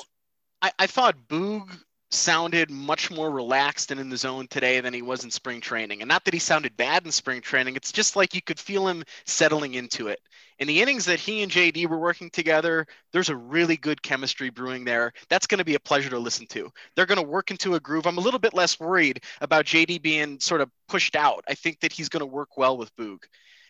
I, 0.62 0.72
I 0.78 0.88
thought 0.88 1.16
Boog 1.28 1.70
sounded 2.12 2.72
much 2.72 3.12
more 3.12 3.30
relaxed 3.30 3.92
and 3.92 4.00
in 4.00 4.10
the 4.10 4.18
zone 4.18 4.48
today 4.48 4.80
than 4.82 4.94
he 4.94 5.02
was 5.02 5.24
in 5.24 5.32
spring 5.32 5.62
training. 5.62 6.02
And 6.02 6.10
not 6.10 6.26
that 6.26 6.34
he 6.34 6.40
sounded 6.40 6.76
bad 6.76 7.06
in 7.06 7.12
spring 7.12 7.42
training, 7.42 7.76
it's 7.76 7.92
just 7.92 8.16
like 8.16 8.34
you 8.34 8.42
could 8.42 8.60
feel 8.60 8.88
him 8.88 9.04
settling 9.26 9.76
into 9.76 10.08
it. 10.08 10.20
In 10.58 10.68
the 10.68 10.82
innings 10.82 11.06
that 11.06 11.20
he 11.20 11.42
and 11.44 11.52
JD 11.52 11.88
were 11.88 12.00
working 12.00 12.30
together, 12.30 12.86
there's 13.14 13.30
a 13.30 13.36
really 13.36 13.78
good 13.78 14.02
chemistry 14.02 14.50
brewing 14.50 14.84
there. 14.84 15.14
That's 15.30 15.48
going 15.48 15.60
to 15.60 15.66
be 15.66 15.76
a 15.76 15.80
pleasure 15.80 16.10
to 16.10 16.20
listen 16.20 16.48
to. 16.48 16.70
They're 16.96 17.06
going 17.06 17.22
to 17.22 17.28
work 17.28 17.52
into 17.52 17.76
a 17.76 17.80
groove. 17.80 18.08
I'm 18.08 18.18
a 18.18 18.22
little 18.22 18.40
bit 18.40 18.54
less 18.54 18.80
worried 18.80 19.22
about 19.40 19.66
JD 19.66 20.02
being 20.02 20.40
sort 20.40 20.62
of 20.62 20.70
pushed 20.88 21.16
out. 21.16 21.46
I 21.48 21.54
think 21.54 21.80
that 21.80 21.94
he's 21.94 22.10
going 22.10 22.22
to 22.22 22.26
work 22.26 22.58
well 22.58 22.78
with 22.78 22.94
Boog. 22.98 23.20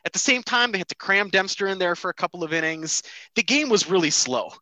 At 0.05 0.13
the 0.13 0.19
same 0.19 0.43
time, 0.43 0.71
they 0.71 0.77
had 0.77 0.87
to 0.87 0.95
cram 0.95 1.29
Dempster 1.29 1.67
in 1.67 1.77
there 1.77 1.95
for 1.95 2.09
a 2.09 2.13
couple 2.13 2.43
of 2.43 2.53
innings. 2.53 3.03
The 3.35 3.43
game 3.43 3.69
was 3.69 3.89
really 3.89 4.09
slow 4.09 4.53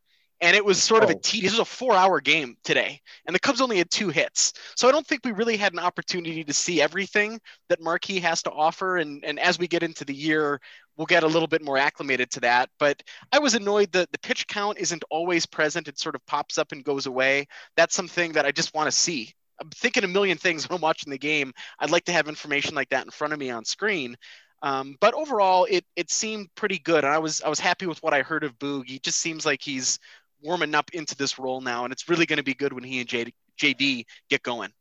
and 0.41 0.55
it 0.55 0.63
was 0.63 0.81
sort 0.81 1.03
of 1.03 1.09
a 1.09 1.15
oh. 1.15 1.19
tedious. 1.21 1.53
It 1.53 1.59
was 1.59 1.67
a 1.67 1.71
four-hour 1.71 2.21
game 2.21 2.57
today, 2.63 3.01
and 3.25 3.35
the 3.35 3.39
Cubs 3.39 3.61
only 3.61 3.77
had 3.77 3.89
two 3.89 4.09
hits. 4.09 4.53
So 4.75 4.87
I 4.87 4.91
don't 4.91 5.05
think 5.05 5.21
we 5.25 5.31
really 5.31 5.57
had 5.57 5.73
an 5.73 5.79
opportunity 5.79 6.43
to 6.43 6.53
see 6.53 6.81
everything 6.81 7.39
that 7.69 7.81
Marquee 7.81 8.19
has 8.19 8.43
to 8.43 8.51
offer. 8.51 8.97
And 8.97 9.23
and 9.25 9.39
as 9.39 9.57
we 9.57 9.67
get 9.67 9.83
into 9.83 10.05
the 10.05 10.13
year, 10.13 10.61
we'll 10.95 11.05
get 11.07 11.23
a 11.23 11.27
little 11.27 11.47
bit 11.47 11.63
more 11.63 11.77
acclimated 11.77 12.29
to 12.31 12.39
that. 12.41 12.69
But 12.79 13.01
I 13.31 13.39
was 13.39 13.55
annoyed 13.55 13.91
that 13.93 14.11
the 14.11 14.19
pitch 14.19 14.47
count 14.47 14.77
isn't 14.77 15.03
always 15.09 15.45
present; 15.45 15.87
it 15.87 15.99
sort 15.99 16.15
of 16.15 16.25
pops 16.27 16.57
up 16.57 16.71
and 16.71 16.83
goes 16.83 17.07
away. 17.07 17.47
That's 17.75 17.95
something 17.95 18.33
that 18.33 18.45
I 18.45 18.51
just 18.51 18.73
want 18.73 18.87
to 18.87 18.95
see. 18.95 19.33
I'm 19.59 19.69
thinking 19.71 20.03
a 20.03 20.07
million 20.07 20.37
things 20.37 20.69
when 20.69 20.75
I'm 20.75 20.81
watching 20.81 21.09
the 21.09 21.17
game. 21.17 21.51
I'd 21.79 21.89
like 21.89 22.05
to 22.05 22.11
have 22.11 22.27
information 22.27 22.75
like 22.75 22.89
that 22.89 23.05
in 23.05 23.11
front 23.11 23.33
of 23.33 23.39
me 23.39 23.49
on 23.49 23.65
screen. 23.65 24.15
Um, 24.63 24.97
but 24.99 25.13
overall, 25.13 25.67
it 25.69 25.85
it 25.95 26.09
seemed 26.09 26.53
pretty 26.55 26.79
good, 26.79 27.03
and 27.03 27.13
I 27.13 27.19
was 27.19 27.41
I 27.41 27.49
was 27.49 27.59
happy 27.59 27.85
with 27.85 28.01
what 28.01 28.13
I 28.13 28.23
heard 28.23 28.43
of 28.43 28.57
Boog. 28.57 28.87
He 28.87 28.99
just 28.99 29.19
seems 29.19 29.45
like 29.45 29.61
he's 29.61 29.99
warming 30.41 30.75
up 30.75 30.91
into 30.93 31.15
this 31.15 31.39
role 31.39 31.61
now, 31.61 31.83
and 31.83 31.91
it's 31.91 32.09
really 32.09 32.25
going 32.25 32.37
to 32.37 32.43
be 32.43 32.53
good 32.53 32.73
when 32.73 32.83
he 32.83 32.99
and 32.99 33.07
J- 33.07 33.33
JD 33.59 34.05
get 34.29 34.43
going. 34.43 34.71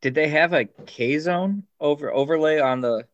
Did 0.00 0.14
they 0.14 0.28
have 0.28 0.52
a 0.52 0.64
K 0.64 1.18
zone 1.18 1.64
over 1.80 2.12
overlay 2.12 2.60
on 2.60 2.80
the? 2.80 3.06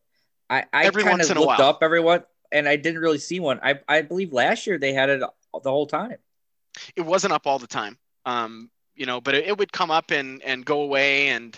I 0.49 0.65
I 0.71 0.89
kind 0.89 1.21
of 1.21 1.37
looked 1.37 1.59
up 1.59 1.79
everyone, 1.81 2.23
and 2.51 2.67
I 2.67 2.75
didn't 2.77 3.01
really 3.01 3.17
see 3.17 3.39
one. 3.39 3.59
I 3.61 3.79
I 3.87 4.01
believe 4.01 4.33
last 4.33 4.65
year 4.65 4.77
they 4.77 4.93
had 4.93 5.09
it 5.09 5.19
the 5.19 5.71
whole 5.71 5.87
time. 5.87 6.17
It 6.95 7.01
wasn't 7.01 7.33
up 7.33 7.45
all 7.45 7.59
the 7.59 7.67
time, 7.67 7.97
um, 8.25 8.69
you 8.95 9.05
know, 9.05 9.19
but 9.19 9.35
it, 9.35 9.47
it 9.47 9.57
would 9.57 9.71
come 9.71 9.91
up 9.91 10.11
and 10.11 10.41
and 10.43 10.65
go 10.65 10.81
away, 10.81 11.29
and 11.29 11.57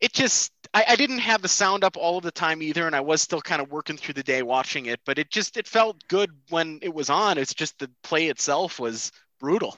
it 0.00 0.12
just 0.12 0.52
I, 0.74 0.84
I, 0.88 0.96
didn't 0.96 1.18
have 1.18 1.42
the 1.42 1.48
sound 1.48 1.84
up 1.84 1.96
all 1.96 2.18
of 2.18 2.24
the 2.24 2.30
time 2.30 2.62
either, 2.62 2.86
and 2.86 2.96
I 2.96 3.00
was 3.00 3.22
still 3.22 3.40
kind 3.40 3.62
of 3.62 3.70
working 3.70 3.96
through 3.96 4.14
the 4.14 4.22
day 4.22 4.42
watching 4.42 4.86
it. 4.86 5.00
But 5.04 5.18
it 5.18 5.30
just 5.30 5.56
it 5.56 5.66
felt 5.66 5.96
good 6.08 6.30
when 6.50 6.78
it 6.82 6.92
was 6.92 7.08
on. 7.08 7.38
It's 7.38 7.54
just 7.54 7.78
the 7.78 7.90
play 8.02 8.26
itself 8.26 8.80
was 8.80 9.12
brutal. 9.42 9.76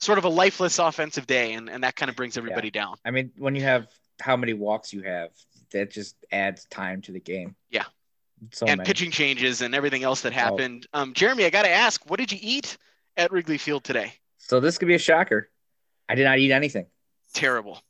Sort 0.00 0.18
of 0.18 0.24
a 0.24 0.28
lifeless 0.28 0.80
offensive 0.80 1.28
day, 1.28 1.52
and, 1.52 1.70
and 1.70 1.84
that 1.84 1.94
kind 1.94 2.08
of 2.08 2.16
brings 2.16 2.36
everybody 2.36 2.72
yeah. 2.74 2.80
down. 2.80 2.96
I 3.04 3.12
mean, 3.12 3.30
when 3.38 3.54
you 3.54 3.62
have 3.62 3.86
how 4.20 4.36
many 4.36 4.52
walks 4.52 4.92
you 4.92 5.02
have, 5.02 5.28
that 5.70 5.92
just 5.92 6.16
adds 6.32 6.64
time 6.64 7.02
to 7.02 7.12
the 7.12 7.20
game. 7.20 7.54
Yeah. 7.70 7.84
So 8.50 8.66
and 8.66 8.78
many. 8.78 8.86
pitching 8.86 9.12
changes 9.12 9.62
and 9.62 9.76
everything 9.76 10.02
else 10.02 10.22
that 10.22 10.32
oh. 10.32 10.36
happened. 10.36 10.88
Oh. 10.92 11.02
Um, 11.02 11.14
Jeremy, 11.14 11.44
I 11.44 11.50
got 11.50 11.62
to 11.62 11.70
ask, 11.70 12.10
what 12.10 12.18
did 12.18 12.32
you 12.32 12.38
eat 12.42 12.76
at 13.16 13.30
Wrigley 13.30 13.58
Field 13.58 13.84
today? 13.84 14.14
So 14.38 14.58
this 14.58 14.76
could 14.78 14.88
be 14.88 14.96
a 14.96 14.98
shocker. 14.98 15.48
I 16.08 16.16
did 16.16 16.24
not 16.24 16.38
eat 16.38 16.50
anything. 16.50 16.86
Terrible. 17.32 17.80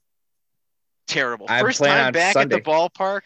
Terrible. 1.06 1.46
I 1.48 1.62
First 1.62 1.82
time 1.82 2.12
back 2.12 2.34
Sunday. 2.34 2.56
at 2.56 2.64
the 2.64 2.70
ballpark 2.70 3.22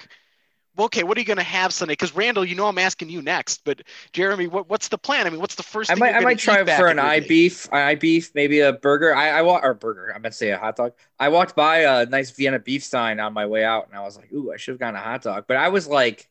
okay, 0.79 1.03
what 1.03 1.16
are 1.16 1.20
you 1.20 1.27
going 1.27 1.37
to 1.39 1.43
have 1.43 1.72
Sunday? 1.72 1.93
Because 1.93 2.14
Randall, 2.14 2.45
you 2.45 2.55
know 2.55 2.66
I'm 2.66 2.79
asking 2.79 3.09
you 3.09 3.22
next, 3.22 3.62
but 3.64 3.83
Jeremy, 4.12 4.47
what, 4.47 4.68
what's 4.68 4.89
the 4.89 4.99
plan? 4.99 5.27
I 5.27 5.31
mean, 5.31 5.41
what's 5.41 5.55
the 5.55 5.62
first? 5.62 5.91
I 5.91 5.95
might, 5.95 6.14
I 6.14 6.20
might 6.20 6.39
try 6.39 6.64
for 6.64 6.89
an 6.89 6.99
eye 6.99 7.20
beef, 7.20 7.72
eye 7.72 7.95
beef, 7.95 8.33
maybe 8.35 8.61
a 8.61 8.72
burger. 8.72 9.14
I, 9.14 9.31
I 9.31 9.43
walk 9.43 9.64
or 9.64 9.74
burger. 9.74 10.12
I 10.14 10.18
meant 10.18 10.33
to 10.33 10.39
say 10.39 10.51
a 10.51 10.59
hot 10.59 10.77
dog. 10.77 10.93
I 11.18 11.29
walked 11.29 11.57
by 11.57 11.79
a 11.79 12.07
nice 12.07 12.31
Vienna 12.31 12.59
beef 12.59 12.85
sign 12.85 13.20
on 13.20 13.33
my 13.33 13.47
way 13.47 13.64
out, 13.64 13.89
and 13.89 13.97
I 13.97 14.03
was 14.03 14.16
like, 14.16 14.33
ooh, 14.33 14.53
I 14.53 14.57
should 14.57 14.72
have 14.72 14.81
gotten 14.81 14.97
a 14.97 15.03
hot 15.03 15.22
dog. 15.22 15.45
But 15.49 15.57
I 15.57 15.68
was 15.68 15.87
like, 15.87 16.29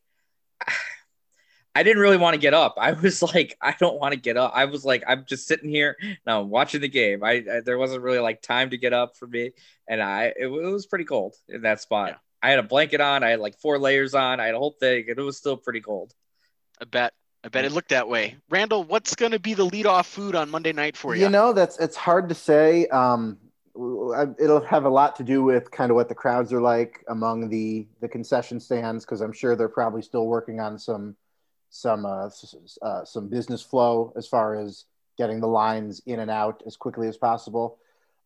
I 1.78 1.84
didn't 1.84 2.02
really 2.02 2.18
want 2.18 2.36
to 2.36 2.40
get 2.40 2.54
up. 2.54 2.76
I 2.78 2.94
was 2.94 3.22
like, 3.36 3.58
I 3.62 3.76
don't 3.78 4.00
want 4.00 4.14
to 4.14 4.20
get 4.20 4.38
up. 4.38 4.54
I 4.56 4.66
was 4.66 4.86
like, 4.86 5.04
I'm 5.08 5.26
just 5.28 5.48
sitting 5.48 5.70
here 5.70 5.98
now 6.26 6.42
watching 6.42 6.82
the 6.82 6.88
game. 6.88 7.24
I, 7.24 7.44
I 7.52 7.60
there 7.66 7.78
wasn't 7.78 8.02
really 8.02 8.20
like 8.20 8.42
time 8.42 8.70
to 8.70 8.78
get 8.78 8.94
up 8.94 9.18
for 9.18 9.28
me, 9.28 9.52
and 9.88 10.02
I 10.02 10.26
it, 10.26 10.46
it 10.46 10.48
was 10.48 10.86
pretty 10.86 11.06
cold 11.06 11.36
in 11.50 11.64
that 11.64 11.82
spot. 11.82 12.10
Yeah. 12.10 12.16
I 12.42 12.50
had 12.50 12.60
a 12.60 12.64
blanket 12.64 13.02
on. 13.02 13.24
I 13.24 13.30
had 13.32 13.40
like 13.40 13.58
four 13.60 13.80
layers 13.80 14.14
on. 14.14 14.40
I 14.40 14.46
had 14.46 14.56
a 14.56 14.60
whole 14.60 14.76
thing, 14.80 15.06
and 15.10 15.18
it 15.18 15.22
was 15.22 15.38
still 15.38 15.58
pretty 15.58 15.82
cold. 15.82 16.14
I 16.82 16.86
bet. 16.86 17.14
I 17.44 17.48
bet 17.48 17.64
it 17.64 17.72
looked 17.72 17.90
that 17.90 18.10
way. 18.10 18.38
Randall, 18.50 18.84
what's 18.84 19.16
going 19.16 19.32
to 19.32 19.40
be 19.40 19.54
the 19.54 19.68
leadoff 19.68 20.06
food 20.06 20.34
on 20.34 20.50
Monday 20.50 20.74
night 20.74 20.98
for 20.98 21.16
you? 21.16 21.22
You 21.22 21.30
know, 21.30 21.54
that's 21.54 21.78
it's 21.78 21.96
hard 21.96 22.30
to 22.30 22.36
say. 22.36 22.88
Um, 22.88 23.38
it'll 23.76 24.66
have 24.66 24.86
a 24.86 24.90
lot 24.90 25.16
to 25.18 25.24
do 25.24 25.44
with 25.44 25.70
kind 25.70 25.92
of 25.92 25.96
what 25.96 26.10
the 26.10 26.16
crowds 26.16 26.52
are 26.54 26.62
like 26.62 27.04
among 27.10 27.50
the 27.50 27.88
the 28.02 28.08
concession 28.08 28.60
stands 28.60 29.06
because 29.06 29.22
I'm 29.22 29.34
sure 29.34 29.56
they're 29.56 29.70
probably 29.70 30.02
still 30.02 30.26
working 30.26 30.60
on 30.60 30.80
some 30.80 31.16
some 31.70 32.06
uh, 32.06 32.30
uh, 32.82 33.06
some 33.06 33.28
business 33.28 33.62
flow 33.62 34.14
as 34.16 34.28
far 34.28 34.56
as 34.56 34.86
getting 35.18 35.40
the 35.40 35.48
lines 35.48 36.02
in 36.06 36.20
and 36.22 36.32
out 36.32 36.64
as 36.66 36.76
quickly 36.78 37.08
as 37.08 37.18
possible. 37.18 37.78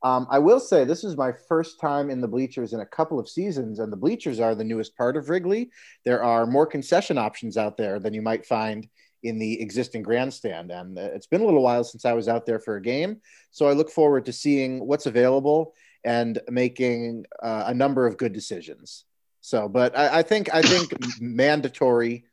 Um, 0.01 0.27
I 0.29 0.39
will 0.39 0.59
say 0.59 0.85
this 0.85 1.03
is 1.03 1.17
my 1.17 1.33
first 1.47 1.79
time 1.79 2.09
in 2.09 2.21
the 2.21 2.27
bleachers 2.27 2.73
in 2.73 2.79
a 2.79 2.85
couple 2.85 3.19
of 3.19 3.27
seasons, 3.27 3.79
and 3.79 3.91
the 3.91 3.97
bleachers 3.97 4.39
are 4.39 4.55
the 4.55 4.63
newest 4.63 4.95
part 4.95 5.17
of 5.17 5.29
Wrigley. 5.29 5.71
There 6.05 6.23
are 6.23 6.45
more 6.45 6.65
concession 6.65 7.17
options 7.17 7.57
out 7.57 7.75
there 7.75 7.99
than 7.99 8.13
you 8.13 8.21
might 8.21 8.45
find 8.45 8.87
in 9.23 9.37
the 9.37 9.61
existing 9.61 10.03
grandstand, 10.03 10.71
and 10.71 10.97
uh, 10.97 11.01
it's 11.01 11.27
been 11.27 11.41
a 11.41 11.45
little 11.45 11.63
while 11.63 11.83
since 11.83 12.05
I 12.05 12.13
was 12.13 12.29
out 12.29 12.45
there 12.45 12.59
for 12.59 12.77
a 12.77 12.81
game. 12.81 13.17
So 13.51 13.67
I 13.67 13.73
look 13.73 13.89
forward 13.89 14.25
to 14.27 14.33
seeing 14.33 14.79
what's 14.87 15.05
available 15.05 15.73
and 16.05 16.39
making 16.49 17.25
uh, 17.43 17.65
a 17.67 17.73
number 17.73 18.07
of 18.07 18.17
good 18.17 18.31
decisions. 18.31 19.03
So, 19.41 19.67
but 19.67 19.97
I, 19.97 20.19
I 20.19 20.21
think 20.21 20.53
I 20.53 20.61
think 20.61 20.93
mandatory 21.21 22.25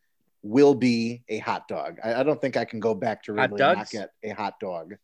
will 0.42 0.74
be 0.74 1.22
a 1.28 1.38
hot 1.38 1.66
dog. 1.66 1.98
I, 2.04 2.14
I, 2.14 2.22
don't 2.22 2.40
think 2.40 2.56
I 2.56 2.64
can 2.64 2.78
go 2.78 2.94
back 2.94 3.24
to 3.24 3.32
Wrigley 3.32 3.60
and 3.60 3.78
not 3.78 3.90
get 3.90 4.10
a 4.22 4.30
hot 4.30 4.60
dog. 4.60 4.94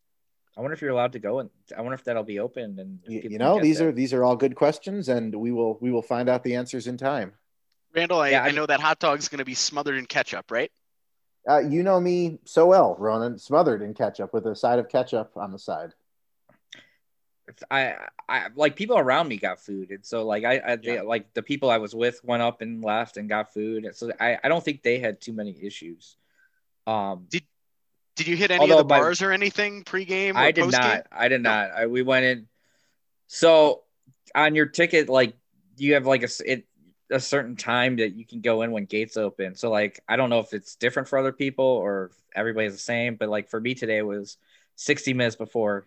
I 0.55 0.61
wonder 0.61 0.73
if 0.73 0.81
you're 0.81 0.91
allowed 0.91 1.13
to 1.13 1.19
go 1.19 1.39
and 1.39 1.49
I 1.75 1.81
wonder 1.81 1.95
if 1.95 2.03
that'll 2.03 2.23
be 2.23 2.39
open 2.39 2.77
and 2.79 2.99
you, 3.07 3.29
you 3.31 3.37
know 3.37 3.59
these 3.59 3.79
there. 3.79 3.89
are 3.89 3.91
these 3.91 4.13
are 4.13 4.23
all 4.23 4.35
good 4.35 4.55
questions 4.55 5.09
and 5.09 5.33
we 5.33 5.51
will 5.51 5.77
we 5.81 5.91
will 5.91 6.01
find 6.01 6.29
out 6.29 6.43
the 6.43 6.55
answers 6.55 6.87
in 6.87 6.97
time. 6.97 7.33
Randall, 7.95 8.19
I, 8.19 8.29
yeah, 8.29 8.43
I, 8.43 8.47
I 8.47 8.51
know 8.51 8.65
that 8.65 8.79
hot 8.79 8.99
dog 8.99 9.19
is 9.19 9.29
going 9.29 9.39
to 9.39 9.45
be 9.45 9.53
smothered 9.53 9.97
in 9.97 10.05
ketchup, 10.05 10.51
right? 10.51 10.71
Uh, 11.47 11.59
you 11.59 11.83
know 11.83 11.99
me 11.99 12.39
so 12.45 12.67
well, 12.67 12.95
Ronan. 12.97 13.37
Smothered 13.37 13.81
in 13.81 13.93
ketchup 13.93 14.33
with 14.33 14.45
a 14.47 14.55
side 14.55 14.79
of 14.79 14.89
ketchup 14.89 15.31
on 15.35 15.51
the 15.51 15.59
side. 15.59 15.93
I, 17.69 17.95
I 18.29 18.47
like 18.55 18.77
people 18.77 18.97
around 18.97 19.27
me 19.27 19.37
got 19.37 19.59
food, 19.59 19.91
and 19.91 20.05
so 20.05 20.25
like 20.25 20.45
I, 20.45 20.61
I 20.65 20.75
they, 20.77 21.01
like 21.01 21.33
the 21.33 21.43
people 21.43 21.69
I 21.69 21.77
was 21.77 21.93
with 21.93 22.23
went 22.23 22.41
up 22.41 22.61
and 22.61 22.83
left 22.83 23.17
and 23.17 23.27
got 23.27 23.53
food, 23.53 23.83
and 23.83 23.93
so 23.93 24.11
I, 24.19 24.37
I 24.41 24.47
don't 24.47 24.63
think 24.63 24.81
they 24.81 24.99
had 24.99 25.19
too 25.19 25.33
many 25.33 25.55
issues. 25.61 26.15
Um, 26.87 27.25
Did 27.29 27.43
you 28.19 28.35
hit 28.35 28.51
any 28.51 28.59
Although 28.61 28.79
of 28.79 28.87
the 28.87 28.93
my- 28.93 28.99
bars 28.99 29.21
or 29.21 29.31
anything 29.31 29.83
pregame? 29.83 30.35
Or 30.35 30.39
I 30.39 30.51
did 30.51 30.65
postgame? 30.65 30.71
not. 30.71 31.07
I 31.11 31.27
did 31.27 31.41
No. 31.41 31.49
not. 31.49 31.71
I, 31.71 31.87
we 31.87 32.01
went 32.03 32.25
in. 32.25 32.47
So 33.27 33.83
on 34.35 34.55
your 34.55 34.67
ticket, 34.67 35.09
like 35.09 35.35
you 35.77 35.95
have 35.95 36.05
like 36.05 36.21
a 36.21 36.25
s- 36.25 36.41
it 36.41 36.67
a 37.09 37.19
certain 37.19 37.55
time 37.55 37.97
that 37.97 38.15
you 38.15 38.25
can 38.25 38.41
go 38.41 38.61
in 38.63 38.71
when 38.71 38.85
gates 38.85 39.17
open. 39.17 39.55
So 39.55 39.69
like 39.69 39.99
I 40.07 40.15
don't 40.15 40.29
know 40.29 40.39
if 40.39 40.53
it's 40.53 40.75
different 40.75 41.07
for 41.07 41.17
other 41.19 41.31
people 41.31 41.65
or 41.65 42.11
if 42.11 42.17
everybody's 42.35 42.73
the 42.73 42.77
same, 42.79 43.15
but 43.15 43.29
like 43.29 43.49
for 43.49 43.59
me 43.59 43.73
today 43.75 43.97
it 43.97 44.05
was 44.05 44.37
60 44.75 45.13
minutes 45.13 45.35
before 45.35 45.85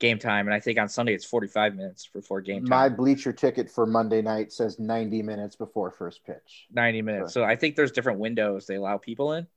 game 0.00 0.18
time, 0.20 0.46
and 0.46 0.54
I 0.54 0.60
think 0.60 0.78
on 0.78 0.88
Sunday 0.88 1.12
it's 1.14 1.24
45 1.24 1.74
minutes 1.74 2.08
before 2.12 2.40
game 2.40 2.62
time. 2.64 2.68
My 2.70 2.88
bleacher 2.88 3.32
ticket 3.32 3.68
for 3.68 3.84
Monday 3.84 4.22
night 4.22 4.52
says 4.52 4.78
90 4.78 5.22
minutes 5.22 5.56
before 5.56 5.90
first 5.90 6.24
pitch. 6.24 6.66
90 6.72 7.02
minutes. 7.02 7.34
So 7.34 7.42
I 7.42 7.56
think 7.56 7.74
there's 7.74 7.90
different 7.90 8.20
windows 8.20 8.66
they 8.66 8.76
allow 8.76 8.98
people 8.98 9.32
in. 9.32 9.48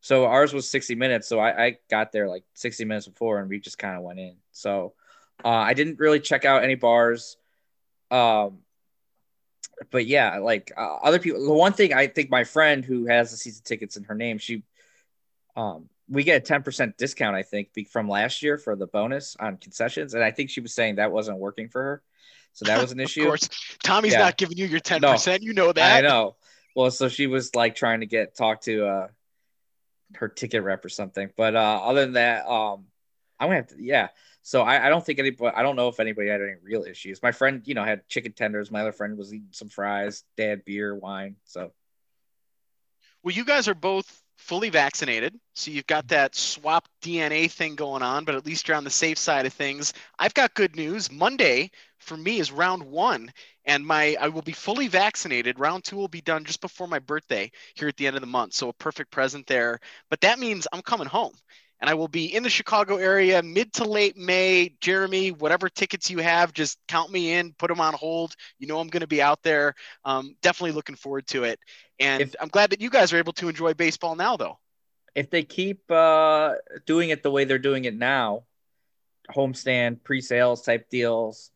So 0.00 0.26
ours 0.26 0.52
was 0.52 0.68
60 0.68 0.94
minutes. 0.94 1.28
So 1.28 1.38
I, 1.38 1.64
I 1.66 1.76
got 1.90 2.12
there 2.12 2.28
like 2.28 2.44
60 2.54 2.84
minutes 2.84 3.08
before 3.08 3.40
and 3.40 3.48
we 3.48 3.58
just 3.58 3.78
kind 3.78 3.96
of 3.96 4.02
went 4.02 4.18
in. 4.18 4.36
So 4.52 4.94
uh, 5.44 5.48
I 5.48 5.74
didn't 5.74 5.98
really 5.98 6.20
check 6.20 6.44
out 6.44 6.62
any 6.64 6.76
bars. 6.76 7.36
Um, 8.10 8.58
but 9.90 10.06
yeah, 10.06 10.38
like 10.38 10.72
uh, 10.76 10.96
other 10.96 11.18
people, 11.18 11.44
the 11.44 11.52
one 11.52 11.72
thing 11.72 11.92
I 11.94 12.06
think 12.06 12.30
my 12.30 12.44
friend 12.44 12.84
who 12.84 13.06
has 13.06 13.30
the 13.30 13.36
season 13.36 13.62
tickets 13.64 13.96
in 13.96 14.04
her 14.04 14.14
name, 14.14 14.38
she, 14.38 14.62
um, 15.56 15.88
we 16.08 16.24
get 16.24 16.48
a 16.48 16.52
10% 16.54 16.96
discount, 16.96 17.36
I 17.36 17.42
think, 17.42 17.70
from 17.90 18.08
last 18.08 18.42
year 18.42 18.56
for 18.56 18.74
the 18.76 18.86
bonus 18.86 19.36
on 19.38 19.56
concessions. 19.58 20.14
And 20.14 20.24
I 20.24 20.30
think 20.30 20.50
she 20.50 20.60
was 20.60 20.74
saying 20.74 20.96
that 20.96 21.12
wasn't 21.12 21.38
working 21.38 21.68
for 21.68 21.82
her. 21.82 22.02
So 22.54 22.64
that 22.64 22.80
was 22.80 22.92
an 22.92 23.00
issue. 23.00 23.22
Of 23.22 23.26
course, 23.28 23.48
Tommy's 23.82 24.12
Yeah. 24.14 24.20
not 24.20 24.36
giving 24.36 24.56
you 24.56 24.66
your 24.66 24.80
ten 24.80 25.00
percent. 25.00 25.42
You 25.42 25.52
know 25.52 25.72
that. 25.72 25.96
I 25.96 26.00
know. 26.00 26.36
Well, 26.74 26.90
so 26.90 27.08
she 27.08 27.26
was 27.26 27.54
like 27.54 27.74
trying 27.74 28.00
to 28.00 28.06
get 28.06 28.36
talk 28.36 28.62
to 28.62 28.86
uh 28.86 29.08
her 30.14 30.28
ticket 30.28 30.62
rep 30.62 30.84
or 30.84 30.88
something. 30.88 31.30
But 31.36 31.54
uh 31.54 31.80
other 31.84 32.02
than 32.02 32.12
that, 32.14 32.46
um 32.46 32.86
I'm 33.38 33.48
gonna 33.48 33.56
have 33.56 33.68
to 33.68 33.82
yeah. 33.82 34.08
So 34.42 34.62
I, 34.62 34.86
I 34.86 34.88
don't 34.88 35.04
think 35.04 35.18
anybody 35.18 35.54
I 35.54 35.62
don't 35.62 35.76
know 35.76 35.88
if 35.88 36.00
anybody 36.00 36.28
had 36.28 36.40
any 36.40 36.54
real 36.62 36.84
issues. 36.84 37.22
My 37.22 37.32
friend, 37.32 37.62
you 37.64 37.74
know, 37.74 37.84
had 37.84 38.08
chicken 38.08 38.32
tenders. 38.32 38.70
My 38.70 38.80
other 38.80 38.92
friend 38.92 39.16
was 39.18 39.32
eating 39.32 39.48
some 39.50 39.68
fries. 39.68 40.24
Had 40.36 40.64
beer, 40.64 40.94
wine. 40.94 41.36
So 41.44 41.72
Well, 43.22 43.34
you 43.34 43.44
guys 43.44 43.68
are 43.68 43.74
both 43.74 44.22
fully 44.38 44.70
vaccinated, 44.70 45.38
so 45.54 45.70
you've 45.70 45.86
got 45.86 46.08
that 46.08 46.34
swap 46.34 46.88
DNA 47.02 47.50
thing 47.50 47.74
going 47.76 48.02
on, 48.02 48.24
but 48.24 48.34
at 48.36 48.46
least 48.46 48.68
you're 48.68 48.76
on 48.76 48.84
the 48.84 48.90
safe 48.90 49.18
side 49.18 49.46
of 49.46 49.52
things. 49.52 49.92
I've 50.18 50.34
got 50.34 50.54
good 50.54 50.76
news. 50.76 51.10
Monday 51.12 51.70
for 51.98 52.16
me 52.16 52.38
is 52.38 52.52
round 52.52 52.82
one, 52.84 53.30
and 53.66 53.84
my 53.84 54.16
I 54.20 54.28
will 54.28 54.42
be 54.42 54.52
fully 54.52 54.88
vaccinated. 54.88 55.58
Round 55.58 55.84
two 55.84 55.96
will 55.96 56.08
be 56.08 56.22
done 56.22 56.44
just 56.44 56.60
before 56.62 56.88
my 56.88 57.00
birthday 57.00 57.50
here 57.74 57.88
at 57.88 57.96
the 57.98 58.06
end 58.06 58.16
of 58.16 58.22
the 58.22 58.28
month, 58.28 58.54
so 58.54 58.70
a 58.70 58.74
perfect 58.74 59.10
present 59.10 59.46
there. 59.46 59.80
But 60.08 60.22
that 60.22 60.38
means 60.38 60.66
I'm 60.72 60.82
coming 60.82 61.08
home. 61.08 61.34
And 61.80 61.88
I 61.88 61.94
will 61.94 62.08
be 62.08 62.34
in 62.34 62.42
the 62.42 62.50
Chicago 62.50 62.96
area 62.96 63.40
mid 63.40 63.72
to 63.74 63.84
late 63.84 64.16
May. 64.16 64.74
Jeremy, 64.80 65.30
whatever 65.30 65.68
tickets 65.68 66.10
you 66.10 66.18
have, 66.18 66.52
just 66.52 66.78
count 66.88 67.12
me 67.12 67.34
in, 67.34 67.52
put 67.52 67.68
them 67.68 67.80
on 67.80 67.94
hold. 67.94 68.34
You 68.58 68.66
know 68.66 68.80
I'm 68.80 68.88
going 68.88 69.02
to 69.02 69.06
be 69.06 69.22
out 69.22 69.44
there. 69.44 69.74
Um, 70.04 70.34
definitely 70.42 70.72
looking 70.72 70.96
forward 70.96 71.28
to 71.28 71.44
it. 71.44 71.60
And 72.00 72.22
If- 72.22 72.34
I'm 72.40 72.48
glad 72.48 72.70
that 72.70 72.80
you 72.80 72.90
guys 72.90 73.12
are 73.12 73.18
able 73.18 73.32
to 73.34 73.48
enjoy 73.48 73.74
baseball 73.74 74.14
now, 74.16 74.36
though. 74.36 74.58
if 75.14 75.30
they 75.30 75.42
keep 75.42 75.90
uh 75.90 76.54
doing 76.86 77.10
it 77.10 77.22
the 77.24 77.30
way 77.30 77.44
they're 77.44 77.58
doing 77.58 77.84
it 77.86 77.94
now, 77.96 78.44
homestand, 79.34 80.02
pre-sales 80.04 80.62
type 80.62 80.88
deals, 80.90 81.50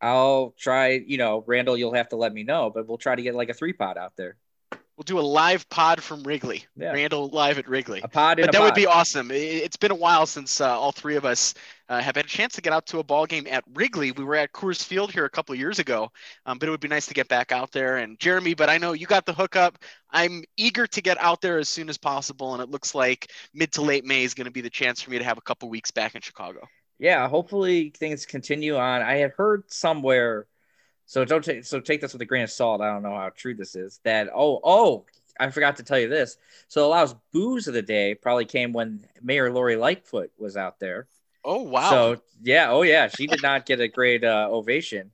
I'll 0.00 0.54
try, 0.58 0.90
you 1.06 1.16
know, 1.16 1.42
Randall, 1.46 1.76
you'll 1.78 1.94
have 1.94 2.10
to 2.10 2.16
let 2.16 2.32
me 2.34 2.42
know, 2.42 2.70
but 2.70 2.86
we'll 2.86 2.98
try 2.98 3.14
to 3.16 3.22
get 3.22 3.34
like 3.34 3.48
a 3.48 3.54
three 3.54 3.72
pot 3.72 3.96
out 3.96 4.12
there. 4.16 4.36
We'll 4.96 5.04
do 5.04 5.18
a 5.18 5.20
live 5.20 5.68
pod 5.68 6.02
from 6.02 6.22
Wrigley. 6.22 6.64
Yeah. 6.74 6.92
Randall 6.92 7.28
live 7.28 7.58
at 7.58 7.68
Wrigley. 7.68 8.00
A 8.02 8.08
pod 8.08 8.38
But 8.40 8.52
that 8.52 8.62
would 8.62 8.74
be 8.74 8.86
awesome. 8.86 9.30
It's 9.30 9.76
been 9.76 9.90
a 9.90 9.96
while 9.96 10.24
since 10.24 10.58
uh, 10.58 10.68
all 10.68 10.90
three 10.90 11.16
of 11.16 11.26
us 11.26 11.52
uh, 11.90 12.00
have 12.00 12.16
had 12.16 12.24
a 12.24 12.28
chance 12.28 12.54
to 12.54 12.62
get 12.62 12.72
out 12.72 12.86
to 12.86 12.98
a 12.98 13.04
ball 13.04 13.26
game 13.26 13.46
at 13.46 13.62
Wrigley. 13.74 14.12
We 14.12 14.24
were 14.24 14.36
at 14.36 14.52
Coors 14.52 14.82
Field 14.82 15.12
here 15.12 15.26
a 15.26 15.30
couple 15.30 15.52
of 15.52 15.58
years 15.58 15.78
ago, 15.78 16.10
um, 16.46 16.58
but 16.58 16.68
it 16.68 16.70
would 16.70 16.80
be 16.80 16.88
nice 16.88 17.04
to 17.06 17.14
get 17.14 17.28
back 17.28 17.52
out 17.52 17.72
there. 17.72 17.98
And 17.98 18.18
Jeremy, 18.18 18.54
but 18.54 18.70
I 18.70 18.78
know 18.78 18.92
you 18.92 19.06
got 19.06 19.26
the 19.26 19.34
hookup. 19.34 19.78
I'm 20.10 20.44
eager 20.56 20.86
to 20.86 21.02
get 21.02 21.18
out 21.20 21.42
there 21.42 21.58
as 21.58 21.68
soon 21.68 21.90
as 21.90 21.98
possible, 21.98 22.54
and 22.54 22.62
it 22.62 22.70
looks 22.70 22.94
like 22.94 23.30
mid 23.52 23.72
to 23.72 23.82
late 23.82 24.06
May 24.06 24.24
is 24.24 24.32
going 24.32 24.46
to 24.46 24.50
be 24.50 24.62
the 24.62 24.70
chance 24.70 25.02
for 25.02 25.10
me 25.10 25.18
to 25.18 25.24
have 25.24 25.36
a 25.36 25.42
couple 25.42 25.68
weeks 25.68 25.90
back 25.90 26.14
in 26.14 26.22
Chicago. 26.22 26.66
yeah, 26.98 27.28
hopefully 27.28 27.92
things 27.94 28.24
continue 28.24 28.76
on. 28.76 29.02
I 29.02 29.16
had 29.16 29.32
heard 29.36 29.64
somewhere, 29.70 30.46
so 31.06 31.24
don't 31.24 31.44
take 31.44 31.64
so 31.64 31.80
take 31.80 32.00
this 32.00 32.12
with 32.12 32.22
a 32.22 32.26
grain 32.26 32.42
of 32.42 32.50
salt. 32.50 32.80
I 32.80 32.92
don't 32.92 33.02
know 33.02 33.14
how 33.14 33.30
true 33.34 33.54
this 33.54 33.76
is. 33.76 34.00
That 34.04 34.28
oh 34.34 34.60
oh, 34.62 35.06
I 35.38 35.50
forgot 35.50 35.76
to 35.76 35.84
tell 35.84 35.98
you 35.98 36.08
this. 36.08 36.36
So 36.68 36.80
the 36.82 36.88
Laos 36.88 37.14
booze 37.32 37.68
of 37.68 37.74
the 37.74 37.82
day 37.82 38.14
probably 38.14 38.44
came 38.44 38.72
when 38.72 39.06
Mayor 39.22 39.52
Lori 39.52 39.76
Lightfoot 39.76 40.32
was 40.36 40.56
out 40.56 40.80
there. 40.80 41.06
Oh 41.44 41.62
wow! 41.62 41.90
So 41.90 42.16
yeah, 42.42 42.70
oh 42.70 42.82
yeah, 42.82 43.06
she 43.06 43.28
did 43.28 43.40
not 43.40 43.66
get 43.66 43.80
a 43.80 43.88
great 43.88 44.24
uh, 44.24 44.48
ovation. 44.50 45.12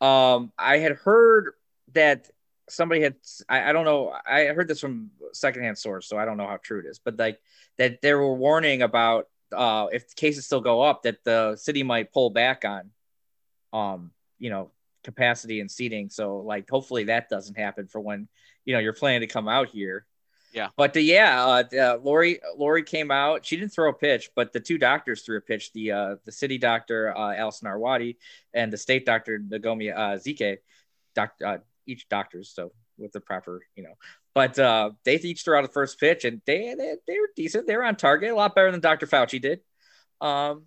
Um, 0.00 0.52
I 0.58 0.78
had 0.78 0.92
heard 0.92 1.52
that 1.92 2.30
somebody 2.68 3.02
had 3.02 3.16
I, 3.48 3.70
I 3.70 3.72
don't 3.72 3.84
know 3.84 4.14
I 4.26 4.46
heard 4.46 4.68
this 4.68 4.80
from 4.80 5.10
secondhand 5.32 5.78
source, 5.78 6.08
so 6.08 6.18
I 6.18 6.24
don't 6.24 6.38
know 6.38 6.46
how 6.46 6.56
true 6.56 6.80
it 6.80 6.86
is, 6.86 6.98
but 6.98 7.18
like 7.18 7.40
that 7.76 8.00
they 8.00 8.14
were 8.14 8.34
warning 8.34 8.82
about 8.82 9.28
uh 9.52 9.86
if 9.92 10.14
cases 10.16 10.44
still 10.44 10.60
go 10.60 10.82
up 10.82 11.04
that 11.04 11.22
the 11.22 11.54
city 11.56 11.84
might 11.84 12.12
pull 12.12 12.30
back 12.30 12.64
on 12.64 12.90
um 13.72 14.10
you 14.40 14.50
know 14.50 14.72
capacity 15.06 15.60
and 15.60 15.70
seating. 15.70 16.10
So 16.10 16.38
like 16.38 16.68
hopefully 16.68 17.04
that 17.04 17.30
doesn't 17.30 17.56
happen 17.56 17.86
for 17.86 18.00
when 18.00 18.28
you 18.66 18.74
know 18.74 18.80
you're 18.80 18.92
planning 18.92 19.20
to 19.20 19.32
come 19.32 19.48
out 19.48 19.68
here. 19.68 20.04
Yeah. 20.52 20.68
But 20.76 20.94
the, 20.94 21.02
yeah, 21.02 21.44
uh, 21.44 21.76
uh, 21.76 21.98
Lori 22.02 22.40
Lori 22.56 22.82
came 22.82 23.10
out. 23.10 23.46
She 23.46 23.56
didn't 23.56 23.72
throw 23.72 23.90
a 23.90 23.92
pitch, 23.94 24.30
but 24.34 24.52
the 24.52 24.60
two 24.60 24.78
doctors 24.78 25.22
threw 25.22 25.38
a 25.38 25.40
pitch. 25.40 25.72
The 25.72 25.92
uh, 25.92 26.16
the 26.24 26.32
city 26.32 26.58
doctor 26.58 27.16
uh, 27.16 27.34
Allison 27.34 27.68
Arwady 27.68 28.16
and 28.52 28.72
the 28.72 28.76
state 28.76 29.06
doctor 29.06 29.38
Ngozi 29.38 29.94
uh, 29.94 30.16
Ezike, 30.16 30.58
doc, 31.14 31.32
uh, 31.44 31.58
each 31.86 32.08
doctors 32.08 32.50
so 32.52 32.72
with 32.98 33.12
the 33.12 33.20
proper 33.20 33.62
you 33.76 33.84
know. 33.84 33.94
But 34.34 34.58
uh, 34.58 34.90
they 35.04 35.16
each 35.16 35.44
threw 35.44 35.56
out 35.56 35.62
the 35.62 35.68
first 35.68 36.00
pitch, 36.00 36.24
and 36.24 36.42
they, 36.46 36.74
they 36.76 36.96
they 37.06 37.18
were 37.20 37.30
decent. 37.36 37.66
They 37.66 37.76
were 37.76 37.84
on 37.84 37.96
target, 37.96 38.32
a 38.32 38.34
lot 38.34 38.54
better 38.54 38.72
than 38.72 38.80
Dr. 38.80 39.06
Fauci 39.06 39.40
did. 39.40 39.60
Um, 40.20 40.66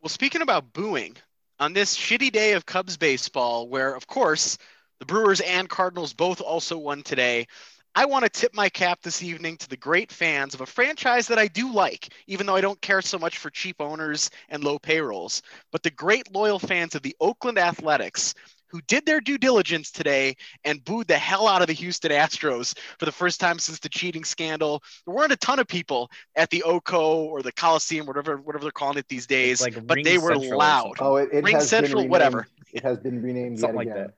Well, 0.00 0.08
speaking 0.08 0.42
about 0.42 0.72
booing, 0.72 1.16
on 1.62 1.72
this 1.72 1.96
shitty 1.96 2.32
day 2.32 2.54
of 2.54 2.66
Cubs 2.66 2.96
baseball, 2.96 3.68
where 3.68 3.94
of 3.94 4.08
course 4.08 4.58
the 4.98 5.06
Brewers 5.06 5.40
and 5.40 5.68
Cardinals 5.68 6.12
both 6.12 6.40
also 6.40 6.76
won 6.76 7.04
today, 7.04 7.46
I 7.94 8.04
want 8.04 8.24
to 8.24 8.28
tip 8.28 8.52
my 8.52 8.68
cap 8.68 8.98
this 9.00 9.22
evening 9.22 9.56
to 9.58 9.68
the 9.68 9.76
great 9.76 10.10
fans 10.10 10.54
of 10.54 10.60
a 10.60 10.66
franchise 10.66 11.28
that 11.28 11.38
I 11.38 11.46
do 11.46 11.72
like, 11.72 12.08
even 12.26 12.46
though 12.46 12.56
I 12.56 12.62
don't 12.62 12.80
care 12.80 13.00
so 13.00 13.16
much 13.16 13.38
for 13.38 13.48
cheap 13.48 13.76
owners 13.78 14.28
and 14.48 14.64
low 14.64 14.76
payrolls, 14.80 15.40
but 15.70 15.84
the 15.84 15.90
great 15.92 16.32
loyal 16.32 16.58
fans 16.58 16.96
of 16.96 17.02
the 17.02 17.14
Oakland 17.20 17.58
Athletics 17.58 18.34
who 18.72 18.80
did 18.88 19.06
their 19.06 19.20
due 19.20 19.38
diligence 19.38 19.90
today 19.90 20.34
and 20.64 20.82
booed 20.84 21.06
the 21.06 21.18
hell 21.18 21.46
out 21.46 21.60
of 21.60 21.68
the 21.68 21.74
Houston 21.74 22.10
Astros 22.10 22.76
for 22.98 23.04
the 23.04 23.12
first 23.12 23.38
time 23.38 23.58
since 23.58 23.78
the 23.78 23.88
cheating 23.88 24.24
scandal. 24.24 24.82
There 25.06 25.14
weren't 25.14 25.32
a 25.32 25.36
ton 25.36 25.58
of 25.58 25.68
people 25.68 26.10
at 26.34 26.50
the 26.50 26.64
Oco 26.66 27.24
or 27.24 27.42
the 27.42 27.52
Coliseum, 27.52 28.06
whatever 28.06 28.38
whatever 28.38 28.64
they're 28.64 28.72
calling 28.72 28.98
it 28.98 29.06
these 29.08 29.26
days, 29.26 29.60
like 29.60 29.86
but 29.86 29.96
Ring 29.96 30.04
they 30.04 30.18
were 30.18 30.34
Central 30.34 30.58
loud. 30.58 30.94
Oh, 31.00 31.16
it, 31.16 31.28
it 31.32 31.44
Ring 31.44 31.56
has 31.56 31.68
Central, 31.68 32.02
been 32.02 32.10
renamed, 32.10 32.10
whatever. 32.10 32.46
It 32.72 32.82
has 32.82 32.98
been 32.98 33.22
renamed 33.22 33.58
Something 33.60 33.76
yet 33.76 33.76
like 33.76 33.88
again. 33.88 34.06
that. 34.06 34.14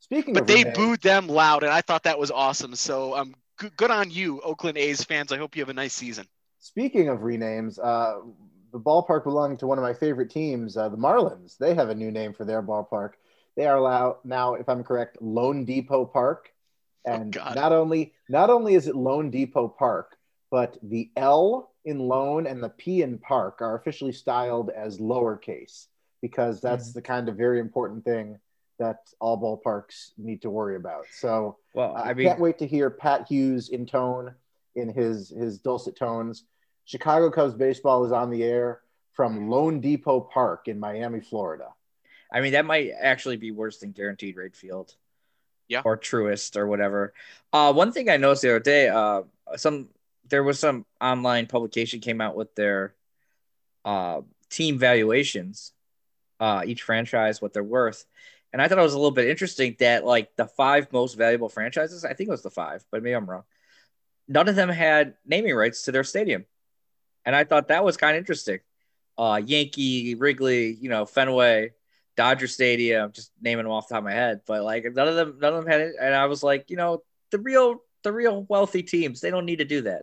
Speaking 0.00 0.34
But 0.34 0.42
of 0.42 0.46
they 0.46 0.64
renamed, 0.64 0.76
booed 0.76 1.02
them 1.02 1.26
loud, 1.28 1.62
and 1.62 1.72
I 1.72 1.82
thought 1.82 2.04
that 2.04 2.18
was 2.18 2.30
awesome. 2.30 2.74
So 2.74 3.14
um, 3.16 3.34
good, 3.58 3.76
good 3.76 3.90
on 3.90 4.10
you, 4.10 4.40
Oakland 4.40 4.78
A's 4.78 5.04
fans. 5.04 5.30
I 5.30 5.36
hope 5.36 5.56
you 5.56 5.62
have 5.62 5.68
a 5.68 5.74
nice 5.74 5.92
season. 5.92 6.26
Speaking 6.58 7.08
of 7.08 7.18
renames, 7.18 7.78
uh, 7.82 8.20
the 8.72 8.80
ballpark 8.80 9.24
belonging 9.24 9.56
to 9.58 9.66
one 9.66 9.78
of 9.78 9.82
my 9.82 9.92
favorite 9.92 10.30
teams, 10.30 10.76
uh, 10.76 10.88
the 10.88 10.96
Marlins. 10.96 11.58
They 11.58 11.74
have 11.74 11.90
a 11.90 11.94
new 11.94 12.10
name 12.10 12.32
for 12.32 12.44
their 12.44 12.62
ballpark. 12.62 13.12
They 13.56 13.66
are 13.66 14.16
now, 14.24 14.54
if 14.54 14.68
I'm 14.68 14.84
correct, 14.84 15.18
loanDepot 15.20 16.12
Park. 16.12 16.52
Oh, 17.06 17.12
and 17.12 17.32
God. 17.32 17.54
not 17.54 17.72
only 17.72 18.12
not 18.28 18.50
only 18.50 18.74
is 18.74 18.86
it 18.86 18.94
loanDepot 18.94 19.76
Park, 19.76 20.16
but 20.50 20.76
the 20.82 21.10
L 21.16 21.72
in 21.84 21.98
Lone 21.98 22.46
and 22.46 22.62
the 22.62 22.68
P 22.68 23.02
in 23.02 23.18
Park 23.18 23.62
are 23.62 23.76
officially 23.76 24.12
styled 24.12 24.70
as 24.70 24.98
lowercase 24.98 25.86
because 26.20 26.60
that's 26.60 26.88
hmm. 26.92 26.98
the 26.98 27.02
kind 27.02 27.28
of 27.28 27.36
very 27.36 27.60
important 27.60 28.04
thing 28.04 28.38
that 28.78 28.98
all 29.20 29.38
ballparks 29.38 30.12
need 30.16 30.42
to 30.42 30.50
worry 30.50 30.76
about. 30.76 31.04
So 31.12 31.58
Well, 31.74 31.94
I, 31.96 32.10
I 32.10 32.14
mean, 32.14 32.26
can't 32.26 32.40
wait 32.40 32.58
to 32.58 32.66
hear 32.66 32.90
Pat 32.90 33.26
Hughes 33.28 33.68
in 33.68 33.86
tone, 33.86 34.34
in 34.74 34.88
his 34.92 35.30
his 35.30 35.58
dulcet 35.58 35.96
tones. 35.96 36.44
Chicago 36.84 37.30
Cubs 37.30 37.54
baseball 37.54 38.04
is 38.04 38.12
on 38.12 38.30
the 38.30 38.42
air 38.42 38.80
from 39.12 39.36
hmm. 39.36 39.52
loanDepot 39.52 40.30
Park 40.30 40.68
in 40.68 40.78
Miami, 40.78 41.20
Florida. 41.20 41.68
I 42.32 42.40
mean, 42.40 42.52
that 42.52 42.64
might 42.64 42.90
actually 42.98 43.36
be 43.36 43.50
worse 43.50 43.78
than 43.78 43.92
guaranteed 43.92 44.36
rate 44.36 44.56
field. 44.56 44.94
Yeah. 45.68 45.82
Or 45.84 45.96
Truist 45.96 46.56
or 46.56 46.66
whatever. 46.66 47.14
Uh, 47.52 47.72
one 47.72 47.92
thing 47.92 48.10
I 48.10 48.16
noticed 48.16 48.42
the 48.42 48.50
other 48.50 48.60
day, 48.60 48.88
uh, 48.88 49.22
some 49.56 49.88
there 50.28 50.42
was 50.42 50.58
some 50.58 50.84
online 51.00 51.46
publication 51.46 52.00
came 52.00 52.20
out 52.20 52.34
with 52.34 52.54
their 52.54 52.94
uh, 53.84 54.22
team 54.48 54.78
valuations 54.78 55.72
uh, 56.40 56.62
each 56.64 56.82
franchise 56.82 57.40
what 57.40 57.52
they're 57.52 57.62
worth. 57.62 58.04
And 58.52 58.60
I 58.60 58.66
thought 58.66 58.78
it 58.78 58.82
was 58.82 58.94
a 58.94 58.98
little 58.98 59.10
bit 59.12 59.28
interesting 59.28 59.76
that 59.78 60.04
like 60.04 60.34
the 60.36 60.46
five 60.46 60.92
most 60.92 61.14
valuable 61.14 61.48
franchises, 61.48 62.04
I 62.04 62.14
think 62.14 62.28
it 62.28 62.32
was 62.32 62.42
the 62.42 62.50
five, 62.50 62.84
but 62.90 63.02
maybe 63.02 63.14
I'm 63.14 63.28
wrong. 63.28 63.44
None 64.26 64.48
of 64.48 64.56
them 64.56 64.68
had 64.68 65.14
naming 65.24 65.54
rights 65.54 65.82
to 65.82 65.92
their 65.92 66.04
stadium, 66.04 66.46
and 67.24 67.34
I 67.34 67.44
thought 67.44 67.68
that 67.68 67.84
was 67.84 67.96
kind 67.96 68.16
of 68.16 68.20
interesting. 68.20 68.60
Uh, 69.18 69.40
Yankee, 69.44 70.14
Wrigley, 70.14 70.72
you 70.80 70.88
know, 70.88 71.04
Fenway, 71.04 71.72
Dodger 72.20 72.48
Stadium, 72.48 73.12
just 73.12 73.32
naming 73.40 73.64
them 73.64 73.72
off 73.72 73.88
the 73.88 73.94
top 73.94 74.00
of 74.00 74.04
my 74.04 74.12
head. 74.12 74.42
But 74.46 74.62
like 74.62 74.84
none 74.84 75.08
of 75.08 75.16
them, 75.16 75.38
none 75.40 75.54
of 75.54 75.64
them 75.64 75.72
had 75.72 75.80
it, 75.80 75.94
and 75.98 76.14
I 76.14 76.26
was 76.26 76.42
like, 76.42 76.68
you 76.68 76.76
know, 76.76 77.02
the 77.30 77.38
real, 77.38 77.82
the 78.02 78.12
real 78.12 78.44
wealthy 78.46 78.82
teams, 78.82 79.22
they 79.22 79.30
don't 79.30 79.46
need 79.46 79.56
to 79.56 79.64
do 79.64 79.80
that. 79.82 80.02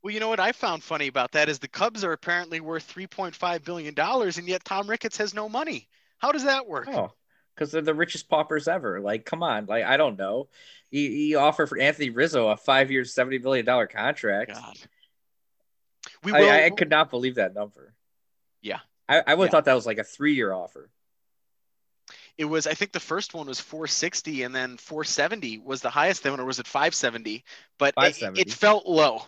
Well, 0.00 0.14
you 0.14 0.20
know 0.20 0.28
what 0.28 0.38
I 0.38 0.52
found 0.52 0.84
funny 0.84 1.08
about 1.08 1.32
that 1.32 1.48
is 1.48 1.58
the 1.58 1.66
Cubs 1.66 2.04
are 2.04 2.12
apparently 2.12 2.60
worth 2.60 2.94
3.5 2.94 3.64
billion 3.64 3.94
dollars, 3.94 4.38
and 4.38 4.46
yet 4.46 4.64
Tom 4.64 4.88
Ricketts 4.88 5.16
has 5.16 5.34
no 5.34 5.48
money. 5.48 5.88
How 6.18 6.30
does 6.30 6.44
that 6.44 6.68
work? 6.68 6.86
Oh, 6.86 7.10
because 7.52 7.72
they're 7.72 7.82
the 7.82 7.94
richest 7.94 8.28
paupers 8.28 8.68
ever. 8.68 9.00
Like, 9.00 9.24
come 9.24 9.42
on, 9.42 9.66
like 9.66 9.84
I 9.84 9.96
don't 9.96 10.16
know. 10.16 10.50
He, 10.88 11.08
he 11.08 11.34
offered 11.34 11.68
for 11.68 11.80
Anthony 11.80 12.10
Rizzo 12.10 12.46
a 12.46 12.56
five-year, 12.56 13.04
seventy 13.04 13.40
million 13.40 13.66
dollar 13.66 13.88
contract. 13.88 14.54
God. 14.54 14.78
We 16.22 16.30
will, 16.30 16.48
I, 16.48 16.66
I, 16.66 16.70
could 16.70 16.90
not 16.90 17.10
believe 17.10 17.34
that 17.34 17.54
number. 17.54 17.92
Yeah, 18.62 18.78
I, 19.08 19.22
I 19.26 19.34
would 19.34 19.46
have 19.46 19.48
yeah. 19.48 19.50
thought 19.50 19.64
that 19.64 19.74
was 19.74 19.86
like 19.86 19.98
a 19.98 20.04
three-year 20.04 20.52
offer. 20.52 20.90
It 22.40 22.46
was, 22.46 22.66
I 22.66 22.74
think 22.74 22.92
the 22.92 23.00
first 23.00 23.34
one 23.34 23.46
was 23.46 23.60
460, 23.60 24.42
and 24.44 24.54
then 24.54 24.76
470 24.78 25.58
was 25.58 25.82
the 25.82 25.90
highest 25.90 26.22
then, 26.22 26.40
or 26.40 26.44
was 26.44 26.58
it 26.58 26.66
570? 26.66 27.44
But 27.78 27.94
570. 27.94 28.40
It, 28.40 28.48
it 28.48 28.52
felt 28.52 28.86
low 28.86 29.22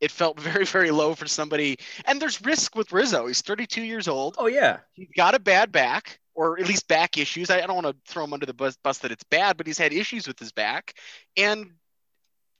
it 0.00 0.12
felt 0.12 0.38
very 0.38 0.64
very 0.64 0.92
low 0.92 1.12
for 1.12 1.26
somebody 1.26 1.76
and 2.04 2.22
there's 2.22 2.40
risk 2.44 2.76
with 2.76 2.92
rizzo 2.92 3.26
he's 3.26 3.42
32 3.42 3.82
years 3.82 4.06
old 4.06 4.36
oh 4.38 4.46
yeah 4.46 4.78
he's 4.92 5.08
got 5.16 5.34
a 5.34 5.40
bad 5.40 5.72
back 5.72 6.20
or 6.38 6.56
at 6.60 6.68
least 6.68 6.86
back 6.86 7.18
issues. 7.18 7.50
I, 7.50 7.58
I 7.58 7.66
don't 7.66 7.74
want 7.74 7.88
to 7.88 7.96
throw 8.06 8.22
him 8.22 8.32
under 8.32 8.46
the 8.46 8.54
bus, 8.54 8.76
bus 8.76 8.98
that 8.98 9.10
it's 9.10 9.24
bad, 9.24 9.56
but 9.56 9.66
he's 9.66 9.76
had 9.76 9.92
issues 9.92 10.28
with 10.28 10.38
his 10.38 10.52
back. 10.52 10.94
And 11.36 11.72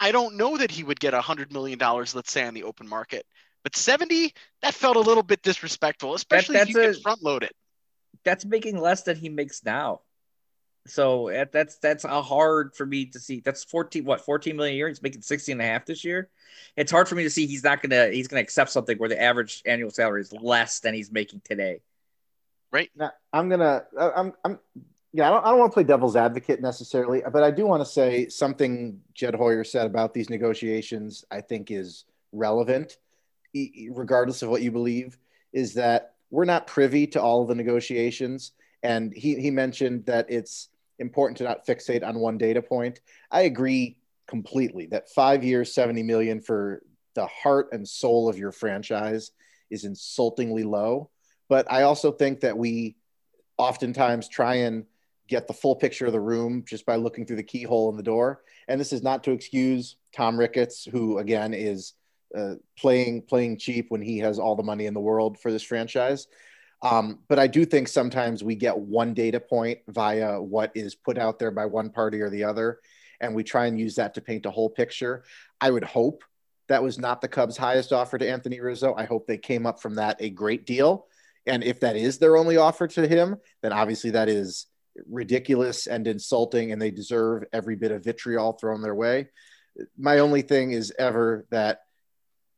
I 0.01 0.11
don't 0.11 0.37
know 0.37 0.57
that 0.57 0.73
he 0.73 0.83
would 0.83 0.99
get 0.99 1.15
a 1.15 1.21
$100 1.21 1.53
million, 1.53 1.79
let's 1.79 2.33
say, 2.33 2.45
on 2.45 2.55
the 2.55 2.65
open 2.65 2.89
market. 2.89 3.25
But 3.63 3.77
70, 3.77 4.35
that 4.63 4.75
felt 4.75 4.97
a 4.97 5.01
little 5.01 5.23
bit 5.23 5.43
disrespectful, 5.43 6.15
especially 6.15 6.55
that, 6.57 6.69
if 6.69 6.75
you 6.75 6.81
a, 6.81 6.93
can 6.93 7.01
front 7.01 7.23
load 7.23 7.45
it. 7.45 7.53
That's 8.25 8.45
making 8.45 8.79
less 8.79 9.03
than 9.03 9.17
he 9.17 9.29
makes 9.29 9.65
now. 9.65 10.03
So 10.87 11.29
eh, 11.29 11.45
that's 11.53 11.77
that's 11.79 12.05
a 12.05 12.23
hard 12.23 12.75
for 12.75 12.87
me 12.87 13.07
to 13.07 13.19
see. 13.19 13.41
That's 13.41 13.65
14 13.65 14.05
what 14.05 14.25
14 14.25 14.57
million 14.57 14.75
a 14.75 14.77
year. 14.77 14.89
He's 14.89 15.03
making 15.03 15.23
60 15.23 15.53
and 15.53 15.61
a 15.61 15.65
half 15.65 15.85
this 15.85 16.05
year. 16.05 16.31
It's 16.77 16.91
hard 16.91 17.09
for 17.09 17.15
me 17.15 17.25
to 17.25 17.31
see 17.31 17.47
he's 17.47 17.65
not 17.65 17.83
gonna 17.83 18.09
he's 18.09 18.29
gonna 18.29 18.41
accept 18.41 18.71
something 18.71 18.97
where 18.97 19.09
the 19.09 19.21
average 19.21 19.63
annual 19.67 19.91
salary 19.91 20.23
is 20.23 20.33
less 20.33 20.81
than 20.81 20.95
he's 20.95 21.13
making 21.13 21.43
today 21.45 21.81
right? 22.71 22.91
Now, 22.97 23.13
I'm 23.33 23.49
gonna, 23.49 23.85
uh, 23.97 24.11
I'm, 24.15 24.33
I'm, 24.45 24.59
yeah, 25.13 25.29
I 25.29 25.31
don't, 25.31 25.45
I 25.45 25.51
don't 25.51 25.59
want 25.59 25.73
to 25.73 25.75
play 25.75 25.85
devil's 25.85 26.17
advocate 26.17 26.61
necessarily, 26.61 27.23
but 27.33 27.43
I 27.43 27.51
do 27.51 27.67
want 27.67 27.81
to 27.83 27.91
say 27.91 28.29
something 28.29 29.01
Jed 29.15 29.35
Hoyer 29.35 29.65
said 29.65 29.87
about 29.87 30.13
these 30.13 30.31
negotiations. 30.31 31.25
I 31.31 31.41
think 31.41 31.71
is 31.71 32.05
relevant, 32.33 32.99
regardless 33.91 34.43
of 34.43 34.51
what 34.51 34.63
you 34.63 34.71
believe. 34.71 35.19
Is 35.53 35.75
that 35.75 36.15
we're 36.31 36.45
not 36.45 36.67
privy 36.67 37.07
to 37.09 37.23
all 37.23 37.43
of 37.43 37.49
the 37.49 37.55
negotiations, 37.55 38.53
and 38.83 39.13
he 39.15 39.41
he 39.41 39.51
mentioned 39.51 40.07
that 40.07 40.27
it's 40.31 40.69
important 40.99 41.39
to 41.39 41.45
not 41.45 41.67
fixate 41.67 42.07
on 42.07 42.19
one 42.19 42.39
data 42.39 42.63
point. 42.63 43.01
I 43.31 43.43
agree 43.43 43.99
completely 44.27 44.87
that 44.87 45.09
five 45.11 45.43
years, 45.43 45.73
70 45.73 46.03
million 46.03 46.41
for 46.41 46.83
the 47.15 47.27
heart 47.27 47.69
and 47.73 47.89
soul 47.89 48.29
of 48.29 48.39
your 48.39 48.53
franchise 48.53 49.31
is 49.71 49.85
insultingly 49.85 50.65
low. 50.65 51.11
But 51.49 51.71
I 51.71 51.83
also 51.83 52.13
think 52.13 52.41
that 52.41 52.57
we 52.57 52.97
oftentimes 53.57 54.29
try 54.29 54.57
and 54.57 54.85
get 55.29 55.47
the 55.47 55.53
full 55.53 55.77
picture 55.77 56.07
of 56.07 56.13
the 56.13 56.21
room 56.21 56.65
just 56.67 56.87
by 56.87 56.97
looking 56.97 57.27
through 57.27 57.37
the 57.37 57.43
keyhole 57.43 57.91
in 57.91 57.97
the 57.97 58.03
door. 58.03 58.43
And 58.67 58.81
this 58.81 58.93
is 58.93 59.03
not 59.03 59.25
to 59.25 59.33
excuse 59.33 59.97
Tom 60.15 60.39
Ricketts, 60.39 60.85
who 60.85 61.19
again 61.19 61.55
is 61.55 61.95
uh, 62.37 62.55
playing 62.79 63.23
playing 63.23 63.59
cheap 63.59 63.87
when 63.91 64.03
he 64.03 64.19
has 64.19 64.39
all 64.39 64.57
the 64.57 64.63
money 64.63 64.87
in 64.87 64.95
the 64.95 65.01
world 65.01 65.39
for 65.39 65.51
this 65.51 65.63
franchise. 65.63 66.27
Um, 66.83 67.21
but 67.29 67.39
I 67.39 67.49
do 67.49 67.65
think 67.65 67.89
sometimes 67.89 68.45
we 68.45 68.55
get 68.55 68.79
one 68.79 69.15
data 69.15 69.41
point 69.41 69.81
via 69.89 70.41
what 70.41 70.71
is 70.75 70.95
put 70.95 71.19
out 71.19 71.39
there 71.39 71.51
by 71.51 71.67
one 71.67 71.91
party 71.91 72.21
or 72.21 72.31
the 72.31 72.45
other, 72.45 72.81
and 73.21 73.35
we 73.35 73.43
try 73.43 73.67
and 73.67 73.81
use 73.81 73.97
that 73.97 74.15
to 74.15 74.21
paint 74.21 74.47
a 74.47 74.51
whole 74.51 74.71
picture. 74.71 75.25
I 75.61 75.71
would 75.71 75.85
hope 75.85 76.23
that 76.69 76.83
was 76.83 76.99
not 76.99 77.21
the 77.21 77.29
Cubs' 77.29 77.57
highest 77.57 77.93
offer 77.93 78.19
to 78.19 78.29
Anthony 78.29 78.61
Rizzo. 78.61 78.95
I 78.95 79.07
hope 79.07 79.27
they 79.27 79.39
came 79.39 79.67
up 79.67 79.81
from 79.81 79.97
that 79.97 80.19
a 80.21 80.31
great 80.31 80.67
deal. 80.67 81.07
And 81.47 81.65
if 81.65 81.81
that 81.81 81.97
is 81.97 82.19
their 82.19 82.37
only 82.37 82.59
offer 82.59 82.87
to 82.89 83.09
him, 83.09 83.37
then 83.63 83.73
obviously 83.73 84.11
that 84.11 84.29
is 84.29 84.67
ridiculous 85.09 85.87
and 85.87 86.07
insulting, 86.07 86.73
and 86.73 86.81
they 86.81 86.91
deserve 86.91 87.45
every 87.53 87.75
bit 87.75 87.91
of 87.91 88.05
vitriol 88.05 88.53
thrown 88.53 88.83
their 88.83 88.95
way. 88.95 89.29
My 89.97 90.19
only 90.19 90.43
thing 90.43 90.73
is 90.73 90.93
ever 90.99 91.47
that, 91.51 91.83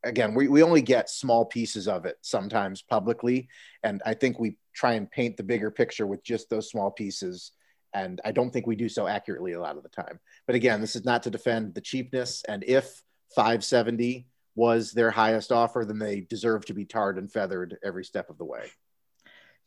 again, 0.03 0.35
we, 0.35 0.49
we 0.49 0.63
only 0.63 0.83
get 0.83 1.11
small 1.11 1.45
pieces 1.45 1.89
of 1.89 2.05
it 2.05 2.17
sometimes 2.23 2.83
publicly. 2.83 3.49
And 3.83 4.03
I 4.05 4.15
think 4.15 4.39
we 4.39 4.57
try 4.75 4.95
and 4.95 5.11
paint 5.11 5.37
the 5.37 5.43
bigger 5.43 5.71
picture 5.71 6.07
with 6.07 6.23
just 6.25 6.49
those 6.51 6.71
small 6.71 6.91
pieces. 6.91 7.53
And 7.93 8.21
I 8.25 8.33
don't 8.33 8.51
think 8.51 8.67
we 8.67 8.77
do 8.77 8.89
so 8.89 9.07
accurately 9.07 9.53
a 9.53 9.61
lot 9.61 9.77
of 9.77 9.83
the 9.83 9.89
time. 9.89 10.21
But 10.47 10.57
again, 10.57 10.81
this 10.81 10.97
is 10.97 11.05
not 11.05 11.25
to 11.25 11.31
defend 11.31 11.75
the 11.75 11.81
cheapness. 11.81 12.43
And 12.49 12.65
if 12.65 13.03
570 13.35 14.27
was 14.55 14.93
their 14.93 15.11
highest 15.11 15.53
offer, 15.53 15.85
then 15.85 15.99
they 15.99 16.21
deserve 16.21 16.65
to 16.67 16.75
be 16.75 16.85
tarred 16.85 17.19
and 17.19 17.31
feathered 17.31 17.79
every 17.83 18.05
step 18.05 18.31
of 18.31 18.39
the 18.39 18.45
way. 18.45 18.71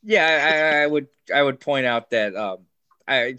Yeah, 0.02 0.80
I, 0.82 0.84
I 0.84 0.86
would 0.86 1.08
I 1.34 1.42
would 1.42 1.60
point 1.60 1.86
out 1.86 2.10
that 2.10 2.36
um, 2.36 2.58
I 3.08 3.38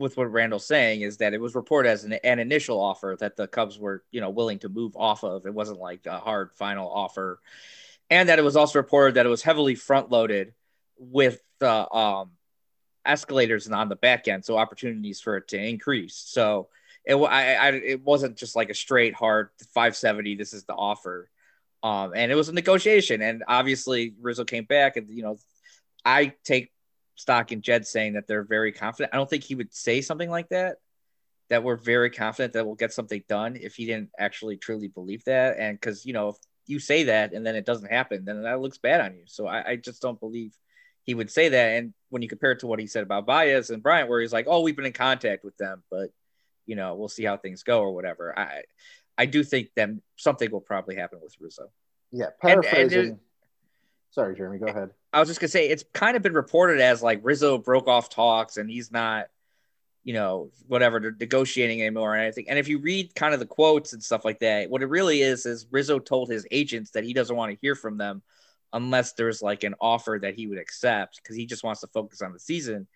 with 0.00 0.16
what 0.16 0.32
Randall's 0.32 0.66
saying 0.66 1.02
is 1.02 1.18
that 1.18 1.34
it 1.34 1.40
was 1.40 1.54
reported 1.54 1.90
as 1.90 2.04
an, 2.04 2.14
an 2.14 2.38
initial 2.38 2.80
offer 2.80 3.16
that 3.20 3.36
the 3.36 3.46
Cubs 3.46 3.78
were 3.78 4.02
you 4.10 4.20
know 4.20 4.30
willing 4.30 4.58
to 4.60 4.68
move 4.68 4.96
off 4.96 5.22
of. 5.22 5.46
It 5.46 5.54
wasn't 5.54 5.78
like 5.78 6.06
a 6.06 6.18
hard 6.18 6.50
final 6.54 6.90
offer, 6.90 7.38
and 8.08 8.28
that 8.28 8.38
it 8.38 8.42
was 8.42 8.56
also 8.56 8.78
reported 8.78 9.14
that 9.14 9.26
it 9.26 9.28
was 9.28 9.42
heavily 9.42 9.74
front 9.74 10.10
loaded 10.10 10.54
with 10.98 11.40
the 11.58 11.94
um, 11.94 12.30
escalators 13.04 13.66
and 13.66 13.74
on 13.74 13.88
the 13.88 13.96
back 13.96 14.26
end, 14.26 14.44
so 14.44 14.56
opportunities 14.56 15.20
for 15.20 15.36
it 15.36 15.48
to 15.48 15.62
increase. 15.62 16.14
So 16.14 16.68
it 17.04 17.14
I, 17.14 17.54
I 17.54 17.68
it 17.72 18.02
wasn't 18.02 18.36
just 18.36 18.56
like 18.56 18.70
a 18.70 18.74
straight 18.74 19.14
hard 19.14 19.50
570. 19.74 20.34
This 20.34 20.54
is 20.54 20.64
the 20.64 20.74
offer. 20.74 21.30
Um, 21.82 22.12
and 22.14 22.32
it 22.32 22.34
was 22.34 22.48
a 22.48 22.52
negotiation, 22.52 23.22
and 23.22 23.44
obviously 23.46 24.14
Rizzo 24.20 24.44
came 24.44 24.64
back, 24.64 24.96
and 24.96 25.08
you 25.10 25.22
know 25.22 25.38
I 26.04 26.34
take 26.42 26.72
stock 27.20 27.52
in 27.52 27.62
Jed 27.62 27.86
saying 27.86 28.14
that 28.14 28.26
they're 28.26 28.44
very 28.44 28.72
confident. 28.72 29.14
I 29.14 29.16
don't 29.16 29.28
think 29.28 29.44
he 29.44 29.54
would 29.54 29.72
say 29.72 30.00
something 30.00 30.30
like 30.30 30.48
that. 30.48 30.76
That 31.48 31.64
we're 31.64 31.76
very 31.76 32.10
confident 32.10 32.52
that 32.52 32.64
we'll 32.64 32.76
get 32.76 32.92
something 32.92 33.24
done 33.28 33.56
if 33.56 33.74
he 33.74 33.84
didn't 33.84 34.10
actually 34.18 34.56
truly 34.56 34.86
believe 34.88 35.24
that. 35.24 35.58
And 35.58 35.78
because 35.78 36.06
you 36.06 36.12
know, 36.12 36.28
if 36.28 36.36
you 36.66 36.78
say 36.78 37.04
that 37.04 37.32
and 37.32 37.44
then 37.44 37.56
it 37.56 37.66
doesn't 37.66 37.90
happen, 37.90 38.24
then 38.24 38.42
that 38.42 38.60
looks 38.60 38.78
bad 38.78 39.00
on 39.00 39.14
you. 39.14 39.22
So 39.26 39.46
I, 39.46 39.70
I 39.70 39.76
just 39.76 40.00
don't 40.00 40.20
believe 40.20 40.54
he 41.02 41.14
would 41.14 41.30
say 41.30 41.48
that. 41.48 41.76
And 41.76 41.92
when 42.08 42.22
you 42.22 42.28
compare 42.28 42.52
it 42.52 42.60
to 42.60 42.66
what 42.66 42.78
he 42.78 42.86
said 42.86 43.02
about 43.02 43.26
Baez 43.26 43.70
and 43.70 43.82
Bryant, 43.82 44.08
where 44.08 44.20
he's 44.20 44.32
like, 44.32 44.46
"Oh, 44.48 44.60
we've 44.60 44.76
been 44.76 44.86
in 44.86 44.92
contact 44.92 45.44
with 45.44 45.56
them, 45.56 45.82
but 45.90 46.10
you 46.66 46.76
know, 46.76 46.94
we'll 46.94 47.08
see 47.08 47.24
how 47.24 47.36
things 47.36 47.64
go 47.64 47.80
or 47.80 47.92
whatever." 47.92 48.38
I 48.38 48.62
I 49.18 49.26
do 49.26 49.42
think 49.42 49.70
that 49.76 49.90
something 50.16 50.50
will 50.50 50.60
probably 50.60 50.96
happen 50.96 51.18
with 51.20 51.34
Rizzo. 51.40 51.70
Yeah, 52.12 52.26
paraphrasing. 52.40 52.98
And, 52.98 53.08
and 53.08 53.18
Sorry, 54.10 54.34
Jeremy, 54.34 54.58
go 54.58 54.66
ahead. 54.66 54.90
I 55.12 55.20
was 55.20 55.28
just 55.28 55.40
gonna 55.40 55.48
say 55.48 55.68
it's 55.68 55.84
kind 55.92 56.16
of 56.16 56.22
been 56.22 56.34
reported 56.34 56.80
as 56.80 57.02
like 57.02 57.20
Rizzo 57.22 57.58
broke 57.58 57.88
off 57.88 58.10
talks 58.10 58.56
and 58.56 58.68
he's 58.68 58.90
not, 58.90 59.26
you 60.02 60.14
know, 60.14 60.50
whatever 60.66 60.98
negotiating 61.00 61.80
anymore 61.80 62.14
or 62.14 62.16
anything. 62.16 62.48
And 62.48 62.58
if 62.58 62.68
you 62.68 62.78
read 62.78 63.14
kind 63.14 63.34
of 63.34 63.40
the 63.40 63.46
quotes 63.46 63.92
and 63.92 64.02
stuff 64.02 64.24
like 64.24 64.40
that, 64.40 64.68
what 64.68 64.82
it 64.82 64.86
really 64.86 65.22
is 65.22 65.46
is 65.46 65.66
Rizzo 65.70 65.98
told 65.98 66.28
his 66.28 66.46
agents 66.50 66.90
that 66.92 67.04
he 67.04 67.12
doesn't 67.12 67.34
want 67.34 67.52
to 67.52 67.58
hear 67.60 67.74
from 67.74 67.98
them 67.98 68.22
unless 68.72 69.12
there's 69.12 69.42
like 69.42 69.62
an 69.62 69.74
offer 69.80 70.18
that 70.20 70.34
he 70.34 70.46
would 70.46 70.58
accept 70.58 71.20
because 71.22 71.36
he 71.36 71.46
just 71.46 71.64
wants 71.64 71.80
to 71.80 71.86
focus 71.88 72.22
on 72.22 72.32
the 72.32 72.40
season. 72.40 72.86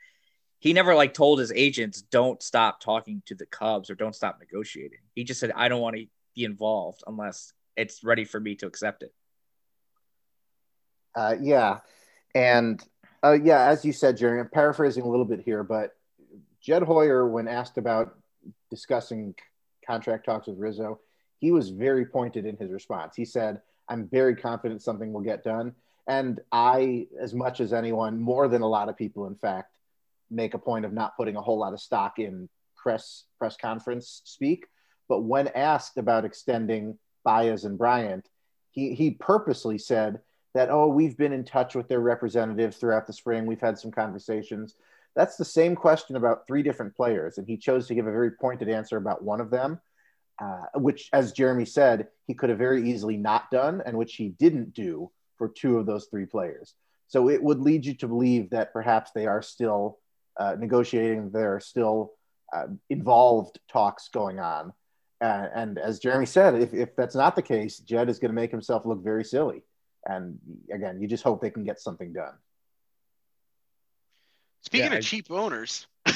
He 0.58 0.72
never 0.72 0.94
like 0.94 1.14
told 1.14 1.38
his 1.38 1.52
agents 1.52 2.02
don't 2.02 2.42
stop 2.42 2.80
talking 2.80 3.22
to 3.26 3.34
the 3.34 3.46
Cubs 3.46 3.90
or 3.90 3.94
don't 3.94 4.14
stop 4.14 4.38
negotiating. 4.40 5.00
He 5.14 5.24
just 5.24 5.38
said 5.38 5.52
I 5.54 5.68
don't 5.68 5.82
want 5.82 5.96
to 5.96 6.06
be 6.34 6.44
involved 6.44 7.02
unless 7.06 7.52
it's 7.76 8.02
ready 8.02 8.24
for 8.24 8.40
me 8.40 8.56
to 8.56 8.66
accept 8.66 9.02
it. 9.02 9.12
Uh, 11.14 11.36
yeah, 11.40 11.78
and 12.34 12.82
uh, 13.22 13.32
yeah, 13.32 13.68
as 13.68 13.84
you 13.84 13.92
said, 13.92 14.16
Jerry, 14.16 14.40
I'm 14.40 14.48
paraphrasing 14.48 15.04
a 15.04 15.08
little 15.08 15.24
bit 15.24 15.40
here, 15.40 15.62
but 15.62 15.96
Jed 16.60 16.82
Hoyer, 16.82 17.28
when 17.28 17.48
asked 17.48 17.78
about 17.78 18.16
discussing 18.70 19.34
contract 19.86 20.24
talks 20.24 20.46
with 20.46 20.58
Rizzo, 20.58 21.00
he 21.38 21.52
was 21.52 21.70
very 21.70 22.06
pointed 22.06 22.46
in 22.46 22.56
his 22.56 22.70
response. 22.70 23.14
He 23.16 23.24
said, 23.24 23.60
"I'm 23.88 24.08
very 24.08 24.34
confident 24.34 24.82
something 24.82 25.12
will 25.12 25.20
get 25.20 25.44
done." 25.44 25.74
And 26.06 26.40
I, 26.52 27.06
as 27.20 27.32
much 27.32 27.60
as 27.60 27.72
anyone, 27.72 28.20
more 28.20 28.48
than 28.48 28.62
a 28.62 28.68
lot 28.68 28.88
of 28.88 28.96
people, 28.96 29.26
in 29.26 29.36
fact, 29.36 29.74
make 30.30 30.54
a 30.54 30.58
point 30.58 30.84
of 30.84 30.92
not 30.92 31.16
putting 31.16 31.36
a 31.36 31.42
whole 31.42 31.58
lot 31.58 31.72
of 31.72 31.80
stock 31.80 32.18
in 32.18 32.48
press 32.76 33.24
press 33.38 33.56
conference 33.56 34.22
speak. 34.24 34.66
But 35.08 35.20
when 35.20 35.48
asked 35.48 35.96
about 35.96 36.24
extending 36.24 36.98
Baez 37.24 37.64
and 37.64 37.78
Bryant, 37.78 38.28
he 38.70 38.94
he 38.94 39.12
purposely 39.12 39.78
said 39.78 40.20
that, 40.54 40.70
oh, 40.70 40.88
we've 40.88 41.16
been 41.16 41.32
in 41.32 41.44
touch 41.44 41.74
with 41.74 41.88
their 41.88 42.00
representatives 42.00 42.76
throughout 42.76 43.06
the 43.06 43.12
spring. 43.12 43.44
We've 43.44 43.60
had 43.60 43.78
some 43.78 43.90
conversations. 43.90 44.76
That's 45.16 45.36
the 45.36 45.44
same 45.44 45.74
question 45.74 46.16
about 46.16 46.46
three 46.46 46.62
different 46.62 46.96
players. 46.96 47.38
And 47.38 47.46
he 47.46 47.56
chose 47.56 47.86
to 47.88 47.94
give 47.94 48.06
a 48.06 48.12
very 48.12 48.30
pointed 48.30 48.68
answer 48.68 48.96
about 48.96 49.22
one 49.22 49.40
of 49.40 49.50
them, 49.50 49.80
uh, 50.40 50.66
which, 50.74 51.08
as 51.12 51.32
Jeremy 51.32 51.64
said, 51.64 52.08
he 52.26 52.34
could 52.34 52.50
have 52.50 52.58
very 52.58 52.90
easily 52.90 53.16
not 53.16 53.50
done, 53.50 53.82
and 53.84 53.96
which 53.96 54.14
he 54.14 54.28
didn't 54.28 54.74
do 54.74 55.10
for 55.36 55.48
two 55.48 55.78
of 55.78 55.86
those 55.86 56.06
three 56.06 56.26
players. 56.26 56.74
So 57.08 57.28
it 57.28 57.42
would 57.42 57.60
lead 57.60 57.84
you 57.84 57.94
to 57.94 58.08
believe 58.08 58.50
that 58.50 58.72
perhaps 58.72 59.10
they 59.12 59.26
are 59.26 59.42
still 59.42 59.98
uh, 60.36 60.56
negotiating, 60.58 61.30
there 61.30 61.54
are 61.54 61.60
still 61.60 62.12
uh, 62.52 62.66
involved 62.90 63.58
talks 63.68 64.08
going 64.08 64.40
on. 64.40 64.72
And 65.20 65.78
as 65.78 66.00
Jeremy 66.00 66.26
said, 66.26 66.54
if, 66.54 66.74
if 66.74 66.94
that's 66.96 67.14
not 67.14 67.34
the 67.34 67.40
case, 67.42 67.78
Jed 67.78 68.10
is 68.10 68.18
going 68.18 68.30
to 68.30 68.34
make 68.34 68.50
himself 68.50 68.84
look 68.84 69.02
very 69.02 69.24
silly. 69.24 69.62
And 70.06 70.38
again, 70.72 71.00
you 71.00 71.08
just 71.08 71.24
hope 71.24 71.40
they 71.40 71.50
can 71.50 71.64
get 71.64 71.80
something 71.80 72.12
done. 72.12 72.34
Speaking 74.62 74.92
yeah, 74.92 74.98
of 74.98 75.04
I... 75.04 75.06
cheap 75.06 75.30
owners, 75.30 75.86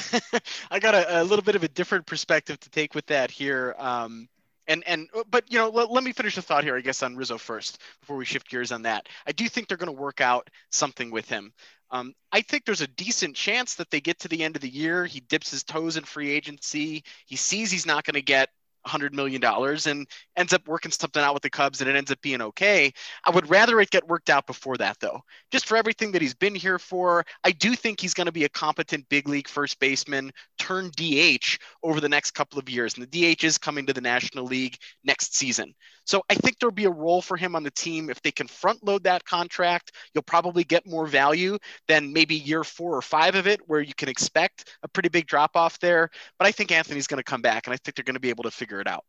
I 0.71 0.79
got 0.79 0.95
a, 0.95 1.21
a, 1.21 1.23
little 1.23 1.43
bit 1.43 1.55
of 1.55 1.63
a 1.63 1.67
different 1.67 2.05
perspective 2.05 2.59
to 2.59 2.69
take 2.69 2.95
with 2.95 3.05
that 3.07 3.31
here. 3.31 3.75
Um, 3.77 4.27
and 4.69 4.83
and 4.87 5.09
but 5.29 5.51
you 5.51 5.57
know 5.57 5.69
let, 5.69 5.91
let, 5.91 6.03
me 6.03 6.13
finish 6.13 6.35
the 6.35 6.41
thought 6.41 6.63
here 6.63 6.77
i 6.77 6.81
guess 6.81 7.03
on 7.03 7.15
rizzo 7.15 7.37
first 7.37 7.81
before 7.99 8.15
we 8.15 8.23
shift 8.23 8.47
gears 8.47 8.71
on 8.71 8.83
that 8.83 9.09
i 9.25 9.31
do 9.31 9.49
think 9.49 9.67
they're 9.67 9.77
going 9.77 9.93
to 9.93 10.01
work 10.01 10.21
out 10.21 10.49
something 10.71 11.11
with 11.11 11.27
him 11.27 11.51
um, 11.91 12.13
i 12.31 12.39
think 12.39 12.63
there's 12.63 12.81
a 12.81 12.87
decent 12.87 13.35
chance 13.35 13.75
that 13.75 13.89
they 13.89 13.99
get 13.99 14.19
to 14.19 14.27
the 14.27 14.43
end 14.43 14.55
of 14.55 14.61
the 14.61 14.69
year 14.69 15.05
he 15.05 15.19
dips 15.21 15.51
his 15.51 15.63
toes 15.63 15.97
in 15.97 16.03
free 16.03 16.29
agency 16.29 17.03
he 17.25 17.35
sees 17.35 17.71
he's 17.71 17.87
not 17.87 18.05
going 18.05 18.13
to 18.13 18.21
get 18.21 18.49
hundred 18.85 19.13
million 19.13 19.41
dollars 19.41 19.87
and 19.87 20.07
ends 20.35 20.53
up 20.53 20.67
working 20.67 20.91
something 20.91 21.21
out 21.21 21.33
with 21.33 21.43
the 21.43 21.49
Cubs 21.49 21.81
and 21.81 21.89
it 21.89 21.95
ends 21.95 22.11
up 22.11 22.21
being 22.21 22.41
okay. 22.41 22.91
I 23.25 23.31
would 23.31 23.49
rather 23.49 23.79
it 23.79 23.89
get 23.89 24.07
worked 24.07 24.29
out 24.29 24.47
before 24.47 24.77
that 24.77 24.97
though. 24.99 25.21
Just 25.51 25.67
for 25.67 25.77
everything 25.77 26.11
that 26.13 26.21
he's 26.21 26.33
been 26.33 26.55
here 26.55 26.79
for, 26.79 27.25
I 27.43 27.51
do 27.51 27.75
think 27.75 27.99
he's 27.99 28.13
going 28.13 28.25
to 28.25 28.31
be 28.31 28.45
a 28.45 28.49
competent 28.49 29.07
big 29.09 29.27
league 29.27 29.47
first 29.47 29.79
baseman, 29.79 30.31
turn 30.57 30.91
DH 30.95 31.57
over 31.83 31.99
the 31.99 32.09
next 32.09 32.31
couple 32.31 32.59
of 32.59 32.69
years. 32.69 32.95
And 32.95 33.07
the 33.07 33.35
DH 33.35 33.43
is 33.43 33.57
coming 33.57 33.85
to 33.85 33.93
the 33.93 34.01
National 34.01 34.45
League 34.45 34.77
next 35.03 35.35
season. 35.35 35.73
So 36.05 36.23
I 36.29 36.35
think 36.35 36.57
there'll 36.57 36.73
be 36.73 36.85
a 36.85 36.91
role 36.91 37.21
for 37.21 37.37
him 37.37 37.55
on 37.55 37.63
the 37.63 37.71
team. 37.71 38.09
If 38.09 38.21
they 38.21 38.31
can 38.31 38.47
front 38.47 38.83
load 38.83 39.03
that 39.03 39.25
contract, 39.25 39.91
you'll 40.13 40.23
probably 40.23 40.63
get 40.63 40.87
more 40.87 41.05
value 41.05 41.57
than 41.87 42.11
maybe 42.11 42.35
year 42.35 42.63
four 42.63 42.95
or 42.95 43.01
five 43.01 43.35
of 43.35 43.45
it, 43.47 43.61
where 43.67 43.81
you 43.81 43.93
can 43.93 44.09
expect 44.09 44.75
a 44.83 44.87
pretty 44.87 45.09
big 45.09 45.27
drop 45.27 45.55
off 45.55 45.79
there. 45.79 46.09
But 46.39 46.47
I 46.47 46.51
think 46.51 46.71
Anthony's 46.71 47.07
going 47.07 47.19
to 47.19 47.23
come 47.23 47.41
back, 47.41 47.67
and 47.67 47.73
I 47.73 47.77
think 47.77 47.95
they're 47.95 48.03
going 48.03 48.15
to 48.15 48.19
be 48.19 48.29
able 48.29 48.43
to 48.43 48.51
figure 48.51 48.68
it 48.77 48.87
out. 48.87 49.05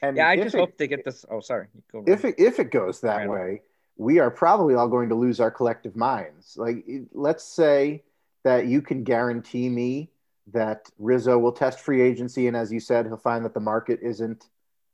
And 0.00 0.16
yeah, 0.16 0.28
I 0.28 0.36
just 0.36 0.54
it, 0.54 0.58
hope 0.58 0.76
they 0.76 0.88
get 0.88 1.04
this. 1.04 1.24
Oh, 1.30 1.40
sorry. 1.40 1.68
if 2.06 2.24
it, 2.24 2.34
if 2.38 2.58
it 2.58 2.70
goes 2.70 3.00
that 3.02 3.18
right. 3.18 3.28
way, 3.28 3.62
we 3.96 4.18
are 4.18 4.30
probably 4.30 4.74
all 4.74 4.88
going 4.88 5.10
to 5.10 5.14
lose 5.14 5.38
our 5.40 5.50
collective 5.50 5.94
minds. 5.94 6.56
Like, 6.56 6.84
let's 7.12 7.44
say 7.44 8.02
that 8.44 8.66
you 8.66 8.82
can 8.82 9.04
guarantee 9.04 9.68
me 9.68 10.10
that 10.52 10.90
Rizzo 10.98 11.38
will 11.38 11.52
test 11.52 11.80
free 11.80 12.02
agency, 12.02 12.48
and 12.48 12.56
as 12.56 12.72
you 12.72 12.80
said, 12.80 13.06
he'll 13.06 13.16
find 13.16 13.44
that 13.44 13.54
the 13.54 13.60
market 13.60 14.00
isn't 14.02 14.44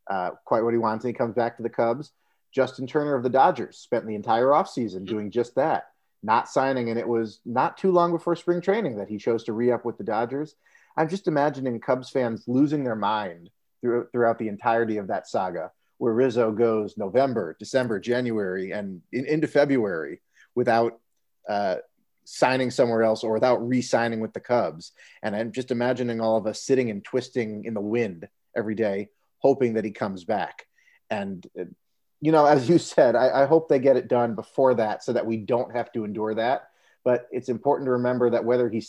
uh, 0.08 0.30
quite 0.44 0.62
what 0.62 0.74
he 0.74 0.78
wants, 0.78 1.04
and 1.04 1.14
he 1.14 1.16
comes 1.16 1.34
back 1.34 1.56
to 1.56 1.62
the 1.62 1.70
Cubs. 1.70 2.12
Justin 2.52 2.86
Turner 2.86 3.14
of 3.14 3.22
the 3.22 3.30
Dodgers 3.30 3.78
spent 3.78 4.06
the 4.06 4.14
entire 4.14 4.46
offseason 4.46 4.96
mm-hmm. 4.96 5.04
doing 5.04 5.30
just 5.30 5.54
that, 5.54 5.90
not 6.22 6.48
signing. 6.48 6.90
And 6.90 6.98
it 6.98 7.08
was 7.08 7.40
not 7.44 7.76
too 7.76 7.92
long 7.92 8.12
before 8.12 8.36
spring 8.36 8.60
training 8.60 8.96
that 8.96 9.08
he 9.08 9.18
chose 9.18 9.44
to 9.44 9.52
re 9.52 9.70
up 9.70 9.84
with 9.84 9.98
the 9.98 10.04
Dodgers. 10.04 10.54
I'm 10.98 11.08
just 11.08 11.28
imagining 11.28 11.78
Cubs 11.78 12.10
fans 12.10 12.42
losing 12.48 12.82
their 12.82 12.96
mind 12.96 13.50
through, 13.80 14.08
throughout 14.10 14.38
the 14.38 14.48
entirety 14.48 14.96
of 14.96 15.06
that 15.06 15.28
saga, 15.28 15.70
where 15.98 16.12
Rizzo 16.12 16.50
goes 16.50 16.98
November, 16.98 17.56
December, 17.60 18.00
January, 18.00 18.72
and 18.72 19.00
in, 19.12 19.24
into 19.24 19.46
February 19.46 20.20
without 20.56 20.98
uh, 21.48 21.76
signing 22.24 22.72
somewhere 22.72 23.04
else 23.04 23.22
or 23.22 23.32
without 23.32 23.66
re 23.66 23.80
signing 23.80 24.18
with 24.18 24.32
the 24.32 24.40
Cubs. 24.40 24.90
And 25.22 25.36
I'm 25.36 25.52
just 25.52 25.70
imagining 25.70 26.20
all 26.20 26.36
of 26.36 26.48
us 26.48 26.62
sitting 26.62 26.90
and 26.90 27.04
twisting 27.04 27.64
in 27.64 27.74
the 27.74 27.80
wind 27.80 28.28
every 28.56 28.74
day, 28.74 29.10
hoping 29.38 29.74
that 29.74 29.84
he 29.84 29.92
comes 29.92 30.24
back. 30.24 30.66
And, 31.10 31.46
uh, 31.58 31.64
you 32.20 32.32
know, 32.32 32.44
as 32.44 32.68
you 32.68 32.78
said, 32.78 33.14
I, 33.14 33.44
I 33.44 33.46
hope 33.46 33.68
they 33.68 33.78
get 33.78 33.96
it 33.96 34.08
done 34.08 34.34
before 34.34 34.74
that 34.74 35.04
so 35.04 35.12
that 35.12 35.26
we 35.26 35.36
don't 35.36 35.76
have 35.76 35.92
to 35.92 36.04
endure 36.04 36.34
that. 36.34 36.70
But 37.08 37.26
it's 37.30 37.48
important 37.48 37.86
to 37.86 37.92
remember 37.92 38.28
that 38.28 38.44
whether 38.44 38.68
he 38.68 38.84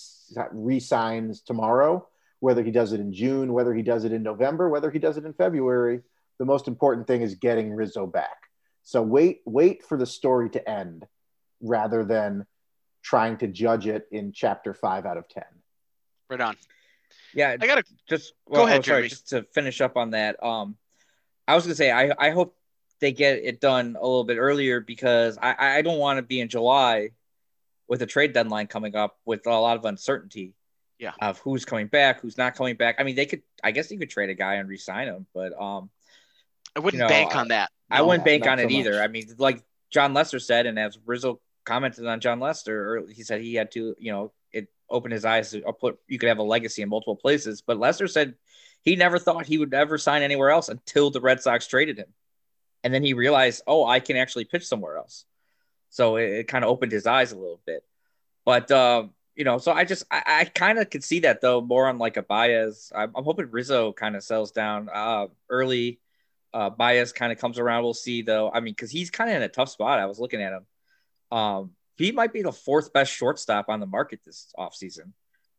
resigns 0.51 1.39
tomorrow, 1.39 2.05
whether 2.41 2.61
he 2.61 2.69
does 2.69 2.91
it 2.91 2.99
in 2.99 3.13
June, 3.13 3.53
whether 3.53 3.73
he 3.73 3.81
does 3.81 4.03
it 4.03 4.11
in 4.11 4.23
November, 4.23 4.67
whether 4.67 4.91
he 4.91 4.99
does 4.99 5.15
it 5.15 5.23
in 5.23 5.31
February, 5.31 6.01
the 6.37 6.43
most 6.43 6.67
important 6.67 7.07
thing 7.07 7.21
is 7.21 7.35
getting 7.35 7.73
Rizzo 7.73 8.05
back. 8.05 8.49
So 8.83 9.01
wait, 9.01 9.39
wait 9.45 9.85
for 9.85 9.97
the 9.97 10.05
story 10.05 10.49
to 10.49 10.69
end 10.69 11.07
rather 11.61 12.03
than 12.03 12.45
trying 13.03 13.37
to 13.37 13.47
judge 13.47 13.87
it 13.87 14.05
in 14.11 14.33
chapter 14.33 14.73
five 14.73 15.05
out 15.05 15.15
of 15.15 15.29
10. 15.29 15.43
Right 16.29 16.41
on. 16.41 16.57
Yeah, 17.33 17.55
I 17.57 17.65
gotta 17.65 17.85
just 18.09 18.33
well, 18.45 18.63
go 18.63 18.67
ahead, 18.67 18.79
oh, 18.79 18.81
sorry, 18.81 18.95
Jeremy. 18.95 19.07
Just 19.07 19.29
to 19.29 19.43
finish 19.53 19.79
up 19.79 19.95
on 19.95 20.09
that, 20.09 20.43
um, 20.43 20.75
I 21.47 21.55
was 21.55 21.63
gonna 21.63 21.73
say 21.73 21.89
I 21.89 22.11
I 22.19 22.31
hope 22.31 22.57
they 22.99 23.13
get 23.13 23.37
it 23.37 23.61
done 23.61 23.95
a 23.97 24.03
little 24.03 24.25
bit 24.25 24.37
earlier 24.37 24.81
because 24.81 25.37
I 25.41 25.77
I 25.77 25.81
don't 25.83 25.99
want 25.99 26.17
to 26.17 26.21
be 26.21 26.41
in 26.41 26.49
July 26.49 27.11
with 27.89 28.01
a 28.03 28.05
trade 28.05 28.31
deadline 28.31 28.67
coming 28.67 28.95
up 28.95 29.17
with 29.25 29.45
a 29.47 29.49
lot 29.49 29.75
of 29.75 29.83
uncertainty. 29.83 30.53
Yeah. 30.99 31.13
Of 31.21 31.39
who's 31.39 31.63
coming 31.65 31.87
back, 31.87 32.19
who's 32.21 32.37
not 32.37 32.55
coming 32.55 32.75
back. 32.75 32.97
I 32.99 33.03
mean, 33.03 33.15
they 33.15 33.25
could. 33.25 33.41
I 33.63 33.71
guess 33.71 33.89
you 33.89 33.97
could 33.97 34.09
trade 34.09 34.29
a 34.29 34.33
guy 34.33 34.55
and 34.55 34.67
resign 34.67 35.07
him, 35.07 35.25
but 35.33 35.53
um, 35.59 35.89
I 36.75 36.81
wouldn't 36.81 36.99
you 36.99 37.05
know, 37.05 37.09
bank 37.09 37.35
on 37.37 37.47
that. 37.49 37.71
No, 37.89 37.97
I 37.97 38.01
wouldn't 38.01 38.25
bank 38.25 38.45
on 38.45 38.57
so 38.57 38.65
it 38.65 38.71
either. 38.71 38.91
Much. 38.91 39.01
I 39.01 39.07
mean, 39.07 39.29
like 39.37 39.63
Jon 39.91 40.13
Lester 40.13 40.39
said, 40.39 40.65
and 40.65 40.77
as 40.77 40.97
Rizzo 41.05 41.39
commented 41.63 42.05
on 42.05 42.19
Jon 42.19 42.41
Lester, 42.41 43.05
he 43.09 43.23
said 43.23 43.39
he 43.39 43.55
had 43.55 43.71
to, 43.71 43.95
you 43.97 44.11
know, 44.11 44.33
it 44.51 44.67
opened 44.89 45.13
his 45.13 45.23
eyes 45.23 45.51
to 45.51 45.61
put 45.71 45.99
you 46.09 46.19
could 46.19 46.27
have 46.27 46.39
a 46.39 46.43
legacy 46.43 46.81
in 46.81 46.89
multiple 46.89 47.15
places. 47.15 47.61
But 47.65 47.79
Lester 47.79 48.07
said 48.07 48.35
he 48.83 48.97
never 48.97 49.19
thought 49.19 49.45
he 49.45 49.57
would 49.57 49.73
ever 49.73 49.97
sign 49.97 50.21
anywhere 50.21 50.49
else 50.49 50.67
until 50.67 51.11
the 51.11 51.21
Red 51.21 51.41
Sox 51.41 51.65
traded 51.65 51.97
him. 51.97 52.13
And 52.83 52.93
then 52.93 53.03
he 53.03 53.13
realized, 53.13 53.61
oh, 53.67 53.85
I 53.85 54.01
can 54.01 54.17
actually 54.17 54.45
pitch 54.45 54.65
somewhere 54.65 54.97
else. 54.97 55.25
So 55.89 56.17
it, 56.17 56.29
it 56.29 56.47
kind 56.47 56.63
of 56.63 56.69
opened 56.69 56.91
his 56.91 57.07
eyes 57.07 57.31
a 57.31 57.37
little 57.37 57.61
bit. 57.65 57.83
But 58.45 58.71
um, 58.71 59.11
you 59.35 59.43
know, 59.43 59.57
so 59.57 59.71
I 59.71 59.85
just 59.85 60.03
I, 60.11 60.23
I 60.25 60.45
kind 60.45 60.79
of 60.79 60.89
could 60.89 61.03
see 61.03 61.21
that 61.21 61.41
though 61.41 61.61
more 61.61 61.87
on 61.87 61.97
like 61.97 62.17
a 62.17 62.23
Baez. 62.23 62.91
I'm, 62.95 63.11
I'm 63.15 63.23
hoping 63.23 63.49
Rizzo 63.51 63.93
kind 63.93 64.15
of 64.15 64.23
sells 64.23 64.51
down 64.51 64.89
uh, 64.93 65.27
early. 65.49 65.99
Uh, 66.53 66.71
kind 66.71 67.31
of 67.31 67.37
comes 67.37 67.59
around. 67.59 67.83
We'll 67.83 67.93
see 67.93 68.23
though. 68.23 68.51
I 68.51 68.59
mean, 68.59 68.73
because 68.73 68.91
he's 68.91 69.11
kind 69.11 69.29
of 69.29 69.35
in 69.35 69.43
a 69.43 69.49
tough 69.49 69.69
spot. 69.69 69.99
I 69.99 70.07
was 70.07 70.19
looking 70.19 70.41
at 70.41 70.53
him. 70.53 70.65
Um, 71.31 71.71
he 71.95 72.11
might 72.11 72.33
be 72.33 72.41
the 72.41 72.51
fourth 72.51 72.91
best 72.91 73.13
shortstop 73.13 73.69
on 73.69 73.79
the 73.79 73.85
market 73.85 74.21
this 74.25 74.51
offseason. 74.57 75.11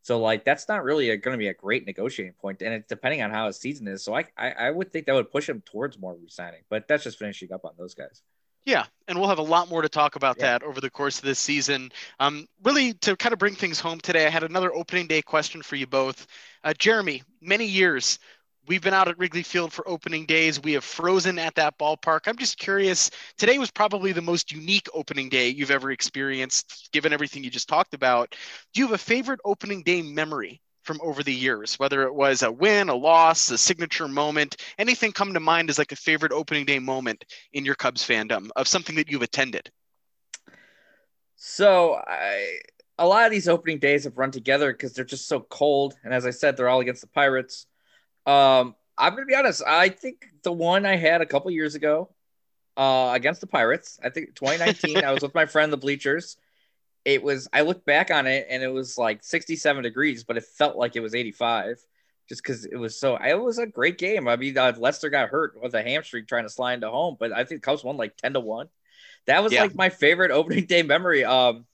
So 0.03 0.19
like 0.19 0.45
that's 0.45 0.69
not 0.69 0.83
really 0.83 1.15
going 1.17 1.35
to 1.35 1.39
be 1.39 1.49
a 1.49 1.55
great 1.55 1.87
negotiating 1.87 2.35
point, 2.41 2.63
and 2.63 2.75
it's 2.75 2.89
depending 2.89 3.23
on 3.23 3.31
how 3.31 3.47
his 3.47 3.59
season 3.59 3.87
is. 3.89 4.03
So 4.03 4.15
I, 4.15 4.25
I, 4.37 4.51
I 4.51 4.71
would 4.71 4.93
think 4.93 5.07
that 5.07 5.15
would 5.15 5.31
push 5.31 5.49
him 5.49 5.63
towards 5.65 5.99
more 5.99 6.17
resigning, 6.17 6.63
but 6.69 6.89
that's 6.89 7.05
just 7.05 7.19
finishing 7.19 7.53
up 7.53 7.65
on 7.65 7.73
those 7.79 7.95
guys. 7.95 8.23
Yeah, 8.67 8.85
and 9.09 9.19
we'll 9.19 9.29
have 9.29 9.39
a 9.39 9.43
lot 9.43 9.69
more 9.69 9.83
to 9.83 9.89
talk 9.89 10.17
about 10.17 10.37
yeah. 10.39 10.59
that 10.59 10.63
over 10.63 10.81
the 10.81 10.91
course 10.91 11.19
of 11.19 11.25
this 11.25 11.39
season. 11.39 11.91
Um, 12.19 12.47
really, 12.63 12.93
to 12.95 13.17
kind 13.17 13.33
of 13.33 13.39
bring 13.39 13.55
things 13.55 13.81
home 13.81 14.01
today, 14.01 14.27
I 14.27 14.31
had 14.31 14.45
another 14.45 14.73
opening 14.75 15.07
day 15.07 15.23
question 15.23 15.63
for 15.63 15.77
you 15.77 15.87
both. 15.87 16.27
Uh, 16.63 16.75
Jeremy, 16.79 17.23
many 17.41 17.65
years 17.65 18.19
We've 18.67 18.83
been 18.83 18.95
out 18.95 19.09
at 19.09 19.19
Wrigley 19.19 19.43
Field 19.43 19.73
for 19.73 19.89
opening 19.89 20.27
days. 20.27 20.63
We 20.63 20.75
have 20.75 20.85
frozen 20.85 21.39
at 21.39 21.55
that 21.57 21.79
ballpark. 21.79 22.29
I'm 22.29 22.37
just 22.37 22.59
curious. 22.59 23.11
Today 23.37 23.59
was 23.59 23.71
probably 23.71 24.13
the 24.13 24.23
most 24.23 24.53
unique 24.53 24.87
opening 24.95 25.29
day 25.29 25.49
you've 25.49 25.71
ever 25.71 25.91
experienced, 25.91 26.91
given 26.93 27.13
everything 27.13 27.43
you 27.43 27.51
just 27.51 27.69
talked 27.69 27.95
about. 27.95 28.37
Do 28.73 28.81
you 28.81 28.87
have 28.87 28.95
a 28.95 28.99
favorite 28.99 29.41
opening 29.45 29.83
day 29.83 30.03
memory 30.03 30.61
from 30.83 31.01
over 31.03 31.23
the 31.23 31.33
years, 31.33 31.79
whether 31.79 32.03
it 32.03 32.15
was 32.15 32.43
a 32.43 32.51
win, 32.51 32.89
a 32.89 32.95
loss, 32.95 33.51
a 33.51 33.59
signature 33.59 34.09
moment, 34.09 34.57
anything 34.79 35.13
come 35.13 35.35
to 35.35 35.41
mind 35.41 35.71
as 35.71 35.79
like 35.79 35.93
a 35.93 35.97
favorite 35.97 36.33
opening 36.33 36.65
day 36.65 36.79
moment 36.79 37.25
in 37.53 37.65
your 37.65 37.75
Cubs 37.75 38.07
fandom 38.07 38.49
of 38.57 38.67
something 38.67 38.97
that 38.97 39.11
you've 39.11 39.23
attended? 39.23 39.71
So 41.37 41.95
I 41.95 42.59
a 42.99 43.07
lot 43.07 43.25
of 43.25 43.31
these 43.31 43.49
opening 43.49 43.79
days 43.79 44.05
have 44.05 44.19
run 44.19 44.31
together 44.31 44.73
because 44.73 44.93
they're 44.93 45.07
just 45.07 45.27
so 45.27 45.41
cold. 45.41 45.97
And 46.05 46.13
as 46.13 46.27
I 46.27 46.31
said, 46.31 46.57
they're 46.57 46.69
all 46.69 46.81
against 46.81 47.01
the 47.01 47.09
Pirates. 47.09 47.67
Um, 48.27 48.75
I'm 48.99 49.15
gonna 49.15 49.25
be 49.25 49.35
honest. 49.35 49.63
I 49.67 49.89
think 49.89 50.27
the 50.43 50.53
one 50.53 50.85
I 50.85 50.97
had 50.97 51.23
a 51.23 51.27
couple 51.27 51.51
years 51.51 51.75
ago, 51.75 52.11
uh, 52.77 53.13
against 53.15 53.41
the 53.41 53.47
Pirates. 53.47 53.99
I 54.03 54.11
think 54.11 54.35
2019. 54.35 55.03
I 55.05 55.13
was 55.13 55.23
with 55.23 55.35
my 55.35 55.47
friend 55.47 55.73
the 55.73 55.79
bleachers. 55.79 56.37
It 57.05 57.23
was. 57.23 57.49
I 57.53 57.63
looked 57.63 57.87
back 57.87 58.11
on 58.11 58.27
it 58.27 58.47
and 58.51 58.63
it 58.63 58.73
was 58.73 58.99
like 58.99 59.23
67 59.23 59.83
degrees, 59.83 60.25
but 60.25 60.37
it 60.37 60.45
felt 60.45 60.77
like 60.77 60.97
it 60.97 61.01
was 61.01 61.15
85, 61.15 61.79
just 62.29 62.43
because 62.43 62.65
it 62.67 62.77
was 62.77 62.99
so. 62.99 63.17
It 63.17 63.41
was 63.41 63.59
a 63.59 63.67
great 63.67 63.99
game. 63.99 64.29
I 64.29 64.37
mean, 64.37 64.57
uh, 64.59 64.73
Lester 64.77 65.11
got 65.11 65.31
hurt 65.31 65.61
with 65.61 65.75
a 65.75 65.83
hamstring 65.83 66.27
trying 66.27 66.45
to 66.45 66.51
slide 66.51 66.75
into 66.75 66.91
home, 66.91 67.17
but 67.19 67.33
I 67.33 67.45
think 67.45 67.63
Cubs 67.63 67.83
won 67.83 67.97
like 67.97 68.17
10 68.17 68.35
to 68.35 68.41
one. 68.41 68.69
That 69.27 69.43
was 69.43 69.53
yeah. 69.53 69.63
like 69.63 69.75
my 69.75 69.89
favorite 69.89 70.31
opening 70.31 70.67
day 70.67 70.83
memory. 70.83 71.25
Um, 71.25 71.67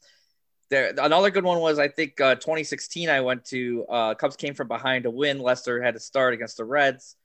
there 0.69 0.93
another 0.99 1.31
good 1.31 1.45
one 1.45 1.61
was 1.61 1.79
I 1.79 1.89
think 1.89 2.21
uh, 2.21 2.35
2016. 2.37 3.09
I 3.09 3.21
went 3.21 3.45
to 3.47 3.87
uh, 3.89 4.15
Cubs 4.15 4.37
came 4.37 4.55
from 4.55 4.69
behind 4.69 5.05
to 5.05 5.11
win. 5.11 5.39
Lester 5.39 5.83
had 5.83 5.95
to 5.95 6.01
start 6.01 6.35
against 6.35 6.57
the 6.57 6.65
Reds. 6.65 7.17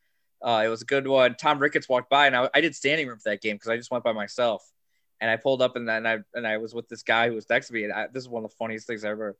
Uh, 0.41 0.63
it 0.65 0.69
was 0.69 0.81
a 0.81 0.85
good 0.85 1.07
one. 1.07 1.35
Tom 1.35 1.59
Ricketts 1.59 1.87
walked 1.87 2.09
by, 2.09 2.25
and 2.27 2.35
I, 2.35 2.49
I 2.53 2.61
did 2.61 2.75
standing 2.75 3.07
room 3.07 3.19
for 3.19 3.29
that 3.29 3.41
game 3.41 3.55
because 3.55 3.69
I 3.69 3.77
just 3.77 3.91
went 3.91 4.03
by 4.03 4.11
myself. 4.11 4.63
And 5.21 5.29
I 5.29 5.37
pulled 5.37 5.61
up 5.61 5.75
and 5.75 5.87
then 5.87 6.05
I 6.05 6.17
and 6.33 6.45
I 6.45 6.57
was 6.57 6.73
with 6.73 6.89
this 6.89 7.03
guy 7.03 7.29
who 7.29 7.35
was 7.35 7.49
next 7.49 7.67
to 7.67 7.73
me, 7.73 7.83
and 7.83 7.93
I, 7.93 8.07
this 8.07 8.23
is 8.23 8.29
one 8.29 8.43
of 8.43 8.49
the 8.49 8.55
funniest 8.57 8.87
things 8.87 9.05
I 9.05 9.09
ever. 9.09 9.37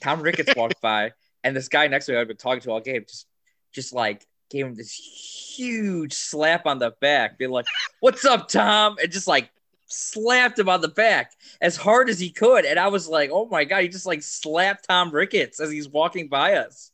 Tom 0.00 0.22
Ricketts 0.22 0.52
walked 0.56 0.80
by, 0.80 1.12
and 1.44 1.54
this 1.54 1.68
guy 1.68 1.88
next 1.88 2.06
to 2.06 2.12
me 2.12 2.18
I've 2.18 2.28
been 2.28 2.36
talking 2.36 2.62
to 2.62 2.70
all 2.70 2.80
game 2.80 3.04
just 3.06 3.26
just 3.72 3.92
like 3.92 4.24
gave 4.48 4.64
him 4.64 4.76
this 4.76 4.92
huge 4.92 6.14
slap 6.14 6.66
on 6.66 6.78
the 6.78 6.94
back, 7.00 7.36
being 7.36 7.50
like, 7.50 7.66
"What's 8.00 8.24
up, 8.24 8.48
Tom?" 8.48 8.96
and 9.02 9.10
just 9.10 9.26
like 9.26 9.50
slapped 9.88 10.58
him 10.58 10.68
on 10.68 10.80
the 10.80 10.88
back 10.88 11.32
as 11.60 11.76
hard 11.76 12.08
as 12.08 12.20
he 12.20 12.30
could, 12.30 12.64
and 12.64 12.78
I 12.78 12.88
was 12.88 13.08
like, 13.08 13.30
"Oh 13.32 13.46
my 13.46 13.64
god!" 13.64 13.82
He 13.82 13.88
just 13.88 14.06
like 14.06 14.22
slapped 14.22 14.86
Tom 14.88 15.10
Ricketts 15.10 15.60
as 15.60 15.70
he's 15.70 15.88
walking 15.88 16.28
by 16.28 16.54
us. 16.54 16.92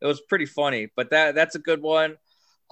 It 0.00 0.06
was 0.06 0.22
pretty 0.22 0.46
funny, 0.46 0.90
but 0.96 1.10
that 1.10 1.34
that's 1.34 1.54
a 1.54 1.60
good 1.60 1.82
one. 1.82 2.16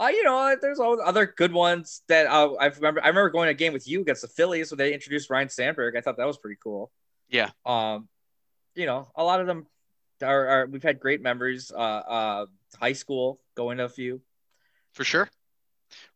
Uh, 0.02 0.08
you 0.08 0.24
know, 0.24 0.56
there's 0.60 0.80
all 0.80 1.00
other 1.00 1.26
good 1.26 1.52
ones 1.52 2.02
that 2.08 2.26
uh, 2.26 2.54
I 2.54 2.66
remember. 2.66 3.00
I 3.04 3.08
remember 3.08 3.30
going 3.30 3.46
to 3.46 3.52
a 3.52 3.54
game 3.54 3.72
with 3.72 3.86
you 3.86 4.00
against 4.00 4.22
the 4.22 4.28
Phillies 4.28 4.72
when 4.72 4.78
they 4.78 4.92
introduced 4.92 5.30
Ryne 5.30 5.48
Sandberg. 5.48 5.96
I 5.96 6.00
thought 6.00 6.16
that 6.16 6.26
was 6.26 6.38
pretty 6.38 6.58
cool. 6.60 6.90
Yeah. 7.30 7.50
Um, 7.64 8.08
you 8.74 8.86
know, 8.86 9.06
a 9.14 9.22
lot 9.22 9.40
of 9.40 9.46
them 9.46 9.66
are, 10.20 10.48
are 10.48 10.66
we've 10.66 10.82
had 10.82 10.98
great 10.98 11.22
memories. 11.22 11.70
Uh, 11.72 11.78
uh, 11.78 12.46
high 12.80 12.94
school 12.94 13.40
going 13.54 13.78
to 13.78 13.84
a 13.84 13.88
few. 13.88 14.20
For 14.92 15.04
sure. 15.04 15.30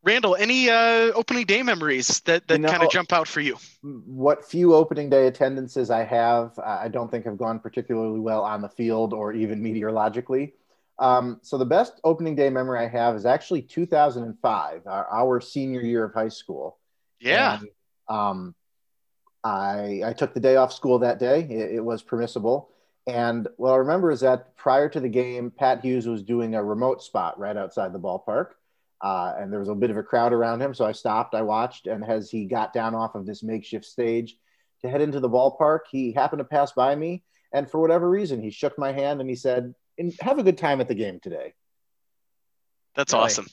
Randall, 0.03 0.35
any 0.35 0.69
uh, 0.69 1.13
opening 1.13 1.45
day 1.45 1.63
memories 1.63 2.19
that, 2.21 2.45
that 2.47 2.55
You 2.55 2.59
know- 2.63 2.69
kind 2.69 2.83
of 2.83 2.89
jump 2.89 3.13
out 3.13 3.27
for 3.27 3.39
you? 3.39 3.57
what 3.83 4.43
few 4.43 4.73
opening 4.73 5.09
day 5.09 5.27
attendances 5.27 5.89
I 5.91 6.03
have, 6.03 6.57
uh, 6.59 6.79
I 6.81 6.89
don't 6.89 7.09
think 7.09 7.25
have 7.25 7.37
gone 7.37 7.59
particularly 7.59 8.19
well 8.19 8.43
on 8.43 8.61
the 8.61 8.69
field 8.69 9.13
or 9.13 9.31
even 9.33 9.61
meteorologically. 9.61 10.55
Um, 10.99 11.39
so 11.43 11.57
the 11.57 11.65
best 11.65 11.99
opening 12.03 12.35
day 12.35 12.49
memory 12.49 12.79
I 12.79 12.87
have 12.87 13.15
is 13.15 13.25
actually 13.25 13.61
2005, 13.61 14.81
our, 14.87 15.07
our 15.07 15.41
senior 15.41 15.81
year 15.81 16.03
of 16.03 16.13
high 16.13 16.29
school. 16.29 16.79
Yeah. 17.19 17.59
And, 17.59 17.69
um, 18.09 18.55
I, 19.43 20.01
I 20.05 20.13
took 20.13 20.33
the 20.33 20.39
day 20.39 20.55
off 20.55 20.73
school 20.73 20.99
that 20.99 21.19
day. 21.19 21.41
It, 21.41 21.75
it 21.75 21.85
was 21.85 22.01
permissible. 22.01 22.69
And 23.05 23.47
what 23.55 23.71
I 23.71 23.77
remember 23.77 24.11
is 24.11 24.19
that 24.19 24.57
prior 24.57 24.89
to 24.89 24.99
the 24.99 25.07
game, 25.07 25.51
Pat 25.51 25.81
Hughes 25.81 26.07
was 26.07 26.23
doing 26.23 26.55
a 26.55 26.63
remote 26.63 27.01
spot 27.01 27.39
right 27.39 27.55
outside 27.55 27.93
the 27.93 27.99
ballpark. 27.99 28.49
Uh, 28.99 29.35
and 29.37 29.53
there 29.53 29.59
was 29.59 29.69
a 29.69 29.75
bit 29.75 29.91
of 29.91 29.97
a 29.97 30.03
crowd 30.03 30.33
around 30.33 30.61
him. 30.61 30.73
So 30.73 30.83
I 30.83 30.91
stopped, 30.91 31.35
I 31.35 31.43
watched, 31.43 31.87
and 31.87 32.03
as 32.03 32.29
he 32.29 32.45
got 32.45 32.73
down 32.73 32.95
off 32.95 33.15
of 33.15 33.25
this 33.25 33.43
makeshift 33.43 33.85
stage 33.85 34.35
to 34.81 34.89
head 34.89 35.01
into 35.01 35.19
the 35.19 35.29
ballpark, 35.29 35.81
he 35.91 36.11
happened 36.11 36.39
to 36.39 36.45
pass 36.45 36.71
by 36.71 36.95
me. 36.95 37.23
And 37.53 37.69
for 37.69 37.79
whatever 37.79 38.09
reason, 38.09 38.41
he 38.41 38.49
shook 38.49 38.77
my 38.77 38.91
hand 38.91 39.21
and 39.21 39.29
he 39.29 39.35
said, 39.35 39.73
"And 39.97 40.13
Have 40.21 40.39
a 40.39 40.43
good 40.43 40.57
time 40.57 40.81
at 40.81 40.87
the 40.87 40.95
game 40.95 41.19
today. 41.19 41.53
That's 42.95 43.13
Really? 43.13 43.25
awesome. 43.25 43.47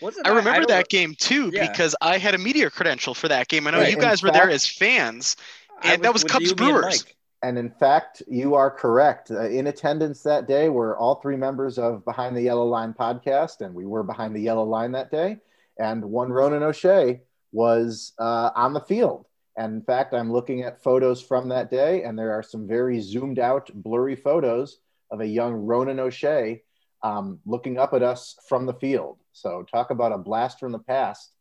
Wasn't 0.00 0.26
I 0.26 0.30
remember 0.30 0.60
don't- 0.60 0.68
that 0.68 0.88
game 0.88 1.14
too 1.14 1.50
Yeah. 1.52 1.70
because 1.70 1.94
I 2.00 2.16
had 2.18 2.34
a 2.34 2.38
media 2.38 2.70
credential 2.70 3.14
for 3.14 3.28
that 3.28 3.48
game. 3.48 3.66
I 3.66 3.70
know 3.72 3.78
Right, 3.78 3.90
you 3.90 3.96
in 3.96 4.00
guys 4.02 4.22
were 4.22 4.30
there 4.30 4.48
as 4.48 4.66
fans. 4.66 5.36
I 5.82 5.94
and 5.94 6.02
that 6.04 6.12
was 6.12 6.24
Cubs 6.24 6.44
you, 6.50 6.54
me, 6.56 6.70
and 6.70 6.80
Brewers. 6.80 7.04
And 7.42 7.58
in 7.58 7.70
fact, 7.70 8.22
you 8.28 8.54
are 8.54 8.70
correct. 8.70 9.30
Uh, 9.30 9.48
in 9.48 9.66
attendance 9.66 10.22
that 10.24 10.46
day 10.46 10.68
were 10.68 10.96
all 10.98 11.16
three 11.16 11.36
members 11.36 11.78
of 11.78 12.04
Behind 12.04 12.36
the 12.36 12.42
Yellow 12.42 12.66
Line 12.66 12.92
podcast, 12.94 13.60
and 13.62 13.74
we 13.74 13.86
were 13.86 14.02
behind 14.02 14.34
the 14.36 14.40
yellow 14.40 14.64
line 14.64 14.92
that 14.92 15.10
day. 15.10 15.38
And 15.78 16.04
one 16.04 16.30
Ronan 16.30 16.62
O'Shea 16.62 17.22
was 17.52 18.12
uh, 18.18 18.50
on 18.54 18.74
the 18.74 18.80
field. 18.80 19.26
And 19.56 19.74
in 19.74 19.82
fact, 19.82 20.12
I'm 20.14 20.30
looking 20.32 20.62
at 20.62 20.82
photos 20.82 21.22
from 21.22 21.48
that 21.48 21.70
day, 21.70 22.02
and 22.04 22.18
there 22.18 22.32
are 22.32 22.42
some 22.42 22.66
very 22.68 23.00
zoomed 23.00 23.38
out, 23.38 23.70
blurry 23.74 24.16
photos 24.16 24.78
of 25.10 25.20
a 25.20 25.26
young 25.26 25.54
Ronan 25.54 26.00
O'Shea 26.00 26.62
um, 27.02 27.40
looking 27.46 27.78
up 27.78 27.94
at 27.94 28.02
us 28.02 28.36
from 28.48 28.66
the 28.66 28.74
field. 28.74 29.18
So, 29.32 29.62
talk 29.62 29.90
about 29.90 30.12
a 30.12 30.18
blast 30.18 30.58
from 30.58 30.72
the 30.72 30.78
past. 30.78 31.32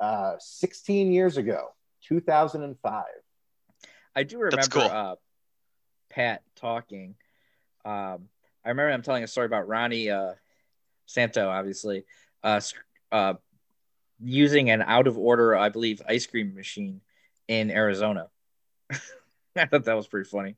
Uh, 0.00 0.34
16 0.38 1.10
years 1.10 1.36
ago, 1.38 1.68
2005. 2.06 3.04
I 4.14 4.22
do 4.22 4.38
remember 4.38 4.66
cool. 4.68 4.82
uh, 4.82 5.16
Pat 6.08 6.42
talking. 6.56 7.16
Um, 7.84 8.28
I 8.64 8.70
remember 8.70 8.90
him 8.90 9.02
telling 9.02 9.24
a 9.24 9.26
story 9.26 9.46
about 9.46 9.66
Ronnie 9.66 10.10
uh, 10.10 10.32
Santo, 11.06 11.48
obviously, 11.48 12.04
uh, 12.44 12.60
uh, 13.10 13.34
using 14.22 14.70
an 14.70 14.82
out 14.82 15.06
of 15.06 15.18
order, 15.18 15.56
I 15.56 15.68
believe, 15.68 16.02
ice 16.08 16.26
cream 16.26 16.54
machine 16.54 17.00
in 17.48 17.70
Arizona. 17.70 18.28
I 19.56 19.66
thought 19.66 19.84
that 19.84 19.96
was 19.96 20.06
pretty 20.06 20.28
funny. 20.28 20.56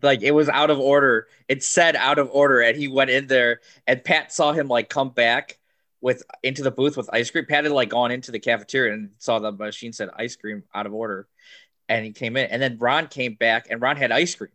Like 0.00 0.22
it 0.22 0.30
was 0.30 0.48
out 0.48 0.70
of 0.70 0.78
order. 0.78 1.26
It 1.48 1.64
said 1.64 1.96
out 1.96 2.18
of 2.18 2.30
order, 2.32 2.60
and 2.60 2.76
he 2.76 2.88
went 2.88 3.10
in 3.10 3.26
there, 3.26 3.60
and 3.86 4.04
Pat 4.04 4.32
saw 4.32 4.52
him 4.52 4.68
like 4.68 4.88
come 4.88 5.10
back 5.10 5.58
with 6.00 6.22
into 6.42 6.62
the 6.62 6.70
booth 6.70 6.96
with 6.96 7.10
ice 7.12 7.30
cream. 7.30 7.46
Pat 7.46 7.64
had 7.64 7.72
like 7.72 7.88
gone 7.88 8.12
into 8.12 8.30
the 8.30 8.38
cafeteria 8.38 8.92
and 8.92 9.10
saw 9.18 9.38
the 9.38 9.50
machine 9.50 9.92
said 9.92 10.08
ice 10.16 10.36
cream 10.36 10.62
out 10.74 10.86
of 10.86 10.94
order, 10.94 11.26
and 11.88 12.04
he 12.04 12.12
came 12.12 12.36
in. 12.36 12.46
And 12.50 12.62
then 12.62 12.78
Ron 12.78 13.08
came 13.08 13.34
back, 13.34 13.66
and 13.70 13.82
Ron 13.82 13.96
had 13.96 14.12
ice 14.12 14.34
cream, 14.36 14.52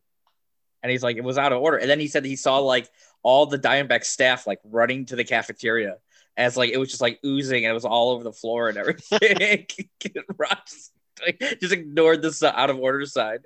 and 0.81 0.91
he's 0.91 1.03
like, 1.03 1.17
it 1.17 1.23
was 1.23 1.37
out 1.37 1.51
of 1.51 1.61
order. 1.61 1.77
And 1.77 1.89
then 1.89 1.99
he 1.99 2.07
said 2.07 2.23
he 2.23 2.37
saw 2.37 2.59
like 2.59 2.89
all 3.21 3.45
the 3.47 3.59
Diamondback 3.59 4.05
staff 4.05 4.47
like 4.47 4.59
running 4.63 5.05
to 5.07 5.17
the 5.17 5.25
cafeteria, 5.25 5.97
as 6.37 6.55
like 6.55 6.69
it 6.69 6.77
was 6.77 6.89
just 6.89 7.01
like 7.01 7.19
oozing, 7.25 7.65
and 7.65 7.71
it 7.71 7.73
was 7.73 7.85
all 7.85 8.11
over 8.11 8.23
the 8.23 8.31
floor 8.31 8.69
and 8.69 8.77
everything. 8.77 9.67
Ron 10.37 10.57
just, 10.65 10.93
like, 11.21 11.39
just 11.59 11.73
ignored 11.73 12.21
this 12.21 12.43
out 12.43 12.69
of 12.69 12.79
order 12.79 13.05
side. 13.05 13.41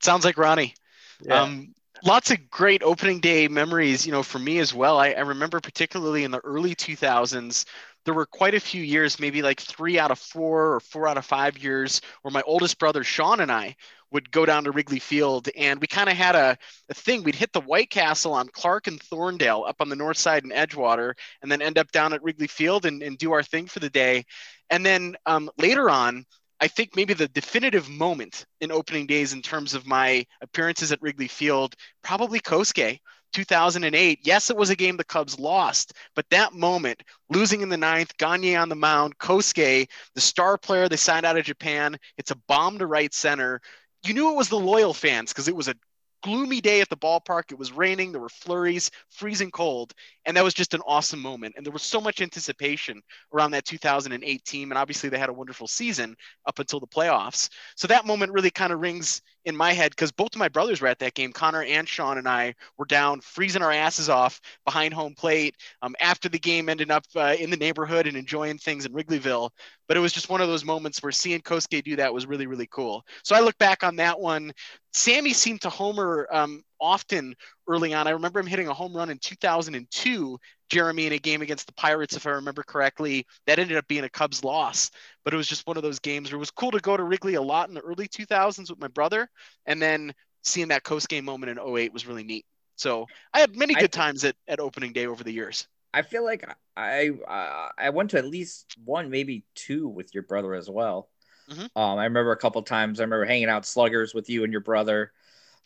Sounds 0.00 0.24
like 0.24 0.38
Ronnie. 0.38 0.74
Yeah. 1.22 1.42
Um, 1.42 1.74
lots 2.04 2.30
of 2.30 2.50
great 2.50 2.82
opening 2.82 3.20
day 3.20 3.48
memories, 3.48 4.06
you 4.06 4.12
know, 4.12 4.22
for 4.22 4.38
me 4.38 4.58
as 4.58 4.72
well. 4.74 4.98
I, 4.98 5.10
I 5.10 5.20
remember 5.20 5.60
particularly 5.60 6.24
in 6.24 6.30
the 6.30 6.40
early 6.40 6.74
2000s, 6.74 7.64
there 8.04 8.14
were 8.14 8.26
quite 8.26 8.54
a 8.54 8.60
few 8.60 8.82
years, 8.82 9.20
maybe 9.20 9.42
like 9.42 9.60
three 9.60 9.98
out 9.98 10.10
of 10.10 10.18
four 10.18 10.74
or 10.74 10.80
four 10.80 11.06
out 11.06 11.18
of 11.18 11.26
five 11.26 11.58
years, 11.58 12.00
where 12.22 12.32
my 12.32 12.42
oldest 12.42 12.78
brother 12.78 13.04
Sean 13.04 13.40
and 13.40 13.52
I 13.52 13.76
would 14.10 14.30
go 14.30 14.44
down 14.44 14.64
to 14.64 14.72
Wrigley 14.72 14.98
Field, 14.98 15.48
and 15.56 15.80
we 15.80 15.86
kind 15.86 16.08
of 16.08 16.16
had 16.16 16.34
a, 16.34 16.56
a 16.88 16.94
thing. 16.94 17.22
We'd 17.22 17.34
hit 17.34 17.52
the 17.52 17.60
White 17.60 17.90
Castle 17.90 18.32
on 18.32 18.48
Clark 18.48 18.86
and 18.86 18.98
Thorndale 18.98 19.68
up 19.68 19.76
on 19.80 19.88
the 19.88 19.96
north 19.96 20.16
side 20.16 20.44
in 20.44 20.50
Edgewater, 20.50 21.12
and 21.42 21.52
then 21.52 21.62
end 21.62 21.78
up 21.78 21.92
down 21.92 22.12
at 22.12 22.22
Wrigley 22.22 22.48
Field 22.48 22.86
and, 22.86 23.02
and 23.02 23.18
do 23.18 23.32
our 23.32 23.42
thing 23.42 23.66
for 23.66 23.78
the 23.78 23.90
day. 23.90 24.24
And 24.70 24.84
then 24.84 25.16
um, 25.26 25.50
later 25.58 25.90
on, 25.90 26.24
I 26.60 26.68
think 26.68 26.94
maybe 26.94 27.14
the 27.14 27.28
definitive 27.28 27.88
moment 27.88 28.44
in 28.60 28.70
opening 28.70 29.06
days 29.06 29.32
in 29.32 29.40
terms 29.40 29.74
of 29.74 29.86
my 29.86 30.26
appearances 30.42 30.92
at 30.92 31.00
Wrigley 31.00 31.28
Field, 31.28 31.74
probably 32.02 32.38
Kosuke, 32.38 32.98
2008. 33.32 34.20
Yes, 34.22 34.50
it 34.50 34.56
was 34.56 34.70
a 34.70 34.76
game 34.76 34.96
the 34.96 35.04
Cubs 35.04 35.38
lost, 35.38 35.94
but 36.14 36.28
that 36.30 36.52
moment, 36.52 37.02
losing 37.30 37.62
in 37.62 37.70
the 37.70 37.76
ninth, 37.76 38.16
Gagne 38.18 38.56
on 38.56 38.68
the 38.68 38.74
mound, 38.74 39.16
Kosuke, 39.18 39.88
the 40.14 40.20
star 40.20 40.58
player 40.58 40.88
they 40.88 40.96
signed 40.96 41.24
out 41.24 41.38
of 41.38 41.44
Japan, 41.44 41.96
it's 42.18 42.30
a 42.30 42.36
bomb 42.48 42.78
to 42.78 42.86
right 42.86 43.12
center. 43.14 43.60
You 44.04 44.14
knew 44.14 44.30
it 44.30 44.36
was 44.36 44.48
the 44.48 44.58
loyal 44.58 44.92
fans 44.92 45.32
because 45.32 45.48
it 45.48 45.56
was 45.56 45.68
a 45.68 45.74
gloomy 46.22 46.60
day 46.60 46.80
at 46.80 46.88
the 46.88 46.96
ballpark. 46.96 47.52
It 47.52 47.58
was 47.58 47.72
raining, 47.72 48.12
there 48.12 48.20
were 48.20 48.28
flurries, 48.28 48.90
freezing 49.10 49.50
cold, 49.50 49.94
and 50.26 50.36
that 50.36 50.44
was 50.44 50.54
just 50.54 50.74
an 50.74 50.82
awesome 50.86 51.20
moment. 51.20 51.54
And 51.56 51.64
there 51.64 51.72
was 51.72 51.82
so 51.82 52.00
much 52.00 52.20
anticipation 52.20 53.02
around 53.32 53.52
that 53.52 53.64
2008 53.64 54.44
team, 54.44 54.70
and 54.70 54.78
obviously 54.78 55.08
they 55.08 55.18
had 55.18 55.28
a 55.28 55.32
wonderful 55.34 55.66
season 55.66 56.16
up 56.46 56.58
until 56.58 56.80
the 56.80 56.86
playoffs. 56.86 57.48
So 57.76 57.88
that 57.88 58.06
moment 58.06 58.32
really 58.32 58.50
kind 58.50 58.72
of 58.72 58.80
rings 58.80 59.22
in 59.46 59.56
my 59.56 59.72
head 59.72 59.90
because 59.90 60.12
both 60.12 60.34
of 60.34 60.38
my 60.38 60.48
brothers 60.48 60.80
were 60.80 60.88
at 60.88 60.98
that 60.98 61.14
game. 61.14 61.32
Connor 61.32 61.62
and 61.62 61.88
Sean 61.88 62.18
and 62.18 62.28
I 62.28 62.54
were 62.76 62.84
down 62.84 63.20
freezing 63.20 63.62
our 63.62 63.72
asses 63.72 64.08
off 64.08 64.40
behind 64.64 64.92
home 64.92 65.14
plate 65.14 65.56
um, 65.82 65.96
after 66.00 66.28
the 66.28 66.38
game, 66.38 66.68
ending 66.68 66.90
up 66.90 67.04
uh, 67.16 67.34
in 67.38 67.50
the 67.50 67.56
neighborhood 67.56 68.06
and 68.06 68.16
enjoying 68.16 68.58
things 68.58 68.84
in 68.84 68.92
Wrigleyville. 68.92 69.50
But 69.88 69.96
it 69.96 70.00
was 70.00 70.12
just 70.12 70.28
one 70.28 70.40
of 70.40 70.48
those 70.48 70.64
moments 70.64 71.02
where 71.02 71.12
seeing 71.12 71.40
Kosuke 71.40 71.82
do 71.82 71.96
that 71.96 72.12
was 72.12 72.26
really, 72.26 72.46
really 72.46 72.68
cool. 72.70 73.04
So 73.24 73.34
I 73.34 73.40
look 73.40 73.56
back 73.58 73.82
on 73.82 73.96
that 73.96 74.20
one. 74.20 74.52
Sammy 74.92 75.32
seemed 75.32 75.62
to 75.62 75.70
homer 75.70 76.28
um, 76.30 76.62
often 76.80 77.34
early 77.68 77.94
on. 77.94 78.06
I 78.06 78.10
remember 78.10 78.40
him 78.40 78.46
hitting 78.46 78.68
a 78.68 78.74
home 78.74 78.94
run 78.96 79.10
in 79.10 79.18
2002, 79.18 80.38
Jeremy, 80.70 81.06
in 81.06 81.12
a 81.12 81.18
game 81.18 81.42
against 81.42 81.66
the 81.66 81.72
Pirates, 81.74 82.16
if 82.16 82.26
I 82.26 82.30
remember 82.30 82.62
correctly. 82.62 83.26
That 83.46 83.58
ended 83.58 83.76
up 83.76 83.86
being 83.88 84.04
a 84.04 84.08
Cubs 84.10 84.44
loss, 84.44 84.90
but 85.24 85.34
it 85.34 85.36
was 85.36 85.46
just 85.48 85.66
one 85.66 85.76
of 85.76 85.82
those 85.82 85.98
games 85.98 86.30
where 86.30 86.36
it 86.36 86.40
was 86.40 86.50
cool 86.50 86.70
to 86.72 86.80
go 86.80 86.96
to 86.96 87.04
Wrigley 87.04 87.34
a 87.34 87.42
lot 87.42 87.68
in 87.68 87.74
the 87.74 87.80
early 87.80 88.08
2000s 88.08 88.70
with 88.70 88.80
my 88.80 88.88
brother, 88.88 89.28
and 89.66 89.80
then 89.80 90.12
seeing 90.42 90.68
that 90.68 90.84
Coast 90.84 91.08
game 91.08 91.24
moment 91.24 91.50
in 91.50 91.58
08 91.58 91.92
was 91.92 92.06
really 92.06 92.24
neat. 92.24 92.44
So 92.76 93.06
I 93.34 93.40
had 93.40 93.56
many 93.56 93.76
I- 93.76 93.80
good 93.80 93.92
times 93.92 94.24
at, 94.24 94.36
at 94.48 94.60
opening 94.60 94.92
day 94.92 95.06
over 95.06 95.22
the 95.22 95.32
years. 95.32 95.66
I 95.92 96.02
feel 96.02 96.24
like 96.24 96.44
I 96.76 97.10
uh, 97.28 97.68
I 97.76 97.90
went 97.90 98.10
to 98.10 98.18
at 98.18 98.24
least 98.24 98.76
one, 98.84 99.10
maybe 99.10 99.44
two 99.54 99.88
with 99.88 100.14
your 100.14 100.22
brother 100.22 100.54
as 100.54 100.70
well. 100.70 101.08
Mhm. 101.50 101.68
Um, 101.74 101.98
I 101.98 102.04
remember 102.04 102.32
a 102.32 102.36
couple 102.36 102.62
times. 102.62 103.00
I 103.00 103.02
remember 103.02 103.24
hanging 103.24 103.48
out 103.48 103.66
sluggers 103.66 104.14
with 104.14 104.30
you 104.30 104.44
and 104.44 104.52
your 104.52 104.60
brother. 104.60 105.12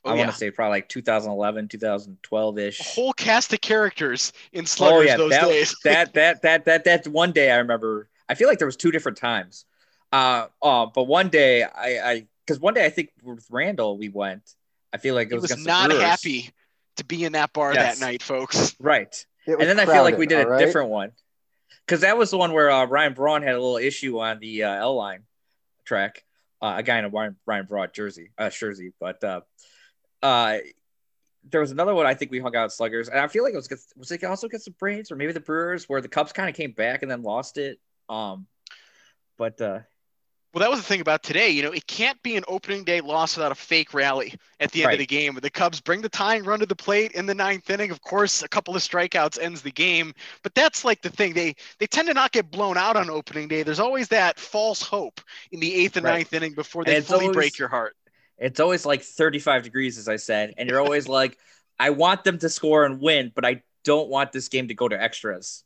Oh, 0.05 0.11
I 0.11 0.15
yeah. 0.15 0.21
want 0.21 0.33
to 0.33 0.37
say 0.37 0.51
probably 0.51 0.77
like 0.77 0.89
2011, 0.89 1.69
2012 1.69 2.59
ish. 2.59 2.95
whole 2.95 3.13
cast 3.15 3.53
of 3.53 3.61
characters 3.61 4.33
in 4.53 4.67
Sluggers 4.67 4.99
Oh 4.99 5.01
yeah, 5.03 5.17
those 5.17 5.31
that, 5.31 5.49
days. 5.49 5.77
that 5.85 6.15
that 6.15 6.43
that 6.43 6.65
that 6.67 6.85
that 6.85 7.09
one 7.09 7.33
day 7.33 7.51
I 7.51 7.57
remember. 7.57 8.09
I 8.29 8.35
feel 8.35 8.49
like 8.49 8.59
there 8.59 8.67
was 8.67 8.77
two 8.77 8.91
different 8.91 9.19
times. 9.19 9.65
Uh, 10.13 10.47
uh 10.63 10.87
but 10.87 11.05
one 11.05 11.29
day 11.29 11.63
I 11.63 11.99
I 11.99 12.27
because 12.47 12.61
one 12.61 12.75
day 12.75 12.85
I 12.85 12.91
think 12.91 13.11
with 13.23 13.47
Randall 13.51 13.97
we 13.97 14.09
went. 14.09 14.55
I 14.93 14.99
feel 14.99 15.15
like 15.15 15.29
it 15.29 15.31
he 15.31 15.41
was, 15.41 15.51
was 15.51 15.67
not 15.67 15.91
happy 15.91 16.51
to 16.97 17.05
be 17.05 17.25
in 17.25 17.33
that 17.33 17.53
bar 17.53 17.75
Yes. 17.75 17.99
that 17.99 18.05
night, 18.05 18.23
folks. 18.23 18.77
right? 18.79 19.27
And 19.47 19.61
then 19.61 19.81
I 19.81 19.87
feel 19.87 20.03
like 20.03 20.17
we 20.17 20.27
did 20.27 20.39
a 20.39 20.45
all 20.45 20.51
right? 20.51 20.59
different 20.65 20.91
one 20.91 21.13
because 21.87 22.03
that 22.03 22.17
was 22.17 22.31
the 22.31 22.39
one 22.39 22.53
where 22.53 22.71
uh, 22.71 22.87
Ryan 22.87 23.13
Braun 23.15 23.43
had 23.43 23.55
a 23.55 23.61
little 23.61 23.77
issue 23.77 24.21
on 24.21 24.39
the 24.39 24.65
uh, 24.65 24.75
L 24.75 24.95
line 24.97 25.23
track. 25.85 26.25
Uh, 26.63 26.75
a 26.79 26.83
guy 26.83 26.99
in 26.99 27.05
a 27.05 27.09
Ryan, 27.09 27.37
Ryan 27.47 27.67
Braun 27.67 27.89
jersey, 27.93 28.31
uh, 28.39 28.49
jersey, 28.49 28.93
but 28.99 29.23
uh, 30.25 30.59
there 31.51 31.61
was 31.61 31.71
another 31.71 31.95
one 31.95 32.07
I 32.07 32.15
think 32.15 32.31
we 32.31 32.41
hung 32.41 32.57
out 32.57 32.73
sluggers, 32.73 33.09
and 33.09 33.21
I 33.21 33.29
feel 33.29 33.45
like 33.45 33.53
it 33.53 33.57
was 33.57 33.69
was 33.97 34.11
it 34.11 34.25
also 34.25 34.47
against 34.47 34.65
the 34.65 34.71
Braves 34.73 35.13
or 35.13 35.17
maybe 35.17 35.33
the 35.33 35.41
Brewers 35.41 35.89
where 35.89 36.01
the 36.01 36.09
Cubs 36.09 36.33
kind 36.33 36.49
of 36.49 36.57
came 36.57 36.73
back 36.73 37.03
and 37.03 37.11
then 37.11 37.23
lost 37.23 37.59
it. 37.59 37.79
Um, 38.09 38.47
but 39.37 39.61
uh, 39.61 39.81
well, 40.55 40.61
that 40.61 40.71
was 40.71 40.81
the 40.81 40.87
thing 40.87 41.03
about 41.03 41.23
today. 41.23 41.51
You 41.51 41.63
know, 41.63 41.73
it 41.73 41.87
can't 41.87 42.21
be 42.23 42.37
an 42.37 42.45
opening 42.49 42.85
day 42.85 43.03
loss 43.03 43.37
without 43.37 43.53
a 43.53 43.57
fake 43.57 43.93
rally 43.93 44.35
at 44.61 44.73
the 44.73 44.83
end 44.83 44.87
right. 44.87 44.93
of 44.95 44.99
the 45.01 45.07
game. 45.07 45.39
The 45.43 45.51
Cubs 45.51 45.81
bring 45.81 46.01
the 46.01 46.09
tying 46.09 46.45
run 46.45 46.61
to 46.61 46.67
the 46.67 46.77
plate 46.77 47.13
in 47.13 47.27
the 47.27 47.35
ninth 47.35 47.69
inning. 47.69 47.91
Of 47.91 48.01
course, 48.01 48.43
a 48.43 48.49
couple 48.49 48.75
of 48.75 48.81
strikeouts 48.81 49.39
ends 49.39 49.61
the 49.61 49.73
game. 49.73 50.15
But 50.43 50.55
that's 50.55 50.85
like 50.85 51.03
the 51.03 51.11
thing. 51.11 51.35
They 51.35 51.57
they 51.79 51.87
tend 51.87 52.09
to 52.09 52.15
not 52.15 52.33
get 52.33 52.51
blown 52.51 52.79
out 52.79 52.97
on 52.97 53.11
opening 53.11 53.49
day. 53.49 53.63
There's 53.63 53.81
always 53.81 54.09
that 54.09 54.39
false 54.39 54.81
hope 54.81 55.21
in 55.53 55.61
the 55.61 55.75
eighth 55.75 55.99
and 55.99 56.05
right. 56.05 56.19
ninth 56.19 56.33
inning 56.33 56.55
before 56.55 56.85
they 56.85 57.03
fully 57.03 57.27
always, 57.27 57.37
break 57.37 57.59
your 57.59 57.69
heart. 57.69 57.97
It's 58.39 58.61
always 58.61 58.85
like 58.85 59.03
35 59.03 59.63
degrees, 59.63 59.99
as 59.99 60.09
I 60.09 60.17
said, 60.17 60.55
and 60.57 60.69
you're 60.69 60.81
always 60.81 61.09
like, 61.21 61.39
I 61.79 61.91
want 61.91 62.25
them 62.25 62.39
to 62.39 62.49
score 62.49 62.85
and 62.85 63.01
win, 63.01 63.33
but 63.35 63.45
I 63.45 63.63
don't 63.85 64.09
want 64.09 64.33
this 64.33 64.49
game 64.49 64.69
to 64.69 64.75
go 64.75 64.89
to 64.89 65.01
extras. 65.01 65.65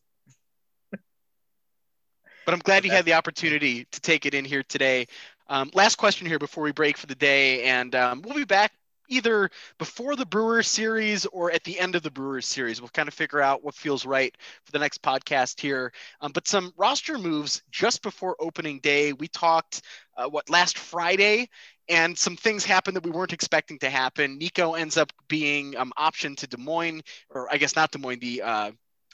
But 0.91 2.55
I'm 2.55 2.61
glad 2.61 2.87
you 2.87 2.91
had 2.91 3.05
the 3.05 3.13
opportunity 3.13 3.87
to 3.91 4.01
take 4.01 4.25
it 4.25 4.33
in 4.33 4.43
here 4.43 4.63
today. 4.63 5.07
Um, 5.49 5.71
last 5.75 5.97
question 5.97 6.27
here 6.27 6.39
before 6.39 6.65
we 6.65 6.73
break 6.73 6.97
for 6.97 7.07
the 7.07 7.15
day, 7.15 7.65
and 7.65 7.95
um, 7.95 8.23
we'll 8.23 8.35
be 8.35 8.45
back 8.45 8.73
either 9.09 9.51
before 9.79 10.17
the 10.17 10.27
Brewers 10.27 10.69
series 10.69 11.27
or 11.27 11.51
at 11.51 11.65
the 11.65 11.79
end 11.79 11.95
of 11.95 12.03
the 12.03 12.11
Brewers 12.11 12.47
series. 12.47 12.81
We'll 12.81 12.91
kind 12.91 13.09
of 13.09 13.15
figure 13.15 13.41
out 13.41 13.65
what 13.65 13.75
feels 13.75 14.07
right 14.07 14.37
for 14.65 14.73
the 14.73 14.79
next 14.79 15.03
podcast 15.03 15.61
here. 15.61 15.93
Um, 16.21 16.33
but 16.33 16.47
some 16.47 16.73
roster 16.77 17.19
moves 17.19 17.63
just 17.71 18.03
before 18.03 18.37
opening 18.39 18.81
day. 18.81 19.13
We 19.13 19.29
talked 19.29 19.83
uh, 20.17 20.29
what 20.29 20.51
last 20.51 20.79
Friday, 20.79 21.49
and 21.89 22.17
some 22.19 22.37
things 22.37 22.65
happen 22.65 22.95
that 22.95 23.05
we 23.05 23.11
weren't 23.11 23.33
expecting 23.33 23.79
to 23.81 23.91
happen. 23.91 24.39
Nico 24.39 24.75
ends 24.75 24.97
up 24.97 25.13
being 25.29 25.77
um, 25.77 25.93
optioned 25.99 26.37
to 26.39 26.47
Des 26.47 26.57
Moines, 26.59 27.03
or 27.31 27.53
I 27.53 27.57
guess 27.57 27.77
not 27.77 27.91
Des 27.91 27.99
Moines, 27.99 28.21
the 28.21 28.43
uh, 28.43 28.71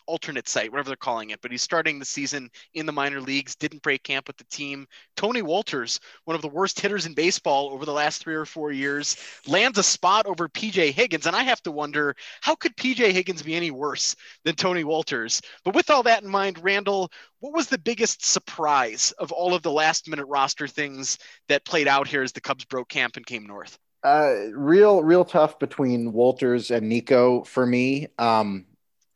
alternate 0.07 0.48
site, 0.48 0.70
whatever 0.70 0.88
they're 0.88 0.96
calling 0.96 1.30
it. 1.30 1.40
But 1.40 1.50
he's 1.50 1.62
starting 1.62 1.98
the 1.98 2.05
season 2.05 2.50
in 2.74 2.86
the 2.86 2.92
minor 2.92 3.20
leagues, 3.20 3.55
didn't 3.55 3.82
break 3.82 4.02
camp 4.02 4.26
with 4.26 4.36
the 4.36 4.44
team. 4.44 4.86
Tony 5.16 5.42
Wolters, 5.42 6.00
one 6.24 6.34
of 6.34 6.42
the 6.42 6.48
worst 6.48 6.80
hitters 6.80 7.07
in 7.07 7.14
baseball 7.14 7.70
over 7.70 7.84
the 7.84 7.92
last 7.92 8.22
three 8.22 8.34
or 8.34 8.44
four 8.44 8.72
years, 8.72 9.16
lands 9.46 9.78
a 9.78 9.82
spot 9.82 10.26
over 10.26 10.48
PJ 10.48 10.92
Higgins. 10.92 11.26
And 11.26 11.36
I 11.36 11.42
have 11.42 11.62
to 11.62 11.72
wonder, 11.72 12.14
how 12.40 12.55
could 12.55 12.76
PJ 12.76 13.12
Higgins 13.12 13.42
be 13.42 13.55
any 13.55 13.70
worse 13.70 14.14
than 14.44 14.55
Tony 14.55 14.84
Wolters? 14.84 15.42
But 15.64 15.74
with 15.74 15.90
all 15.90 16.02
that 16.05 16.22
in 16.22 16.28
mind, 16.28 16.62
Randall, 16.62 17.11
what 17.40 17.55
was 17.55 17.68
the 17.68 17.78
biggest 17.78 18.24
surprise 18.24 19.12
of 19.18 19.32
all 19.32 19.55
of 19.55 19.62
the 19.62 19.70
last 19.70 20.09
minute 20.09 20.26
roster 20.26 20.66
things 20.66 21.18
that 21.48 21.64
played 21.64 21.88
out 21.88 22.09
here 22.09 22.22
as 22.22 22.32
the 22.32 22.40
Cubs 22.40 22.64
broke 22.64 22.88
camp 22.88 23.16
and 23.16 23.26
came 23.26 23.46
north? 23.46 23.78
Uh, 24.02 24.50
real, 24.52 25.02
real 25.02 25.24
tough 25.24 25.59
between 25.59 26.12
Wolters 26.12 26.70
and 26.70 26.88
Nico 26.88 27.42
for 27.44 27.64
me. 27.64 28.09
Um, 28.18 28.66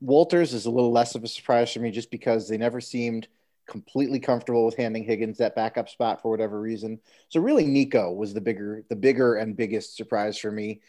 Wolters 0.03 0.55
is 0.55 0.66
a 0.66 0.70
little 0.70 0.92
less 0.92 1.14
of 1.14 1.24
a 1.24 1.28
surprise 1.28 1.72
for 1.72 1.80
me 1.80 1.90
just 1.90 2.11
because 2.11 2.49
they 2.49 2.57
never 2.57 2.80
seemed 2.80 3.28
completely 3.68 4.18
comfortable 4.18 4.64
with 4.64 4.76
handing 4.76 5.05
Higgins 5.05 5.38
that 5.38 5.55
backup 5.55 5.88
spot 5.88 6.22
for 6.22 6.30
whatever 6.30 6.61
reason. 6.61 6.99
So 7.28 7.40
really 7.40 7.66
Nico 7.66 8.12
was 8.12 8.32
the 8.32 8.40
bigger 8.40 8.84
the 8.88 8.96
bigger 8.96 9.36
and 9.36 9.57
biggest 9.57 9.96
surprise 9.96 10.38
for 10.38 10.51
me. 10.51 10.80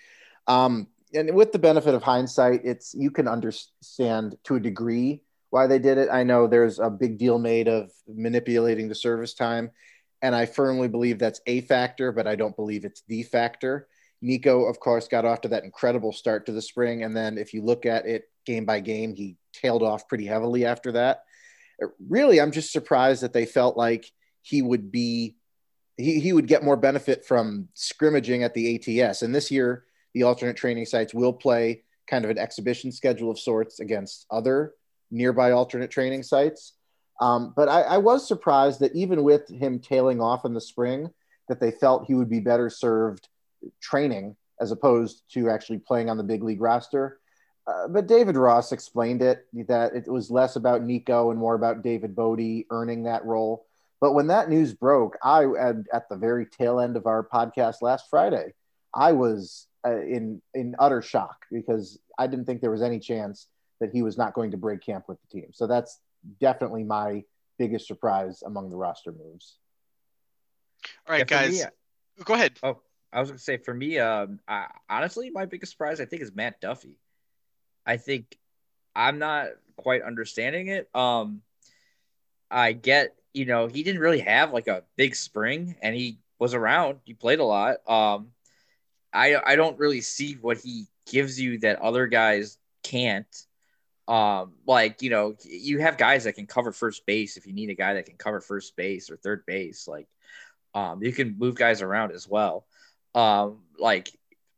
Um, 0.47 0.87
and 1.13 1.35
with 1.35 1.51
the 1.51 1.59
benefit 1.59 1.95
of 1.95 2.03
hindsight, 2.03 2.61
it's 2.63 2.93
you 2.93 3.11
can 3.11 3.27
understand 3.27 4.37
to 4.45 4.55
a 4.55 4.59
degree 4.59 5.21
why 5.49 5.67
they 5.67 5.79
did 5.79 5.97
it. 5.97 6.09
I 6.11 6.23
know 6.23 6.47
there's 6.47 6.79
a 6.79 6.89
big 6.89 7.17
deal 7.17 7.39
made 7.39 7.67
of 7.67 7.91
manipulating 8.07 8.87
the 8.87 8.95
service 8.95 9.33
time, 9.33 9.71
and 10.21 10.35
I 10.35 10.45
firmly 10.45 10.87
believe 10.87 11.17
that's 11.17 11.41
a 11.47 11.61
factor, 11.61 12.11
but 12.11 12.27
I 12.27 12.35
don't 12.35 12.55
believe 12.55 12.85
it's 12.85 13.03
the 13.07 13.23
factor. 13.23 13.87
Nico, 14.21 14.65
of 14.65 14.79
course, 14.79 15.07
got 15.07 15.25
off 15.25 15.41
to 15.41 15.47
that 15.47 15.63
incredible 15.63 16.11
start 16.11 16.45
to 16.45 16.51
the 16.51 16.61
spring, 16.61 17.03
and 17.03 17.15
then 17.15 17.37
if 17.37 17.53
you 17.53 17.63
look 17.63 17.85
at 17.85 18.05
it 18.05 18.28
game 18.45 18.65
by 18.65 18.79
game. 18.79 19.15
He 19.15 19.37
tailed 19.53 19.83
off 19.83 20.07
pretty 20.07 20.25
heavily 20.25 20.65
after 20.65 20.93
that. 20.93 21.23
Really, 22.07 22.41
I'm 22.41 22.51
just 22.51 22.71
surprised 22.71 23.23
that 23.23 23.33
they 23.33 23.45
felt 23.45 23.77
like 23.77 24.11
he 24.41 24.61
would 24.61 24.91
be 24.91 25.35
he, 25.97 26.19
he 26.19 26.33
would 26.33 26.47
get 26.47 26.63
more 26.63 26.77
benefit 26.77 27.25
from 27.25 27.67
scrimmaging 27.73 28.43
at 28.43 28.53
the 28.53 29.01
ATS. 29.01 29.21
And 29.21 29.35
this 29.35 29.51
year, 29.51 29.83
the 30.13 30.23
alternate 30.23 30.55
training 30.55 30.85
sites 30.85 31.13
will 31.13 31.33
play 31.33 31.83
kind 32.07 32.25
of 32.25 32.31
an 32.31 32.37
exhibition 32.37 32.91
schedule 32.91 33.29
of 33.29 33.37
sorts 33.37 33.79
against 33.79 34.25
other 34.31 34.73
nearby 35.11 35.51
alternate 35.51 35.91
training 35.91 36.23
sites. 36.23 36.73
Um, 37.21 37.53
but 37.55 37.67
I, 37.67 37.81
I, 37.81 37.97
was 37.97 38.25
surprised 38.25 38.79
that 38.79 38.95
even 38.95 39.23
with 39.23 39.49
him 39.49 39.79
tailing 39.79 40.21
off 40.21 40.45
in 40.45 40.53
the 40.53 40.61
spring, 40.61 41.09
that 41.49 41.59
they 41.59 41.71
felt 41.71 42.05
he 42.05 42.13
would 42.13 42.29
be 42.29 42.39
better 42.39 42.69
served 42.69 43.27
training 43.81 44.37
as 44.61 44.71
opposed 44.71 45.23
to 45.33 45.49
actually 45.49 45.79
playing 45.79 46.09
on 46.09 46.17
the 46.17 46.23
big 46.23 46.43
league 46.43 46.61
roster. 46.61 47.18
Uh, 47.69 47.87
but 47.87 48.07
David 48.07 48.35
Ross 48.35 48.71
explained 48.71 49.21
it 49.21 49.45
that 49.67 49.93
it 49.93 50.07
was 50.07 50.31
less 50.31 50.55
about 50.55 50.83
Nico 50.83 51.29
and 51.29 51.39
more 51.39 51.53
about 51.53 51.83
David 51.83 52.15
Bote 52.15 52.65
earning 52.71 53.03
that 53.03 53.25
role. 53.25 53.65
But 54.01 54.13
when 54.13 54.27
that 54.27 54.49
news 54.49 54.73
broke, 54.73 55.17
I 55.23 55.45
at, 55.59 55.75
at 55.93 56.09
the 56.09 56.15
very 56.15 56.45
tail 56.45 56.79
end 56.79 56.95
of 56.95 57.05
our 57.05 57.23
podcast 57.23 57.81
last 57.81 58.09
Friday, 58.09 58.53
I 58.93 59.11
was 59.11 59.67
uh, 59.85 60.01
in 60.01 60.41
in 60.53 60.75
utter 60.79 61.01
shock 61.01 61.45
because 61.51 61.99
I 62.17 62.27
didn't 62.27 62.45
think 62.45 62.61
there 62.61 62.71
was 62.71 62.81
any 62.81 62.97
chance 62.97 63.47
that 63.81 63.91
he 63.91 64.01
was 64.01 64.17
not 64.17 64.33
going 64.33 64.51
to 64.51 64.57
break 64.57 64.81
camp 64.81 65.05
with 65.07 65.17
the 65.21 65.39
team. 65.39 65.51
So 65.53 65.67
that's 65.67 65.99
definitely 66.39 66.83
my 66.83 67.23
biggest 67.57 67.87
surprise 67.87 68.41
among 68.41 68.69
the 68.69 68.77
roster 68.77 69.11
moves. 69.11 69.57
All 71.07 71.11
right, 71.11 71.19
yeah, 71.19 71.23
guys, 71.25 71.51
me, 71.51 72.23
go 72.23 72.33
ahead. 72.33 72.53
Oh, 72.63 72.79
I 73.11 73.19
was 73.19 73.29
going 73.29 73.37
to 73.37 73.43
say 73.43 73.57
for 73.57 73.73
me, 73.73 73.99
um, 73.99 74.39
I, 74.47 74.67
honestly, 74.89 75.29
my 75.29 75.45
biggest 75.45 75.73
surprise 75.73 75.99
I 75.99 76.05
think 76.05 76.21
is 76.21 76.33
Matt 76.33 76.61
Duffy. 76.61 76.95
I 77.85 77.97
think 77.97 78.37
I'm 78.95 79.19
not 79.19 79.47
quite 79.77 80.01
understanding 80.01 80.67
it. 80.67 80.89
Um, 80.93 81.41
I 82.51 82.73
get, 82.73 83.15
you 83.33 83.45
know, 83.45 83.67
he 83.67 83.83
didn't 83.83 84.01
really 84.01 84.19
have 84.19 84.51
like 84.53 84.67
a 84.67 84.83
big 84.95 85.15
spring 85.15 85.75
and 85.81 85.95
he 85.95 86.19
was 86.39 86.53
around, 86.53 86.99
he 87.05 87.13
played 87.13 87.39
a 87.39 87.43
lot. 87.43 87.77
Um, 87.87 88.29
I, 89.13 89.35
I 89.43 89.55
don't 89.55 89.79
really 89.79 90.01
see 90.01 90.33
what 90.33 90.57
he 90.57 90.85
gives 91.09 91.39
you 91.39 91.59
that 91.59 91.81
other 91.81 92.07
guys 92.07 92.57
can't. 92.83 93.45
Um, 94.07 94.53
like, 94.65 95.01
you 95.01 95.09
know, 95.09 95.35
you 95.43 95.79
have 95.79 95.97
guys 95.97 96.23
that 96.23 96.33
can 96.33 96.47
cover 96.47 96.71
first 96.71 97.05
base 97.05 97.37
if 97.37 97.45
you 97.45 97.53
need 97.53 97.69
a 97.69 97.75
guy 97.75 97.93
that 97.95 98.05
can 98.05 98.17
cover 98.17 98.41
first 98.41 98.75
base 98.75 99.09
or 99.09 99.17
third 99.17 99.45
base. 99.45 99.87
Like, 99.87 100.07
um, 100.73 101.03
you 101.03 101.11
can 101.11 101.37
move 101.37 101.55
guys 101.55 101.81
around 101.81 102.11
as 102.11 102.27
well. 102.27 102.65
Um, 103.13 103.59
like 103.77 104.11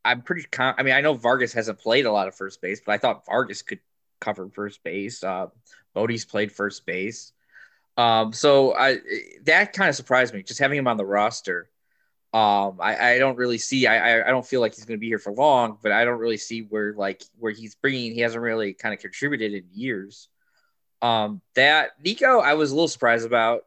I'm 0.04 0.22
pretty. 0.22 0.46
I 0.58 0.82
mean, 0.82 0.94
I 0.94 1.00
know 1.00 1.14
Vargas 1.14 1.52
hasn't 1.52 1.78
played 1.78 2.06
a 2.06 2.12
lot 2.12 2.28
of 2.28 2.34
first 2.34 2.60
base, 2.60 2.80
but 2.84 2.92
I 2.92 2.98
thought 2.98 3.24
Vargas 3.26 3.62
could 3.62 3.80
cover 4.20 4.48
first 4.48 4.82
base. 4.82 5.22
Uh, 5.22 5.48
Bote's 5.94 6.24
played 6.24 6.50
first 6.50 6.84
base. 6.86 7.32
Um, 7.96 8.32
so 8.32 8.74
I 8.74 8.98
that 9.44 9.72
kind 9.72 9.88
of 9.88 9.94
surprised 9.94 10.34
me 10.34 10.42
just 10.42 10.60
having 10.60 10.78
him 10.78 10.88
on 10.88 10.96
the 10.96 11.04
roster. 11.04 11.68
Um, 12.32 12.78
I, 12.80 13.12
I 13.12 13.18
don't 13.18 13.36
really 13.36 13.58
see. 13.58 13.86
I, 13.86 14.26
I 14.26 14.30
don't 14.30 14.46
feel 14.46 14.62
like 14.62 14.74
he's 14.74 14.86
going 14.86 14.96
to 14.96 15.00
be 15.00 15.08
here 15.08 15.18
for 15.18 15.32
long, 15.32 15.76
but 15.82 15.92
I 15.92 16.06
don't 16.06 16.18
really 16.18 16.38
see 16.38 16.62
where 16.62 16.94
like 16.94 17.22
where 17.38 17.52
he's 17.52 17.74
bringing. 17.74 18.14
He 18.14 18.20
hasn't 18.20 18.42
really 18.42 18.72
kind 18.72 18.94
of 18.94 19.00
contributed 19.00 19.52
in 19.52 19.64
years. 19.70 20.28
Um, 21.02 21.42
that 21.56 21.90
Nico, 22.02 22.38
I 22.38 22.54
was 22.54 22.70
a 22.70 22.74
little 22.74 22.88
surprised 22.88 23.26
about. 23.26 23.64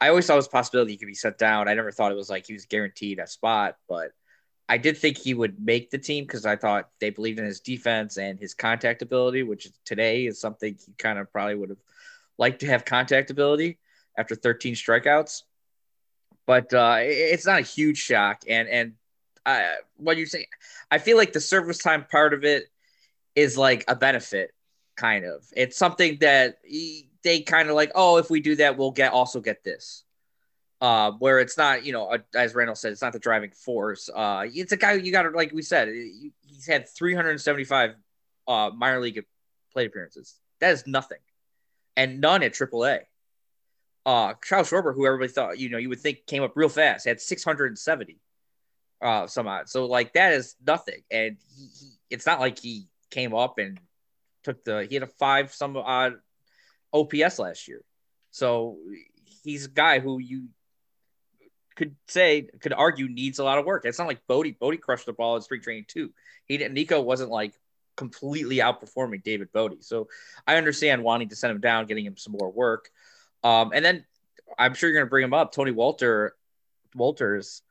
I 0.00 0.08
always 0.08 0.26
thought 0.26 0.34
it 0.34 0.36
was 0.36 0.46
a 0.46 0.50
possibility 0.50 0.92
he 0.92 0.98
could 0.98 1.06
be 1.06 1.14
sent 1.14 1.38
down. 1.38 1.68
I 1.68 1.74
never 1.74 1.92
thought 1.92 2.12
it 2.12 2.16
was 2.16 2.30
like 2.30 2.46
he 2.46 2.52
was 2.52 2.66
guaranteed 2.66 3.18
a 3.18 3.26
spot, 3.26 3.76
but 3.88 4.12
I 4.68 4.76
did 4.76 4.98
think 4.98 5.16
he 5.16 5.32
would 5.32 5.64
make 5.64 5.90
the 5.90 5.98
team 5.98 6.24
because 6.24 6.44
I 6.44 6.56
thought 6.56 6.90
they 7.00 7.10
believed 7.10 7.38
in 7.38 7.46
his 7.46 7.60
defense 7.60 8.18
and 8.18 8.38
his 8.38 8.52
contact 8.52 9.00
ability, 9.00 9.42
which 9.42 9.68
today 9.84 10.26
is 10.26 10.40
something 10.40 10.76
he 10.84 10.92
kind 10.98 11.18
of 11.18 11.32
probably 11.32 11.54
would 11.54 11.70
have 11.70 11.78
liked 12.36 12.60
to 12.60 12.66
have 12.66 12.84
contact 12.84 13.30
ability 13.30 13.78
after 14.16 14.34
13 14.34 14.74
strikeouts. 14.74 15.42
But 16.46 16.72
uh, 16.74 16.98
it's 17.00 17.46
not 17.46 17.60
a 17.60 17.62
huge 17.62 17.98
shock. 17.98 18.42
And 18.48 18.68
and 18.68 18.92
uh, 19.46 19.76
what 19.96 20.18
you 20.18 20.26
say, 20.26 20.46
I 20.90 20.98
feel 20.98 21.16
like 21.16 21.32
the 21.32 21.40
service 21.40 21.78
time 21.78 22.04
part 22.04 22.34
of 22.34 22.44
it 22.44 22.64
is 23.34 23.56
like 23.56 23.84
a 23.88 23.96
benefit, 23.96 24.52
kind 24.96 25.24
of. 25.24 25.44
It's 25.56 25.78
something 25.78 26.18
that 26.20 26.58
he, 26.64 27.08
they 27.22 27.40
kind 27.40 27.70
of 27.70 27.74
like, 27.74 27.92
oh, 27.94 28.18
if 28.18 28.28
we 28.28 28.40
do 28.40 28.56
that, 28.56 28.76
we'll 28.76 28.90
get 28.90 29.12
also 29.12 29.40
get 29.40 29.64
this 29.64 30.04
uh, 30.80 31.12
where 31.12 31.40
it's 31.40 31.56
not, 31.56 31.84
you 31.84 31.92
know, 31.92 32.16
as 32.34 32.54
Randall 32.54 32.76
said, 32.76 32.92
it's 32.92 33.02
not 33.02 33.12
the 33.12 33.18
driving 33.18 33.50
force. 33.50 34.08
Uh, 34.14 34.44
it's 34.46 34.72
a 34.72 34.76
guy 34.76 34.92
you 34.92 35.10
got 35.10 35.22
to, 35.22 35.30
like 35.30 35.52
we 35.52 35.62
said, 35.62 35.88
he's 35.88 36.66
had 36.66 36.88
375 36.88 37.94
uh, 38.46 38.70
minor 38.74 39.00
league 39.00 39.24
plate 39.72 39.86
appearances. 39.86 40.36
That 40.60 40.72
is 40.72 40.86
nothing, 40.86 41.18
and 41.96 42.20
none 42.20 42.42
at 42.42 42.52
AAA. 42.52 43.00
Uh, 44.06 44.34
Charles 44.42 44.70
Schwarber, 44.70 44.94
who 44.94 45.06
everybody 45.06 45.30
thought, 45.30 45.58
you 45.58 45.68
know, 45.68 45.78
you 45.78 45.88
would 45.88 46.00
think 46.00 46.26
came 46.26 46.42
up 46.42 46.52
real 46.56 46.68
fast, 46.68 47.06
had 47.06 47.20
670 47.20 48.18
uh, 49.02 49.26
some 49.26 49.46
odd. 49.46 49.68
So 49.68 49.86
like 49.86 50.14
that 50.14 50.32
is 50.32 50.56
nothing, 50.64 51.02
and 51.10 51.36
he, 51.56 51.66
he, 51.66 51.90
it's 52.10 52.26
not 52.26 52.40
like 52.40 52.58
he 52.58 52.88
came 53.10 53.34
up 53.34 53.58
and 53.58 53.78
took 54.44 54.64
the 54.64 54.86
he 54.88 54.94
had 54.94 55.02
a 55.02 55.08
five 55.08 55.52
some 55.52 55.76
odd 55.76 56.14
OPS 56.92 57.38
last 57.38 57.68
year. 57.68 57.82
So 58.30 58.78
he's 59.42 59.66
a 59.66 59.70
guy 59.70 60.00
who 60.00 60.18
you 60.18 60.48
could 61.78 61.94
say 62.08 62.48
could 62.60 62.72
argue 62.72 63.08
needs 63.08 63.38
a 63.38 63.44
lot 63.44 63.58
of 63.58 63.64
work. 63.64 63.84
It's 63.84 63.98
not 63.98 64.08
like 64.08 64.26
Bote. 64.26 64.58
Bote 64.58 64.80
crushed 64.80 65.06
the 65.06 65.12
ball 65.12 65.36
in 65.36 65.42
spring 65.42 65.62
training 65.62 65.84
too. 65.86 66.12
He 66.44 66.58
didn't. 66.58 66.74
Nico 66.74 67.00
wasn't 67.00 67.30
like 67.30 67.54
completely 67.96 68.56
outperforming 68.56 69.22
David 69.22 69.52
Bote. 69.52 69.84
So 69.84 70.08
I 70.46 70.56
understand 70.56 71.04
wanting 71.04 71.28
to 71.28 71.36
send 71.36 71.52
him 71.52 71.60
down, 71.60 71.86
getting 71.86 72.04
him 72.04 72.16
some 72.16 72.34
more 72.38 72.50
work. 72.50 72.90
Um, 73.44 73.70
and 73.72 73.84
then 73.84 74.04
I'm 74.58 74.74
sure 74.74 74.88
you're 74.88 74.98
going 74.98 75.06
to 75.06 75.10
bring 75.10 75.24
him 75.24 75.34
up, 75.34 75.52
Tony 75.52 75.70
Walter, 75.70 76.34
Wolters. 76.96 77.62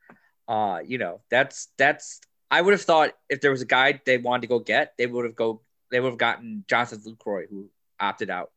Uh, 0.48 0.80
you 0.86 0.98
know, 0.98 1.20
that's 1.30 1.68
that's. 1.78 2.22
I 2.50 2.62
would 2.62 2.72
have 2.72 2.82
thought 2.82 3.12
if 3.30 3.42
there 3.42 3.52
was 3.52 3.62
a 3.62 3.66
guy 3.66 4.00
they 4.06 4.18
wanted 4.18 4.44
to 4.44 4.48
go 4.48 4.60
get, 4.60 4.94
they 4.98 5.06
would 5.06 5.26
have 5.26 5.36
go. 5.36 5.62
They 5.92 6.00
would 6.00 6.10
have 6.10 6.18
gotten 6.18 6.64
Jonathan 6.70 7.02
Lucroy, 7.06 7.50
who 7.50 7.70
opted 8.00 8.30
out, 8.30 8.52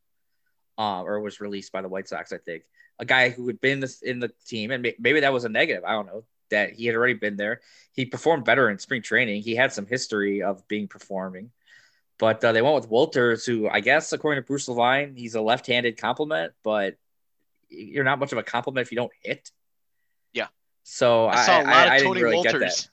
uh, 0.77 1.01
or 1.03 1.19
was 1.19 1.41
released 1.41 1.73
by 1.73 1.81
the 1.81 1.89
White 1.89 2.07
Sox. 2.07 2.31
I 2.31 2.37
think 2.37 2.63
a 3.01 3.05
guy 3.05 3.29
who 3.29 3.47
had 3.47 3.59
been 3.59 3.83
in 4.03 4.19
the 4.19 4.31
team, 4.45 4.71
and 4.71 4.83
maybe 4.99 5.19
that 5.19 5.33
was 5.33 5.43
a 5.43 5.49
negative. 5.49 5.83
I 5.83 5.91
don't 5.93 6.05
know 6.05 6.23
that 6.51 6.73
he 6.73 6.85
had 6.85 6.95
already 6.95 7.15
been 7.15 7.35
there. 7.35 7.61
He 7.93 8.05
performed 8.05 8.45
better 8.45 8.69
in 8.69 8.77
spring 8.77 9.01
training. 9.01 9.41
He 9.41 9.55
had 9.55 9.73
some 9.73 9.87
history 9.87 10.43
of 10.43 10.65
being 10.67 10.87
performing. 10.87 11.51
But 12.19 12.43
uh, 12.43 12.51
they 12.51 12.61
went 12.61 12.75
with 12.75 12.89
Wolters, 12.89 13.45
who 13.45 13.67
I 13.67 13.79
guess, 13.79 14.13
according 14.13 14.43
to 14.43 14.45
Bruce 14.45 14.67
Levine, 14.67 15.15
he's 15.15 15.33
a 15.33 15.41
left-handed 15.41 15.97
compliment, 15.97 16.53
but 16.63 16.95
you're 17.69 18.03
not 18.03 18.19
much 18.19 18.31
of 18.31 18.37
a 18.37 18.43
compliment 18.43 18.85
if 18.85 18.91
you 18.91 18.97
don't 18.97 19.11
hit. 19.23 19.49
Yeah. 20.31 20.47
So 20.83 21.27
I 21.27 21.43
saw 21.43 21.61
a 21.61 21.63
lot 21.63 21.87
I, 21.87 21.95
of 21.95 22.03
Tony 22.03 22.21
really 22.21 22.37
Wolters 22.37 22.89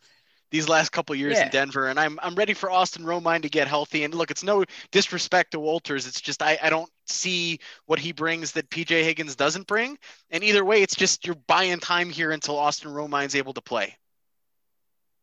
these 0.50 0.68
last 0.68 0.90
couple 0.90 1.14
years 1.14 1.36
yeah. 1.36 1.44
in 1.44 1.50
Denver, 1.50 1.88
and 1.88 1.98
I'm 1.98 2.18
I'm 2.22 2.34
ready 2.34 2.54
for 2.54 2.70
Austin 2.70 3.04
Romine 3.04 3.42
to 3.42 3.48
get 3.48 3.68
healthy. 3.68 4.04
And 4.04 4.14
look, 4.14 4.30
it's 4.30 4.42
no 4.42 4.64
disrespect 4.90 5.52
to 5.52 5.58
Wolters. 5.58 6.06
It's 6.06 6.20
just 6.20 6.42
I, 6.42 6.58
I 6.62 6.70
don't 6.70 6.90
see 7.06 7.58
what 7.86 7.98
he 7.98 8.12
brings 8.12 8.52
that 8.52 8.70
PJ 8.70 8.88
Higgins 8.88 9.36
doesn't 9.36 9.66
bring. 9.66 9.98
And 10.30 10.44
either 10.44 10.64
way, 10.64 10.82
it's 10.82 10.94
just 10.94 11.26
you're 11.26 11.36
buying 11.46 11.80
time 11.80 12.10
here 12.10 12.30
until 12.30 12.56
Austin 12.58 12.92
Romine's 12.92 13.34
able 13.34 13.54
to 13.54 13.60
play. 13.60 13.96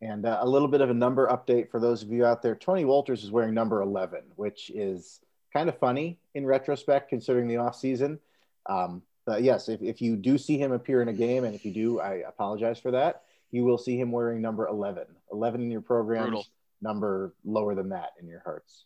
And 0.01 0.25
uh, 0.25 0.39
a 0.41 0.47
little 0.47 0.67
bit 0.67 0.81
of 0.81 0.89
a 0.89 0.93
number 0.93 1.27
update 1.27 1.69
for 1.69 1.79
those 1.79 2.03
of 2.03 2.11
you 2.11 2.25
out 2.25 2.41
there. 2.41 2.55
Tony 2.55 2.83
Wolters 2.83 3.23
is 3.23 3.31
wearing 3.31 3.53
number 3.53 3.81
11, 3.81 4.21
which 4.35 4.69
is 4.69 5.21
kind 5.53 5.69
of 5.69 5.77
funny 5.79 6.19
in 6.33 6.45
retrospect, 6.45 7.09
considering 7.09 7.47
the 7.47 7.55
offseason. 7.55 8.19
Um, 8.65 9.01
but 9.25 9.41
yes, 9.41 9.69
if, 9.69 9.81
if 9.81 10.01
you 10.01 10.15
do 10.15 10.37
see 10.37 10.57
him 10.57 10.71
appear 10.71 11.01
in 11.01 11.07
a 11.07 11.13
game, 11.13 11.45
and 11.45 11.55
if 11.55 11.65
you 11.65 11.71
do, 11.71 11.99
I 11.99 12.23
apologize 12.27 12.77
for 12.77 12.91
that, 12.91 13.23
you 13.51 13.63
will 13.63 13.77
see 13.77 13.97
him 13.99 14.11
wearing 14.11 14.41
number 14.41 14.67
11. 14.67 15.03
11 15.31 15.61
in 15.61 15.71
your 15.71 15.81
program, 15.81 16.37
number 16.81 17.33
lower 17.43 17.75
than 17.75 17.89
that 17.89 18.11
in 18.19 18.27
your 18.27 18.41
hearts. 18.41 18.85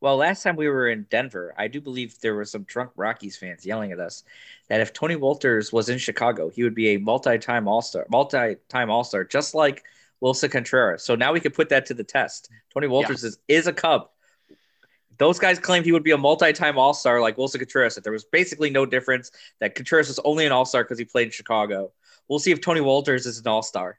Well, 0.00 0.16
last 0.16 0.42
time 0.42 0.56
we 0.56 0.68
were 0.68 0.88
in 0.88 1.06
Denver, 1.10 1.54
I 1.56 1.68
do 1.68 1.80
believe 1.80 2.18
there 2.20 2.34
were 2.34 2.44
some 2.44 2.64
drunk 2.64 2.90
Rockies 2.96 3.36
fans 3.36 3.64
yelling 3.64 3.92
at 3.92 4.00
us 4.00 4.24
that 4.68 4.80
if 4.80 4.92
Tony 4.92 5.14
Wolters 5.14 5.72
was 5.72 5.88
in 5.88 5.98
Chicago, 5.98 6.50
he 6.50 6.64
would 6.64 6.74
be 6.74 6.94
a 6.94 6.98
multi-time 6.98 7.68
All-Star, 7.68 8.06
multi-time 8.10 8.90
All-Star, 8.90 9.24
just 9.24 9.54
like– 9.54 9.84
Willson 10.22 10.50
Contreras. 10.50 11.02
So 11.02 11.14
now 11.14 11.32
we 11.32 11.40
can 11.40 11.52
put 11.52 11.68
that 11.70 11.84
to 11.86 11.94
the 11.94 12.04
test. 12.04 12.48
Tony 12.72 12.86
Wolters 12.86 13.22
yeah. 13.22 13.28
is, 13.28 13.38
is 13.48 13.66
a 13.66 13.72
Cub. 13.72 14.08
Those 15.18 15.38
guys 15.38 15.58
claimed 15.58 15.84
he 15.84 15.92
would 15.92 16.04
be 16.04 16.12
a 16.12 16.18
multi-time 16.18 16.78
All-Star 16.78 17.20
like 17.20 17.36
Willson 17.36 17.58
Contreras. 17.58 17.96
That 17.96 18.04
there 18.04 18.12
was 18.12 18.24
basically 18.24 18.70
no 18.70 18.86
difference. 18.86 19.32
That 19.60 19.74
Contreras 19.74 20.08
was 20.08 20.20
only 20.20 20.46
an 20.46 20.52
All-Star 20.52 20.84
because 20.84 20.98
he 20.98 21.04
played 21.04 21.26
in 21.26 21.32
Chicago. 21.32 21.92
We'll 22.32 22.38
see 22.38 22.50
if 22.50 22.62
Tony 22.62 22.80
Wolters 22.80 23.26
is 23.26 23.38
an 23.38 23.46
All-Star. 23.46 23.98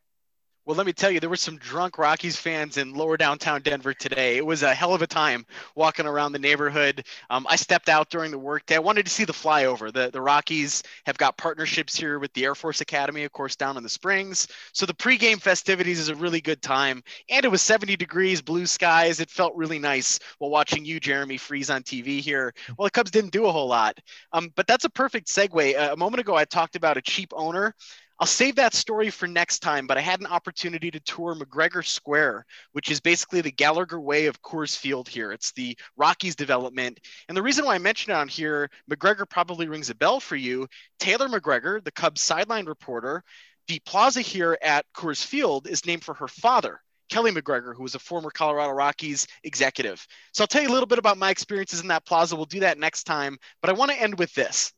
Well, 0.66 0.76
let 0.76 0.88
me 0.88 0.94
tell 0.94 1.12
you, 1.12 1.20
there 1.20 1.30
were 1.30 1.36
some 1.36 1.58
drunk 1.58 2.00
Rockies 2.00 2.36
fans 2.36 2.78
in 2.78 2.96
lower 2.96 3.16
downtown 3.16 3.62
Denver 3.62 3.94
today. 3.94 4.38
It 4.38 4.46
was 4.46 4.64
a 4.64 4.74
hell 4.74 4.96
of 4.96 5.04
a 5.04 5.08
time 5.08 5.46
walking 5.76 6.08
around 6.08 6.32
the 6.32 6.40
neighborhood. 6.40 7.06
Um, 7.30 7.46
I 7.48 7.58
stepped 7.58 7.90
out 7.90 8.10
during 8.10 8.32
the 8.32 8.40
workday. 8.40 8.78
I 8.78 8.80
wanted 8.80 9.06
to 9.06 9.12
see 9.12 9.24
the 9.24 9.34
flyover. 9.34 9.94
The, 9.94 10.10
the 10.10 10.20
Rockies 10.22 10.82
have 11.06 11.16
got 11.20 11.38
partnerships 11.38 11.96
here 11.96 12.18
with 12.18 12.34
the 12.34 12.46
Air 12.46 12.56
Force 12.56 12.82
Academy, 12.82 13.24
of 13.24 13.32
course, 13.34 13.56
down 13.56 13.78
in 13.78 13.84
the 13.84 13.90
Springs. 13.90 14.48
So 14.72 14.88
the 14.88 14.96
pregame 14.96 15.40
festivities 15.40 16.00
is 16.00 16.10
a 16.10 16.16
really 16.16 16.42
good 16.42 16.64
time. 16.64 17.04
And 17.30 17.46
it 17.46 17.50
was 17.50 17.62
70 17.62 17.98
degrees, 17.98 18.42
blue 18.42 18.66
skies. 18.66 19.20
It 19.20 19.30
felt 19.30 19.54
really 19.56 19.78
nice 19.78 20.18
while 20.40 20.50
watching 20.50 20.86
you, 20.86 21.00
Jeremy, 21.00 21.38
freeze 21.38 21.70
on 21.70 21.84
TV 21.84 22.20
here. 22.20 22.52
Well, 22.80 22.88
the 22.88 22.92
Cubs 22.92 23.12
didn't 23.12 23.32
do 23.32 23.46
a 23.46 23.52
whole 23.52 23.68
lot. 23.68 24.00
Um, 24.32 24.52
but 24.56 24.66
that's 24.66 24.86
a 24.86 24.90
perfect 24.90 25.28
segue. 25.28 25.78
Uh, 25.78 25.94
a 25.94 25.98
moment 25.98 26.22
ago, 26.22 26.36
I 26.36 26.46
talked 26.46 26.76
about 26.76 26.98
a 26.98 27.02
cheap 27.02 27.32
owner. 27.36 27.76
I'll 28.20 28.28
save 28.28 28.56
that 28.56 28.74
story 28.74 29.10
for 29.10 29.28
next 29.28 29.60
time, 29.60 29.88
but 29.88 29.98
I 29.98 30.02
had 30.02 30.20
an 30.20 30.28
opportunity 30.28 30.92
to 30.92 31.00
tour 31.00 31.36
McGregor 31.36 31.86
Square, 31.86 32.46
which 32.72 32.92
is 32.92 33.00
basically 33.00 33.42
the 33.42 33.52
Gallagher 33.52 34.00
way 34.00 34.28
of 34.28 34.42
Coors 34.42 34.78
Field 34.78 35.10
here. 35.10 35.32
It's 35.32 35.52
the 35.52 35.78
Rockies 35.98 36.36
development. 36.36 37.00
And 37.28 37.36
the 37.36 37.42
reason 37.42 37.66
why 37.66 37.76
I 37.76 37.80
mention 37.80 38.12
it 38.12 38.16
on 38.16 38.28
here, 38.28 38.70
McGregor 38.90 39.28
probably 39.28 39.68
rings 39.68 39.90
a 39.90 39.96
bell 39.96 40.20
for 40.20 40.36
you. 40.36 40.68
Taylor 41.00 41.28
McGregor, 41.28 41.84
the 41.84 41.92
Cubs 41.92 42.22
sideline 42.22 42.66
reporter, 42.66 43.24
the 43.68 43.80
plaza 43.86 44.22
here 44.22 44.58
at 44.62 44.86
Coors 44.96 45.24
Field 45.24 45.68
is 45.68 45.86
named 45.86 46.04
for 46.04 46.14
her 46.14 46.28
father. 46.28 46.80
Kelly 47.10 47.32
McGregor, 47.32 47.76
who 47.76 47.84
was 47.84 47.96
a 47.96 48.00
former 48.00 48.30
Colorado 48.32 48.74
Rockies 48.74 49.28
executive. 49.44 50.06
So 50.34 50.44
I'll 50.44 50.48
tell 50.48 50.62
you 50.62 50.70
a 50.70 50.74
little 50.74 50.88
bit 50.88 51.00
about 51.00 51.18
my 51.18 51.30
experiences 51.30 51.82
in 51.82 51.88
that 51.90 52.06
plaza. 52.06 52.36
We'll 52.36 52.46
do 52.46 52.62
that 52.62 52.80
next 52.80 53.04
time. 53.04 53.38
But 53.62 53.70
I 53.70 53.74
want 53.74 53.92
to 53.92 54.02
end 54.02 54.18
with 54.18 54.34
this. 54.34 54.72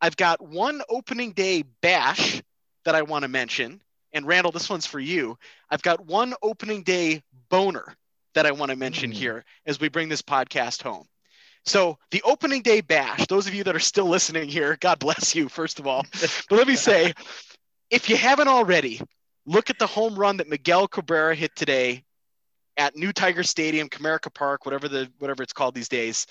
I've 0.00 0.16
got 0.16 0.40
one 0.40 0.80
opening 0.88 1.32
day 1.32 1.64
bash 1.82 2.42
that 2.88 2.94
I 2.94 3.02
want 3.02 3.24
to 3.24 3.28
mention. 3.28 3.82
And 4.14 4.26
Randall, 4.26 4.50
this 4.50 4.70
one's 4.70 4.86
for 4.86 4.98
you. 4.98 5.36
I've 5.68 5.82
got 5.82 6.06
one 6.06 6.32
opening 6.42 6.82
day 6.82 7.22
boner 7.50 7.94
that 8.32 8.46
I 8.46 8.52
want 8.52 8.70
to 8.70 8.76
mention 8.76 9.10
mm. 9.10 9.14
here 9.14 9.44
as 9.66 9.78
we 9.78 9.90
bring 9.90 10.08
this 10.08 10.22
podcast 10.22 10.82
home. 10.82 11.04
So, 11.66 11.98
the 12.12 12.22
opening 12.22 12.62
day 12.62 12.80
bash, 12.80 13.26
those 13.26 13.46
of 13.46 13.52
you 13.52 13.62
that 13.64 13.76
are 13.76 13.78
still 13.78 14.06
listening 14.06 14.48
here, 14.48 14.78
God 14.80 15.00
bless 15.00 15.34
you, 15.34 15.50
first 15.50 15.78
of 15.78 15.86
all. 15.86 16.06
but 16.48 16.56
let 16.56 16.66
me 16.66 16.76
say, 16.88 17.12
if 17.90 18.08
you 18.08 18.16
haven't 18.16 18.48
already, 18.48 19.02
look 19.44 19.68
at 19.68 19.78
the 19.78 19.86
home 19.86 20.18
run 20.18 20.38
that 20.38 20.48
Miguel 20.48 20.88
Cabrera 20.88 21.34
hit 21.34 21.54
today 21.54 22.04
at 22.78 22.96
New 22.96 23.12
Tiger 23.12 23.42
Stadium, 23.42 23.90
Comerica 23.90 24.32
Park, 24.32 24.64
whatever 24.64 24.88
the 24.88 25.12
whatever 25.18 25.42
it's 25.42 25.52
called 25.52 25.74
these 25.74 25.90
days 25.90 26.26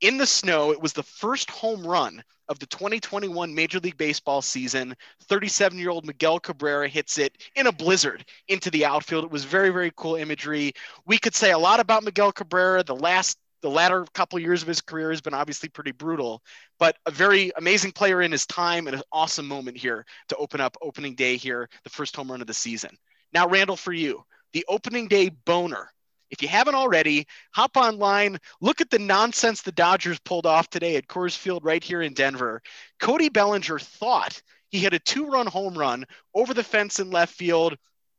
in 0.00 0.18
the 0.18 0.26
snow. 0.26 0.72
It 0.72 0.82
was 0.82 0.94
the 0.94 1.04
first 1.04 1.48
home 1.48 1.86
run 1.86 2.24
of 2.52 2.58
the 2.58 2.66
2021 2.66 3.52
Major 3.54 3.80
League 3.80 3.96
Baseball 3.96 4.42
season. 4.42 4.94
37 5.24 5.78
year 5.78 5.90
old 5.90 6.06
Miguel 6.06 6.38
Cabrera 6.38 6.86
hits 6.86 7.18
it 7.18 7.36
in 7.56 7.66
a 7.66 7.72
blizzard 7.72 8.24
into 8.46 8.70
the 8.70 8.84
outfield. 8.84 9.24
It 9.24 9.30
was 9.30 9.44
very, 9.44 9.70
very 9.70 9.90
cool 9.96 10.16
imagery. 10.16 10.74
We 11.06 11.18
could 11.18 11.34
say 11.34 11.50
a 11.50 11.58
lot 11.58 11.80
about 11.80 12.04
Miguel 12.04 12.30
Cabrera. 12.30 12.84
The 12.84 12.94
last 12.94 13.38
the 13.62 13.70
latter 13.70 14.04
couple 14.12 14.38
years 14.38 14.60
of 14.60 14.68
his 14.68 14.80
career 14.80 15.10
has 15.10 15.20
been 15.20 15.34
obviously 15.34 15.68
pretty 15.68 15.92
brutal, 15.92 16.42
but 16.78 16.96
a 17.06 17.10
very 17.10 17.52
amazing 17.56 17.92
player 17.92 18.20
in 18.20 18.32
his 18.32 18.44
time 18.44 18.86
and 18.86 18.96
an 18.96 19.02
awesome 19.12 19.46
moment 19.46 19.76
here 19.76 20.04
to 20.28 20.36
open 20.36 20.60
up 20.60 20.76
opening 20.82 21.14
day 21.14 21.36
here, 21.36 21.68
the 21.84 21.90
first 21.90 22.14
home 22.14 22.30
run 22.30 22.40
of 22.40 22.48
the 22.48 22.54
season. 22.54 22.90
Now, 23.32 23.48
Randall, 23.48 23.76
for 23.76 23.92
you, 23.92 24.24
the 24.52 24.64
opening 24.68 25.08
day 25.08 25.28
boner 25.28 25.88
if 26.32 26.40
you 26.40 26.48
haven't 26.48 26.74
already, 26.74 27.26
hop 27.52 27.76
online, 27.76 28.38
look 28.62 28.80
at 28.80 28.88
the 28.88 28.98
nonsense 28.98 29.60
the 29.60 29.70
Dodgers 29.70 30.18
pulled 30.20 30.46
off 30.46 30.68
today 30.70 30.96
at 30.96 31.06
Coors 31.06 31.36
Field 31.36 31.62
right 31.62 31.84
here 31.84 32.00
in 32.00 32.14
Denver. 32.14 32.62
Cody 32.98 33.28
Bellinger 33.28 33.78
thought 33.78 34.40
he 34.70 34.80
had 34.80 34.94
a 34.94 34.98
two 34.98 35.26
run 35.26 35.46
home 35.46 35.76
run 35.76 36.06
over 36.34 36.54
the 36.54 36.64
fence 36.64 36.98
in 36.98 37.10
left 37.10 37.34
field, 37.34 37.76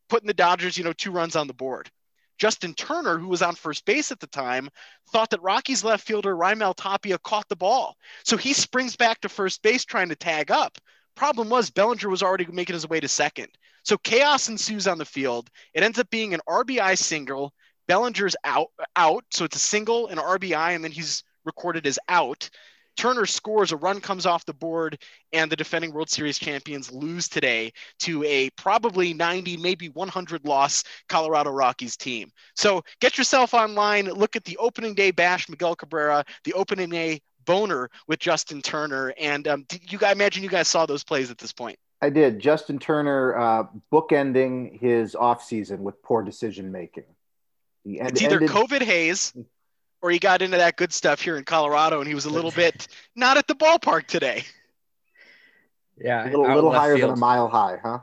putting 0.09 0.28
the 0.28 0.34
Dodgers, 0.34 0.78
you 0.78 0.84
know, 0.84 0.93
two 0.93 1.11
runs 1.11 1.36
on 1.36 1.47
the 1.47 1.53
board. 1.53 1.89
Justin 2.38 2.76
Turner, 2.76 3.18
who 3.18 3.28
was 3.28 3.41
on 3.41 3.55
first 3.55 3.84
base 3.84 4.11
at 4.11 4.20
the 4.20 4.28
time, 4.28 4.70
thought 5.11 5.31
that 5.31 5.41
Rockies 5.41 5.84
left 5.84 6.06
fielder 6.06 6.35
Raimel 6.35 6.76
Tapia 6.76 7.18
caught 7.18 7.49
the 7.49 7.56
ball. 7.56 7.98
So 8.23 8.38
he 8.38 8.53
springs 8.53 8.95
back 8.95 9.22
to 9.22 9.30
first 9.30 9.64
base 9.64 9.85
trying 9.85 10.10
to 10.10 10.15
tag 10.15 10.52
up. 10.52 10.77
Problem 11.15 11.49
was, 11.49 11.72
Bellinger 11.72 12.10
was 12.10 12.22
already 12.22 12.45
making 12.45 12.73
his 12.76 12.88
way 12.88 12.99
to 12.99 13.07
second. 13.07 13.49
So 13.84 13.98
chaos 13.98 14.49
ensues 14.49 14.88
on 14.88 14.98
the 14.98 15.06
field. 15.06 15.49
It 15.73 15.84
ends 15.84 15.99
up 15.99 16.10
being 16.10 16.34
an 16.34 16.41
RBI 16.48 16.98
single 16.98 17.53
Bellinger's 17.88 18.35
out, 18.43 18.72
out, 18.95 19.26
so 19.31 19.45
it's 19.45 19.55
a 19.55 19.60
single, 19.60 20.07
an 20.07 20.18
RBI, 20.18 20.76
and 20.76 20.84
then 20.84 20.91
he's 20.91 21.23
recorded 21.45 21.85
as 21.85 21.99
out. 22.10 22.49
Turner 22.95 23.26
scores, 23.26 23.72
a 23.72 23.77
run 23.77 23.99
comes 23.99 24.26
off 24.26 24.45
the 24.45 24.53
board, 24.53 25.01
and 25.31 25.51
the 25.51 25.55
defending 25.55 25.93
World 25.93 26.10
Series 26.10 26.38
champions 26.38 26.91
lose 26.91 27.27
today 27.27 27.72
to 27.99 28.23
a 28.23 28.49
probably 28.51 29.14
90, 29.14 29.57
maybe 29.57 29.89
100 29.89 30.45
loss 30.45 30.84
Colorado 31.10 31.49
Rockies 31.49 31.97
team. 31.97 32.31
So 32.55 32.84
get 33.01 33.18
yourself 33.18 33.53
online, 33.53 34.05
look 34.05 34.35
at 34.35 34.43
the 34.43 34.57
opening 34.57 34.93
day 34.93 35.11
bash, 35.11 35.49
Miguel 35.49 35.76
Cabrera, 35.76 36.23
the 36.43 36.53
opening 36.53 36.89
day 36.89 37.22
boner 37.45 37.89
with 38.07 38.19
Justin 38.19 38.61
Turner, 38.61 39.14
and 39.19 39.47
um, 39.47 39.65
you 39.89 39.97
guys 39.97 40.14
imagine 40.14 40.43
you 40.43 40.49
guys 40.49 40.68
saw 40.68 40.85
those 40.85 41.03
plays 41.03 41.31
at 41.31 41.38
this 41.38 41.51
point. 41.51 41.77
I 42.01 42.10
did. 42.10 42.39
Justin 42.39 42.80
Turner 42.80 43.38
uh, 43.38 43.64
bookending 43.91 44.80
his 44.80 45.15
offseason 45.15 45.80
with 45.80 46.01
poor 46.03 46.22
decision 46.22 46.72
making. 46.72 47.05
End, 47.85 48.11
it's 48.11 48.22
either 48.22 48.35
ended... 48.35 48.49
COVID 48.49 48.81
haze 48.81 49.34
or 50.01 50.11
he 50.11 50.19
got 50.19 50.41
into 50.41 50.57
that 50.57 50.76
good 50.76 50.93
stuff 50.93 51.22
here 51.22 51.38
in 51.38 51.43
Colorado 51.43 51.99
and 51.99 52.07
he 52.07 52.15
was 52.15 52.26
a 52.26 52.30
little 52.30 52.51
bit 52.51 52.88
not 53.15 53.38
at 53.38 53.47
the 53.47 53.55
ballpark 53.55 54.07
today. 54.07 54.43
Yeah, 55.97 56.23
a 56.23 56.26
little, 56.26 56.53
little 56.53 56.72
higher 56.72 56.95
field. 56.95 57.11
than 57.11 57.18
a 57.18 57.19
mile 57.19 57.47
high, 57.47 57.77
huh? 57.81 57.99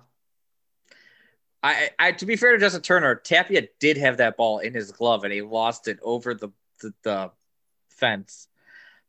I, 1.62 1.90
I, 1.98 2.12
to 2.12 2.26
be 2.26 2.36
fair 2.36 2.52
to 2.52 2.58
Justin 2.58 2.80
Turner, 2.82 3.14
Tapia 3.16 3.68
did 3.80 3.98
have 3.98 4.16
that 4.18 4.36
ball 4.36 4.60
in 4.60 4.72
his 4.72 4.92
glove 4.92 5.24
and 5.24 5.32
he 5.32 5.42
lost 5.42 5.88
it 5.88 5.98
over 6.02 6.34
the, 6.34 6.48
the, 6.80 6.94
the 7.02 7.30
fence. 7.90 8.48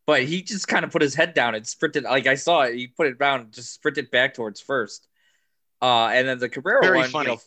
But 0.06 0.24
he 0.24 0.42
just 0.42 0.68
kind 0.68 0.84
of 0.84 0.92
put 0.92 1.02
his 1.02 1.16
head 1.16 1.34
down 1.34 1.56
and 1.56 1.66
sprinted. 1.66 2.04
Like 2.04 2.28
I 2.28 2.36
saw 2.36 2.64
it, 2.64 2.76
he 2.76 2.88
put 2.88 3.08
it 3.08 3.20
down, 3.20 3.50
just 3.52 3.74
sprinted 3.74 4.12
back 4.12 4.34
towards 4.34 4.60
first. 4.60 5.08
Uh, 5.82 6.08
and 6.08 6.28
then 6.28 6.40
the 6.40 6.50
Cabrera 6.50 6.82
Very 6.82 6.98
one, 6.98 7.10
funny. 7.10 7.30
you 7.30 7.36
know, 7.36 7.42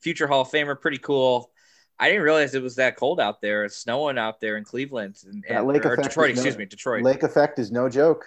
future 0.00 0.26
Hall 0.26 0.42
of 0.42 0.50
Famer, 0.50 0.78
pretty 0.78 0.98
cool. 0.98 1.50
I 1.98 2.08
didn't 2.08 2.22
realize 2.24 2.54
it 2.54 2.62
was 2.62 2.76
that 2.76 2.96
cold 2.96 3.20
out 3.20 3.40
there. 3.40 3.64
It's 3.64 3.76
snowing 3.76 4.18
out 4.18 4.40
there 4.40 4.56
in 4.56 4.64
Cleveland 4.64 5.22
and, 5.26 5.44
and 5.48 5.66
lake 5.66 5.84
or 5.86 5.94
effect 5.94 6.08
Detroit. 6.08 6.28
no- 6.28 6.32
Excuse 6.32 6.58
me, 6.58 6.64
Detroit. 6.64 7.04
Lake 7.04 7.22
effect 7.22 7.58
is 7.58 7.70
no 7.70 7.88
joke. 7.88 8.26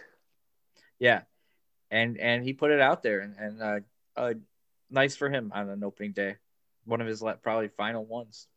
Yeah, 0.99 1.21
and 1.91 2.17
and 2.17 2.43
he 2.43 2.53
put 2.53 2.71
it 2.71 2.79
out 2.79 3.03
there, 3.03 3.19
and 3.19 3.35
and 3.37 3.61
uh, 3.61 3.79
uh, 4.15 4.33
nice 4.89 5.15
for 5.15 5.29
him 5.29 5.51
on 5.53 5.69
an 5.69 5.83
opening 5.83 6.13
day, 6.13 6.37
one 6.85 7.01
of 7.01 7.07
his 7.07 7.23
probably 7.43 7.67
final 7.67 8.05
ones. 8.05 8.47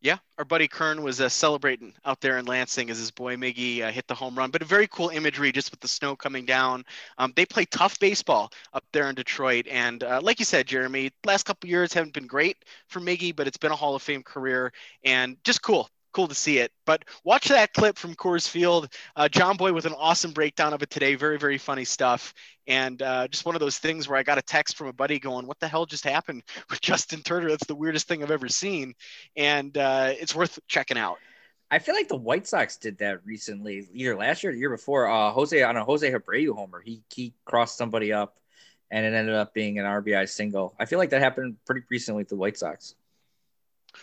Yeah, 0.00 0.18
our 0.38 0.44
buddy 0.44 0.68
Kern 0.68 1.02
was 1.02 1.20
uh, 1.20 1.28
celebrating 1.28 1.92
out 2.04 2.20
there 2.20 2.38
in 2.38 2.44
Lansing 2.46 2.88
as 2.88 2.98
his 2.98 3.10
boy 3.10 3.34
Miggy 3.36 3.82
uh, 3.82 3.90
hit 3.90 4.06
the 4.06 4.14
home 4.14 4.36
run. 4.38 4.52
But 4.52 4.62
a 4.62 4.64
very 4.64 4.86
cool 4.86 5.08
imagery 5.08 5.50
just 5.50 5.72
with 5.72 5.80
the 5.80 5.88
snow 5.88 6.14
coming 6.14 6.44
down. 6.46 6.84
Um, 7.18 7.32
they 7.34 7.44
play 7.44 7.64
tough 7.64 7.98
baseball 7.98 8.52
up 8.72 8.84
there 8.92 9.08
in 9.08 9.16
Detroit, 9.16 9.66
and 9.68 10.04
uh, 10.04 10.20
like 10.22 10.38
you 10.38 10.44
said, 10.44 10.68
Jeremy, 10.68 11.10
last 11.24 11.44
couple 11.46 11.68
years 11.68 11.92
haven't 11.92 12.14
been 12.14 12.28
great 12.28 12.64
for 12.86 13.00
Miggy, 13.00 13.34
but 13.34 13.48
it's 13.48 13.56
been 13.56 13.72
a 13.72 13.76
Hall 13.76 13.96
of 13.96 14.02
Fame 14.02 14.22
career, 14.22 14.72
and 15.02 15.36
just 15.42 15.62
cool. 15.62 15.88
Cool 16.12 16.28
to 16.28 16.34
see 16.34 16.58
it. 16.58 16.72
But 16.86 17.04
watch 17.24 17.48
that 17.48 17.72
clip 17.72 17.98
from 17.98 18.14
Coors 18.14 18.48
Field. 18.48 18.92
Uh, 19.14 19.28
John 19.28 19.56
Boy 19.56 19.72
with 19.72 19.84
an 19.84 19.94
awesome 19.94 20.32
breakdown 20.32 20.72
of 20.72 20.82
it 20.82 20.90
today. 20.90 21.14
Very, 21.14 21.38
very 21.38 21.58
funny 21.58 21.84
stuff. 21.84 22.32
And 22.66 23.00
uh, 23.02 23.28
just 23.28 23.44
one 23.44 23.54
of 23.54 23.60
those 23.60 23.78
things 23.78 24.08
where 24.08 24.18
I 24.18 24.22
got 24.22 24.38
a 24.38 24.42
text 24.42 24.76
from 24.76 24.88
a 24.88 24.92
buddy 24.92 25.18
going, 25.18 25.46
What 25.46 25.58
the 25.60 25.68
hell 25.68 25.86
just 25.86 26.04
happened 26.04 26.42
with 26.70 26.80
Justin 26.80 27.22
Turner? 27.22 27.48
That's 27.50 27.66
the 27.66 27.74
weirdest 27.74 28.08
thing 28.08 28.22
I've 28.22 28.30
ever 28.30 28.48
seen. 28.48 28.94
And 29.36 29.76
uh, 29.76 30.12
it's 30.18 30.34
worth 30.34 30.58
checking 30.68 30.98
out. 30.98 31.18
I 31.70 31.78
feel 31.78 31.94
like 31.94 32.08
the 32.08 32.16
White 32.16 32.46
Sox 32.46 32.78
did 32.78 32.98
that 32.98 33.20
recently, 33.26 33.86
either 33.92 34.16
last 34.16 34.42
year 34.42 34.50
or 34.50 34.54
the 34.54 34.60
year 34.60 34.70
before. 34.70 35.06
Uh, 35.06 35.30
Jose 35.32 35.62
on 35.62 35.76
a 35.76 35.84
Jose 35.84 36.10
Abreu 36.10 36.54
homer, 36.54 36.80
he 36.80 37.02
he 37.12 37.34
crossed 37.44 37.76
somebody 37.76 38.12
up, 38.12 38.38
and 38.90 39.04
it 39.04 39.12
ended 39.12 39.34
up 39.34 39.52
being 39.52 39.78
an 39.78 39.84
RBI 39.84 40.28
single. 40.30 40.74
I 40.80 40.86
feel 40.86 40.98
like 40.98 41.10
that 41.10 41.20
happened 41.20 41.56
pretty 41.66 41.82
recently 41.90 42.22
with 42.22 42.30
the 42.30 42.36
White 42.36 42.56
Sox. 42.56 42.94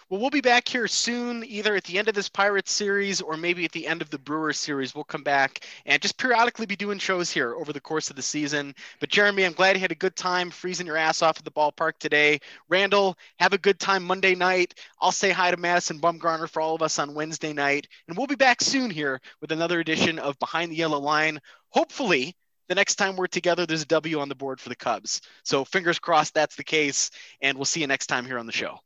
Well, 0.10 0.22
we'll 0.22 0.30
be 0.30 0.42
back 0.42 0.68
here 0.68 0.88
soon, 0.88 1.44
either 1.44 1.76
at 1.76 1.84
the 1.84 1.98
end 1.98 2.08
of 2.08 2.16
this 2.16 2.30
Pirates 2.30 2.72
series 2.72 3.22
or 3.22 3.38
maybe 3.38 3.66
at 3.66 3.72
the 3.72 3.88
end 3.88 4.02
of 4.02 4.10
the 4.10 4.20
Brewers 4.20 4.58
series. 4.58 4.94
We'll 4.94 5.04
come 5.04 5.24
back 5.24 5.66
and 5.86 6.02
just 6.02 6.18
periodically 6.18 6.66
be 6.66 6.76
doing 6.76 7.00
shows 7.00 7.32
here 7.32 7.56
over 7.56 7.74
the 7.74 7.82
course 7.82 8.10
of 8.10 8.16
the 8.16 8.22
season. 8.22 8.76
But 9.00 9.10
Jeremy, 9.10 9.46
I'm 9.46 9.54
glad 9.54 9.76
you 9.76 9.80
had 9.80 9.92
a 9.92 9.96
good 9.96 10.16
time 10.16 10.52
freezing 10.52 10.86
your 10.86 10.98
ass 10.98 11.22
off 11.22 11.38
at 11.38 11.44
the 11.44 11.52
ballpark 11.52 11.94
today. 12.00 12.40
Randall, 12.70 13.18
have 13.40 13.54
a 13.54 13.58
good 13.58 13.80
time 13.80 14.04
Monday 14.04 14.36
night. 14.36 14.76
I'll 15.02 15.12
say 15.12 15.32
hi 15.32 15.52
to 15.52 15.58
Madison 15.58 16.00
Bumgarner 16.00 16.50
for 16.50 16.62
all 16.62 16.76
of 16.76 16.82
us 16.82 17.00
on 17.00 17.16
Wednesday 17.16 17.54
night. 17.54 17.88
And 18.08 18.16
we'll 18.18 18.28
be 18.28 18.36
back 18.36 18.62
soon 18.62 18.92
here 18.92 19.20
with 19.42 19.52
another 19.52 19.80
edition 19.80 20.20
of 20.20 20.38
Behind 20.40 20.72
the 20.72 20.78
Yellow 20.78 21.00
Line. 21.00 21.40
Hopefully, 21.70 22.36
the 22.68 22.76
next 22.76 22.96
time 22.96 23.16
we're 23.16 23.28
together, 23.28 23.66
there's 23.66 23.84
a 23.84 23.88
W 23.88 24.20
on 24.20 24.30
the 24.30 24.36
board 24.36 24.60
for 24.60 24.70
the 24.70 24.76
Cubs. 24.76 25.22
So 25.44 25.66
fingers 25.66 26.00
crossed 26.00 26.34
that's 26.34 26.56
the 26.56 26.64
case. 26.64 27.12
And 27.42 27.58
we'll 27.58 27.66
see 27.66 27.82
you 27.82 27.88
next 27.88 28.08
time 28.08 28.26
here 28.26 28.40
on 28.40 28.46
the 28.46 28.52
show. 28.52 28.80